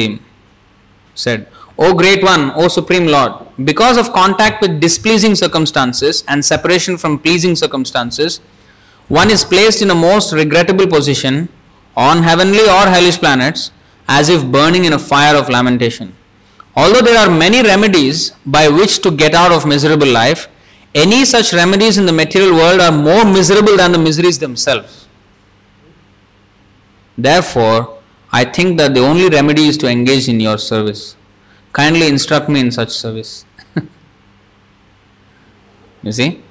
said 1.17 1.45
o 1.80 1.91
great 1.93 2.23
one 2.23 2.49
o 2.57 2.67
supreme 2.69 3.07
lord 3.09 3.63
because 3.65 3.99
of 3.99 4.09
contact 4.11 4.63
with 4.63 4.80
displeasing 4.81 5.35
circumstances 5.35 6.23
and 6.30 6.43
separation 6.43 6.97
from 6.97 7.17
pleasing 7.26 7.55
circumstances 7.55 8.39
one 9.09 9.31
is 9.31 9.45
placed 9.47 9.81
in 9.84 9.89
a 9.89 9.93
most 10.05 10.34
regrettable 10.34 10.85
position 10.91 11.47
on 11.95 12.23
heavenly 12.23 12.61
or 12.61 12.88
hellish 12.88 13.17
planets 13.17 13.72
as 14.07 14.30
if 14.30 14.45
burning 14.45 14.85
in 14.85 14.93
a 14.93 14.99
fire 14.99 15.35
of 15.35 15.49
lamentation. 15.49 16.15
Although 16.76 17.01
there 17.01 17.17
are 17.17 17.30
many 17.30 17.61
remedies 17.61 18.31
by 18.45 18.67
which 18.67 19.01
to 19.01 19.11
get 19.11 19.34
out 19.34 19.51
of 19.51 19.65
miserable 19.65 20.07
life, 20.07 20.47
any 20.93 21.26
such 21.26 21.53
remedies 21.53 21.97
in 21.97 22.05
the 22.05 22.13
material 22.13 22.53
world 22.53 22.80
are 22.80 22.91
more 22.91 23.26
miserable 23.26 23.76
than 23.77 23.91
the 23.91 23.97
miseries 23.97 24.39
themselves. 24.39 25.07
Therefore, 27.17 27.99
I 28.31 28.45
think 28.45 28.77
that 28.77 28.93
the 28.93 29.01
only 29.01 29.30
remedy 29.30 29.67
is 29.67 29.77
to 29.80 29.88
engage 29.89 30.27
in 30.27 30.39
your 30.39 30.57
service. 30.57 31.15
Kindly 31.73 32.07
instruct 32.07 32.47
me 32.49 32.61
in 32.61 32.72
such 32.72 32.91
service. 32.91 33.45
you 36.03 36.11
see? 36.11 36.41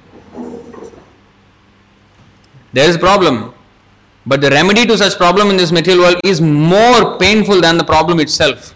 There 2.73 2.87
is 2.89 2.95
a 2.95 2.99
problem. 2.99 3.54
But 4.27 4.41
the 4.41 4.49
remedy 4.49 4.85
to 4.87 4.97
such 4.97 5.17
problem 5.17 5.49
in 5.49 5.57
this 5.57 5.71
material 5.71 6.03
world 6.03 6.19
is 6.23 6.41
more 6.41 7.17
painful 7.19 7.61
than 7.61 7.77
the 7.77 7.83
problem 7.83 8.19
itself. 8.19 8.73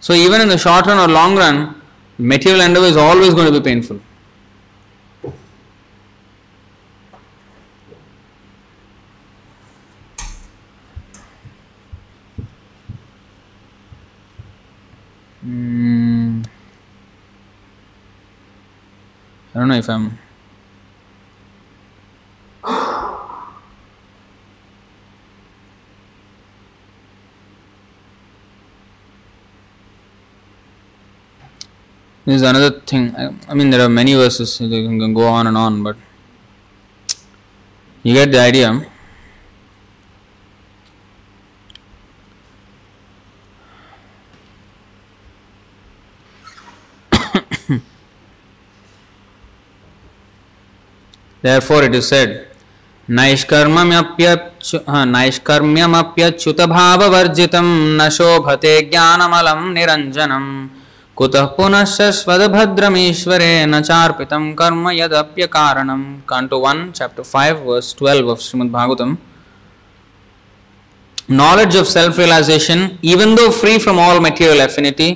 So 0.00 0.12
even 0.12 0.40
in 0.40 0.48
the 0.48 0.56
short 0.58 0.86
run 0.86 0.98
or 0.98 1.12
long 1.12 1.36
run, 1.36 1.80
material 2.16 2.60
endeavor 2.60 2.86
is 2.86 2.96
always 2.96 3.34
going 3.34 3.52
to 3.52 3.60
be 3.60 3.64
painful. 3.64 4.00
Mm. 15.44 16.46
I 19.54 19.58
don't 19.58 19.68
know 19.68 19.74
if 19.74 19.88
I'm. 19.88 20.18
This 32.28 32.42
is 32.42 32.42
another 32.42 32.80
thing. 32.80 33.16
I, 33.48 33.54
mean, 33.54 33.70
there 33.70 33.80
are 33.80 33.88
many 33.88 34.12
verses. 34.12 34.60
You 34.60 34.68
can 34.86 35.14
go 35.14 35.26
on 35.26 35.46
and 35.46 35.56
on, 35.56 35.82
but 35.82 35.96
you 38.02 38.12
get 38.12 38.30
the 38.30 38.38
idea. 38.38 38.86
Therefore, 51.40 51.84
it 51.84 51.94
is 51.94 52.08
said, 52.08 52.47
नैष्कर्म्य 53.08 54.00
नैष्कर्म्यमप्यच्युत 55.06 56.60
भाववर्जित 56.68 57.54
न 57.54 58.08
शोभते 58.12 58.72
ज्ञानमल 58.90 59.48
निरंजनम 59.68 60.48
कुत 61.16 61.36
पुनः 61.56 61.84
स्वद्रमीश्वरे 61.84 63.50
न 63.66 63.80
चापित 63.80 64.32
कर्म 64.58 64.90
यद्य 64.90 65.46
कारण 65.54 65.88
canto 66.28 66.58
one 66.64 66.90
chapter 66.96 67.22
five 67.24 67.62
verse 67.66 67.94
twelve 67.98 68.30
of 68.30 68.40
Shrimad Bhagavat 68.40 69.02
knowledge 71.32 71.76
of 71.76 71.86
self 71.88 72.18
realisation 72.18 72.88
even 73.04 73.34
though 73.34 73.48
free 73.60 73.78
from 73.78 74.00
all 74.00 74.20
material 74.22 74.60
affinity 74.62 75.08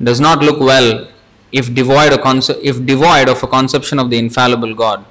does 0.00 0.20
not 0.20 0.42
look 0.44 0.62
well 0.70 0.88
if 1.52 1.70
devoid 1.72 2.12
if 2.64 2.80
devoid 2.92 3.28
of 3.28 3.44
a 3.46 3.48
conception 3.50 4.00
of 4.00 4.08
the 4.08 4.14
infallible 4.24 4.72
God 4.80 5.04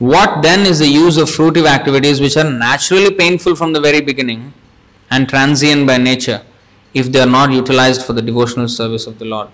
What 0.00 0.40
then 0.40 0.60
is 0.60 0.78
the 0.78 0.86
use 0.86 1.18
of 1.18 1.28
fruitive 1.28 1.66
activities 1.66 2.22
which 2.22 2.34
are 2.38 2.50
naturally 2.50 3.14
painful 3.14 3.54
from 3.54 3.74
the 3.74 3.80
very 3.80 4.00
beginning 4.00 4.54
and 5.10 5.28
transient 5.28 5.86
by 5.86 5.98
nature 5.98 6.42
if 6.94 7.12
they 7.12 7.20
are 7.20 7.26
not 7.26 7.52
utilized 7.52 8.06
for 8.06 8.14
the 8.14 8.22
devotional 8.22 8.66
service 8.66 9.06
of 9.06 9.18
the 9.18 9.26
Lord? 9.26 9.48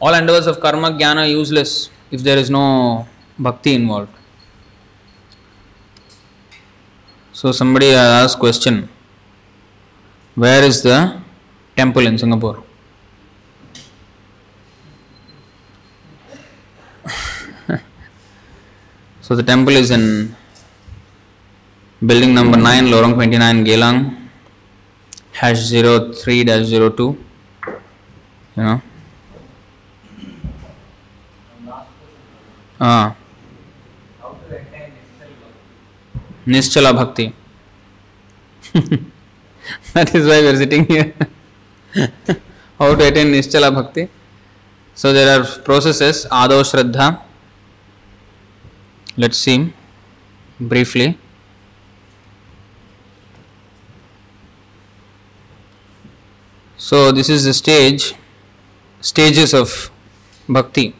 All 0.00 0.12
endeavors 0.12 0.48
of 0.48 0.58
karma 0.58 0.90
jnana 0.90 1.18
are 1.18 1.28
useless 1.28 1.88
if 2.10 2.22
there 2.22 2.36
is 2.36 2.50
no 2.50 3.06
bhakti 3.38 3.74
involved. 3.74 4.10
So 7.32 7.52
somebody 7.52 7.92
asked 7.92 8.40
question, 8.40 8.88
where 10.34 10.64
is 10.64 10.82
the 10.82 11.22
temple 11.76 12.04
in 12.08 12.18
Singapore? 12.18 12.65
So 19.26 19.34
the 19.34 19.42
temple 19.42 19.74
is 19.74 19.90
in 19.90 20.36
building 22.08 22.32
number 22.32 22.56
9, 22.56 22.84
Lorong 22.84 23.14
29, 23.14 23.64
Geylang, 23.64 24.28
hash 25.32 25.68
03 25.70 26.44
02. 26.44 27.18
You 28.56 28.62
know. 28.62 28.80
Ah? 32.80 33.16
Nischala 36.46 36.94
Bhakti. 36.94 37.34
that 39.92 40.14
is 40.14 40.28
why 40.28 40.40
we 40.40 40.46
are 40.46 40.56
sitting 40.56 40.86
here. 40.86 41.12
How 42.78 42.94
to 42.94 43.08
attain 43.08 43.32
Nischala 43.32 43.74
Bhakti? 43.74 44.08
So 44.94 45.12
there 45.12 45.40
are 45.40 45.44
processes, 45.62 46.26
Ado 46.26 46.62
Shraddha. 46.62 47.22
Let's 49.16 49.38
see 49.38 49.72
briefly. 50.60 51.18
So 56.76 57.10
this 57.10 57.28
is 57.28 57.44
the 57.44 57.54
stage, 57.54 58.14
stages 59.00 59.54
of 59.54 59.90
bhakti. 60.48 60.94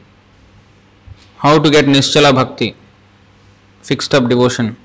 How 1.38 1.58
to 1.58 1.70
get 1.70 1.84
Nischala 1.84 2.34
Bhakti, 2.34 2.74
fixed 3.82 4.14
up 4.14 4.28
devotion. 4.28 4.76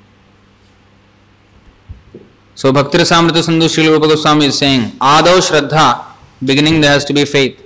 So 2.53 2.71
Bhakti 2.73 2.97
Rasamrita 2.97 3.41
Sindhu 3.41 3.67
Srila 3.67 3.93
Rupa 3.93 4.07
Goswami 4.09 4.45
is 4.47 4.57
saying, 4.57 4.91
Adav 4.99 5.39
Shraddha, 5.39 6.05
beginning 6.43 6.81
there 6.81 6.91
has 6.91 7.05
to 7.05 7.13
be 7.13 7.25
faith. 7.25 7.57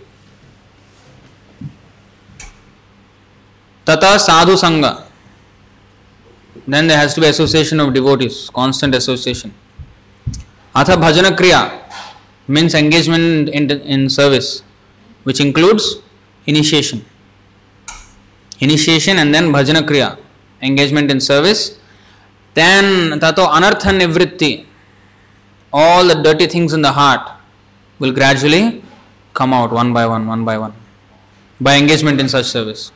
Tata 3.83 4.19
Sadhu 4.19 4.53
Sangha, 4.53 5.04
then 6.67 6.87
there 6.87 6.97
has 6.97 7.13
to 7.13 7.21
be 7.21 7.27
association 7.27 7.79
of 7.79 7.93
devotees, 7.93 8.49
constant 8.49 8.95
association. 8.95 9.53
Atha 10.75 10.93
Bhajana 10.93 11.35
Kriya 11.37 11.81
means 12.47 12.73
engagement 12.73 13.49
in, 13.49 13.69
in 13.71 14.09
service, 14.09 14.63
which 15.23 15.39
includes 15.39 15.97
initiation. 16.47 17.05
Initiation 18.59 19.17
and 19.17 19.33
then 19.33 19.45
Bhajana 19.51 19.81
Kriya, 19.87 20.17
engagement 20.61 21.11
in 21.11 21.19
service. 21.21 21.77
Then 22.53 23.19
Tato 23.19 23.45
Anartha 23.45 23.91
Nivritti, 23.99 24.65
all 25.71 26.07
the 26.07 26.15
dirty 26.15 26.47
things 26.47 26.73
in 26.73 26.81
the 26.81 26.91
heart 26.91 27.29
will 27.99 28.11
gradually 28.11 28.83
come 29.33 29.53
out 29.53 29.71
one 29.71 29.93
by 29.93 30.05
one, 30.07 30.25
one 30.27 30.45
by 30.45 30.57
one, 30.57 30.73
by 31.59 31.77
engagement 31.77 32.19
in 32.19 32.29
such 32.29 32.45
service. 32.45 32.91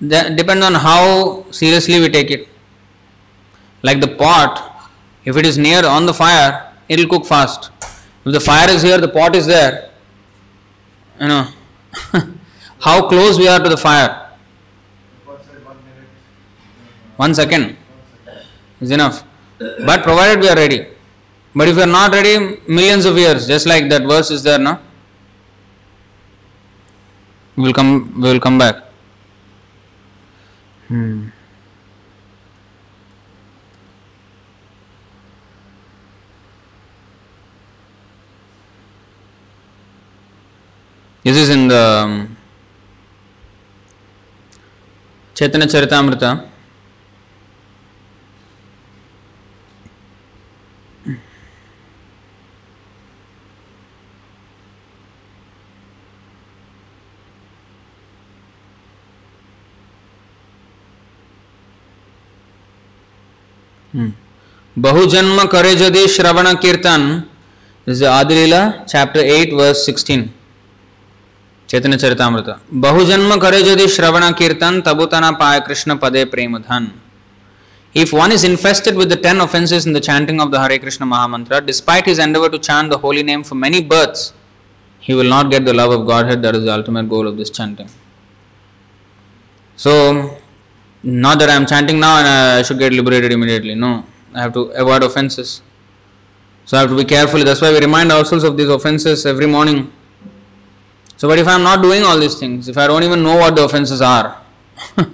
That 0.00 0.36
depends 0.36 0.64
on 0.64 0.74
how 0.74 1.50
seriously 1.50 2.00
we 2.00 2.08
take 2.08 2.30
it. 2.30 2.48
Like 3.82 4.00
the 4.00 4.08
pot, 4.08 4.90
if 5.24 5.36
it 5.36 5.46
is 5.46 5.56
near 5.56 5.84
on 5.86 6.06
the 6.06 6.14
fire, 6.14 6.72
it 6.88 6.98
will 6.98 7.08
cook 7.08 7.26
fast. 7.26 7.70
If 8.24 8.32
the 8.32 8.40
fire 8.40 8.68
is 8.68 8.82
here, 8.82 8.98
the 8.98 9.08
pot 9.08 9.34
is 9.36 9.46
there, 9.46 9.90
you 11.20 11.28
know, 11.28 11.48
how 12.80 13.08
close 13.08 13.38
we 13.38 13.48
are 13.48 13.60
to 13.60 13.68
the 13.68 13.76
fire. 13.76 14.30
One 17.16 17.34
second 17.34 17.76
is 18.80 18.90
enough. 18.90 19.24
But 19.58 20.02
provided 20.02 20.40
we 20.40 20.48
are 20.48 20.56
ready. 20.56 20.86
But 21.54 21.68
if 21.68 21.76
we 21.76 21.82
are 21.82 21.86
not 21.86 22.12
ready, 22.12 22.60
millions 22.68 23.06
of 23.06 23.16
years, 23.16 23.46
just 23.46 23.66
like 23.66 23.88
that 23.88 24.02
verse 24.02 24.30
is 24.30 24.42
there, 24.42 24.58
no? 24.58 24.78
We 27.56 27.62
will 27.62 27.72
come. 27.72 28.20
We 28.20 28.32
will 28.32 28.40
come 28.40 28.58
back. 28.58 28.85
Hmm. 30.88 31.28
This 41.24 41.36
is 41.38 41.48
in 41.48 41.66
the 41.66 41.74
um, 42.04 42.36
Chaitanya 45.34 45.66
Charitamrita. 45.66 46.55
बहुजन्म 64.76 65.44
करे 65.54 65.72
यदि 65.84 66.06
श्रवण 66.16 66.52
कीर्तन 66.64 67.02
is 67.86 68.04
Adi Lila 68.04 68.60
chapter 68.92 69.32
8 69.36 69.52
verse 69.60 69.86
16 69.88 70.26
Chaitanya 71.70 71.96
Charitamrita 72.04 72.54
बहुजन्म 72.86 73.36
करे 73.46 73.60
यदि 73.70 73.88
श्रवण 73.96 74.30
कीर्तन 74.42 74.80
तबुतना 74.86 75.30
पाय 75.42 75.60
कृष्ण 75.66 75.96
पदे 76.04 76.24
प्रेम 76.36 76.58
धन 76.68 76.88
If 77.94 78.12
one 78.12 78.30
is 78.30 78.42
infested 78.44 78.94
with 78.94 79.08
the 79.08 79.16
ten 79.16 79.40
offenses 79.40 79.86
in 79.86 79.94
the 79.94 80.00
chanting 80.06 80.38
of 80.38 80.50
the 80.50 80.60
Hare 80.60 80.78
Krishna 80.78 81.06
Mahamantra, 81.06 81.64
despite 81.64 82.04
his 82.04 82.18
endeavor 82.18 82.50
to 82.50 82.58
chant 82.58 82.90
the 82.90 82.98
holy 82.98 83.22
name 83.22 83.42
for 83.42 83.54
many 83.54 83.82
births, 83.82 84.34
he 85.00 85.14
will 85.14 85.30
not 85.34 85.50
get 85.50 85.64
the 85.64 85.72
love 85.72 85.90
of 85.90 86.06
Godhead. 86.06 86.42
That 86.42 86.54
is 86.56 86.64
the 86.64 86.74
ultimate 86.74 87.08
goal 87.08 87.26
of 87.26 87.38
this 87.38 87.48
chanting. 87.48 87.88
So, 89.78 90.38
not 91.02 91.38
that 91.38 91.50
I 91.50 91.54
am 91.54 91.66
chanting 91.66 92.00
now 92.00 92.18
and 92.18 92.28
I 92.28 92.62
should 92.62 92.78
get 92.78 92.92
liberated 92.92 93.32
immediately. 93.32 93.74
No, 93.74 94.04
I 94.34 94.42
have 94.42 94.52
to 94.54 94.62
avoid 94.82 95.02
offenses. 95.02 95.62
So, 96.64 96.76
I 96.76 96.80
have 96.80 96.90
to 96.90 96.96
be 96.96 97.04
careful. 97.04 97.44
That's 97.44 97.60
why 97.60 97.70
we 97.70 97.78
remind 97.78 98.10
ourselves 98.10 98.42
of 98.42 98.56
these 98.56 98.68
offenses 98.68 99.24
every 99.24 99.46
morning. 99.46 99.92
So, 101.16 101.28
but 101.28 101.38
if 101.38 101.46
I 101.46 101.54
am 101.54 101.62
not 101.62 101.80
doing 101.80 102.02
all 102.02 102.18
these 102.18 102.38
things, 102.38 102.68
if 102.68 102.76
I 102.76 102.86
don't 102.88 103.04
even 103.04 103.22
know 103.22 103.36
what 103.36 103.54
the 103.54 103.64
offenses 103.64 104.00
are, 104.02 104.42
then 104.96 105.08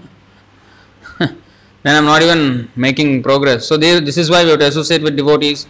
I 1.84 1.90
am 1.92 2.06
not 2.06 2.22
even 2.22 2.70
making 2.74 3.22
progress. 3.22 3.66
So, 3.66 3.76
this 3.76 4.16
is 4.16 4.30
why 4.30 4.44
we 4.44 4.50
have 4.50 4.60
to 4.60 4.66
associate 4.66 5.02
with 5.02 5.14
devotees 5.16 5.66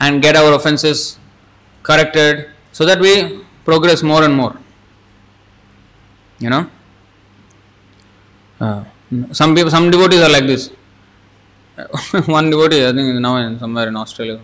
and 0.00 0.20
get 0.20 0.36
our 0.36 0.52
offenses 0.52 1.18
corrected 1.82 2.50
so 2.72 2.84
that 2.84 3.00
we 3.00 3.42
progress 3.64 4.02
more 4.02 4.24
and 4.24 4.34
more. 4.34 4.56
You 6.38 6.50
know, 6.50 6.70
uh, 8.60 8.84
some 9.32 9.54
people, 9.54 9.70
some 9.70 9.90
devotees 9.90 10.20
are 10.20 10.30
like 10.30 10.46
this. 10.46 10.70
One 12.26 12.50
devotee, 12.50 12.86
I 12.86 12.92
think, 12.92 13.14
is 13.14 13.20
now 13.20 13.36
in 13.36 13.58
somewhere 13.58 13.88
in 13.88 13.96
Australia. 13.96 14.40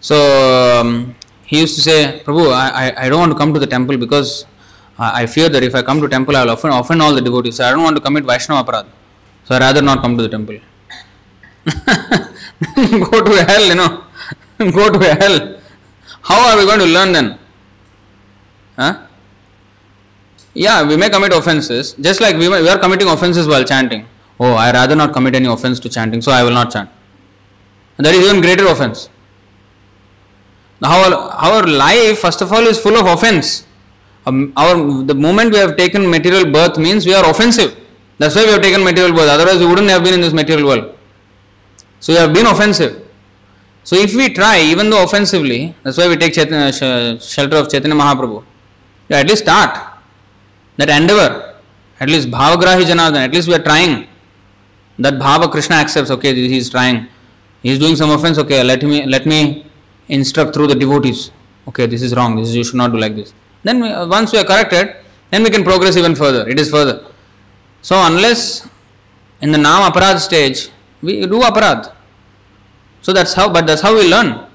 So 0.00 0.16
um, 0.80 1.14
he 1.44 1.60
used 1.60 1.76
to 1.76 1.82
say, 1.82 2.22
Prabhu, 2.24 2.52
I, 2.52 2.68
I, 2.82 3.04
I 3.04 3.08
don't 3.08 3.20
want 3.20 3.32
to 3.32 3.38
come 3.38 3.54
to 3.54 3.60
the 3.60 3.66
temple 3.66 3.96
because 3.96 4.44
I, 4.98 5.22
I 5.22 5.26
fear 5.26 5.48
that 5.48 5.62
if 5.62 5.74
I 5.74 5.82
come 5.82 6.00
to 6.00 6.08
temple, 6.08 6.36
I 6.36 6.44
will 6.44 6.52
offend, 6.52 6.74
offend 6.74 7.00
all 7.00 7.14
the 7.14 7.22
devotees. 7.22 7.56
So 7.56 7.64
I 7.64 7.70
don't 7.70 7.82
want 7.82 7.96
to 7.96 8.02
commit 8.02 8.24
Vaishnava 8.24 8.70
aparad. 8.70 8.86
So 9.44 9.54
I 9.54 9.58
rather 9.58 9.82
not 9.82 10.02
come 10.02 10.16
to 10.16 10.22
the 10.22 10.28
temple. 10.28 10.58
Go 13.10 13.22
to 13.22 13.44
hell, 13.44 13.66
you 13.66 13.74
know. 13.74 14.04
Go 14.58 14.90
to 14.90 15.14
hell. 15.14 15.60
How 16.22 16.50
are 16.50 16.58
we 16.58 16.66
going 16.66 16.80
to 16.80 16.86
learn 16.86 17.12
then? 17.12 17.38
Huh? 18.76 19.06
Yeah, 20.54 20.86
we 20.86 20.96
may 20.96 21.10
commit 21.10 21.32
offenses, 21.32 21.94
just 21.94 22.20
like 22.20 22.36
we, 22.36 22.48
may, 22.48 22.62
we 22.62 22.68
are 22.68 22.78
committing 22.78 23.08
offenses 23.08 23.48
while 23.48 23.64
chanting. 23.64 24.06
Oh, 24.38 24.54
I 24.54 24.72
rather 24.72 24.94
not 24.94 25.12
commit 25.12 25.34
any 25.34 25.48
offense 25.48 25.80
to 25.80 25.88
chanting, 25.88 26.22
so 26.22 26.30
I 26.30 26.42
will 26.44 26.52
not 26.52 26.70
chant. 26.70 26.88
And 27.98 28.06
that 28.06 28.14
is 28.14 28.24
even 28.28 28.40
greater 28.40 28.66
offense. 28.66 29.08
Our, 30.82 31.12
our 31.12 31.66
life, 31.66 32.20
first 32.20 32.40
of 32.40 32.52
all, 32.52 32.62
is 32.66 32.78
full 32.78 32.96
of 32.96 33.06
offense. 33.06 33.66
Um, 34.26 34.52
our 34.56 35.02
the 35.02 35.14
moment 35.14 35.52
we 35.52 35.58
have 35.58 35.76
taken 35.76 36.08
material 36.08 36.50
birth 36.50 36.78
means 36.78 37.04
we 37.04 37.14
are 37.14 37.28
offensive. 37.28 37.76
That's 38.18 38.34
why 38.34 38.44
we 38.44 38.52
have 38.52 38.62
taken 38.62 38.82
material 38.84 39.14
birth. 39.14 39.28
Otherwise, 39.28 39.58
we 39.58 39.66
wouldn't 39.66 39.90
have 39.90 40.02
been 40.04 40.14
in 40.14 40.20
this 40.20 40.32
material 40.32 40.66
world. 40.66 40.96
So 42.00 42.12
we 42.12 42.18
have 42.18 42.32
been 42.32 42.46
offensive. 42.46 43.02
So 43.82 43.96
if 43.96 44.14
we 44.14 44.32
try, 44.32 44.60
even 44.60 44.88
though 44.88 45.04
offensively, 45.04 45.74
that's 45.82 45.98
why 45.98 46.08
we 46.08 46.16
take 46.16 46.32
Chaitanya, 46.32 46.72
sh- 46.72 47.22
shelter 47.24 47.56
of 47.56 47.70
Chaitanya 47.70 47.96
Mahaprabhu. 47.96 48.44
At 49.10 49.28
least 49.28 49.42
start 49.42 49.93
that 50.76 50.88
endeavor. 50.90 51.54
At 52.00 52.08
least 52.08 52.28
Bhavagrahi 52.28 52.84
Janardhan. 52.84 53.24
At 53.26 53.32
least 53.32 53.48
we 53.48 53.54
are 53.54 53.62
trying. 53.62 54.08
That 54.98 55.14
Bhava 55.14 55.50
Krishna 55.50 55.76
accepts. 55.76 56.10
Okay, 56.10 56.34
he 56.34 56.56
is 56.56 56.70
trying. 56.70 57.08
He 57.62 57.70
is 57.70 57.78
doing 57.78 57.96
some 57.96 58.10
offense. 58.10 58.38
Okay, 58.38 58.62
let 58.62 58.82
me 58.82 59.06
let 59.06 59.26
me 59.26 59.66
instruct 60.08 60.54
through 60.54 60.68
the 60.68 60.74
devotees. 60.74 61.30
Okay, 61.68 61.86
this 61.86 62.02
is 62.02 62.14
wrong. 62.14 62.36
This 62.36 62.50
is, 62.50 62.56
you 62.56 62.64
should 62.64 62.76
not 62.76 62.92
do 62.92 62.98
like 62.98 63.14
this. 63.16 63.32
Then 63.62 63.80
we, 63.80 63.88
once 64.06 64.32
we 64.32 64.38
are 64.38 64.44
corrected, 64.44 64.96
then 65.30 65.42
we 65.42 65.50
can 65.50 65.64
progress 65.64 65.96
even 65.96 66.14
further. 66.14 66.46
It 66.48 66.60
is 66.60 66.70
further. 66.70 67.06
So 67.80 67.96
unless 67.96 68.68
in 69.40 69.52
the 69.52 69.58
Nam 69.58 69.90
Aparad 69.90 70.18
stage, 70.18 70.68
we 71.00 71.20
do 71.22 71.40
Aparad. 71.40 71.92
So 73.02 73.12
that's 73.12 73.34
how, 73.34 73.52
but 73.52 73.66
that's 73.66 73.82
how 73.82 73.94
we 73.94 74.08
learn. 74.08 74.46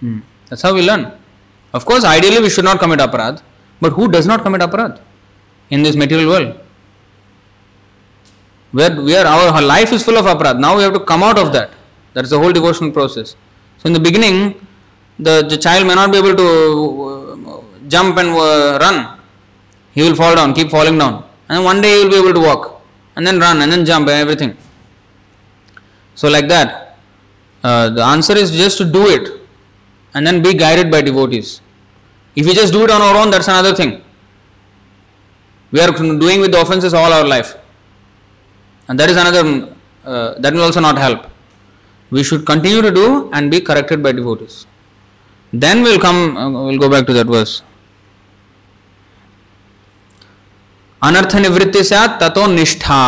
Hmm. 0.00 0.20
That's 0.48 0.62
how 0.62 0.74
we 0.74 0.82
learn. 0.86 1.12
Of 1.72 1.84
course, 1.84 2.04
ideally 2.04 2.40
we 2.40 2.50
should 2.50 2.64
not 2.64 2.78
commit 2.78 3.00
Aparad, 3.00 3.42
but 3.80 3.92
who 3.92 4.08
does 4.10 4.26
not 4.26 4.42
commit 4.42 4.60
Aparad 4.60 5.00
in 5.70 5.82
this 5.82 5.96
material 5.96 6.28
world? 6.28 6.60
Where 8.72 9.00
we 9.00 9.16
are, 9.16 9.26
our, 9.26 9.54
our 9.54 9.62
life 9.62 9.92
is 9.92 10.02
full 10.02 10.16
of 10.16 10.26
Aparad. 10.26 10.58
Now 10.58 10.76
we 10.76 10.82
have 10.82 10.94
to 10.94 11.00
come 11.00 11.22
out 11.22 11.38
of 11.38 11.52
that. 11.52 11.70
That's 12.12 12.30
the 12.30 12.38
whole 12.38 12.52
devotional 12.52 12.90
process. 12.90 13.36
So 13.78 13.86
in 13.86 13.92
the 13.92 14.00
beginning, 14.00 14.66
the, 15.18 15.46
the 15.48 15.56
child 15.56 15.86
may 15.86 15.94
not 15.94 16.10
be 16.10 16.18
able 16.18 16.34
to 16.34 17.48
uh, 17.48 17.60
jump 17.88 18.16
and 18.18 18.30
uh, 18.30 18.78
run. 18.80 19.18
He 19.92 20.02
will 20.02 20.16
fall 20.16 20.34
down, 20.34 20.54
keep 20.54 20.70
falling 20.70 20.98
down. 20.98 21.28
And 21.48 21.64
one 21.64 21.80
day 21.80 21.98
he 21.98 22.04
will 22.04 22.10
be 22.10 22.16
able 22.16 22.34
to 22.34 22.40
walk. 22.40 22.82
And 23.16 23.24
then 23.26 23.38
run 23.38 23.62
and 23.62 23.70
then 23.70 23.84
jump 23.84 24.08
and 24.08 24.16
everything. 24.16 24.56
So 26.14 26.28
like 26.28 26.48
that. 26.48 26.98
Uh, 27.62 27.90
the 27.90 28.02
answer 28.02 28.36
is 28.36 28.50
just 28.50 28.76
to 28.78 28.84
do 28.84 29.08
it 29.08 29.40
and 30.12 30.26
then 30.26 30.42
be 30.42 30.52
guided 30.52 30.90
by 30.90 31.00
devotees. 31.00 31.60
If 32.35 32.45
we 32.45 32.53
just 32.53 32.73
do 32.73 32.83
it 32.83 32.91
on 32.91 33.01
our 33.01 33.15
own, 33.15 33.31
that's 33.31 33.47
another 33.47 33.73
thing. 33.75 34.01
We 35.71 35.81
are 35.81 35.91
doing 35.91 36.41
with 36.41 36.51
the 36.51 36.61
offenses 36.61 36.93
all 36.93 37.11
our 37.11 37.25
life. 37.25 37.55
And 38.87 38.99
that 38.99 39.09
is 39.09 39.17
another, 39.17 39.75
uh, 40.03 40.33
that 40.39 40.53
will 40.53 40.63
also 40.63 40.79
not 40.79 40.97
help. 40.97 41.27
We 42.09 42.23
should 42.23 42.45
continue 42.45 42.81
to 42.81 42.91
do 42.91 43.29
and 43.33 43.51
be 43.51 43.61
corrected 43.61 44.01
by 44.01 44.11
devotees. 44.13 44.65
Then 45.53 45.83
we'll 45.83 45.99
come, 45.99 46.37
uh, 46.37 46.49
we'll 46.65 46.79
go 46.79 46.89
back 46.89 47.05
to 47.07 47.13
that 47.13 47.27
verse. 47.27 47.61
अनर्थ 51.07 51.35
निवृत्ति 51.35 51.83
से 51.83 51.95
ततो 52.21 52.45
निष्ठा 52.53 53.01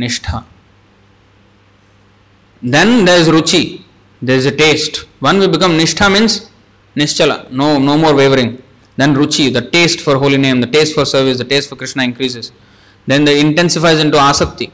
निष्ठा 0.00 0.44
then 2.74 3.04
there 3.04 3.20
is 3.20 3.28
ruchi 3.28 3.82
there 4.20 4.36
is 4.36 4.44
a 4.44 4.50
taste 4.50 5.06
one 5.20 5.38
will 5.38 5.48
become 5.48 5.76
nishtha 5.78 6.12
means 6.12 6.50
nischala 6.95 7.49
no 7.51 7.79
no 7.79 7.97
more 7.97 8.15
wavering. 8.15 8.61
Then 8.95 9.15
ruchi 9.15 9.51
the 9.51 9.63
taste 9.75 10.01
for 10.01 10.17
holy 10.17 10.37
name 10.37 10.61
the 10.61 10.67
taste 10.67 10.93
for 10.93 11.05
service 11.05 11.37
the 11.37 11.49
taste 11.53 11.69
for 11.69 11.75
krishna 11.75 12.03
increases. 12.03 12.51
Then 13.07 13.25
the 13.25 13.35
intensifies 13.45 13.99
into 13.99 14.17
asakti 14.17 14.71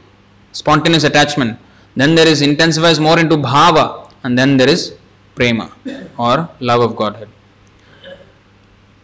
spontaneous 0.52 1.04
attachment. 1.04 1.58
Then 1.96 2.14
there 2.14 2.28
is 2.28 2.42
intensifies 2.42 3.00
more 3.00 3.18
into 3.18 3.36
bhava 3.36 4.10
and 4.22 4.38
then 4.38 4.56
there 4.56 4.68
is 4.68 4.94
prema 5.34 5.72
or 6.18 6.48
love 6.60 6.82
of 6.82 6.96
godhead. 6.96 7.28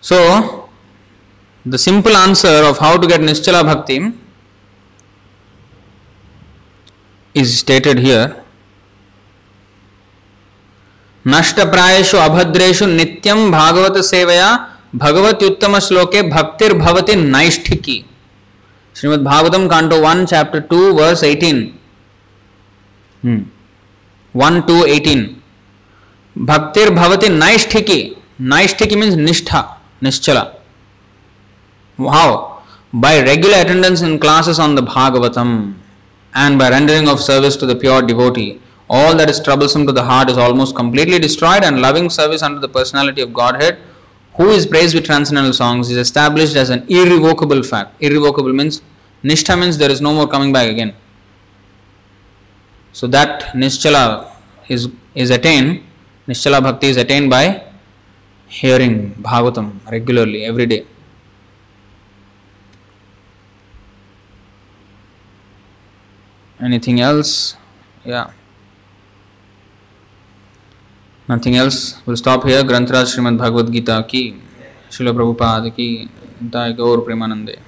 So 0.01 0.69
the 1.65 1.79
simple 1.79 2.17
answer 2.17 2.63
of 2.71 2.79
how 2.79 2.97
to 2.97 3.07
get 3.07 3.21
nischala 3.21 3.65
bhakti 3.65 4.13
is 7.35 7.59
stated 7.59 7.99
here 7.99 8.43
नष्ट 11.27 11.61
प्रायेषु 11.73 12.17
अभद्रेषु 12.17 12.87
नित्यं 12.87 13.51
भागवत 13.51 13.97
सेवया 14.05 14.49
भगवत्युत्तम 15.05 15.79
श्लोके 15.87 16.23
भक्तिर्भवति 16.31 17.15
नैष्ठिकी। 17.17 17.97
Shrimad 18.97 19.25
Bhagavatam 19.25 19.67
canto 19.69 19.97
one 20.01 20.25
chapter 20.33 20.61
two 20.71 20.81
verse 20.99 21.23
eighteen 21.25 21.59
one 24.35 24.61
two 24.69 24.77
eighteen 24.97 25.25
भक्तिर्भवति 26.37 27.29
नैष्ठिकी। 27.45 28.01
नैष्ठिकी 28.53 28.97
means 28.97 29.17
निष्ठा 29.29 29.63
निश्चला। 30.03 30.45
How 31.99 32.35
by 32.93 33.15
regular 33.21 33.57
attendance 33.63 34.01
in 34.01 34.13
classes 34.19 34.59
on 34.65 34.75
the 34.77 34.83
Bhagavatam 34.83 35.49
and 36.33 36.59
by 36.59 36.69
rendering 36.71 37.09
of 37.09 37.19
service 37.21 37.57
to 37.57 37.67
the 37.71 37.75
pure 37.75 38.03
devotee, 38.11 38.51
all 38.89 39.17
that 39.17 39.29
is 39.29 39.41
troublesome 39.41 39.87
to 39.87 39.93
the 39.93 40.05
heart 40.05 40.31
is 40.31 40.39
almost 40.39 40.77
completely 40.77 41.19
destroyed, 41.19 41.65
and 41.65 41.81
loving 41.81 42.09
service 42.09 42.43
under 42.43 42.61
the 42.61 42.69
personality 42.69 43.21
of 43.21 43.33
Godhead, 43.33 43.79
who 44.37 44.51
is 44.51 44.67
praised 44.67 44.95
with 44.95 45.05
transcendental 45.05 45.53
songs, 45.53 45.91
is 45.91 45.97
established 45.97 46.57
as 46.57 46.71
an 46.71 46.85
irrevocable 46.89 47.63
fact. 47.63 48.01
Irrevocable 48.01 48.53
means 48.53 48.83
nishtha 49.25 49.59
means 49.59 49.79
there 49.79 49.91
is 49.91 50.01
no 50.01 50.13
more 50.15 50.29
coming 50.29 50.53
back 50.53 50.69
again. 50.69 50.95
So 52.93 53.07
that 53.09 53.53
nischala 53.55 54.31
is 54.69 54.89
is 55.15 55.31
attained. 55.31 55.83
Nischala 56.29 56.63
bhakti 56.63 56.89
is 56.89 56.97
attained 56.97 57.31
by 57.31 57.63
hearing 58.49 59.15
Bhagavatam 59.15 59.81
regularly 59.91 60.45
every 60.45 60.67
day. 60.67 60.87
Anything 66.61 67.01
else? 67.01 67.57
Yeah. 68.05 68.31
Nothing 71.31 71.57
else 71.57 71.77
will 72.09 72.17
stop 72.17 72.47
here 72.47 72.63
ग्रंथराज 72.63 73.07
Shrimad 73.07 73.39
Bhagavad Gita 73.39 74.01
की, 74.01 74.43
शिल 74.93 75.13
प्रभुपाद 75.13 75.69
की 75.69 76.11
दायक 76.43 76.81
और 76.81 77.01
प्रेमानंदे। 77.01 77.59